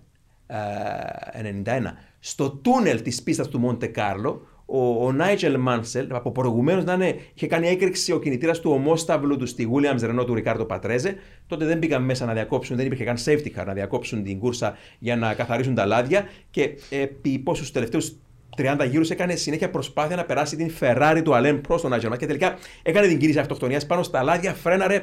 ε, 0.47 1.63
91, 1.65 1.93
στο 2.21 2.51
τούνελ 2.51 3.03
της 3.03 3.23
πίστας 3.23 3.49
του 3.49 3.59
Μοντε 3.59 3.87
Κάρλο, 3.87 4.48
ο, 4.71 5.07
ο 5.07 5.13
Νάιτζελ 5.13 5.57
Μάνσελ, 5.57 6.07
από 6.11 6.33
προηγουμένως 6.33 6.85
να 6.85 6.93
είναι, 6.93 7.17
είχε 7.35 7.47
κάνει 7.47 7.69
έκρηξη 7.69 8.13
ο 8.13 8.19
κινητήρας 8.19 8.61
του 8.61 8.71
ομόσταυλου 8.71 9.37
του 9.37 9.47
στη 9.47 9.69
Williams 9.73 10.11
Renault 10.11 10.27
του 10.27 10.35
Ρικάρδο 10.35 10.65
Πατρέζε. 10.65 11.15
Τότε 11.47 11.65
δεν 11.65 11.79
πήγαν 11.79 12.03
μέσα 12.03 12.25
να 12.25 12.33
διακόψουν, 12.33 12.77
δεν 12.77 12.87
υπήρχε 12.87 13.05
καν 13.05 13.17
safety 13.25 13.61
car 13.61 13.67
να 13.67 13.73
διακόψουν 13.73 14.23
την 14.23 14.39
κούρσα 14.39 14.77
για 14.99 15.17
να 15.17 15.35
καθαρίσουν 15.35 15.75
τα 15.75 15.87
λάδια. 15.87 16.25
Και 16.51 16.71
επί 16.91 17.39
πόσους 17.39 17.71
τελευταίους 17.71 18.13
30 18.57 18.87
γύρους 18.91 19.11
έκανε 19.11 19.35
συνέχεια 19.35 19.71
προσπάθεια 19.71 20.17
να 20.17 20.25
περάσει 20.25 20.57
την 20.57 20.71
Ferrari 20.81 21.21
του 21.25 21.35
Αλέν 21.35 21.61
Προστ 21.61 21.81
ο 21.81 21.91
Νάιτζελ 21.91 22.11
Μάνσελ. 22.11 22.29
Και 22.29 22.35
τελικά 22.35 22.59
έκανε 22.83 23.07
την 23.07 23.19
κίνηση 23.19 23.39
αυτοκτονίας 23.39 23.87
πάνω 23.87 24.03
στα 24.03 24.23
λάδια, 24.23 24.55
φρέναρε 24.55 25.03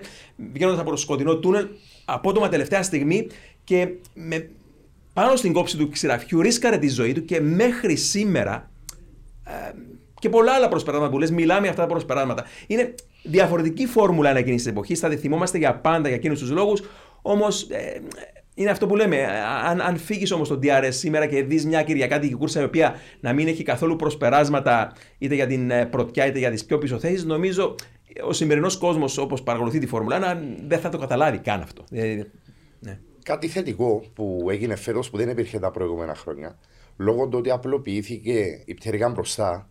βγαίνοντας 0.54 0.80
από 0.80 0.90
το 0.90 0.96
σκοτεινό 0.96 1.36
τούνελ 1.36 1.68
απότομα 2.06 2.50
τελευταία 2.50 2.84
στιγμή 2.84 3.28
και 3.64 3.88
με, 4.14 4.50
πάνω 5.14 5.36
στην 5.36 5.54
κόψη 5.54 5.78
του 5.78 5.90
ξηραφιού 5.90 6.42
ρίσκαρε 6.42 6.78
τη 6.78 6.90
ζωή 6.90 7.14
του 7.14 7.26
και 7.26 7.42
μέχρι 7.42 7.96
σήμερα 7.96 8.54
ε, 8.56 8.75
και 10.20 10.30
πολλά 10.30 10.54
άλλα 10.54 10.68
προσπεράσματα 10.68 11.12
που 11.12 11.20
λες, 11.20 11.32
μιλάμε 11.32 11.62
για 11.62 11.70
αυτά 11.70 11.82
τα 11.82 11.88
προσπεράσματα. 11.88 12.46
Είναι 12.68 12.96
διαφορετική 13.24 13.86
φόρμουλα 13.86 14.30
ένα 14.30 14.40
εκείνη 14.40 14.58
τη 14.58 14.70
εποχή. 14.70 14.96
Θα 14.96 15.10
τη 15.10 15.16
θυμόμαστε 15.16 15.58
για 15.58 15.76
πάντα 15.76 16.08
για 16.08 16.18
εκείνους 16.18 16.40
τους 16.40 16.50
λόγους. 16.50 16.84
Όμως 17.22 17.70
ε, 17.70 18.02
είναι 18.54 18.70
αυτό 18.70 18.88
που 18.88 18.96
λέμε. 18.96 19.28
Αν, 19.66 19.82
αν 19.82 19.98
φύγεις 19.98 20.32
όμως 20.32 20.48
το 20.48 20.60
DRS 20.64 20.90
σήμερα 20.90 21.26
και 21.26 21.44
δεις 21.44 21.66
μια 21.66 21.84
Κυριακάτικη 21.84 22.34
κούρσα 22.34 22.62
η 22.62 22.64
οποία 22.64 22.96
να 23.20 23.34
μην 23.34 23.48
έχει 23.48 23.64
καθόλου 23.64 23.96
προσπεράσματα 23.96 24.94
είτε 25.18 25.36
για 25.36 25.48
την 25.48 25.72
ε, 25.72 25.86
πρωτιά 25.86 26.26
είτε 26.26 26.40
για 26.40 26.52
τις 26.52 26.66
πιο 26.66 26.78
πίσω 26.78 27.00
θέσεις, 27.00 27.24
νομίζω 27.24 27.76
ο 28.28 28.34
σημερινός 28.34 28.78
κόσμος 28.78 29.18
όπως 29.18 29.44
παρακολουθεί 29.44 29.80
τη 29.80 29.88
Φόρμουλα 29.88 30.38
1 30.38 30.38
δεν 30.68 30.80
θα 30.80 30.90
το 30.90 30.98
καταλάβει 30.98 31.38
καν 31.38 31.62
αυτό. 31.62 31.84
Ε, 31.92 32.22
ναι. 32.80 33.00
Κάτι 33.24 33.48
θετικό 33.48 34.04
που 34.14 34.48
έγινε 34.50 34.76
φέτος 34.76 35.10
που 35.10 35.18
δεν 35.18 35.30
υπήρχε 35.30 35.60
τα 35.60 35.72
προηγούμενα 35.72 36.16
χρόνια, 36.16 36.58
λόγω 36.98 37.28
του 37.28 37.38
ότι 37.38 37.50
απλοποιήθηκε 37.52 38.64
η 38.66 38.74
πτέρυγα 38.74 39.10
μπροστά, 39.10 39.70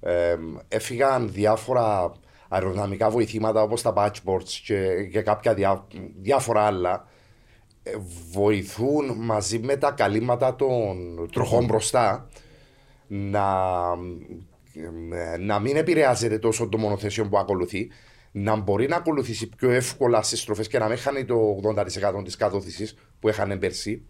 ε, 0.00 0.36
έφυγαν 0.68 1.32
διάφορα 1.32 2.12
αεροδυναμικά 2.48 3.10
βοηθήματα 3.10 3.62
όπως 3.62 3.82
τα 3.82 3.92
patchboards 3.96 4.48
και, 4.64 5.04
και 5.12 5.20
κάποια 5.20 5.54
διά, 5.54 5.86
διάφορα 6.20 6.60
άλλα. 6.60 7.06
Ε, 7.82 7.90
βοηθούν 8.30 9.16
μαζί 9.18 9.58
με 9.58 9.76
τα 9.76 9.90
καλύματα 9.90 10.56
των 10.56 11.28
τροχών 11.32 11.64
μπροστά 11.64 12.28
να, 13.06 13.46
ε, 15.12 15.36
να 15.36 15.58
μην 15.58 15.76
επηρεάζεται 15.76 16.38
τόσο 16.38 16.68
το 16.68 16.78
μονοθέσιο 16.78 17.28
που 17.28 17.38
ακολουθεί, 17.38 17.90
να 18.32 18.56
μπορεί 18.56 18.88
να 18.88 18.96
ακολουθήσει 18.96 19.48
πιο 19.48 19.70
εύκολα 19.70 20.22
στις 20.22 20.40
στροφές 20.40 20.68
και 20.68 20.78
να 20.78 20.88
μην 20.88 20.96
χάνει 20.96 21.24
το 21.24 21.60
80% 21.62 22.24
της 22.24 22.36
κατώθηση 22.36 22.88
που 23.20 23.28
έχανε 23.28 23.56
πέρσι. 23.56 24.06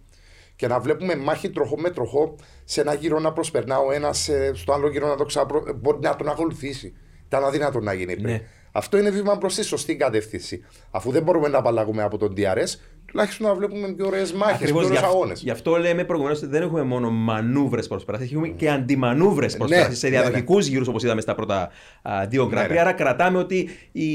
Και 0.62 0.68
να 0.68 0.80
βλέπουμε 0.80 1.16
μάχη 1.16 1.51
τροχό 1.51 1.78
με 1.78 1.90
τροχό 1.90 2.34
σε 2.64 2.80
ένα 2.80 2.94
γύρο 2.94 3.18
να 3.20 3.32
προσπερνά 3.32 3.78
ο 3.78 3.93
ένας, 3.93 4.30
στο 4.52 4.72
άλλο 4.72 4.89
γύρο 4.89 5.09
να 5.09 5.14
το 5.16 5.24
ξαπρο... 5.24 5.64
μπορεί 5.80 5.98
να 6.01 6.16
τον 6.16 6.28
ακολουθήσει. 6.28 6.94
Ήταν 7.26 7.44
αδύνατο 7.44 7.80
να 7.80 7.93
γίνει 7.93 8.14
πριν. 8.16 8.26
Ναι. 8.30 8.40
Αυτό 8.72 8.98
είναι 8.98 9.10
βήμα 9.10 9.39
προς 9.39 9.55
τη 9.55 9.64
σωστή 9.64 9.97
κατεύθυνση. 9.97 10.64
Αφού 10.90 11.10
δεν 11.10 11.22
μπορούμε 11.22 11.48
να 11.48 11.59
απαλλαγούμε 11.59 12.02
από 12.02 12.18
τον 12.18 12.34
DRS, 12.36 12.78
τουλάχιστον 13.06 13.47
να 13.47 13.55
βλέπουμε 13.55 13.93
πιο 13.93 14.06
ωραίες 14.06 14.32
μάχες, 14.32 14.56
πιο 14.56 14.64
Ακριβώς, 14.64 14.84
ωραίε 14.84 14.98
γι' 14.98 15.05
αυ- 15.05 15.14
αγώνες. 15.14 15.40
Γι' 15.43 15.51
αυτό 15.51 15.76
λέμε 15.76 16.05
προηγουμένως 16.05 16.39
ότι 16.43 16.51
δεν 16.51 16.62
έχουμε 16.62 16.82
μόνο 16.82 17.10
μανούβρες 17.10 17.86
προσπεράσει, 17.89 18.28
έχουμε 18.32 18.48
και 18.48 18.70
αντιμανούβρες 18.70 19.56
προσπεράσει 19.56 19.89
ναι, 19.89 19.94
σε 19.94 20.09
ναι, 20.09 20.20
διαδοχικούς 20.20 20.66
γύρους 20.66 20.89
όπως 20.89 21.02
είδαμε 21.02 21.20
στα 21.20 21.34
πρώτα 21.34 21.70
α, 22.02 22.26
δύο 22.28 22.44
Ναι, 22.44 22.51
γκραπή. 22.51 22.72
ναι. 22.72 22.80
Άρα 22.80 22.93
κρατάμε 22.93 23.39
ότι 23.39 23.68
οι, 23.93 24.06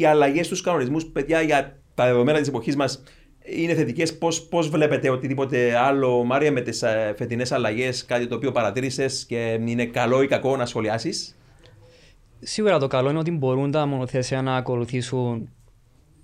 οι 0.00 0.06
αλλαγές 0.06 0.46
στους 0.46 0.60
κανονισμούς, 0.60 1.04
παιδιά, 1.06 1.40
για 1.40 1.78
τα 1.94 2.04
δεδομένα 2.04 2.38
της 2.38 2.48
εποχής 2.48 2.76
μας 2.76 3.02
είναι 3.56 3.74
θετικές. 3.74 4.18
Πώς 4.48 4.68
βλέπετε 4.70 5.10
οτιδήποτε 5.10 5.76
άλλο, 5.76 6.24
Μάρια, 6.24 6.52
με 6.52 6.60
τις 6.60 6.84
φετινές 7.16 7.52
αλλαγές, 7.52 8.04
κάτι 8.04 8.26
το 8.26 8.34
οποίο 8.34 8.52
παρατήρησες 8.52 9.24
και 9.28 9.58
είναι 9.66 9.84
καλό 9.86 10.22
ή 10.22 10.26
κακό 10.26 10.56
να 10.56 10.66
σχολιάσεις; 10.66 11.32
Σίγουρα 12.40 12.78
το 12.78 12.86
καλό 12.86 13.10
είναι 13.10 13.18
ότι 13.18 13.30
μπορούν 13.30 13.70
τα 13.70 13.86
μονοθέσια 13.86 14.42
να 14.42 14.56
ακολουθήσουν 14.56 15.48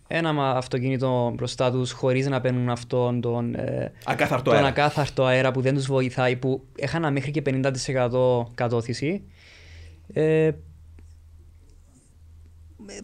ένα 0.08 0.32
μα- 0.32 0.50
αυτοκίνητο 0.50 1.32
μπροστά 1.36 1.70
τους 1.70 1.92
χωρίς 1.92 2.26
να 2.28 2.40
παίρνουν 2.40 2.68
αυτόν 2.70 3.20
τον, 3.20 3.54
ε, 3.54 3.92
Ακάθαρτο 4.04 4.44
τον 4.44 4.54
αέρα. 4.54 4.66
ακάθαρτο 4.66 5.24
αέρα 5.24 5.50
που 5.50 5.60
δεν 5.60 5.74
τους 5.74 5.86
βοηθάει, 5.86 6.36
που 6.36 6.64
έχανα 6.78 7.10
μέχρι 7.10 7.30
και 7.30 7.42
50% 7.42 8.46
κατώθηση. 8.54 9.22
Ε, 10.12 10.50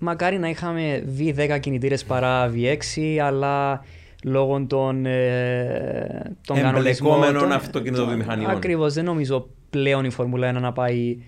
μακάρι 0.01 0.38
να 0.38 0.48
είχαμε 0.48 1.05
V10 1.18 1.59
κινητήρες 1.60 2.05
παρά 2.05 2.51
V6, 2.55 3.18
αλλά 3.22 3.84
λόγω 4.24 4.64
των, 4.66 5.06
ε, 5.06 6.36
των 6.47 6.56
Εμπλεκόμενων 6.56 7.22
κανονισμών... 7.22 7.52
αυτοκινητοβιομηχανιών. 7.52 8.51
Ακριβώς, 8.51 8.94
δεν 8.94 9.05
νομίζω 9.05 9.48
πλέον 9.70 10.05
η 10.05 10.10
Φόρμουλα 10.10 10.56
1 10.56 10.60
να 10.60 10.72
πάει 10.72 11.22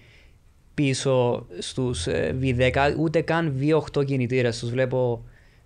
πίσω 0.74 1.47
στους 1.59 2.06
ε, 2.06 2.36
V10, 2.43 2.70
ούτε 2.98 3.20
καν 3.20 3.55
V8 3.60 4.05
κινητήρες. 4.05 4.59
Τους 4.59 4.70
βλέπω 4.70 5.24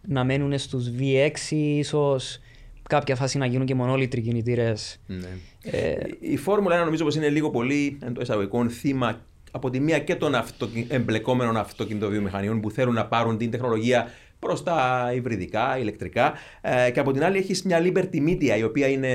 να 0.09 0.25
μένουν 0.25 0.59
στους 0.59 0.91
V6, 0.99 1.51
ίσως 1.51 2.41
κάποια 2.89 3.17
φάση 3.17 3.39
να 3.39 3.47
γίνουν 3.47 3.67
και 3.67 3.75
μονόλιτροι 3.75 4.21
κινητήρες. 4.21 5.01
Ναι. 5.07 5.29
Ε, 5.63 5.95
Η 6.21 6.37
Φόρμουλα 6.37 6.83
1 6.83 6.85
νομίζω 6.85 7.05
πως 7.05 7.17
είναι 7.17 7.29
λίγο 7.29 7.51
πολύ 7.51 7.99
εντός 8.07 8.23
εισαγωγικών 8.23 8.71
θύμα 8.71 9.21
από 9.51 9.71
τη 9.71 9.81
μία 9.81 9.99
και 9.99 10.15
των 10.15 10.35
αυτοκι... 10.35 10.87
εμπλεκόμενων 10.91 11.57
αυτοκινητοβιομηχανιών 11.57 12.61
που 12.61 12.71
θέλουν 12.71 12.95
να 12.95 13.07
πάρουν 13.07 13.39
την 13.39 13.51
τεχνολογία 13.51 14.11
προς 14.47 14.63
τα 14.63 15.11
υβριδικά, 15.15 15.79
ηλεκτρικά. 15.79 16.35
Ε, 16.61 16.91
και 16.91 17.01
από 17.01 17.13
την 17.13 17.25
άλλη 17.25 17.39
έχεις 17.39 17.63
μια 17.63 17.79
Liberty 17.83 18.29
Media 18.29 18.59
η 18.59 18.63
οποία 18.63 18.89
είναι, 18.89 19.09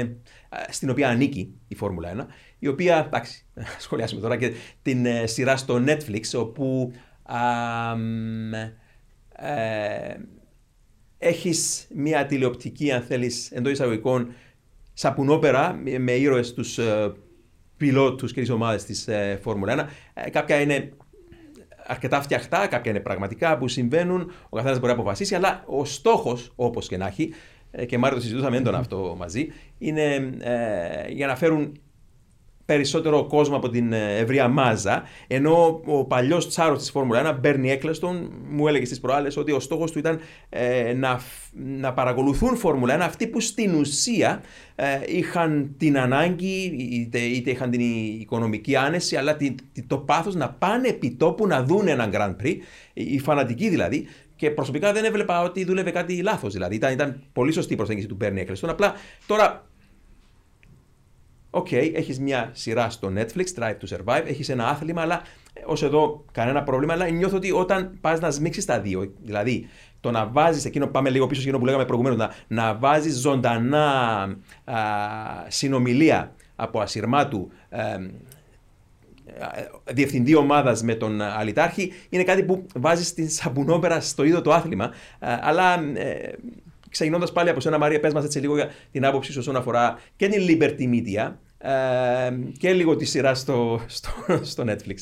ε, 0.49 0.71
στην 0.71 0.89
οποία 0.89 1.09
ανήκει 1.09 1.53
η 1.67 1.75
Φόρμουλα 1.75 2.09
1, 2.09 2.27
η 2.59 2.67
οποία, 2.67 3.03
εντάξει, 3.07 3.45
σχολιάσουμε 3.85 4.21
τώρα 4.21 4.37
και 4.37 4.51
την 4.81 5.05
ε, 5.05 5.25
σειρά 5.25 5.57
στο 5.57 5.83
Netflix, 5.87 6.21
όπου 6.35 6.91
α, 7.23 7.39
μ, 7.95 8.53
ε, 8.53 10.17
έχεις 11.17 11.87
μια 11.95 12.25
τηλεοπτική, 12.25 12.91
αν 12.91 13.01
θέλεις, 13.01 13.51
εντός 13.51 13.71
εισαγωγικών, 13.71 14.33
σαπουνόπερα 14.93 15.73
με- 15.73 15.97
με 15.99 16.11
ήρωες 16.11 16.53
τους 16.53 16.77
ε, 16.77 17.13
πιλότους 17.77 18.33
και 18.33 18.41
τις 18.41 18.49
ομάδες 18.49 18.83
της 18.85 19.07
ε, 19.07 19.39
Φόρμουλα 19.41 19.73
1. 19.73 19.87
Ε, 20.13 20.29
κάποια 20.29 20.61
είναι 20.61 20.91
αρκετά 21.87 22.21
φτιαχτά, 22.21 22.67
κάποια 22.67 22.91
είναι 22.91 22.99
πραγματικά 22.99 23.57
που 23.57 23.67
συμβαίνουν, 23.67 24.31
ο 24.49 24.55
καθένας 24.55 24.79
μπορεί 24.79 24.93
να 24.93 24.99
αποφασίσει, 24.99 25.35
αλλά 25.35 25.63
ο 25.65 25.85
στόχος, 25.85 26.51
όπως 26.55 26.87
και 26.87 26.97
να 26.97 27.07
έχει, 27.07 27.33
ε, 27.71 27.85
και 27.85 27.97
Μάριο 27.97 28.17
το 28.17 28.23
συζητούσαμε 28.23 28.57
έντονα 28.57 28.77
αυτό 28.77 29.15
μαζί, 29.17 29.47
είναι 29.77 30.13
ε, 30.39 31.09
για 31.09 31.27
να 31.27 31.35
φέρουν 31.35 31.79
περισσότερο 32.73 33.23
κόσμο 33.25 33.55
από 33.55 33.69
την 33.69 33.93
ε, 33.93 34.17
ευρεία 34.17 34.47
μάζα. 34.47 35.03
Ενώ 35.27 35.81
ο 35.85 36.05
παλιός 36.05 36.47
τσάρος 36.49 36.79
της 36.79 36.91
Φόρμουλα 36.91 37.35
1, 37.35 37.39
Μπέρνι 37.39 37.71
Έκλεστον, 37.71 38.31
μου 38.49 38.67
έλεγε 38.67 38.85
στις 38.85 38.99
προάλλες 38.99 39.37
ότι 39.37 39.51
ο 39.51 39.59
στόχος 39.59 39.91
του 39.91 39.99
ήταν 39.99 40.19
ε, 40.49 40.93
να, 40.93 41.17
φ- 41.19 41.53
να 41.79 41.93
παρακολουθούν 41.93 42.55
Φόρμουλα 42.57 42.97
1 42.97 42.99
αυτοί 42.99 43.27
που 43.27 43.39
στην 43.39 43.75
ουσία 43.75 44.41
ε, 44.75 44.85
είχαν 45.07 45.75
την 45.77 45.97
ανάγκη, 45.97 46.75
είτε, 46.91 47.19
είτε 47.19 47.49
είχαν 47.51 47.69
την 47.69 47.81
οικονομική 48.19 48.75
άνεση, 48.75 49.15
αλλά 49.15 49.35
τη- 49.35 49.55
τη- 49.73 49.81
το 49.83 49.97
πάθος 49.97 50.35
να 50.35 50.49
πάνε 50.49 50.87
επί 50.87 51.11
τόπου 51.11 51.47
να 51.47 51.63
δουν 51.63 51.87
έναν 51.87 52.11
Grand 52.13 52.35
Prix, 52.45 52.55
οι 52.93 53.13
οι 53.13 53.19
φανατικοί 53.19 53.69
δηλαδή. 53.69 54.07
Και 54.35 54.51
προσωπικά 54.51 54.93
δεν 54.93 55.03
έβλεπα 55.03 55.41
ότι 55.41 55.65
δούλευε 55.65 55.91
κάτι 55.91 56.21
λάθος. 56.21 56.53
Δηλαδή 56.53 56.75
ήταν, 56.75 56.91
ήταν 56.91 57.21
πολύ 57.33 57.51
σωστή 57.51 57.73
η 57.73 57.75
προσέγγιση 57.75 58.07
του 58.07 58.15
Μπέρνι 58.15 58.41
Έκλεστον. 58.41 58.69
Απλά 58.69 58.93
τώρα 59.27 59.65
Ok, 61.53 61.67
okay, 61.71 61.91
έχεις 61.93 62.19
μια 62.19 62.49
σειρά 62.53 62.89
στο 62.89 63.11
Netflix, 63.15 63.45
Drive 63.59 63.75
to 63.81 63.95
Survive, 63.95 64.23
έχεις 64.25 64.49
ένα 64.49 64.67
άθλημα, 64.67 65.01
αλλά 65.01 65.21
ως 65.65 65.83
εδώ 65.83 66.25
κανένα 66.31 66.63
πρόβλημα. 66.63 66.93
Αλλά 66.93 67.09
νιώθω 67.09 67.35
ότι 67.35 67.51
όταν 67.51 67.97
πας 68.01 68.19
να 68.19 68.31
σμίξεις 68.31 68.65
τα 68.65 68.79
δύο, 68.79 69.13
δηλαδή 69.23 69.67
το 69.99 70.11
να 70.11 70.25
βάζεις 70.27 70.65
εκείνο, 70.65 70.87
πάμε 70.87 71.09
λίγο 71.09 71.27
πίσω 71.27 71.41
σε 71.41 71.47
εκείνο 71.47 71.59
που 71.59 71.65
λέγαμε 71.65 71.85
προηγουμένως, 71.85 72.17
να, 72.17 72.33
να 72.47 72.75
βάζεις 72.75 73.15
ζωντανά 73.15 74.21
α, 74.63 74.75
συνομιλία 75.47 76.35
από 76.55 76.79
ασυρμάτου 76.79 77.51
ε, 77.69 77.97
διευθυντή 79.93 80.35
ομάδας 80.35 80.83
με 80.83 80.95
τον 80.95 81.21
Αλυτάρχη, 81.21 81.93
είναι 82.09 82.23
κάτι 82.23 82.43
που 82.43 82.65
βάζεις 82.75 83.13
την 83.13 83.29
σαμπουνόπερα 83.29 84.01
στο 84.01 84.23
ίδιο 84.23 84.41
το 84.41 84.53
άθλημα. 84.53 84.91
αλλά 85.19 85.83
ε, 85.93 86.33
ξεκινώντας 86.91 87.31
πάλι 87.31 87.49
από 87.49 87.59
σένα, 87.59 87.77
Μαρία, 87.77 87.99
πες 87.99 88.13
μας 88.13 88.23
έτσι 88.23 88.39
λίγο 88.39 88.55
για 88.55 88.69
την 88.91 89.05
άποψη 89.05 89.31
σου 89.31 89.39
όσον 89.39 89.55
αφορά 89.55 89.99
και 90.15 90.27
την 90.27 90.45
Liberty 90.47 90.89
Media 90.93 91.31
ε, 91.57 92.31
και 92.57 92.73
λίγο 92.73 92.95
τη 92.95 93.05
σειρά 93.05 93.33
στο, 93.33 93.79
στο, 93.87 94.09
στο 94.41 94.63
Netflix. 94.67 94.95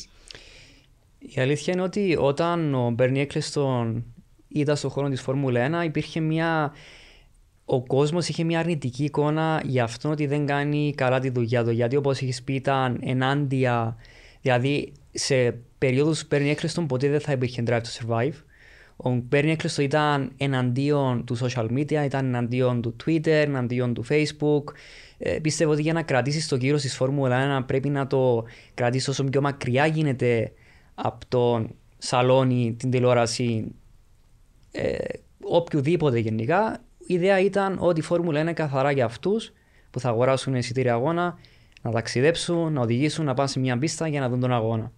Η 1.20 1.41
αλήθεια 1.41 1.74
είναι 1.74 1.82
ότι 1.82 2.18
όταν 2.20 2.74
ο 2.74 2.90
Μπέρνι 2.90 3.20
Έκλεστον 3.20 4.06
ήταν 4.48 4.76
στον 4.76 4.90
χώρο 4.90 5.10
της 5.10 5.22
Φόρμουλα 5.22 5.82
1 5.82 5.86
υπήρχε 5.86 6.20
μια... 6.20 6.74
Ο 7.66 7.84
κόσμος 7.84 8.28
είχε 8.28 8.44
μια 8.44 8.60
αρνητική 8.60 9.03
εικόνα 9.03 9.61
για 9.66 9.84
αυτό 9.84 10.10
ότι 10.10 10.26
δεν 10.26 10.45
κάνει 10.45 10.94
καλά 10.98 11.20
τη 11.20 11.30
δουλειά 11.30 11.64
του. 11.64 11.72
Γιατί 11.72 11.95
όπως 11.95 12.22
έχεις 12.22 12.44
πει 12.44 12.53
ήταν 12.53 12.99
ενάντια... 13.02 13.98
Δηλαδή 14.41 14.91
σε 15.11 15.60
περίοδους 15.78 16.28
Μπέρνι 16.28 16.49
Έκλεστον 16.49 16.88
ποτέ 16.88 17.10
δεν 17.10 17.20
θα 17.20 17.32
υπήρχε 17.32 17.64
Drive 17.68 17.82
to 17.82 18.07
Survive. 18.07 18.34
Ο 19.01 19.09
Μπέρνι 19.09 19.51
Έκλεστον 19.51 19.85
ήταν 19.85 20.31
εναντίον 20.38 21.26
του 21.26 21.38
social 21.38 21.67
media, 21.71 22.03
ήταν 22.05 22.26
εναντίον 22.26 22.81
του 22.81 22.95
Twitter, 23.05 23.26
εναντίον 23.27 23.93
του 23.93 24.05
Facebook. 24.09 24.63
Ε, 25.17 25.39
πιστεύω 25.39 25.71
ότι 25.71 25.81
για 25.81 25.93
να 25.93 26.03
κρατήσεις 26.03 26.47
το 26.47 26.57
κύριο 26.57 26.76
της 26.76 26.95
Φόρμουλα 26.95 27.59
1 27.59 27.65
πρέπει 27.65 27.89
να 27.89 28.07
το 28.07 28.43
κρατήσεις 28.73 29.07
όσο 29.07 29.23
πιο 29.23 29.41
μακριά 29.41 29.85
γίνεται 29.85 30.51
από 30.95 31.17
τον 31.27 31.76
σαλόνι, 31.97 32.76
την 32.80 32.91
τηλεόραση, 32.91 33.71
ε, 34.71 34.97
οποιοδήποτε 35.41 36.19
γενικά. 36.19 36.81
Η 37.07 37.13
ιδέα 37.13 37.39
ήταν 37.39 37.77
ότι 37.80 37.99
η 37.99 38.03
Φόρμουλα 38.03 38.39
είναι 38.39 38.53
καθαρά 38.53 38.91
για 38.91 39.05
αυτούς 39.05 39.53
που 39.91 39.99
θα 39.99 40.09
αγοράσουν 40.09 40.55
εισιτήρια 40.55 40.93
αγώνα, 40.93 41.38
να 41.81 41.91
ταξιδέψουν, 41.91 42.73
να 42.73 42.81
οδηγήσουν, 42.81 43.26
να 43.26 43.34
πάνε 43.34 43.49
σε 43.49 43.59
μια 43.59 43.77
πίστα 43.77 44.07
για 44.07 44.19
να 44.19 44.30
δουν 44.30 44.39
τον 44.39 44.53
αγώνα. 44.53 44.91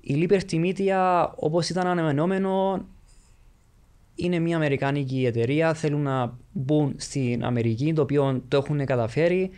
Η 0.00 0.26
Liberty 0.28 0.64
Media, 0.64 1.26
όπως 1.34 1.68
ήταν 1.68 1.86
αναμενόμενο, 1.86 2.86
είναι 4.24 4.38
μια 4.38 4.56
αμερικάνικη 4.56 5.24
εταιρεία, 5.26 5.74
θέλουν 5.74 6.02
να 6.02 6.38
μπουν 6.52 6.94
στην 6.96 7.44
Αμερική, 7.44 7.92
το 7.92 8.02
οποίο 8.02 8.42
το 8.48 8.56
έχουν 8.56 8.84
καταφέρει. 8.84 9.50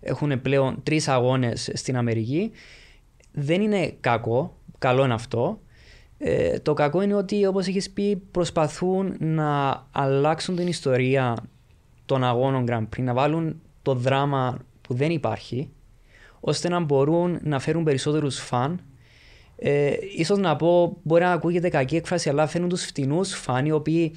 Έχουν 0.00 0.42
πλέον 0.42 0.80
τρεις 0.82 1.08
αγώνες 1.08 1.70
στην 1.74 1.96
Αμερική. 1.96 2.50
Δεν 3.32 3.60
είναι 3.60 3.94
κακό, 4.00 4.56
καλό 4.78 5.04
είναι 5.04 5.14
αυτό. 5.14 5.60
Ε, 6.18 6.58
το 6.58 6.74
κακό 6.74 7.02
είναι 7.02 7.14
ότι 7.14 7.46
όπως 7.46 7.66
έχεις 7.66 7.90
πει 7.90 8.16
προσπαθούν 8.16 9.16
να 9.18 9.82
αλλάξουν 9.90 10.56
την 10.56 10.66
ιστορία 10.66 11.36
των 12.06 12.24
αγώνων 12.24 12.64
Grand 12.68 12.86
Prix, 12.96 13.02
να 13.02 13.14
βάλουν 13.14 13.60
το 13.82 13.94
δράμα 13.94 14.58
που 14.82 14.94
δεν 14.94 15.10
υπάρχει 15.10 15.70
ώστε 16.40 16.68
να 16.68 16.80
μπορούν 16.80 17.38
να 17.42 17.58
φέρουν 17.58 17.84
περισσότερους 17.84 18.38
φαν 18.38 18.80
ε, 19.62 19.90
ίσως 20.16 20.38
να 20.38 20.56
πω, 20.56 20.96
μπορεί 21.02 21.22
να 21.22 21.32
ακούγεται 21.32 21.68
κακή 21.68 21.96
έκφραση, 21.96 22.28
αλλά 22.28 22.46
φέρνουν 22.46 22.68
τους 22.68 22.84
φτηνούς 22.84 23.34
φαν 23.34 23.66
οι 23.66 23.72
οποίοι 23.72 24.12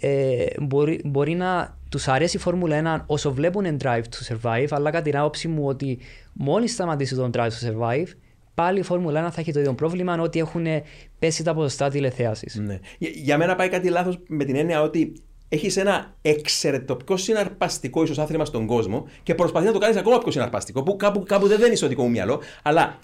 ε, 0.00 0.46
μπορεί, 0.60 1.00
μπορεί 1.04 1.34
να 1.34 1.76
τους 1.90 2.08
αρέσει 2.08 2.36
η 2.36 2.40
Φόρμουλα 2.40 3.00
1 3.00 3.04
όσο 3.06 3.32
βλέπουν 3.32 3.76
Drive 3.82 4.02
to 4.02 4.32
Survive, 4.32 4.66
αλλά 4.70 4.90
κατά 4.90 5.02
την 5.02 5.16
άποψη 5.16 5.48
μου 5.48 5.66
ότι 5.66 5.98
μόλις 6.32 6.72
σταματήσει 6.72 7.14
τον 7.14 7.30
Drive 7.34 7.48
to 7.48 7.68
Survive, 7.68 8.06
πάλι 8.54 8.78
η 8.78 8.82
Φόρμουλα 8.82 9.28
1 9.28 9.32
θα 9.32 9.40
έχει 9.40 9.52
το 9.52 9.60
ίδιο 9.60 9.74
πρόβλημα 9.74 10.20
ότι 10.20 10.38
έχουν 10.38 10.66
πέσει 11.18 11.44
τα 11.44 11.54
ποσοστά 11.54 11.88
τηλεθέασης. 11.88 12.54
Ναι. 12.54 12.78
Για 12.98 13.38
μένα 13.38 13.54
πάει 13.54 13.68
κάτι 13.68 13.88
λάθος 13.88 14.18
με 14.28 14.44
την 14.44 14.56
έννοια 14.56 14.82
ότι 14.82 15.12
έχεις 15.48 15.76
ένα 15.76 16.14
εξαιρετικό 16.22 17.16
συναρπαστικό 17.16 18.02
ίσω 18.02 18.22
άθλημα 18.22 18.44
στον 18.44 18.66
κόσμο 18.66 19.08
και 19.22 19.34
προσπαθεί 19.34 19.66
να 19.66 19.72
το 19.72 19.78
κάνεις 19.78 19.96
ακόμα 19.96 20.18
πιο 20.18 20.30
συναρπαστικό, 20.30 20.82
που 20.82 20.96
κάπου, 20.96 21.22
κάπου 21.22 21.46
δεν 21.46 21.58
δένει 21.58 21.76
στο 21.76 21.86
δικό 21.86 22.02
μου 22.02 22.10
μυαλό, 22.10 22.40
αλλά 22.62 22.98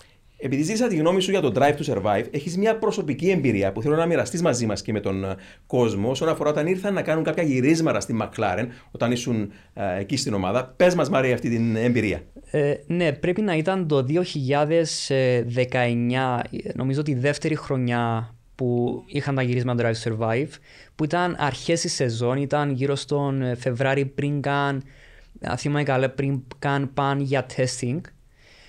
επειδή 0.45 0.63
ζήτησα 0.63 0.87
τη 0.87 0.97
γνώμη 0.97 1.21
σου 1.21 1.31
για 1.31 1.41
το 1.41 1.53
Drive 1.55 1.75
to 1.75 1.95
Survive, 1.95 2.25
έχεις 2.31 2.59
μια 2.59 2.77
προσωπική 2.77 3.31
εμπειρία 3.31 3.73
που 3.73 3.83
θέλω 3.83 3.97
να 3.97 4.07
μοιραστείς 4.07 4.43
μαζί 4.43 4.67
μας 4.67 4.83
και 4.83 4.93
με 4.93 5.01
τον 5.01 5.25
ε, 5.25 5.37
κόσμο 5.67 6.11
όσον 6.11 6.29
αφορά 6.29 6.51
όταν 6.51 6.67
ήρθαν 6.67 6.95
να 6.95 7.03
κάνουν 7.03 7.25
κάποια 7.25 7.43
γυρίσματα 7.43 8.01
στη 8.01 8.17
McLaren, 8.21 8.67
όταν 8.91 9.13
ήσουν 9.13 9.53
ε, 9.75 9.99
εκεί 9.99 10.17
στην 10.17 10.35
ομάδα. 10.35 10.75
Πες 10.77 10.95
μας, 10.95 11.11
Μαρία, 11.11 11.35
αυτή 11.35 11.51
την 11.51 11.77
εμπειρία. 11.77 12.23
Ε, 12.51 12.75
ναι, 12.87 13.13
πρέπει 13.13 13.43
να 13.43 13.57
ήταν 13.57 13.89
το 13.89 14.07
2019, 14.09 14.23
νομίζω 16.75 17.03
τη 17.03 17.15
δεύτερη 17.15 17.57
χρονιά 17.57 18.35
που 18.55 19.03
είχαν 19.07 19.35
τα 19.35 19.43
γυρίσματα 19.43 19.91
Drive 19.91 19.95
to 20.03 20.13
Survive, 20.13 20.49
που 20.95 21.05
ήταν 21.05 21.37
αρχές 21.39 21.81
της 21.81 21.95
σεζόν, 21.95 22.37
ήταν 22.37 22.71
γύρω 22.71 22.95
στον 22.95 23.43
ε, 23.43 23.55
Φεβράρι 23.55 24.07
πριν 24.07 24.41
καν, 24.41 24.83
θυμάμαι 25.57 25.83
καλά, 25.83 26.11
πριν 26.11 26.43
καν 26.59 26.91
πάνε 26.95 27.23
για 27.23 27.47
testing 27.57 28.01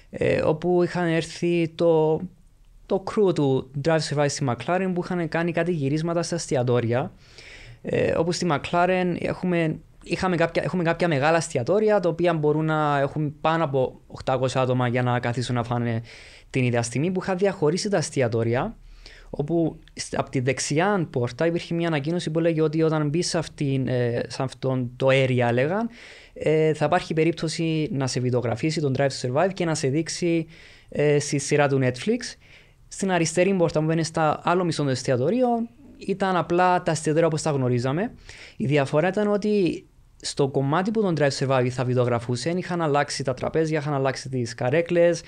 ε, 0.09 0.41
όπου 0.41 0.83
είχαν 0.83 1.07
έρθει 1.07 1.67
το, 1.75 2.21
το 2.85 3.03
crew 3.07 3.35
του 3.35 3.71
Drive 3.85 3.99
Survive 4.09 4.25
στη 4.27 4.45
McLaren 4.49 4.91
που 4.93 5.01
είχαν 5.03 5.29
κάνει 5.29 5.51
κάτι 5.51 5.71
γυρίσματα 5.71 6.23
στα 6.23 6.35
εστιατόρια. 6.35 7.11
Ε, 7.81 8.17
όπου 8.17 8.31
στη 8.31 8.47
McLaren 8.49 9.15
έχουμε, 9.19 9.79
είχαμε 10.03 10.35
κάποια, 10.35 10.63
έχουμε 10.63 10.83
κάποια 10.83 11.07
μεγάλα 11.07 11.37
εστιατόρια 11.37 11.99
τα 11.99 12.09
οποία 12.09 12.33
μπορούν 12.33 12.65
να 12.65 12.99
έχουν 12.99 13.35
πάνω 13.41 13.63
από 13.63 13.99
800 14.25 14.47
άτομα 14.53 14.87
για 14.87 15.03
να 15.03 15.19
καθίσουν 15.19 15.55
να 15.55 15.63
φάνε 15.63 16.01
την 16.49 16.63
ίδια 16.63 16.81
στιγμή 16.81 17.11
που 17.11 17.19
είχα 17.21 17.35
διαχωρίσει 17.35 17.89
τα 17.89 17.97
εστιατόρια 17.97 18.75
όπου 19.29 19.79
από 20.11 20.29
τη 20.29 20.39
δεξιά 20.39 21.07
πόρτα 21.11 21.45
υπήρχε 21.45 21.73
μια 21.73 21.87
ανακοίνωση 21.87 22.31
που 22.31 22.39
λέγει 22.39 22.61
ότι 22.61 22.83
όταν 22.83 23.09
μπεις 23.09 23.27
σε, 23.27 23.39
ε, 23.85 24.19
σε 24.27 24.43
αυτόν 24.43 24.91
το 24.95 25.07
area 25.11 25.49
λέγαν 25.53 25.89
ε, 26.33 26.73
θα 26.73 26.85
υπάρχει 26.85 27.13
περίπτωση 27.13 27.89
να 27.91 28.07
σε 28.07 28.19
βιντεογραφήσει 28.19 28.81
τον 28.81 28.95
Drive 28.97 29.07
to 29.07 29.29
Survive 29.29 29.49
και 29.53 29.65
να 29.65 29.75
σε 29.75 29.87
δείξει 29.87 30.47
ε, 30.89 31.19
στη 31.19 31.37
σειρά 31.37 31.67
του 31.67 31.79
Netflix. 31.81 32.35
Στην 32.87 33.11
αριστερή 33.11 33.53
πόρτα 33.53 33.79
που 33.79 33.85
μπαίνεις 33.85 34.07
στα 34.07 34.39
άλλο 34.43 34.63
μισό 34.63 34.83
των 34.83 34.91
εστιατορίων 34.91 35.69
ήταν 35.97 36.35
απλά 36.35 36.83
τα 36.83 36.91
εστιατόρια 36.91 37.27
όπως 37.27 37.41
τα 37.41 37.51
γνωρίζαμε. 37.51 38.11
Η 38.57 38.65
διαφορά 38.65 39.07
ήταν 39.07 39.27
ότι 39.27 39.85
στο 40.21 40.47
κομμάτι 40.47 40.91
που 40.91 41.01
τον 41.01 41.15
Drive 41.19 41.29
to 41.29 41.47
Survive 41.47 41.67
θα 41.69 41.83
βιντεογραφούσαν 41.83 42.57
είχαν 42.57 42.81
αλλάξει 42.81 43.23
τα 43.23 43.33
τραπέζια, 43.33 43.79
είχαν 43.79 43.93
αλλάξει 43.93 44.29
τις 44.29 44.55
καρέκλες, 44.55 45.21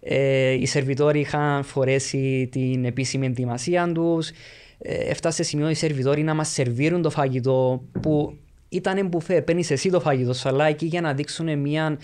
ε, 0.00 0.50
οι 0.50 0.66
σερβιτόροι 0.66 1.20
είχαν 1.20 1.62
φορέσει 1.62 2.48
την 2.52 2.84
επίσημη 2.84 3.26
ενδυμασία 3.26 3.92
τους. 3.92 4.30
Ε, 4.78 4.94
έφτασε 4.94 5.42
σημείο 5.42 5.70
οι 5.70 5.74
σερβιτόροι 5.74 6.22
να 6.22 6.34
μας 6.34 6.48
σερβίρουν 6.48 7.02
το 7.02 7.10
φαγητό 7.10 7.82
που 8.02 8.38
ήταν 8.68 9.06
μπουφέ. 9.06 9.42
Παίρνεις 9.42 9.70
εσύ 9.70 9.90
το 9.90 10.00
φαγητό 10.00 10.32
σου, 10.32 10.48
αλλά 10.48 10.64
εκεί 10.64 10.86
για 10.86 11.00
να 11.00 11.14
δείξουν 11.14 11.58
μια 11.58 11.98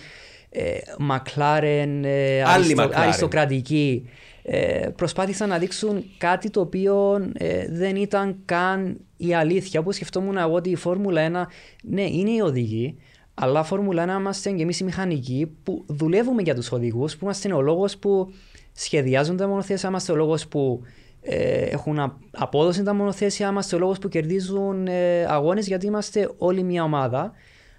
ε, 0.49 0.77
μακλάρεν 0.97 2.03
ε, 2.03 2.43
αριστο, 2.43 2.89
αριστοκρατική. 2.93 4.09
Ε, 4.49 4.89
προσπάθησαν 4.95 5.49
να 5.49 5.57
δείξουν 5.57 6.03
κάτι 6.17 6.49
το 6.49 6.59
οποίο 6.59 7.25
ε, 7.33 7.67
δεν 7.69 7.95
ήταν 7.95 8.37
καν 8.45 8.99
η 9.17 9.33
αλήθεια. 9.33 9.79
Όπως 9.79 9.95
σκεφτόμουν 9.95 10.37
εγώ 10.37 10.53
ότι 10.53 10.69
η 10.69 10.75
Φόρμουλα 10.75 11.47
1, 11.47 11.51
ναι, 11.83 12.01
είναι 12.01 12.29
οι 12.31 12.39
οδηγοί, 12.39 12.97
αλλά 13.33 13.63
Φόρμουλα 13.63 14.15
1 14.15 14.19
είμαστε 14.19 14.51
και 14.51 14.61
εμείς 14.61 14.79
οι 14.79 14.83
μηχανικοί 14.83 15.51
που 15.63 15.85
δουλεύουμε 15.87 16.41
για 16.41 16.55
τους 16.55 16.71
οδηγούς, 16.71 17.17
που 17.17 17.25
είμαστε 17.25 17.53
ο 17.53 17.61
λόγος 17.61 17.97
που 17.97 18.33
σχεδιάζουν 18.73 19.37
τα 19.37 19.47
μονοθέσια, 19.47 19.89
είμαστε 19.89 20.11
ο 20.11 20.15
λόγος 20.15 20.47
που 20.47 20.81
ε, 21.21 21.61
έχουν 21.61 22.19
απόδοση 22.31 22.83
τα 22.83 22.93
μονοθέσια, 22.93 23.47
είμαστε 23.47 23.75
ο 23.75 23.79
λόγος 23.79 23.99
που 23.99 24.07
κερδίζουν 24.07 24.87
ε, 24.87 25.25
αγώνες 25.25 25.67
γιατί 25.67 25.85
είμαστε 25.85 26.29
όλη 26.37 26.63
μια 26.63 26.83
ομάδα. 26.83 27.31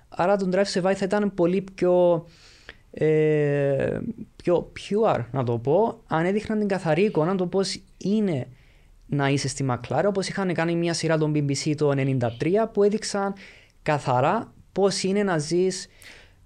Άρα 0.09 0.37
το 0.37 0.49
Drive 0.53 0.81
Survive 0.81 0.95
θα 0.95 1.05
ήταν 1.05 1.35
πολύ 1.35 1.65
πιο, 1.75 2.27
ε, 3.01 3.99
πιο 4.37 4.73
pure, 4.79 5.25
να 5.31 5.45
το 5.45 5.59
πω, 5.59 6.01
αν 6.07 6.25
έδειχναν 6.25 6.59
την 6.59 6.69
καθαρή 6.69 7.03
εικόνα 7.03 7.35
το 7.35 7.47
πώς 7.47 7.81
είναι 7.99 8.47
να 9.07 9.29
είσαι 9.29 9.49
στη 9.49 9.67
McLaren, 9.71 10.05
όπως 10.07 10.29
είχαν 10.29 10.55
κάνει 10.55 10.77
μια 10.77 10.95
σειρά 10.95 11.19
των 11.19 11.33
BBC 11.35 11.75
το 11.77 11.91
1993 11.97 12.21
που 12.73 12.83
έδειξαν 12.83 13.33
καθαρά 13.83 14.53
πώς 14.73 15.03
είναι 15.03 15.23
να 15.23 15.39
ζεις. 15.39 15.89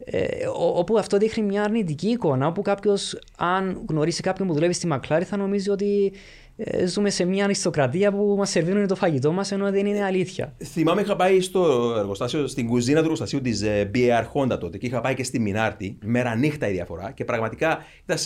Ε, 0.05 0.27
όπου 0.75 0.99
αυτό 0.99 1.19
δείχνει 1.19 1.45
μια 1.45 1.63
αρνητική 1.63 2.09
εικόνα, 2.09 2.47
όπου 2.47 2.63
κάποιος, 2.63 3.19
αν 3.37 3.85
γνωρίσει 3.89 4.23
κάποιον 4.23 4.49
που 4.49 4.55
δουλεύει 4.55 4.73
στη 4.73 4.87
Μακλάρη, 4.87 5.25
θα 5.25 5.37
νομίζει 5.37 5.71
ότι 5.71 6.13
ε, 6.15 6.19
ζούμε 6.87 7.11
σε 7.11 7.25
μια 7.25 7.45
αριστοκρατία 7.45 8.13
που 8.13 8.35
μας 8.39 8.51
σερβίρουν 8.51 8.87
το 8.87 8.95
φαγητό 8.95 9.33
μας 9.33 9.53
ενώ 9.53 9.71
δεν 9.71 9.87
είναι 9.87 10.05
αλήθεια. 10.05 10.55
Θυμάμαι, 10.65 11.01
είχα 11.01 11.17
πάει 11.17 11.41
στο 11.41 11.95
εργοστάσιο, 11.99 12.47
στην 12.47 12.67
κουζίνα 12.67 12.99
του 12.99 13.03
εργοστασίου 13.03 13.41
της 13.41 13.65
BR 13.95 14.25
Honda 14.33 14.59
τότε 14.61 14.79
και 14.79 14.87
είχα 14.87 15.01
πάει 15.01 15.15
και 15.15 15.25
στη 15.25 15.41
Μινάρτη. 15.41 15.99
Μέρα 16.05 16.35
νύχτα 16.35 16.69
η 16.69 16.73
διαφορά 16.73 17.11
και 17.11 17.25
πραγματικά 17.25 17.79
ήταν 18.05 18.19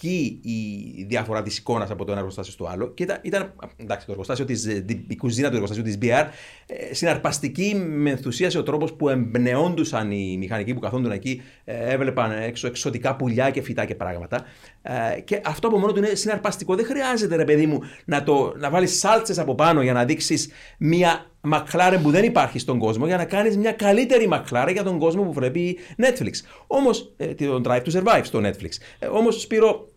συγκλονιστική 0.00 0.40
η 0.42 1.04
διαφορά 1.08 1.42
της 1.42 1.58
εικόνας 1.58 1.90
από 1.90 2.04
το 2.04 2.10
ένα 2.10 2.20
εργοστάσιο 2.20 2.52
στο 2.52 2.66
άλλο. 2.66 2.88
Και 2.88 3.02
ήταν, 3.02 3.18
ήταν 3.22 3.52
εντάξει, 3.76 4.06
το 4.06 4.12
εργοστάσιο 4.12 4.44
της, 4.44 4.64
η 5.08 5.16
κουζίνα 5.16 5.48
του 5.48 5.54
εργοστασίου 5.54 5.84
της 5.84 5.98
BR 6.02 6.24
ε, 6.66 6.94
συναρπαστική, 6.94 7.74
με 7.74 8.10
ενθουσίασε 8.10 8.58
ο 8.58 8.62
τρόπος 8.62 8.92
που 8.92 9.08
εμπνεόντουσαν 9.08 10.10
οι 10.10 10.36
μηχανικοί 10.38 10.74
που 10.74 10.80
καθόντουν 10.80 11.10
εκεί, 11.10 11.42
ε, 11.64 11.92
έβλεπαν 11.92 12.32
έξω 12.32 12.66
εξωτικά 12.66 13.16
πουλιά 13.16 13.50
και 13.50 13.62
φυτά 13.62 13.84
και 13.84 13.94
πράγματα. 13.94 14.44
Ε, 14.82 15.20
και 15.20 15.40
αυτό 15.44 15.68
από 15.68 15.78
μόνο 15.78 15.92
του 15.92 15.98
είναι 15.98 16.14
συναρπαστικό. 16.14 16.74
Δεν 16.74 16.84
χρειάζεται, 16.84 17.36
ρε 17.36 17.44
παιδί 17.44 17.66
μου, 17.66 17.80
να, 18.04 18.22
το, 18.22 18.54
να 18.56 18.70
βάλεις 18.70 18.98
σάλτσες 18.98 19.38
από 19.38 19.54
πάνω 19.54 19.82
για 19.82 19.92
να 19.92 20.04
δείξεις 20.04 20.48
μία 20.78 21.26
McLaren 21.52 21.98
που 22.02 22.10
δεν 22.10 22.24
υπάρχει 22.24 22.58
στον 22.58 22.78
κόσμο 22.78 23.06
για 23.06 23.16
να 23.16 23.24
κάνεις 23.24 23.56
μια 23.56 23.72
καλύτερη 23.72 24.28
McLaren 24.32 24.72
για 24.72 24.82
τον 24.82 24.98
κόσμο 24.98 25.22
που 25.22 25.32
βλέπει 25.32 25.78
Netflix. 25.98 26.32
Όμως, 26.66 27.12
ε, 27.16 27.34
το 27.34 27.60
Drive 27.64 27.82
to 27.82 27.90
Survive 27.92 28.20
στο 28.22 28.40
Netflix. 28.42 28.70
Ε, 28.98 29.06
Όμως, 29.06 29.40
Σπύρο, 29.40 29.88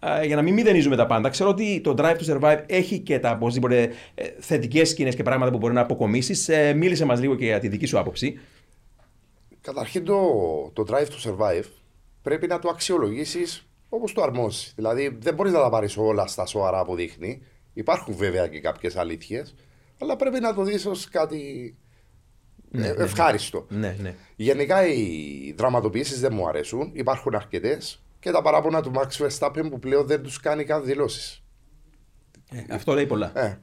ε, 0.00 0.26
για 0.26 0.36
να 0.36 0.42
μην 0.42 0.54
μηδενίζουμε 0.54 0.96
τα 0.96 1.06
πάντα, 1.06 1.28
ξέρω 1.28 1.50
ότι 1.50 1.80
το 1.80 1.94
Drive 1.98 2.16
to 2.16 2.34
Survive 2.34 2.62
έχει 2.66 2.98
και 2.98 3.18
τα 3.18 3.30
οπωσδήποτε 3.30 3.92
ε, 4.14 4.24
θετικές 4.38 4.88
σκηνές 4.88 5.14
και 5.14 5.22
πράγματα 5.22 5.50
που 5.50 5.58
μπορεί 5.58 5.74
να 5.74 5.80
αποκομίσεις. 5.80 6.48
Ε, 6.48 6.72
μίλησε 6.72 7.04
μας 7.04 7.20
λίγο 7.20 7.34
και 7.34 7.44
για 7.44 7.58
τη 7.58 7.68
δική 7.68 7.86
σου 7.86 7.98
άποψη. 7.98 8.40
Καταρχήν 9.60 10.04
το, 10.04 10.20
το 10.72 10.84
Drive 10.88 11.06
to 11.06 11.30
Survive 11.30 11.64
πρέπει 12.22 12.46
να 12.46 12.58
το 12.58 12.68
αξιολογήσεις 12.68 13.66
όπως 13.88 14.12
το 14.12 14.22
αρμόζει. 14.22 14.72
Δηλαδή 14.74 15.18
δεν 15.20 15.34
μπορείς 15.34 15.52
να 15.52 15.60
τα 15.60 15.68
πάρεις 15.68 15.96
όλα 15.96 16.26
στα 16.26 16.46
σοβαρά 16.46 16.84
που 16.84 16.94
δείχνει. 16.94 17.42
Υπάρχουν 17.72 18.14
βέβαια 18.16 18.46
και 18.46 18.60
κάποιες 18.60 18.96
αλήθειες 18.96 19.54
αλλά 19.98 20.16
πρέπει 20.16 20.40
να 20.40 20.54
το 20.54 20.62
δεις 20.62 20.86
ως 20.86 21.08
κάτι 21.08 21.76
ναι, 22.70 22.86
ναι, 22.86 22.92
ναι. 22.92 23.02
ευχάριστο. 23.02 23.66
Ναι, 23.68 23.96
ναι. 24.00 24.14
Γενικά 24.36 24.86
οι 24.86 25.54
δραματοποιήσεις 25.56 26.20
δεν 26.20 26.32
μου 26.34 26.48
αρέσουν, 26.48 26.90
υπάρχουν 26.92 27.34
αρκετές 27.34 28.02
και 28.18 28.30
τα 28.30 28.42
παράπονα 28.42 28.82
του 28.82 28.92
Max 28.94 29.26
Verstappen 29.26 29.66
που 29.70 29.78
πλέον 29.78 30.06
δεν 30.06 30.22
τους 30.22 30.40
κάνει 30.40 30.64
καν 30.64 30.84
δηλώσεις. 30.84 31.42
Ε, 32.50 32.74
αυτό 32.74 32.92
λέει 32.92 33.06
πολλά. 33.06 33.32
Ε, 33.34 33.60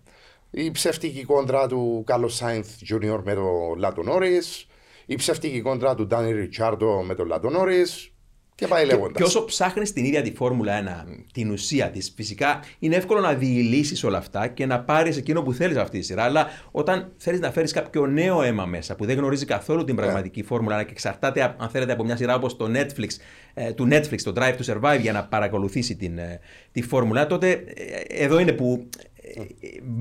η 0.49 0.72
ψεύτικη 0.72 1.24
κόντρα 1.24 1.68
του 1.68 2.03
Carlos 2.07 2.38
Sainz 2.40 2.64
Jr. 2.90 3.22
με 3.24 3.34
τον 3.34 3.78
Λάτο 3.78 4.03
Νόρις, 4.03 4.68
η 5.06 5.16
ψεύτικη 5.16 5.62
κόντρα 5.62 5.95
του 5.95 6.07
Ντάνι 6.07 6.32
Ριτσάρντο 6.32 7.03
με 7.03 7.16
τον 7.16 7.28
Λάτο 7.28 7.49
Νόρις, 7.49 8.15
και 8.56 8.68
πάει 8.68 8.86
λέγοντας. 8.86 9.18
Και, 9.18 9.23
όσο 9.23 9.45
ψάχνεις 9.45 9.94
την 9.94 10.06
ίδια 10.06 10.22
τη 10.22 10.32
Φόρμουλα 10.32 11.06
1, 11.06 11.23
την 11.34 11.52
ουσία 11.52 11.90
της, 11.90 12.14
φυσικά 12.15 12.60
είναι 12.80 12.95
εύκολο 12.95 13.19
να 13.19 13.34
διηλύσεις 13.34 14.03
όλα 14.03 14.18
αυτά 14.18 14.48
και 14.48 14.65
να 14.65 14.80
πάρεις 14.80 15.18
εκείνο 15.18 15.41
που 15.41 15.53
θέλεις 15.53 15.77
αυτή 15.77 15.99
τη 15.99 16.06
σειρά. 16.06 16.23
Αλλά 16.23 16.48
όταν 16.72 17.11
θέλεις 17.18 17.40
να 17.40 17.52
φέρεις 17.52 17.72
κάποιο 17.72 18.06
νέο 18.06 18.41
αίμα 18.41 18.65
μέσα 18.65 18.95
που 18.95 19.06
δεν 19.06 19.18
γνωρίζει 19.18 19.45
καθόλου 19.45 19.84
την 19.84 19.95
πραγματική 19.95 20.41
yeah. 20.44 20.48
Φόρμουλα 20.48 20.82
1 20.82 20.86
και 20.86 20.91
εξαρτάται, 20.91 21.56
αν 21.57 21.69
θέλετε, 21.69 21.91
από 21.91 22.03
μια 22.03 22.15
σειρά 22.15 22.36
όπως 22.36 22.57
το 22.57 22.72
Netflix, 22.73 23.10
ε, 23.53 23.73
του 23.73 23.88
Netflix, 23.91 24.22
το 24.23 24.34
Drive 24.36 24.56
to 24.56 24.73
Survive, 24.73 24.99
για 25.02 25.11
να 25.11 25.26
παρακολουθήσει 25.26 25.95
την, 25.95 26.18
ε, 26.18 26.40
τη 26.72 26.82
Φόρμουλα, 26.82 27.27
τότε 27.27 27.52
ε, 27.52 28.23
εδώ 28.23 28.40
είναι 28.40 28.52
που 28.52 28.90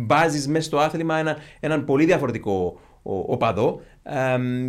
βάζεις 0.06 0.48
μέσα 0.48 0.64
στο 0.64 0.78
άθλημα 0.78 1.16
ένα, 1.16 1.36
έναν 1.60 1.84
πολύ 1.84 2.04
διαφορετικό 2.04 2.80
οπαδό. 3.04 3.80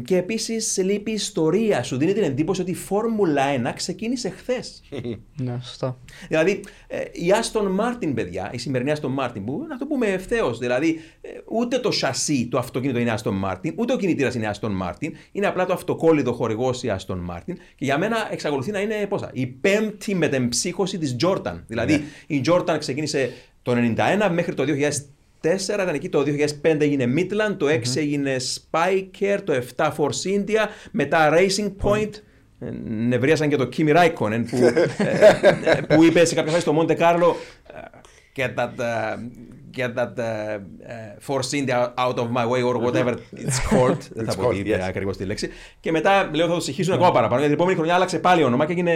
και 0.05 0.17
επίσης 0.17 0.77
λείπει 0.77 1.11
η 1.11 1.13
ιστορία. 1.13 1.83
Σου 1.83 1.97
δίνει 1.97 2.13
την 2.13 2.23
εντύπωση 2.23 2.61
ότι 2.61 2.71
η 2.71 2.75
Φόρμουλα 2.75 3.43
1 3.71 3.73
ξεκίνησε 3.75 4.29
χθες. 4.29 4.81
Ναι, 5.37 5.57
σωστά. 5.61 5.97
Δηλαδή, 6.27 6.63
ε, 6.87 7.03
η 7.11 7.31
Άστον 7.31 7.71
Μάρτιν, 7.71 8.13
παιδιά, 8.13 8.49
η 8.53 8.57
σημερινή 8.57 8.91
Άστον 8.91 9.11
Μάρτιν, 9.11 9.45
που 9.45 9.65
να 9.69 9.77
το 9.77 9.85
πούμε 9.85 10.07
ευθέως, 10.07 10.57
δηλαδή, 10.57 10.99
ε, 11.21 11.29
ούτε 11.45 11.79
το 11.79 11.91
σασί 11.91 12.47
το 12.47 12.57
αυτοκίνητο 12.57 12.99
είναι 12.99 13.11
Άστον 13.11 13.35
Μάρτιν, 13.35 13.73
ούτε 13.77 13.93
ο 13.93 13.97
κινητήρας 13.97 14.35
είναι 14.35 14.47
Άστον 14.47 14.71
Μάρτιν, 14.71 15.13
είναι 15.31 15.47
απλά 15.47 15.65
το 15.65 15.73
αυτοκόλλητο 15.73 16.33
χορηγός 16.33 16.83
η 16.83 16.89
Άστον 16.89 17.19
Μάρτιν. 17.19 17.55
Και 17.55 17.85
για 17.85 17.97
μένα 17.97 18.27
εξακολουθεί 18.31 18.71
να 18.71 18.79
είναι 18.79 19.05
πόσα, 19.09 19.29
η 19.33 19.47
πέμπτη 19.47 20.15
μετεμψύχωση 20.15 20.97
της 20.97 21.15
Τζόρνταν. 21.15 21.63
Δηλαδή, 21.67 21.93
ναι. 21.93 22.03
η 22.27 22.41
Τζόρνταν 22.41 22.79
ξεκίνησε 22.79 23.33
το 23.61 23.73
1991 23.73 24.29
μέχρι 24.31 24.53
το 24.53 24.63
2004 24.63 25.14
ήταν 25.53 25.95
εκεί, 25.95 26.09
το 26.09 26.23
2005 26.63 26.79
έγινε 26.79 27.13
Midland, 27.17 27.55
το 27.57 27.65
6 27.65 27.69
mm-hmm. 27.69 27.95
έγινε 27.95 28.35
Spiker, 28.35 29.37
το 29.43 29.53
7 29.75 29.85
Force 29.85 30.39
India, 30.39 30.67
μετά 30.91 31.33
Racing 31.33 31.71
Point. 31.83 32.09
Mm. 32.61 32.67
Νευρίασαν 32.85 33.49
και 33.49 33.55
το 33.55 33.69
Kimi 33.77 33.95
Raikkonen 33.95 34.43
που, 34.49 34.57
ε, 34.63 34.85
ε, 35.63 35.81
που 35.81 36.03
είπε 36.03 36.25
σε 36.25 36.35
κάποια 36.35 36.51
φάση 36.51 36.63
στο 36.63 36.85
Monte 36.87 36.97
Carlo 36.97 37.35
get 38.35 38.55
that, 38.55 38.73
uh, 38.79 39.17
get 39.71 39.95
that 39.95 40.13
uh, 40.19 40.59
Force 41.19 41.53
India 41.53 41.93
out 41.97 42.17
of 42.19 42.27
my 42.31 42.45
way 42.45 42.61
or 42.61 42.77
whatever 42.77 43.13
it's 43.33 43.59
called. 43.59 44.01
Δεν 44.13 44.25
θα 44.25 44.35
πω 44.35 44.49
τι 44.49 44.73
ακριβώς 44.73 45.17
τη 45.17 45.25
λέξη. 45.25 45.49
Και 45.79 45.91
μετά 45.91 46.29
λέω 46.33 46.47
θα 46.47 46.53
το 46.53 46.59
συγχύσουν 46.59 46.93
ακόμα 46.93 47.11
παραπάνω. 47.11 47.39
Γιατί 47.39 47.47
την 47.47 47.53
επόμενη 47.53 47.75
χρονιά 47.75 47.95
άλλαξε 47.95 48.19
πάλι 48.19 48.43
όνομα 48.43 48.65
και 48.65 48.71
έγινε 48.71 48.93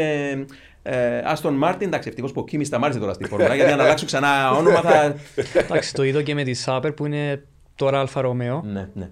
Aston 1.23 1.53
Martin, 1.53 1.88
εντάξει, 1.87 2.07
ευτυχώς 2.09 2.31
που 2.31 2.41
ο 2.41 2.43
Κίμης 2.43 2.67
σταμάτησε 2.67 2.99
τώρα 2.99 3.13
στη 3.13 3.25
φόρμα. 3.25 3.55
γιατί 3.55 3.71
αν 3.71 3.79
αλλάξω 3.79 4.05
ξανά 4.05 4.51
όνομα 4.51 4.81
θα. 4.81 5.15
Εντάξει, 5.53 5.93
το 5.93 6.03
είδω 6.03 6.21
και 6.21 6.33
με 6.33 6.43
τη 6.43 6.53
Sauber 6.53 6.91
που 6.91 7.05
είναι 7.05 7.43
τώρα 7.75 7.99
Alfa 7.99 8.21
Romeo. 8.21 8.63
Ναι, 8.65 8.89
ναι. 8.93 9.09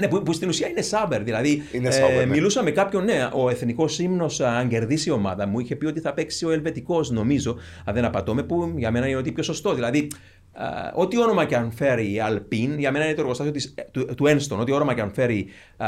Ναι, 0.00 0.08
που, 0.08 0.22
που, 0.22 0.32
στην 0.32 0.48
ουσία 0.48 0.68
είναι 0.68 0.82
Sauber. 0.82 1.22
Δηλαδή, 1.22 1.62
είναι 1.72 1.90
Sauber, 1.90 2.20
ε, 2.20 2.24
ναι. 2.24 2.26
μιλούσα 2.26 2.62
με 2.62 2.70
κάποιον, 2.70 3.04
ναι, 3.04 3.28
ο 3.32 3.48
εθνικός 3.50 3.98
ύμνος, 3.98 4.40
αν 4.40 4.68
κερδίσει 4.68 5.08
η 5.08 5.12
ομάδα 5.12 5.46
μου, 5.46 5.58
είχε 5.58 5.76
πει 5.76 5.86
ότι 5.86 6.00
θα 6.00 6.14
παίξει 6.14 6.44
ο 6.46 6.50
Ελβετικός, 6.50 7.10
νομίζω, 7.10 7.56
αν 7.84 7.94
δεν 7.94 8.04
απατώμαι, 8.04 8.42
που 8.42 8.74
για 8.76 8.90
μένα 8.90 9.06
είναι 9.06 9.16
ό,τι 9.16 9.32
πιο 9.32 9.42
σωστό. 9.42 9.74
Δηλαδή, 9.74 10.10
Ε, 10.56 10.90
ό,τι 10.94 11.18
όνομα 11.18 11.44
και 11.44 11.56
αν 11.56 11.72
φέρει 11.72 12.04
η 12.04 12.20
Alpine, 12.28 12.74
για 12.78 12.92
μένα 12.92 13.04
είναι 13.04 13.14
το 13.14 13.20
εργοστάσιο 13.20 13.52
της, 13.52 13.74
του, 13.90 14.14
του 14.14 14.26
Enstone, 14.26 14.60
ό,τι 14.60 14.72
όνομα 14.72 14.94
και 14.94 15.00
αν 15.00 15.12
φέρει, 15.12 15.46
ε, 15.76 15.86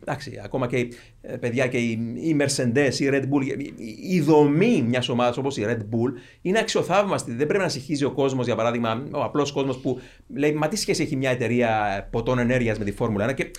εντάξει, 0.00 0.40
ακόμα 0.44 0.66
και 0.66 0.88
uh, 1.22 1.36
παιδιά 1.40 1.66
και 1.66 1.76
η, 1.76 1.90
η 2.14 2.36
Mercedes, 2.40 2.94
η 2.98 3.08
Red 3.10 3.22
Bull, 3.22 3.58
η, 3.58 3.74
η 4.08 4.20
δομή 4.20 4.84
μιας 4.88 5.08
ομάδας 5.08 5.36
όπως 5.36 5.56
η 5.56 5.64
Red 5.66 5.80
Bull 5.80 6.12
είναι 6.42 6.58
αξιοθαύμαστη. 6.58 7.34
Δεν 7.34 7.46
πρέπει 7.46 7.62
να 7.62 7.68
συγχύζει 7.68 8.04
ο 8.04 8.10
κόσμος, 8.10 8.46
για 8.46 8.56
παράδειγμα, 8.56 9.02
ο 9.10 9.22
απλός 9.22 9.52
κόσμος 9.52 9.78
που 9.78 10.00
λέει 10.34 10.52
Μα 10.52 10.68
τι 10.68 10.76
σχέση 10.76 11.02
έχει 11.02 11.16
μια 11.16 11.30
εταιρεία 11.30 12.08
ποτών 12.10 12.38
ενέργειας 12.38 12.78
με 12.78 12.84
τη 12.84 12.92
Φόρμουλα 12.92 13.30
1 13.30 13.34
και 13.34 13.50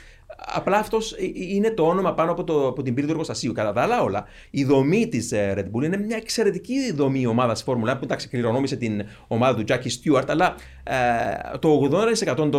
Απλά 0.46 0.78
αυτός 0.78 1.12
ε, 1.12 1.18
είναι 1.34 1.72
το 1.72 1.84
όνομα 1.84 2.14
πάνω 2.14 2.32
από, 2.32 2.44
το, 2.44 2.68
από 2.68 2.84
την 2.84 2.94
πύλη 2.94 3.06
του 3.06 3.12
εργοστασίου. 3.12 3.52
Κατά 3.52 3.74
τα 3.74 3.82
άλλα, 3.82 4.02
όλα. 4.02 4.26
Η 4.50 4.64
δομή 4.64 5.08
της 5.08 5.32
ε, 5.32 5.54
Red 5.58 5.78
Bull 5.78 5.84
είναι 5.84 5.98
μια 5.98 6.18
εξαιρετική 6.18 6.92
δομή 6.94 7.26
ομάδα 7.28 7.56
Φόρμουλα 7.56 7.98
που 7.98 8.04
εντάξει, 8.04 8.28
κληρονόμησε 8.28 8.76
την 8.76 9.04
ομάδα 9.28 9.56
του 9.56 9.64
Jackie 9.68 10.14
Stewart, 10.14 10.26
αλλά 10.28 10.56
ε, 10.84 11.58
το 11.58 11.90
80% 12.32 12.36
των, 12.36 12.52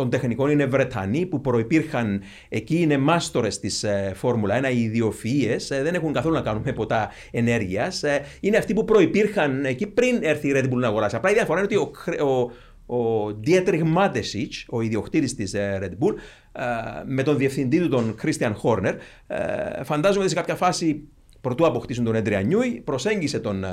των 0.00 0.10
τεχνικών 0.10 0.50
είναι 0.50 0.66
Βρετανοί 0.66 1.26
που 1.26 1.40
προπήρχαν 1.40 2.22
εκεί, 2.48 2.80
είναι 2.80 2.98
μάστορες 2.98 3.58
της 3.58 3.82
ε, 3.82 4.12
Φόρμουλα 4.14 4.60
1, 4.60 4.72
οι 4.74 4.82
ιδιοφυίε, 4.82 5.56
ε, 5.68 5.82
δεν 5.82 5.94
έχουν 5.94 6.12
καθόλου 6.12 6.34
να 6.34 6.40
κάνουν 6.40 6.62
με 6.64 6.72
ποτά 6.72 7.10
ενέργειας. 7.30 8.02
Ε, 8.02 8.24
είναι 8.40 8.56
αυτοί 8.56 8.74
που 8.74 8.84
προπήρχαν 8.84 9.64
εκεί 9.64 9.86
πριν 9.86 10.18
έρθει 10.22 10.48
η 10.48 10.52
Red 10.54 10.64
Bull 10.64 10.78
να 10.78 10.86
αγοράσει. 10.86 11.16
Απλά 11.16 11.30
η 11.30 11.34
διαφορά 11.34 11.60
είναι 11.60 11.68
ότι 11.74 11.76
ο, 11.76 12.26
ο, 12.26 12.50
ο 12.90 13.26
Dietrich 13.46 13.94
Matesic, 13.96 14.50
ο 14.68 14.80
ιδιοκτήτης 14.80 15.34
της 15.34 15.54
ε, 15.54 15.78
Red 15.82 16.04
Bull, 16.04 16.14
ε, 16.52 16.62
με 17.06 17.22
τον 17.22 17.36
διευθυντή 17.36 17.80
του 17.80 17.88
τον 17.88 18.14
Christian 18.22 18.52
Horner, 18.62 18.94
ε, 19.26 19.84
φαντάζομαι 19.84 20.20
ότι 20.20 20.28
σε 20.28 20.38
κάποια 20.38 20.54
φάση 20.54 21.08
πρωτού 21.40 21.66
αποκτήσουν 21.66 22.04
τον 22.04 22.14
Adrian 22.16 22.44
Newey, 22.44 22.80
προσέγγισε 22.84 23.38
τον, 23.38 23.64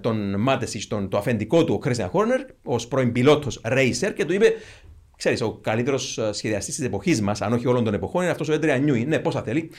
τον 0.00 0.44
Matesic, 0.48 0.80
τον, 0.88 1.08
το 1.08 1.18
αφεντικό 1.18 1.64
του, 1.64 1.74
ο 1.74 1.88
Christian 1.88 2.10
Horner, 2.10 2.50
ως 2.62 2.88
πρώην 2.88 3.12
πιλότος 3.12 3.60
racer 3.64 4.12
και 4.14 4.24
του 4.24 4.32
είπε 4.32 4.52
Ξέρεις, 5.16 5.40
ο 5.40 5.52
καλύτερος 5.52 6.18
σχεδιαστής 6.30 6.74
της 6.74 6.84
εποχής 6.84 7.20
μας, 7.20 7.42
αν 7.42 7.52
όχι 7.52 7.66
όλων 7.66 7.84
των 7.84 7.94
εποχών, 7.94 8.22
είναι 8.22 8.30
αυτός 8.30 8.48
ο 8.48 8.58
Adrian 8.60 8.88
Newey. 8.88 9.06
Ναι, 9.06 9.18
πόσα 9.18 9.42
θέλει 9.42 9.70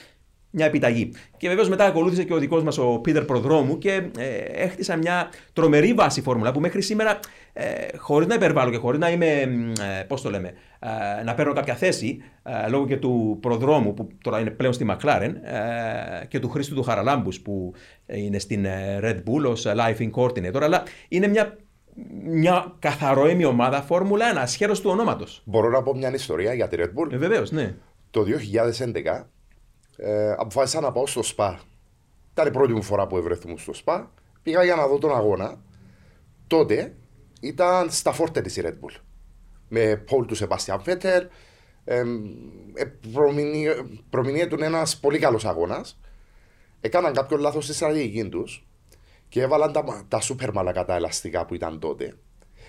μια 0.58 0.66
επιταγή. 0.66 1.10
Και 1.36 1.48
βεβαίως 1.48 1.68
μετά 1.68 1.84
ακολούθησε 1.84 2.24
και 2.24 2.34
ο 2.34 2.38
δικός 2.38 2.62
μας 2.62 2.78
ο 2.78 2.98
Πίτερ 2.98 3.24
Προδρόμου 3.24 3.78
και 3.78 3.92
ε, 4.18 4.26
έχτισα 4.52 4.96
μια 4.96 5.28
τρομερή 5.52 5.92
βάση 5.92 6.22
φόρμουλα 6.22 6.52
που 6.52 6.60
μέχρι 6.60 6.82
σήμερα, 6.82 7.20
ε, 7.52 7.96
χωρίς 7.96 8.28
να 8.28 8.34
υπερβάλλω 8.34 8.70
και 8.70 8.76
χωρίς 8.76 8.98
να 9.00 9.10
είμαι, 9.10 9.26
ε, 9.26 10.02
πώς 10.06 10.22
το 10.22 10.30
λέμε, 10.30 10.52
ε, 10.78 11.22
να 11.24 11.34
παίρνω 11.34 11.52
κάποια 11.52 11.74
θέση, 11.74 12.22
ε, 12.42 12.68
λόγω 12.68 12.86
και 12.86 12.96
του 12.96 13.38
Προδρόμου 13.40 13.94
που 13.94 14.08
τώρα 14.22 14.40
είναι 14.40 14.50
πλέον 14.50 14.72
στη 14.72 14.84
Μακλάρεν 14.84 15.34
ε, 15.34 16.26
και 16.28 16.38
του 16.38 16.48
Χρήστου 16.48 16.74
του 16.74 16.82
Χαραλάμπους 16.82 17.40
που 17.40 17.74
είναι 18.06 18.38
στην 18.38 18.66
Red 19.00 19.16
Bull 19.16 19.50
ως 19.50 19.66
life 19.66 19.98
in 19.98 20.10
coordinator, 20.10 20.62
αλλά 20.62 20.82
είναι 21.08 21.26
μια 21.26 21.56
μια 22.22 22.74
καθαρόιμη 22.78 23.44
ομάδα 23.44 23.82
Φόρμουλα 23.82 24.32
1, 24.34 24.36
ασχέτω 24.36 24.72
του 24.72 24.90
ονόματος. 24.90 25.42
Μπορώ 25.44 25.68
να 25.68 25.82
πω 25.82 25.94
μια 25.94 26.14
ιστορία 26.14 26.54
για 26.54 26.68
τη 26.68 26.76
Red 26.80 26.84
Bull. 27.00 27.12
Ε, 27.12 27.16
Βεβαίως, 27.16 27.50
ναι. 27.50 27.74
Το 28.10 28.24
2011 28.24 29.28
ε, 30.00 30.32
αποφάσισα 30.32 30.80
να 30.80 30.92
πάω 30.92 31.06
στο 31.06 31.22
ΣΠΑ. 31.22 31.60
Ήταν 32.32 32.46
η 32.46 32.50
πρώτη 32.50 32.72
μου 32.72 32.82
φορά 32.82 33.06
που 33.06 33.16
ευρεθούμε 33.16 33.56
στο 33.56 33.72
ΣΠΑ. 33.72 34.12
Πήγα 34.42 34.64
για 34.64 34.74
να 34.74 34.86
δω 34.86 34.98
τον 34.98 35.16
αγώνα. 35.16 35.62
Τότε 36.46 36.96
ήταν 37.40 37.90
στα 37.90 38.12
φόρτε 38.12 38.40
της 38.40 38.60
Red 38.62 38.72
Bull. 38.72 39.00
Με 39.68 39.96
Πολ 39.96 40.26
του 40.26 40.34
Σεπαστιαν 40.34 40.80
Φέτερ. 40.80 41.26
Ε, 41.84 42.04
προμηνύεται 44.10 44.64
ένας 44.64 44.98
πολύ 44.98 45.18
καλός 45.18 45.44
αγώνας. 45.44 46.00
Έκαναν 46.80 47.12
κάποιο 47.12 47.36
λάθος 47.36 47.64
στη 47.64 47.74
στρατηγική 47.74 48.28
τους 48.28 48.66
και 49.28 49.42
έβαλαν 49.42 49.72
τα, 49.72 50.04
τα 50.08 50.20
σούπερ 50.20 50.52
μαλακά 50.52 50.84
τα 50.84 50.94
ελαστικά 50.94 51.46
που 51.46 51.54
ήταν 51.54 51.78
τότε. 51.80 52.16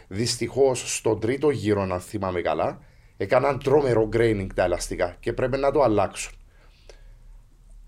Δυστυχώς 0.07 0.97
στον 0.97 1.19
τρίτο 1.19 1.49
γύρο, 1.49 1.81
αν 1.81 1.99
θυμάμαι 1.99 2.41
καλά, 2.41 2.79
έκαναν 3.17 3.59
τρόμερο 3.59 4.09
graining 4.13 4.47
τα 4.55 4.63
ελαστικά 4.63 5.15
και 5.19 5.33
πρέπει 5.33 5.57
να 5.57 5.71
το 5.71 5.81
αλλάξουν. 5.81 6.38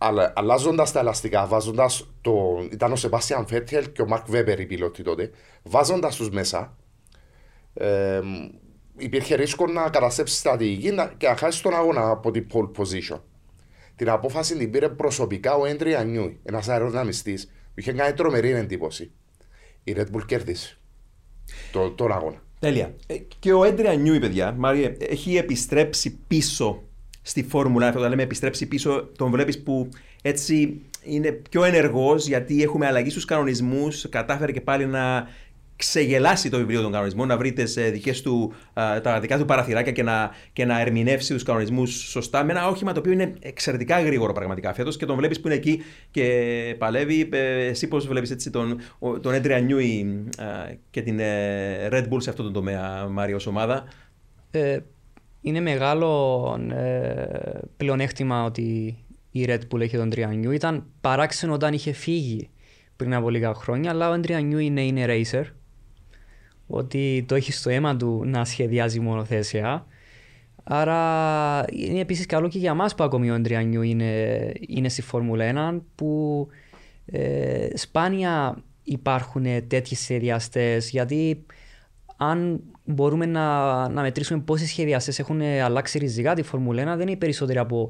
Αλλά 0.03 0.33
αλλάζοντας 0.35 0.91
τα 0.91 0.99
ελαστικά, 0.99 1.45
βάζοντας 1.45 2.09
το. 2.21 2.67
ήταν 2.71 2.91
ο 2.91 2.95
Σεμπάστιαν 2.95 3.47
Φέτελ 3.47 3.91
και 3.91 4.01
ο 4.01 4.07
Μαρκ 4.07 4.29
Βέμπερ 4.29 4.59
οι 4.59 4.65
πιλότοι 4.65 5.03
τότε, 5.03 5.31
βάζοντας 5.63 6.15
τους 6.15 6.29
μέσα, 6.29 6.77
ε, 7.73 8.21
υπήρχε 8.97 9.35
ρίσκο 9.35 9.67
να 9.67 9.89
καταστρέψει 9.89 10.35
στρατηγική 10.35 10.95
και 11.17 11.27
να 11.27 11.35
χάσει 11.35 11.63
τον 11.63 11.73
αγώνα 11.73 12.09
από 12.09 12.31
την 12.31 12.47
pole 12.53 12.71
position. 12.77 13.19
Την 13.95 14.09
απόφαση 14.09 14.57
την 14.57 14.71
πήρε 14.71 14.89
προσωπικά 14.89 15.53
ο 15.53 15.65
Έντρι 15.65 15.95
Ανιούι, 15.95 16.39
ένας 16.43 16.69
αεροδυναμιστής 16.69 17.45
που 17.45 17.79
είχε 17.79 17.91
κάνει 17.91 18.13
τρομερή 18.13 18.51
εντύπωση. 18.51 19.11
Η 19.83 19.95
Red 19.97 20.15
Bull 20.15 20.25
κέρδισε 20.25 20.77
το, 21.71 21.91
τον 21.91 22.11
αγώνα. 22.11 22.43
Τέλεια. 22.59 22.95
Ε, 23.07 23.17
και 23.39 23.53
ο 23.53 23.63
Έντρι 23.63 23.87
Ανιούι, 23.87 24.19
παιδιά, 24.19 24.51
Μάριε, 24.51 24.95
έχει 24.99 25.37
επιστρέψει 25.37 26.19
πίσω 26.27 26.83
στη 27.21 27.43
Φόρμουλα. 27.43 27.87
Αυτό 27.87 28.09
λέμε 28.09 28.23
επιστρέψει 28.23 28.67
πίσω, 28.67 29.09
τον 29.17 29.31
βλέπεις 29.31 29.63
που 29.63 29.89
έτσι 30.21 30.81
είναι 31.03 31.31
πιο 31.31 31.63
ενεργός 31.63 32.27
γιατί 32.27 32.63
έχουμε 32.63 32.85
αλλαγή 32.85 33.09
στους 33.09 33.25
κανονισμούς. 33.25 34.09
Κατάφερε 34.09 34.51
και 34.51 34.61
πάλι 34.61 34.85
να 34.85 35.27
ξεγελάσει 35.75 36.49
το 36.49 36.57
βιβλίο 36.57 36.81
των 36.81 36.91
κανονισμών, 36.91 37.27
να 37.27 37.37
βρείτε 37.37 37.63
δικές 37.91 38.21
του, 38.21 38.53
τα 39.03 39.19
δικά 39.19 39.37
του 39.37 39.45
παραθυράκια 39.45 39.91
και 39.91 40.03
να, 40.03 40.31
και 40.53 40.65
να 40.65 40.79
ερμηνεύσει 40.79 41.33
τους 41.33 41.43
κανονισμούς 41.43 42.09
σωστά. 42.09 42.43
Με 42.43 42.51
ένα 42.51 42.67
όχημα 42.67 42.91
το 42.91 42.99
οποίο 42.99 43.11
είναι 43.11 43.33
εξαιρετικά 43.39 44.01
γρήγορο 44.01 44.33
πραγματικά 44.33 44.73
φέτος 44.73 44.97
και 44.97 45.05
τον 45.05 45.15
βλέπεις 45.15 45.41
που 45.41 45.47
είναι 45.47 45.55
εκεί 45.55 45.81
και 46.11 46.75
παλεύει. 46.77 47.29
Ε, 47.31 47.65
εσύ 47.65 47.87
πώς 47.87 48.07
βλέπεις 48.07 48.49
τον, 48.51 48.79
τον 49.21 49.33
Έντρια 49.33 49.59
Νιούι 49.59 50.23
και 50.89 51.01
την 51.01 51.19
ε, 51.19 51.87
Red 51.91 52.07
Bull 52.09 52.17
σε 52.21 52.29
αυτό 52.29 52.43
το 52.43 52.51
τομέα, 52.51 53.07
Μάριο, 53.09 53.35
ως 53.35 53.47
ομάδα; 53.47 53.83
Ε, 54.51 54.77
είναι 55.41 55.59
μεγάλο 55.59 56.43
ε, 56.71 57.59
πλεονέκτημα 57.77 58.43
ότι 58.43 58.97
η 59.31 59.45
Red 59.47 59.59
Bull 59.71 59.79
έχει 59.79 59.97
τον 59.97 60.09
Τριανιού. 60.09 60.51
Ήταν 60.51 60.85
παράξενο 61.01 61.53
όταν 61.53 61.73
είχε 61.73 61.91
φύγει 61.91 62.49
πριν 62.95 63.13
από 63.13 63.29
λίγα 63.29 63.53
χρόνια, 63.53 63.89
αλλά 63.89 64.09
ο 64.09 64.19
Τριανιού 64.19 64.57
είναι, 64.57 64.81
είναι 64.81 65.05
racer 65.07 65.43
ότι 66.67 67.25
το 67.27 67.35
έχει 67.35 67.51
στο 67.51 67.69
αίμα 67.69 67.95
του 67.95 68.23
να 68.25 68.45
σχεδιάζει 68.45 68.99
μονοθέσια. 68.99 69.85
Άρα 70.63 71.65
είναι 71.71 71.99
επίσης 71.99 72.25
καλό 72.25 72.47
και 72.47 72.57
για 72.57 72.73
μας 72.73 72.95
που 72.95 73.03
ακόμη 73.03 73.31
ο 73.31 73.33
Αντριανιού 73.33 73.81
είναι, 73.81 74.51
είναι 74.67 74.89
στη 74.89 75.01
Φόρμουλα 75.01 75.73
1 75.77 75.81
που 75.95 76.47
ε, 77.05 77.67
σπάνια 77.73 78.63
υπάρχουν 78.83 79.43
τέτοιοι 79.67 79.95
σχεδιαστέ 79.95 80.77
γιατί 80.77 81.45
αν 82.23 82.61
μπορούμε 82.85 83.25
να, 83.25 83.89
να 83.89 84.01
μετρήσουμε 84.01 84.39
πόσοι 84.39 84.67
σχεδιαστές 84.67 85.19
έχουν 85.19 85.41
αλλάξει 85.41 85.97
ριζικά 85.97 86.33
τη 86.33 86.43
Φόρμουλα 86.43 86.93
1 86.93 86.97
δεν 86.97 87.07
είναι 87.07 87.17
περισσότεροι 87.17 87.57
από 87.57 87.89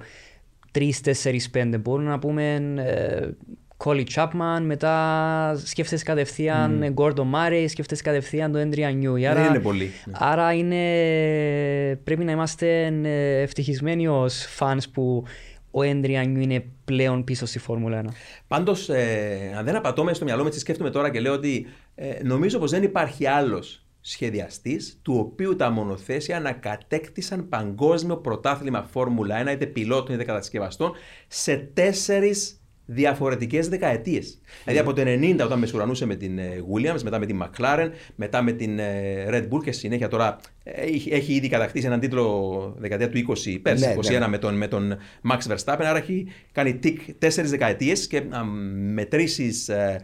3, 0.71 0.89
4, 1.03 1.11
5. 1.53 1.79
Μπορούμε 1.79 2.09
να 2.09 2.19
πούμε 2.19 2.73
ε, 2.77 3.29
Κόλι 3.77 4.07
Chapman, 4.15 4.61
μετά 4.61 5.61
σκέφτεσαι 5.65 6.03
κατευθείαν 6.03 6.83
mm. 6.83 7.03
Gordon 7.03 7.31
Murray, 7.33 7.65
σκέφτεσαι 7.67 8.01
κατευθείαν 8.03 8.51
το 8.51 8.57
Έντρια 8.57 8.91
Νιού. 8.91 9.27
Άρα, 9.29 9.45
είναι 9.45 9.59
πολύ. 9.59 9.91
Ναι. 10.05 10.13
Άρα 10.17 10.53
είναι, 10.53 11.95
πρέπει 12.03 12.23
να 12.23 12.31
είμαστε 12.31 12.85
ε, 13.03 13.41
ευτυχισμένοι 13.41 14.07
ως 14.07 14.57
fans 14.59 14.83
που 14.93 15.23
ο 15.71 15.83
Έντρια 15.83 16.23
Νιού 16.23 16.41
είναι 16.41 16.65
πλέον 16.85 17.23
πίσω 17.23 17.45
στη 17.45 17.59
Φόρμουλα 17.59 18.03
1. 18.05 18.05
Πάντως, 18.47 18.89
ε, 18.89 19.53
αν 19.57 19.65
δεν 19.65 19.75
απατώμε 19.75 20.13
στο 20.13 20.25
μυαλό 20.25 20.41
μου, 20.41 20.47
έτσι 20.47 20.59
σκέφτομαι 20.59 20.89
τώρα 20.89 21.09
και 21.09 21.19
λέω 21.19 21.33
ότι 21.33 21.67
ε, 21.95 22.23
νομίζω 22.23 22.59
πως 22.59 22.71
δεν 22.71 22.83
υπάρχει 22.83 23.27
άλλος 23.27 23.85
σχεδιαστής 24.01 24.99
του 25.01 25.15
οποίου 25.17 25.55
τα 25.55 25.69
μονοθέσια 25.69 26.37
ανακατέκτησαν 26.37 27.49
παγκόσμιο 27.49 28.17
πρωτάθλημα 28.17 28.83
Φόρμουλα 28.83 29.43
1, 29.43 29.51
είτε 29.51 29.65
πιλότων 29.65 30.15
είτε 30.15 30.23
κατασκευαστών, 30.23 30.91
σε 31.27 31.57
τέσσερις 31.57 32.55
διαφορετικές 32.85 33.69
δεκαετίες. 33.69 34.39
Δηλαδή 34.63 34.79
από 34.79 34.93
το 34.93 35.01
90 35.05 35.39
όταν 35.43 35.59
μεσουρανούσε 35.59 36.05
με 36.05 36.15
την 36.15 36.37
ε, 36.37 36.63
Williams, 36.73 37.01
μετά 37.01 37.19
με 37.19 37.25
την 37.25 37.43
McLaren, 37.43 37.89
μετά 38.15 38.41
με 38.41 38.51
την 38.51 38.79
ε, 38.79 39.25
Red 39.29 39.47
Bull 39.49 39.63
και 39.63 39.71
συνέχεια 39.71 40.07
τώρα 40.07 40.37
έχει 40.63 41.33
ήδη 41.33 41.49
κατακτήσει 41.49 41.85
έναν 41.85 41.99
τίτλο 41.99 42.75
δεκαετία 42.77 43.09
του 43.09 43.35
20 43.45 43.59
πέρσι, 43.61 43.87
ναι, 43.87 43.95
21 43.95 44.19
ναι. 44.19 44.27
Με, 44.27 44.37
τον, 44.37 44.57
με 44.57 44.67
τον 44.67 44.97
Max 45.31 45.51
Verstappen. 45.51 45.83
Άρα 45.83 45.97
έχει 45.97 46.27
κάνει 46.51 46.75
τικ 46.75 47.01
τέσσερις 47.17 47.49
δεκαετίες 47.49 48.07
και 48.07 48.19
να 48.21 48.43
μετρήσεις 48.43 49.69
ε, 49.69 50.01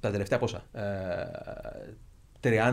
τα 0.00 0.10
τελευταία 0.10 0.38
πόσα. 0.38 0.66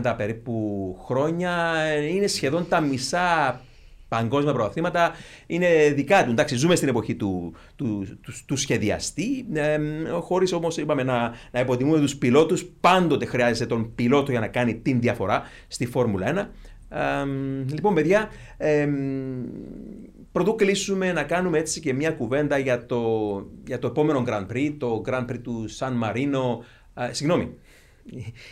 30 0.03 0.13
περίπου 0.17 0.97
χρόνια 1.05 1.83
είναι 2.09 2.27
σχεδόν 2.27 2.67
τα 2.69 2.79
μισά 2.79 3.61
παγκόσμια 4.07 4.53
πρωταθλήματα 4.53 5.11
είναι 5.47 5.91
δικά 5.95 6.23
του. 6.25 6.31
Εντάξει, 6.31 6.55
ζούμε 6.55 6.75
στην 6.75 6.87
εποχή 6.87 7.15
του, 7.15 7.53
του, 7.75 8.17
του, 8.21 8.33
του 8.45 8.55
σχεδιαστή, 8.55 9.45
ε, 9.53 9.79
χωρίς 10.21 10.53
όμως 10.53 10.77
να, 10.77 11.33
να 11.51 11.59
υποτιμούμε 11.59 11.99
τους 11.99 12.15
πιλότους. 12.15 12.65
Πάντοτε 12.79 13.25
χρειάζεται 13.25 13.65
τον 13.65 13.95
πιλότο 13.95 14.31
για 14.31 14.39
να 14.39 14.47
κάνει 14.47 14.75
την 14.75 14.99
διαφορά 14.99 15.43
στη 15.67 15.85
Φόρμουλα 15.85 16.49
1. 16.89 16.97
Ε, 16.97 17.25
λοιπόν, 17.73 17.93
παιδιά, 17.93 18.29
ε, 18.57 18.87
πρωτού 20.31 20.55
κλείσουμε 20.55 21.11
να 21.11 21.23
κάνουμε 21.23 21.57
έτσι 21.57 21.79
και 21.79 21.93
μια 21.93 22.11
κουβέντα 22.11 22.57
για 22.57 22.85
το, 22.85 23.01
για 23.65 23.79
το 23.79 23.87
επόμενο 23.87 24.23
Grand 24.27 24.47
Prix, 24.53 24.75
το 24.77 25.01
Grand 25.05 25.25
Prix 25.29 25.39
του 25.43 25.67
Σαν 25.67 25.93
Μαρίνο. 25.93 26.63
Ε, 26.95 27.13
συγγνώμη, 27.13 27.55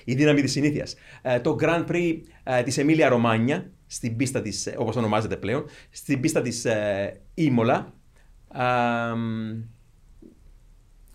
η 0.04 0.14
δύναμη 0.14 0.42
της 0.42 0.52
συνήθειας. 0.52 0.96
Ε, 1.22 1.40
το 1.40 1.56
Grand 1.60 1.86
Prix 1.88 2.18
ε, 2.44 2.64
της 2.64 2.78
Εμίλια 2.78 3.10
Ρωμάνια, 3.10 3.72
στην 3.88 4.16
πίστα 4.16 4.42
της, 4.42 4.68
ε, 4.68 4.76
όπως 4.78 4.96
ονομάζεται 4.96 5.38
πλέον, 5.38 5.66
στην 5.90 6.20
πίστα 6.20 6.42
της 6.42 6.66
ε, 6.66 7.22
Ήμολα. 7.34 7.94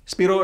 Σπύρο, 0.09 0.41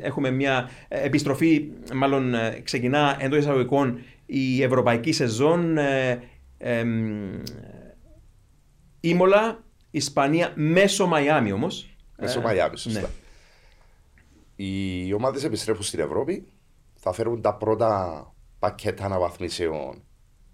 έχουμε 0.00 0.30
μια 0.30 0.70
επιστροφή, 0.88 1.68
μάλλον 1.94 2.34
ξεκινά 2.62 3.16
εντός 3.20 3.38
εισαγωγικών 3.38 3.98
η 4.26 4.62
ευρωπαϊκή 4.62 5.12
σεζόν 5.12 5.76
Ήμολα, 9.00 9.64
Ισπανία, 9.90 10.52
μέσω 10.54 11.06
Μαϊάμι 11.06 11.52
όμως. 11.52 11.96
Μέσω 12.18 12.40
Μαϊάμι, 12.40 12.78
σωστά. 12.78 13.00
Ναι. 13.00 13.06
Οι 14.56 15.12
ομάδες 15.12 15.44
επιστρέφουν 15.44 15.82
στην 15.82 16.00
Ευρώπη, 16.00 16.46
θα 17.06 17.12
φέρουν 17.12 17.40
τα 17.40 17.54
πρώτα 17.54 18.34
πακέτα 18.58 19.04
αναβαθμίσεων 19.04 20.02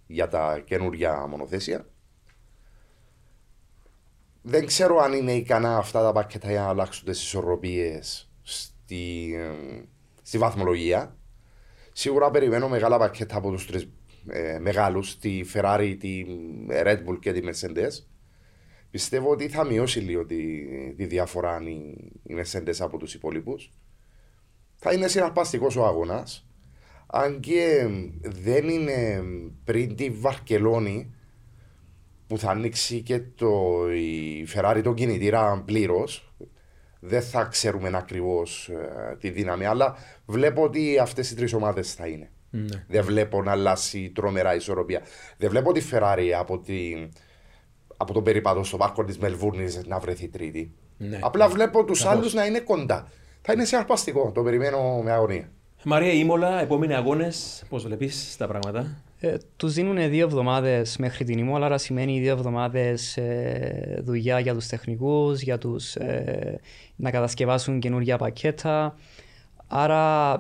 για 0.07 0.29
τα 0.29 0.63
καινούργια 0.65 1.27
μονοθέσια. 1.27 1.87
Δεν 4.43 4.67
ξέρω 4.67 4.99
αν 4.99 5.13
είναι 5.13 5.33
ικανά 5.33 5.77
αυτά 5.77 6.03
τα 6.03 6.13
πακέτα 6.13 6.51
για 6.51 6.61
να 6.61 6.69
αλλάξουν 6.69 7.05
τις 7.05 7.23
ισορροπίες 7.23 8.31
στη, 8.43 9.35
στη 10.23 10.39
βαθμολογία. 10.39 11.17
Σίγουρα 11.93 12.31
περιμένω 12.31 12.69
μεγάλα 12.69 12.99
πακέτα 12.99 13.37
από 13.37 13.51
τους 13.51 13.67
τρεις 13.67 13.89
ε, 14.27 14.59
μεγάλους, 14.59 15.19
τη 15.19 15.41
Ferrari, 15.53 15.97
τη 16.01 16.25
Red 16.71 16.99
Bull 17.07 17.19
και 17.21 17.33
τη 17.33 17.41
Mercedes. 17.45 18.05
Πιστεύω 18.91 19.31
ότι 19.31 19.49
θα 19.49 19.65
μειώσει 19.65 20.01
λίγο 20.01 20.27
τη, 20.27 20.67
τη 20.95 21.05
διαφορά 21.05 21.63
η, 21.63 22.11
η 22.23 22.35
Mercedes 22.37 22.77
από 22.79 22.99
τους 22.99 23.15
υπόλοιπους. 23.15 23.73
Θα 24.85 24.93
είναι 24.93 25.09
συναρπαστικός 25.09 25.77
ο 25.77 25.85
αγώνας 25.85 26.47
αν 27.07 27.41
και 27.41 27.87
δεν 28.23 28.69
είναι 28.69 29.23
πριν 29.65 29.97
τη 29.97 30.11
Βαρκελόνη 30.11 31.15
που 32.27 32.39
θα 32.39 32.51
ανοίξει 32.51 33.01
και 33.01 33.21
το, 33.35 33.51
η 33.95 34.47
Ferrari 34.55 34.81
τον 34.83 34.95
κινητήρα 34.95 35.63
πλήρως. 35.65 36.35
Δεν 37.01 37.23
θα 37.23 37.45
ξέρουμε 37.45 37.91
ακριβώς 37.95 38.69
ε, 38.69 39.17
τη 39.21 39.31
δύναμη, 39.31 39.65
αλλά 39.65 39.97
βλέπω 40.27 40.63
ότι 40.63 40.99
αυτές 40.99 41.31
οι 41.31 41.35
τρεις 41.35 41.53
ομάδες 41.53 41.95
θα 41.95 42.07
είναι. 42.07 42.31
Ναι. 42.51 42.85
Δεν 42.89 43.05
βλέπω 43.05 43.43
να 43.43 43.51
αλλάσει 43.51 44.11
τρομερά 44.15 44.53
η 44.53 44.57
ισορροπία. 44.57 45.01
Δεν 45.37 45.51
βλέπω 45.51 45.73
τη 45.73 45.83
Ferrari 45.91 46.31
από, 46.39 46.59
τη, 46.59 47.09
από 47.97 48.13
τον 48.13 48.23
περίπατο 48.23 48.65
στο 48.65 48.77
πάρκο 48.77 49.05
της 49.05 49.19
Μελβούρνης 49.19 49.85
να 49.87 49.99
βρεθεί 49.99 50.29
τρίτη. 50.29 50.75
Ναι. 50.99 51.19
Απλά 51.23 51.49
βλέπω 51.49 51.85
τους 51.85 52.05
άλλους 52.05 52.35
να 52.35 52.47
είναι 52.47 52.61
κοντά. 52.61 53.09
Θα 53.43 53.53
είναι 53.53 53.65
σε 53.65 53.77
αρπαστικό. 53.77 54.33
Το 54.35 54.43
περιμένω 54.43 55.01
με 55.03 55.11
αγωνία. 55.11 55.51
Μαρία 55.85 56.13
Ήμολα, 56.13 56.61
επόμενοι 56.61 56.95
αγώνες, 56.95 57.65
πώς 57.69 57.85
βλέπεις 57.85 58.37
τα 58.39 58.47
πράγματα; 58.47 59.03
Ε, 59.21 59.37
τους 59.57 59.73
δίνουν 59.73 60.11
δύο 60.11 60.25
εβδομάδες 60.25 60.97
μέχρι 60.97 61.25
την 61.25 61.39
Ήμολα, 61.39 61.67
άρα 61.67 61.79
σημαίνει 61.79 62.21
δύο 62.21 62.33
εβδομάδες 62.33 63.17
ε, 63.17 64.01
δουλειά 64.05 64.41
για 64.41 64.55
τους 64.55 64.67
τεχνικούς, 64.67 65.41
για 65.41 65.59
τους, 65.59 65.95
ε, 65.95 66.61
να 66.97 67.11
κατασκευάσουν 67.11 67.81
καινούργια 67.81 68.17
πακέτα. 68.17 68.95
Άρα, 69.67 70.35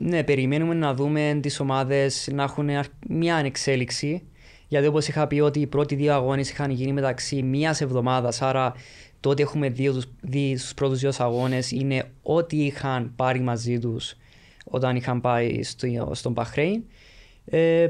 ναι, 0.00 0.24
περιμένουμε 0.24 0.74
να 0.74 0.94
δούμε 0.94 1.38
τις 1.42 1.60
ομάδες 1.60 2.28
να 2.32 2.42
έχουν 2.42 2.68
μια 3.08 3.36
ανεξέλιξη. 3.36 4.22
Γιατί 4.68 4.86
όπως 4.86 5.08
είχα 5.08 5.26
πει 5.26 5.40
ότι 5.40 5.60
οι 5.60 5.66
πρώτοι 5.66 5.94
δύο 5.94 6.14
αγώνες 6.14 6.50
είχαν 6.50 6.70
γίνει 6.70 6.92
μεταξύ 6.92 7.42
μία 7.42 7.76
εβδομάδας, 7.80 8.42
άρα 8.42 8.74
το 9.20 9.30
ότι 9.30 9.42
έχουμε 9.42 9.68
δει 10.20 10.56
στου 10.56 10.74
πρώτους 10.74 10.98
δύο 10.98 11.12
αγώνες 11.18 11.70
είναι 11.70 12.04
ό,τι 12.22 12.64
είχαν 12.64 13.12
πάρει 13.16 13.40
μαζί 13.40 13.78
τους 13.78 14.16
όταν 14.64 14.96
είχαν 14.96 15.20
πάει 15.20 15.62
στο, 15.62 16.10
στον 16.12 16.32
Μπαχρέιν. 16.32 16.82
Ε, 17.44 17.88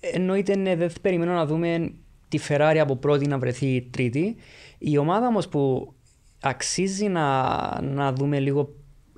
εννοείται 0.00 0.56
ναι, 0.56 0.76
δεν 0.76 0.92
περιμένω 1.02 1.32
να 1.32 1.46
δούμε 1.46 1.92
τη 2.28 2.38
Ferrari 2.48 2.78
από 2.80 2.96
πρώτη 2.96 3.26
να 3.26 3.38
βρεθεί 3.38 3.88
τρίτη. 3.90 4.36
Η 4.78 4.98
ομάδα 4.98 5.26
όμως 5.26 5.48
που 5.48 5.92
αξίζει 6.40 7.08
να, 7.08 7.56
να 7.82 8.12
δούμε 8.12 8.38
λίγο 8.38 8.74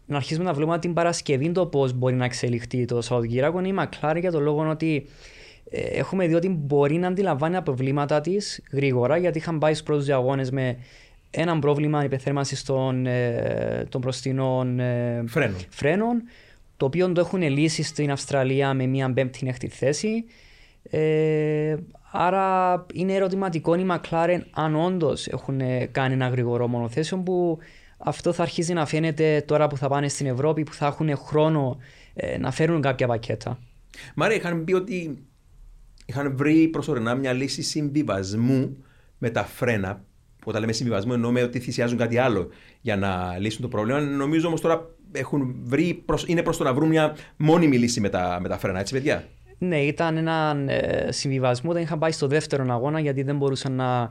να 0.06 0.16
αρχίσουμε 0.16 0.44
να 0.44 0.52
βλέπουμε 0.52 0.78
την 0.78 0.92
Παρασκευή 0.92 1.52
το 1.52 1.66
πώς 1.66 1.92
μπορεί 1.92 2.14
να 2.14 2.24
εξελιχθεί 2.24 2.84
το 2.84 3.00
Σαουδικυράκο 3.00 3.58
είναι 3.58 3.68
η 3.68 3.74
McLaren 3.78 4.16
για 4.20 4.30
το 4.30 4.40
λόγο 4.40 4.68
ότι 4.68 5.06
ε, 5.70 5.80
έχουμε 5.80 6.26
δει 6.26 6.34
ότι 6.34 6.48
μπορεί 6.48 6.96
να 6.96 7.08
αντιλαμβάνει 7.08 7.54
τα 7.54 7.62
προβλήματα 7.62 8.20
της 8.20 8.62
γρήγορα 8.72 9.16
γιατί 9.16 9.38
είχαν 9.38 9.58
πάει 9.58 9.72
στους 9.72 9.86
πρώτους 9.86 10.08
αγώνες 10.08 10.50
με 10.50 10.76
ένα 11.34 11.58
πρόβλημα 11.58 12.04
υπεθέρμανσης 12.04 12.62
των, 12.62 13.06
ε, 13.06 13.86
των 13.88 14.00
προστινών 14.00 14.80
ε, 14.80 15.24
Φρένων. 15.26 15.56
φρένων, 15.68 16.22
το 16.76 16.84
οποίο 16.86 17.12
το 17.12 17.20
έχουν 17.20 17.42
λύσει 17.42 17.82
στην 17.82 18.10
Αυστραλία 18.10 18.74
με 18.74 18.86
μια 18.86 19.12
πέμπτη 19.12 19.46
έκτη 19.48 19.68
θέση. 19.68 20.24
Ε, 20.82 21.76
άρα 22.12 22.86
είναι 22.92 23.12
ερωτηματικό 23.12 23.74
η 23.74 23.86
McLaren 23.90 24.40
αν 24.50 24.76
όντως 24.76 25.26
έχουν 25.26 25.60
κάνει 25.90 26.14
ένα 26.14 26.28
γρήγορο 26.28 26.68
μονοθέσιο 26.68 27.18
που 27.18 27.58
αυτό 27.98 28.32
θα 28.32 28.42
αρχίσει 28.42 28.72
να 28.72 28.86
φαίνεται 28.86 29.44
τώρα 29.46 29.66
που 29.66 29.76
θα 29.76 29.88
πάνε 29.88 30.08
στην 30.08 30.26
Ευρώπη 30.26 30.62
που 30.62 30.72
θα 30.72 30.86
έχουν 30.86 31.16
χρόνο 31.16 31.78
ε, 32.14 32.38
να 32.38 32.50
φέρουν 32.50 32.80
κάποια 32.80 33.06
πακέτα. 33.06 33.58
Μάρια, 34.14 34.36
είχαν 34.36 34.64
πει 34.64 34.72
ότι 34.72 35.26
είχαν 36.06 36.36
βρει 36.36 36.68
προσωρινά 36.68 37.14
μια 37.14 37.32
λύση 37.32 37.62
συμβιβασμού 37.62 38.84
με 39.18 39.30
τα 39.30 39.44
φρένα. 39.44 40.04
Όταν 40.44 40.60
λέμε 40.60 40.72
συμβιβασμό, 40.72 41.12
εννοούμε 41.14 41.42
ότι 41.42 41.58
θυσιάζουν 41.58 41.98
κάτι 41.98 42.18
άλλο 42.18 42.48
για 42.80 42.96
να 42.96 43.36
λύσουν 43.38 43.62
το 43.62 43.68
πρόβλημα. 43.68 44.00
Νομίζω 44.00 44.46
όμως 44.46 44.60
τώρα 44.60 44.88
έχουν 45.12 45.54
βρει, 45.62 46.04
είναι 46.26 46.42
προς 46.42 46.56
το 46.56 46.64
να 46.64 46.74
βρουν 46.74 46.88
μια 46.88 47.16
μόνιμη 47.36 47.78
λύση 47.78 48.00
με 48.00 48.08
τα, 48.08 48.38
με 48.42 48.48
τα 48.48 48.58
φρένα, 48.58 48.80
έτσι, 48.80 48.92
παιδιά; 48.92 49.24
Ναι, 49.58 49.80
ήταν 49.80 50.16
ένα 50.16 50.64
ε, 50.66 51.12
συμβιβασμό. 51.12 51.70
όταν 51.70 51.82
είχαν 51.82 51.98
πάει 51.98 52.12
στο 52.12 52.26
δεύτερο 52.26 52.66
αγώνα 52.68 53.00
γιατί 53.00 53.22
δεν 53.22 53.36
μπορούσαν 53.36 53.72
να 53.72 54.10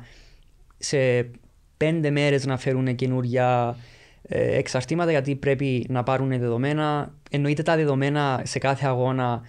σε 0.78 1.30
πέντε 1.78 2.10
μέρες 2.10 2.46
να 2.46 2.58
φέρουν 2.58 2.96
καινούργια 2.96 3.78
ε, 4.22 4.58
εξαρτήματα 4.58 5.12
γιατί 5.12 5.36
πρέπει 5.36 5.86
να 5.90 6.04
πάρουν 6.04 6.30
δεδομένα. 6.30 7.14
Εννοείται 7.32 7.64
τα 7.64 7.76
δεδομένα 7.76 8.42
σε 8.46 8.60
κάθε 8.60 8.86
αγώνα 8.86 9.42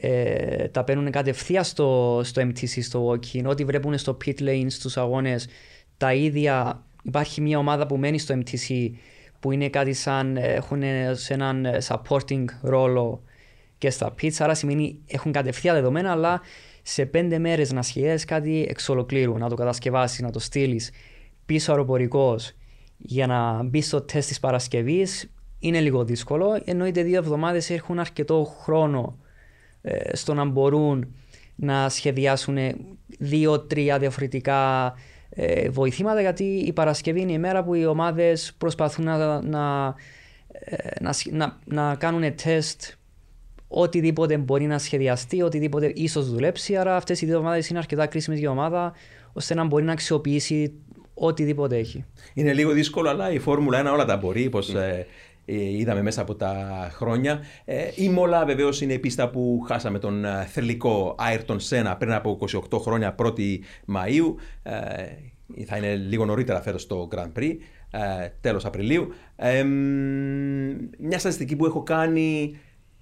ε, 0.00 0.68
τα 0.68 0.84
παίρνουν 0.84 1.10
κατευθείαν 1.10 1.64
στο, 1.64 2.20
στο 2.24 2.42
MTC, 2.42 2.82
στο 2.82 3.10
walking. 3.10 3.44
Ό,τι 3.44 3.64
βλέπουν 3.64 3.98
στο 3.98 4.16
pit 4.24 4.40
lane, 4.40 4.66
στους 4.68 4.96
αγώνες, 4.96 5.48
τα 5.98 6.14
ίδια. 6.14 6.82
Υπάρχει 7.02 7.40
μια 7.40 7.58
ομάδα 7.58 7.86
που 7.86 7.96
μένει 7.96 8.18
στο 8.18 8.34
MTC 8.38 8.90
που 9.40 9.52
είναι 9.52 9.68
κάτι 9.68 9.92
σαν 9.92 10.36
έχουν 10.36 10.82
σε 11.12 11.34
έναν 11.34 11.66
supporting 11.88 12.44
ρόλο 12.62 13.22
και 13.78 13.90
στα 13.90 14.14
pits, 14.20 14.34
άρα 14.38 14.54
σημαίνει 14.54 14.98
έχουν 15.06 15.32
κατευθείαν 15.32 15.74
δεδομένα, 15.74 16.10
αλλά 16.10 16.40
σε 16.82 17.06
πέντε 17.06 17.38
μέρες 17.38 17.72
να 17.72 17.82
σχεδιάσεις 17.82 18.24
κάτι 18.24 18.66
εξ 18.68 18.88
ολοκλήρου, 18.88 19.38
να 19.38 19.48
το 19.48 19.54
κατασκευάσεις, 19.54 20.20
να 20.20 20.30
το 20.30 20.38
στείλεις 20.38 20.90
πίσω 21.46 21.70
αεροπορικός 21.70 22.52
για 22.96 23.26
να 23.26 23.62
μπεις 23.62 23.86
στο 23.86 24.00
τεστ 24.00 24.28
της 24.28 24.40
Παρασκευής 24.40 25.30
είναι 25.58 25.80
λίγο 25.80 26.04
δύσκολο. 26.04 26.62
Εννοείται 26.64 27.02
δύο 27.02 27.18
εβδομάδες 27.18 27.70
έχουν 27.70 27.98
αρκετό 27.98 28.44
χρόνο 28.62 29.18
ε, 29.82 30.16
στο 30.16 30.34
να 30.34 30.44
μπορούν 30.44 31.14
να 31.54 31.88
σχεδιάσουν 31.88 32.56
δύο-τρία 33.18 33.98
διαφορετικά 33.98 34.94
ε, 35.40 35.68
βοηθήματα 35.68 36.20
γιατί 36.20 36.44
η 36.44 36.72
Παρασκευή 36.72 37.20
είναι 37.20 37.32
η 37.32 37.38
μέρα 37.38 37.64
που 37.64 37.74
οι 37.74 37.86
ομάδες 37.86 38.54
προσπαθούν 38.58 39.04
να, 39.04 39.42
να, 39.42 39.94
ε, 40.48 40.76
να, 41.00 41.12
να, 41.30 41.58
να 41.64 41.94
κάνουν 41.94 42.34
τεστ 42.42 42.82
οτιδήποτε 43.68 44.38
μπορεί 44.38 44.66
να 44.66 44.78
σχεδιαστεί, 44.78 45.42
οτιδήποτε 45.42 45.92
ίσως 45.94 46.30
δουλέψει. 46.30 46.76
Άρα 46.76 46.96
αυτές 46.96 47.20
οι 47.20 47.26
δύο 47.26 47.34
εβδομάδες 47.34 47.68
είναι 47.68 47.78
αρκετά 47.78 48.06
κρίσιμες 48.06 48.38
για 48.38 48.50
ομάδα 48.50 48.92
ώστε 49.32 49.54
να 49.54 49.64
μπορεί 49.64 49.84
να 49.84 49.92
αξιοποιήσει 49.92 50.72
οτιδήποτε 51.14 51.76
έχει. 51.76 52.04
Είναι 52.34 52.52
λίγο 52.52 52.72
δύσκολο, 52.72 53.08
αλλά 53.08 53.30
η 53.30 53.38
Φόρμουλα 53.38 53.90
1 53.90 53.92
όλα 53.92 54.04
τα 54.04 54.16
μπορεί, 54.16 54.48
πως 54.48 54.74
ε, 54.74 54.78
ε, 54.78 55.06
είδαμε 55.54 56.02
μέσα 56.02 56.20
από 56.20 56.34
τα 56.34 56.88
χρόνια. 56.92 57.40
Ε, 57.64 57.88
η 57.94 58.08
Μόλα 58.08 58.44
βεβαίως 58.44 58.80
είναι 58.80 58.92
η 58.92 58.98
πίστα 58.98 59.30
που 59.30 59.64
χάσαμε 59.66 59.98
τον 59.98 60.24
ε, 60.24 60.46
θελικό 60.50 61.14
Άιρτον 61.18 61.60
Σένα 61.60 61.96
πριν 61.96 62.12
από 62.12 62.38
28 62.70 62.78
χρόνια, 62.80 63.14
1η 63.18 63.58
Μαΐου. 63.94 64.34
Ε, 64.62 64.72
θα 65.64 65.76
είναι 65.76 65.94
λίγο 65.94 66.24
νωρίτερα 66.24 66.60
φέτος 66.60 66.86
το 66.86 67.08
Grand 67.14 67.38
Prix, 67.38 67.56
ε, 67.90 68.28
τέλος 68.40 68.64
Απριλίου. 68.64 69.12
Ε, 69.36 69.62
μια 70.98 71.18
στατιστική 71.18 71.56
που 71.56 71.66
έχω 71.66 71.82
κάνει 71.82 72.58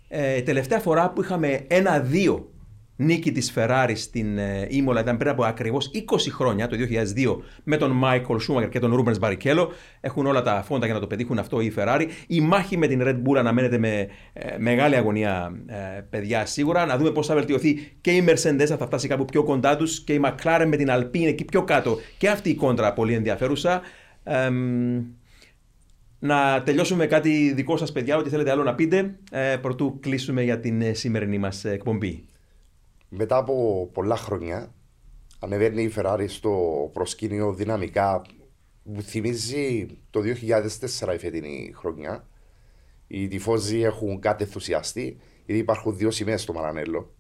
ε, 0.09 0.43
τελευταία 0.43 0.79
φορά 0.79 1.11
που 1.11 1.23
είχαμε 1.23 1.65
ένα-δύο 1.69 2.51
νίκη 2.97 3.33
της 3.33 3.53
Ferrari 3.57 3.93
στην 3.95 4.39
ε, 4.39 4.67
Ήμολα 4.71 5.01
ήταν 5.01 5.17
πριν 5.17 5.31
από 5.31 5.45
ακριβώς 5.45 5.91
20 5.95 6.01
χρόνια, 6.31 6.67
το 6.67 6.77
2002, 7.17 7.37
με 7.65 7.77
τον 7.77 8.01
Michael 8.05 8.37
Schumacher 8.49 8.69
και 8.71 8.79
τον 8.79 9.05
Rubens 9.05 9.19
Barrichello. 9.21 9.67
Έχουν 10.01 10.27
όλα 10.27 10.43
τα 10.43 10.63
φόντα 10.63 10.85
για 10.85 10.95
να 10.95 11.01
το 11.01 11.07
πετύχουν 11.07 11.39
αυτό 11.39 11.61
η 11.61 11.73
Ferrari. 11.77 12.09
Η 12.27 12.41
μάχη 12.41 12.77
με 12.77 12.87
την 12.87 13.03
Red 13.05 13.17
Bull 13.17 13.37
αναμένεται 13.37 13.79
με 13.79 14.09
ε, 14.33 14.59
μεγάλη 14.59 14.97
αγωνία, 14.97 15.63
ε, 15.67 16.01
παιδιά, 16.11 16.47
σίγουρα. 16.47 16.87
Να 16.87 16.97
δούμε 16.97 17.11
πώς 17.11 17.27
θα 17.27 17.35
βελτιωθεί 17.35 17.97
και 18.01 18.11
η 18.11 18.25
Mercedes, 18.29 18.77
θα 18.79 18.87
φτάσει 18.87 19.09
κάπου 19.09 19.25
πιο 19.25 19.43
κοντά 19.43 19.77
τους 19.77 20.05
και 20.05 20.13
η 20.13 20.21
McLaren 20.25 20.65
με 20.67 20.77
την 20.77 20.89
Alpine 20.91 21.27
εκεί 21.27 21.45
πιο 21.45 21.65
κάτω. 21.65 21.99
Και 22.19 22.29
αυτή 22.29 22.51
η 22.51 22.55
κόντρα 22.55 22.93
πολύ 22.93 23.15
ενδιαφέρουσα. 23.15 23.81
να 26.19 26.63
τελειώσουμε 26.63 27.07
κάτι 27.07 27.53
δικό 27.55 27.77
σας 27.77 27.93
παιδιά, 27.93 28.17
ό,τι 28.17 28.31
θέλετε 28.31 28.51
άλλο 28.51 28.63
να 28.63 28.75
πείτε, 28.75 29.15
ε, 29.31 29.57
προτού 29.57 29.99
κλείσουμε 30.01 30.43
για 30.43 30.61
την 30.61 30.83
ε, 30.83 30.93
σημερινή 30.93 31.39
μας 31.39 31.65
εκπομπή 31.65 32.25
μετά 33.09 33.37
από 33.37 33.89
πολλά 33.93 34.17
χρόνια 34.17 34.75
ανεβαίνει 35.39 35.83
η 35.83 35.93
Ferrari 35.97 36.25
στο 36.29 36.91
προσκήνιο 36.93 37.55
δυναμικά 37.55 38.23
που 38.95 39.03
θυμίζει 39.03 39.87
το 40.11 40.21
2004 41.01 41.15
η 41.15 41.19
φετινή 41.19 41.73
χρονιά. 41.77 42.29
Οι 43.07 43.29
τυφώζοι 43.29 43.81
έχουν 43.81 44.21
κάτι 44.21 44.43
ενθουσιαστεί, 44.43 45.19
γιατί 45.45 45.61
υπάρχουν 45.61 45.97
δύο 45.97 46.11
σημαίες 46.11 46.43
στο 46.43 46.53
Μαρανέλο. 46.53 47.15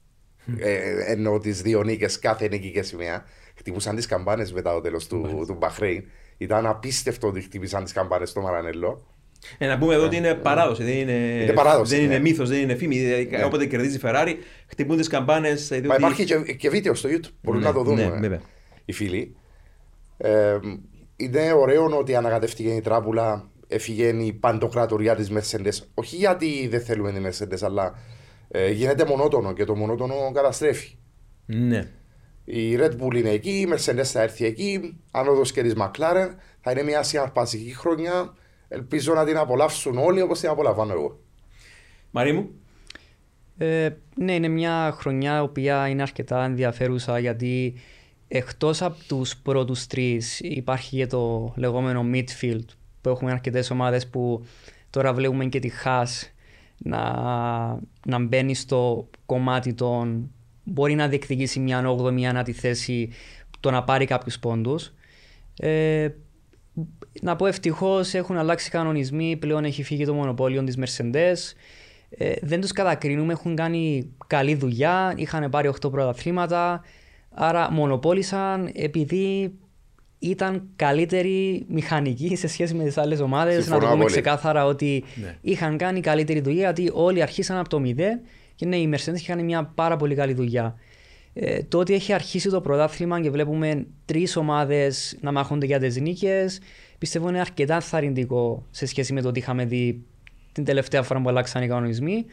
ε, 0.59 1.13
ενώ 1.13 1.39
τις 1.39 1.63
δύο 1.63 1.83
νίκες, 1.83 2.19
κάθε 2.19 2.49
νίκη 2.49 2.71
και 2.71 2.83
σημαία. 2.83 3.25
Χτυπούσαν 3.57 3.97
τις 3.97 4.07
καμπάνες 4.07 4.53
μετά 4.53 4.73
το 4.73 4.81
τέλος 4.81 5.07
του, 5.07 5.45
του 5.47 5.55
Μπαχρέιν. 5.55 6.05
Ήταν 6.37 6.67
απίστευτο 6.67 7.29
ότι 7.29 7.41
χτύπησαν 7.41 7.85
τις 7.85 7.93
καμπάνες 7.93 8.31
στο 8.31 8.41
Μαρανέλο. 8.41 9.07
Ε, 9.59 9.66
να 9.66 9.78
πούμε 9.78 9.94
εδώ 9.94 10.05
ότι 10.05 10.16
είναι 10.16 10.35
παράδοση, 10.35 10.82
δεν 10.82 10.94
είναι, 10.94 11.12
είναι, 11.12 11.52
παράδοση, 11.52 11.94
δεν 11.94 12.05
είναι 12.05 12.14
ναι. 12.14 12.20
μύθος, 12.20 12.48
δεν 12.48 12.60
είναι 12.60 12.74
φήμη. 12.74 12.98
Δηλαδή, 12.98 13.28
ναι. 13.31 13.44
Όποτε 13.44 13.66
κερδίζει 13.66 13.97
η 13.97 14.01
Ferrari, 14.02 14.35
χτυπούν 14.66 14.97
τις 14.97 15.09
καμπάνες. 15.09 15.68
Διότι... 15.68 15.86
Μα 15.86 15.94
υπάρχει 15.94 16.24
και, 16.24 16.52
και 16.52 16.70
βίντεο 16.70 16.94
στο 16.94 17.09
YouTube, 17.12 17.31
μπορούν 17.43 17.60
ναι, 17.60 17.66
να 17.66 17.73
το 17.73 17.82
δουν 17.82 17.94
ναι, 17.94 18.27
ε, 18.27 18.40
οι 18.85 18.93
φίλοι. 18.93 19.36
Ε, 20.16 20.59
είναι 21.16 21.52
ωραίο 21.52 21.98
ότι 21.98 22.14
ανακατεύτηκε 22.14 22.68
η 22.68 22.81
τράπουλα, 22.81 23.51
έφυγε 23.68 24.06
η 24.06 24.32
παντοκρατοριά 24.32 25.14
της 25.16 25.32
Mercedes. 25.32 25.85
Όχι 25.94 26.16
γιατί 26.16 26.68
δεν 26.68 26.81
θέλουμε 26.81 27.12
τη 27.12 27.20
Mercedes, 27.24 27.59
αλλά 27.62 27.98
ε, 28.48 28.70
γίνεται 28.70 29.05
μονότονο 29.05 29.52
και 29.52 29.64
το 29.64 29.77
μονότονο 29.77 30.14
καταστρέφει. 30.35 30.97
Ναι. 31.47 31.89
Η 32.44 32.77
Red 32.78 32.90
Bull 33.01 33.14
είναι 33.14 33.31
εκεί, 33.31 33.51
η 33.51 33.68
Mercedes 33.73 34.05
θα 34.05 34.23
έρθει 34.23 34.44
εκεί, 34.44 34.98
άνοδο 35.10 35.43
και 35.43 35.62
τη 35.62 35.73
McLaren. 35.77 36.28
Θα 36.60 36.70
είναι 36.70 36.82
μια 36.82 37.02
συναρπαστική 37.02 37.74
χρονιά 37.74 38.35
Ελπίζω 38.68 39.14
να 39.14 39.24
την 39.24 39.36
απολαύσουν 39.36 39.98
όλοι 39.98 40.20
όπως 40.20 40.40
την 40.40 40.48
απολαμβάνω 40.48 40.93
εγώ. 40.93 41.20
Μαρή 42.10 42.32
μου. 42.32 42.51
Ε, 43.59 43.88
ναι, 44.14 44.34
είναι 44.34 44.48
μια 44.48 44.94
χρονιά 44.98 45.36
η 45.36 45.40
οποία 45.40 45.88
είναι 45.88 46.02
αρκετά 46.02 46.44
ενδιαφέρουσα 46.44 47.18
γιατί 47.18 47.74
εκτός 48.28 48.82
από 48.82 48.97
τους 49.06 49.36
πρώτους 49.36 49.86
τρεις 49.86 50.40
υπάρχει 50.40 50.97
και 50.97 51.06
το 51.06 51.52
λεγόμενο 51.56 52.05
midfield 52.12 52.64
που 53.01 53.09
έχουμε 53.09 53.30
αρκετές 53.30 53.70
ομάδες 53.70 54.06
που 54.06 54.44
τώρα 54.90 55.12
βλέπουμε 55.12 55.44
και 55.47 55.59
τη 55.59 55.68
Χάς 55.68 56.32
να, 56.78 57.12
να 58.06 58.18
μπαίνει 58.18 58.55
στο 58.55 59.09
κομμάτι 59.26 59.74
των 59.74 60.30
μπορεί 60.64 60.94
να 60.94 61.09
διεκδικήσει 61.09 61.60
μια 61.60 61.84
8η, 61.88 62.12
μια 62.12 62.30
ανάτη 62.30 62.52
θέση 62.52 63.10
το 63.60 63.70
να 63.70 63.84
πάρει 63.84 64.05
κάποιους 64.05 64.38
πόντους. 64.38 64.93
Ε, 65.59 66.09
να 67.20 67.36
πω 67.36 67.47
ευτυχώς 67.47 68.14
έχουν 68.14 68.36
αλλάξει 68.36 68.66
οι 68.66 68.70
κανονισμοί. 68.70 69.36
Πλέον 69.36 69.64
έχει 69.64 69.82
φύγει 69.82 70.05
το 70.05 70.14
μονοπόλιο 70.14 70.64
της 70.64 70.78
Mercedes. 70.78 71.36
Ε, 72.10 72.32
δεν 72.43 72.60
τους 72.60 72.72
κατακρίνουμε, 72.72 73.32
έχουν 73.32 73.55
κάνει 73.55 74.12
καλή 74.26 74.55
δουλειά. 74.55 75.14
Είχαν 75.16 75.51
πάρει 75.51 75.70
8 75.80 75.90
πρωταθλήματα. 75.90 76.84
Άρα 77.30 77.70
μονοπόλησαν 77.70 78.70
επειδή 78.74 79.52
ήταν 80.18 80.68
καλύτεροι 80.76 81.64
μηχανικοί 81.68 82.36
σε 82.36 82.48
σχέση 82.48 82.74
με 82.74 82.84
τις 82.84 82.98
άλλες 82.98 83.20
ομάδες. 83.20 83.68
Να 83.68 83.78
το 83.78 83.86
πούμε 83.86 84.05
ξεκάθαρα 84.05 84.64
ότι 84.64 85.05
ναι. 85.14 85.36
είχαν 85.40 85.76
κάνει 85.76 86.01
καλύτερη 86.01 86.40
δουλειά 86.40 86.60
γιατί 86.60 86.90
όλοι 86.94 87.22
αρχίσαν 87.22 87.59
από 87.59 87.68
το 87.68 87.82
0 87.84 87.94
και 88.55 88.66
ναι, 88.66 88.76
οι 88.76 88.94
Mercedes 88.94 89.16
είχαν 89.16 89.44
μια 89.44 89.72
πάρα 89.74 89.97
πολύ 89.97 90.14
καλή 90.14 90.32
δουλειά. 90.32 90.76
Ε, 91.32 91.62
το 91.62 91.78
ότι 91.78 91.94
έχει 91.94 92.12
αρχίσει 92.12 92.48
το 92.48 92.60
πρωτάθλημα 92.60 93.20
και 93.20 93.30
βλέπουμε 93.30 93.86
τρεις 94.05 94.36
ομάδες 94.36 95.16
να 95.20 95.32
μάχονται 95.32 95.66
για 95.66 95.78
τις 95.78 95.97
νίκες, 95.97 96.60
πιστεύω 96.98 97.28
είναι 97.28 97.40
αρκετά 97.40 97.81
θαρρυντικό 97.81 98.66
σε 98.70 98.86
σχέση 98.86 99.12
με 99.12 99.20
το 99.20 99.28
ότι 99.28 99.39
είχαμε 99.39 99.64
δει 99.64 100.05
την 100.52 100.64
τελευταία 100.64 101.02
φορά 101.02 101.20
που 101.20 101.28
αλλάξαν 101.28 101.62
οι 101.62 101.68
κανονισμοί. 101.68 102.24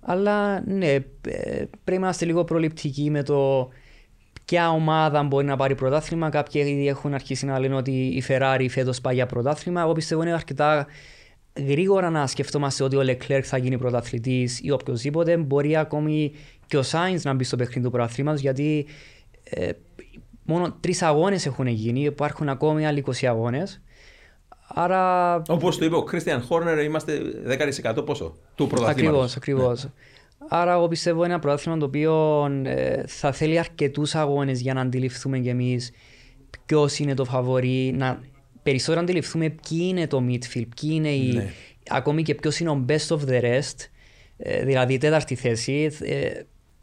Αλλά 0.00 0.62
ναι, 0.66 0.92
ε, 0.94 1.02
πρέπει 1.22 1.68
να 1.84 1.94
είμαστε 1.94 2.24
λίγο 2.24 2.44
προληπτικοί 2.44 3.10
με 3.10 3.22
το 3.22 3.68
ποια 4.44 4.70
ομάδα 4.70 5.22
μπορεί 5.22 5.46
να 5.46 5.56
πάρει 5.56 5.74
πρωτάθλημα. 5.74 6.28
Κάποιοι 6.28 6.62
ήδη 6.66 6.88
έχουν 6.88 7.14
αρχίσει 7.14 7.46
να 7.46 7.58
λένε 7.58 7.74
ότι 7.74 7.90
η 7.90 8.22
Ferrari 8.28 8.66
φέτος 8.70 9.00
πάει 9.00 9.14
για 9.14 9.26
πρωτάθλημα. 9.26 9.80
Εγώ 9.80 9.92
πιστεύω 9.92 10.22
είναι 10.22 10.32
αρκετά 10.32 10.86
γρήγορα 11.56 12.10
να 12.10 12.26
σκεφτόμαστε 12.26 12.84
ότι 12.84 12.96
ο 12.96 13.00
Leclerc 13.00 13.40
θα 13.42 13.56
γίνει 13.56 13.78
πρωταθλητής 13.78 14.60
ή 14.62 14.70
οποιοδήποτε. 14.70 15.36
Μπορεί 15.36 15.76
ακόμη 15.76 16.32
και 16.66 16.76
ο 16.76 16.82
Sainz 16.90 17.20
να 17.22 17.34
μπει 17.34 17.44
στο 17.44 17.56
παιχνίδι 17.56 17.80
του 17.80 17.90
πρωταθλήματος 17.90 18.40
γιατί 18.40 18.86
ε, 19.44 19.70
μόνο 20.44 20.76
τρεις 20.80 21.02
αγώνες 21.02 21.46
έχουν 21.46 21.66
γίνει. 21.66 22.00
Υπάρχουν 22.00 22.48
ακόμη 22.48 22.86
άλλοι 22.86 23.04
20 23.06 23.26
αγώνες. 23.26 23.80
Άρα... 24.68 25.34
Όπως 25.48 25.78
το 25.78 25.84
είπε 25.84 25.96
ο 25.96 26.04
Christian 26.12 26.40
Horner, 26.48 26.84
είμαστε 26.84 27.20
10% 27.84 28.06
πόσο 28.06 28.36
του 28.54 28.66
πρωταθλήματος. 28.66 29.36
Ακριβώς, 29.36 29.36
ακριβώς. 29.36 29.84
Ναι. 29.84 29.90
Άρα, 30.48 30.72
εγώ 30.72 30.88
πιστεύω 30.88 31.24
είναι 31.24 31.32
ένα 31.32 31.38
πρωτάθλημα 31.38 31.78
το 31.78 31.84
οποίο 31.84 32.44
ε, 32.64 33.02
θα 33.06 33.32
θέλει 33.32 33.58
αρκετούς 33.58 34.14
αγώνες 34.14 34.60
για 34.60 34.74
να 34.74 34.80
αντιληφθούμε 34.80 35.38
κι 35.38 35.48
εμείς 35.48 35.90
ποιος 36.66 36.98
είναι 36.98 37.14
το 37.14 37.24
φαβορή, 37.24 37.92
να 37.96 38.20
περισσότερο 38.62 39.00
αντιληφθούμε 39.00 39.48
ποιοι 39.48 39.86
είναι 39.88 40.06
το 40.06 40.24
midfield, 40.28 40.68
ποιοι 40.80 40.90
είναι 40.92 41.08
οι, 41.08 41.32
ναι. 41.34 41.52
ακόμη 41.88 42.22
και 42.22 42.34
ποιος 42.34 42.58
είναι 42.60 42.70
ο 42.70 42.84
best 42.88 43.16
of 43.16 43.18
the 43.28 43.42
rest, 43.42 43.88
ε, 44.36 44.64
δηλαδή 44.64 44.94
η 44.94 44.98
τέταρτη 44.98 45.34
θέση. 45.34 45.90
Ε, 46.00 46.30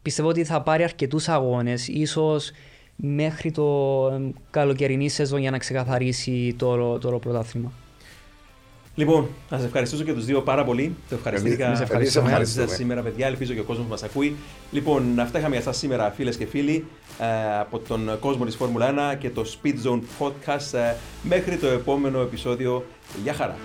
πιστεύω 0.02 0.30
ότι 0.30 0.44
θα 0.44 0.62
πάρει 0.62 0.84
αρκετούς 0.84 1.28
αγώνες, 1.28 1.88
ίσως 1.88 2.52
μέχρι 3.06 3.52
το 3.52 4.22
καλοκαιρινή 4.50 5.10
σεζόν 5.10 5.40
για 5.40 5.52
να 5.52 5.58
ξεκαθαρίσει 5.58 6.56
το, 6.58 6.98
το, 6.98 7.10
το 7.10 7.20
πρωτάθλημα. 7.20 7.72
Λοιπόν, 8.96 9.28
να 9.50 9.58
σα 9.58 9.66
ευχαριστήσω 9.66 10.04
και 10.04 10.14
τους 10.14 10.26
δύο 10.26 10.42
πάρα 10.42 10.64
πολύ. 10.64 10.96
Το 11.10 11.16
ευχαριστήθηκα. 11.16 11.66
Εμείς 11.66 11.80
ευχαριστούμε. 11.80 12.68
σήμερα, 12.68 13.02
παιδιά. 13.02 13.28
Ελπίζω 13.28 13.54
και 13.54 13.60
ο 13.60 13.64
κόσμος 13.64 13.88
μας 13.88 14.04
ακούει. 14.04 14.36
Λοιπόν, 14.72 15.20
αυτά 15.20 15.40
είχαμε 15.40 15.56
για 15.56 15.64
εσά 15.64 15.74
σήμερα, 15.74 16.12
φίλες 16.12 16.38
και 16.38 16.46
φίλοι, 16.46 16.86
ε, 17.20 17.60
από 17.60 17.80
τον 17.80 18.20
κόσμο 18.20 18.46
της 18.46 18.56
Φόρμουλα 18.56 19.14
1 19.14 19.16
και 19.20 19.30
το 19.30 19.46
Speed 19.46 19.88
Zone 19.88 20.02
Podcast. 20.20 20.74
Ε, 20.74 20.96
μέχρι 21.24 21.58
το 21.58 21.68
επόμενο 21.68 22.22
επεισόδιο. 22.22 22.86
Γεια 23.24 23.34
χαρά. 23.34 23.56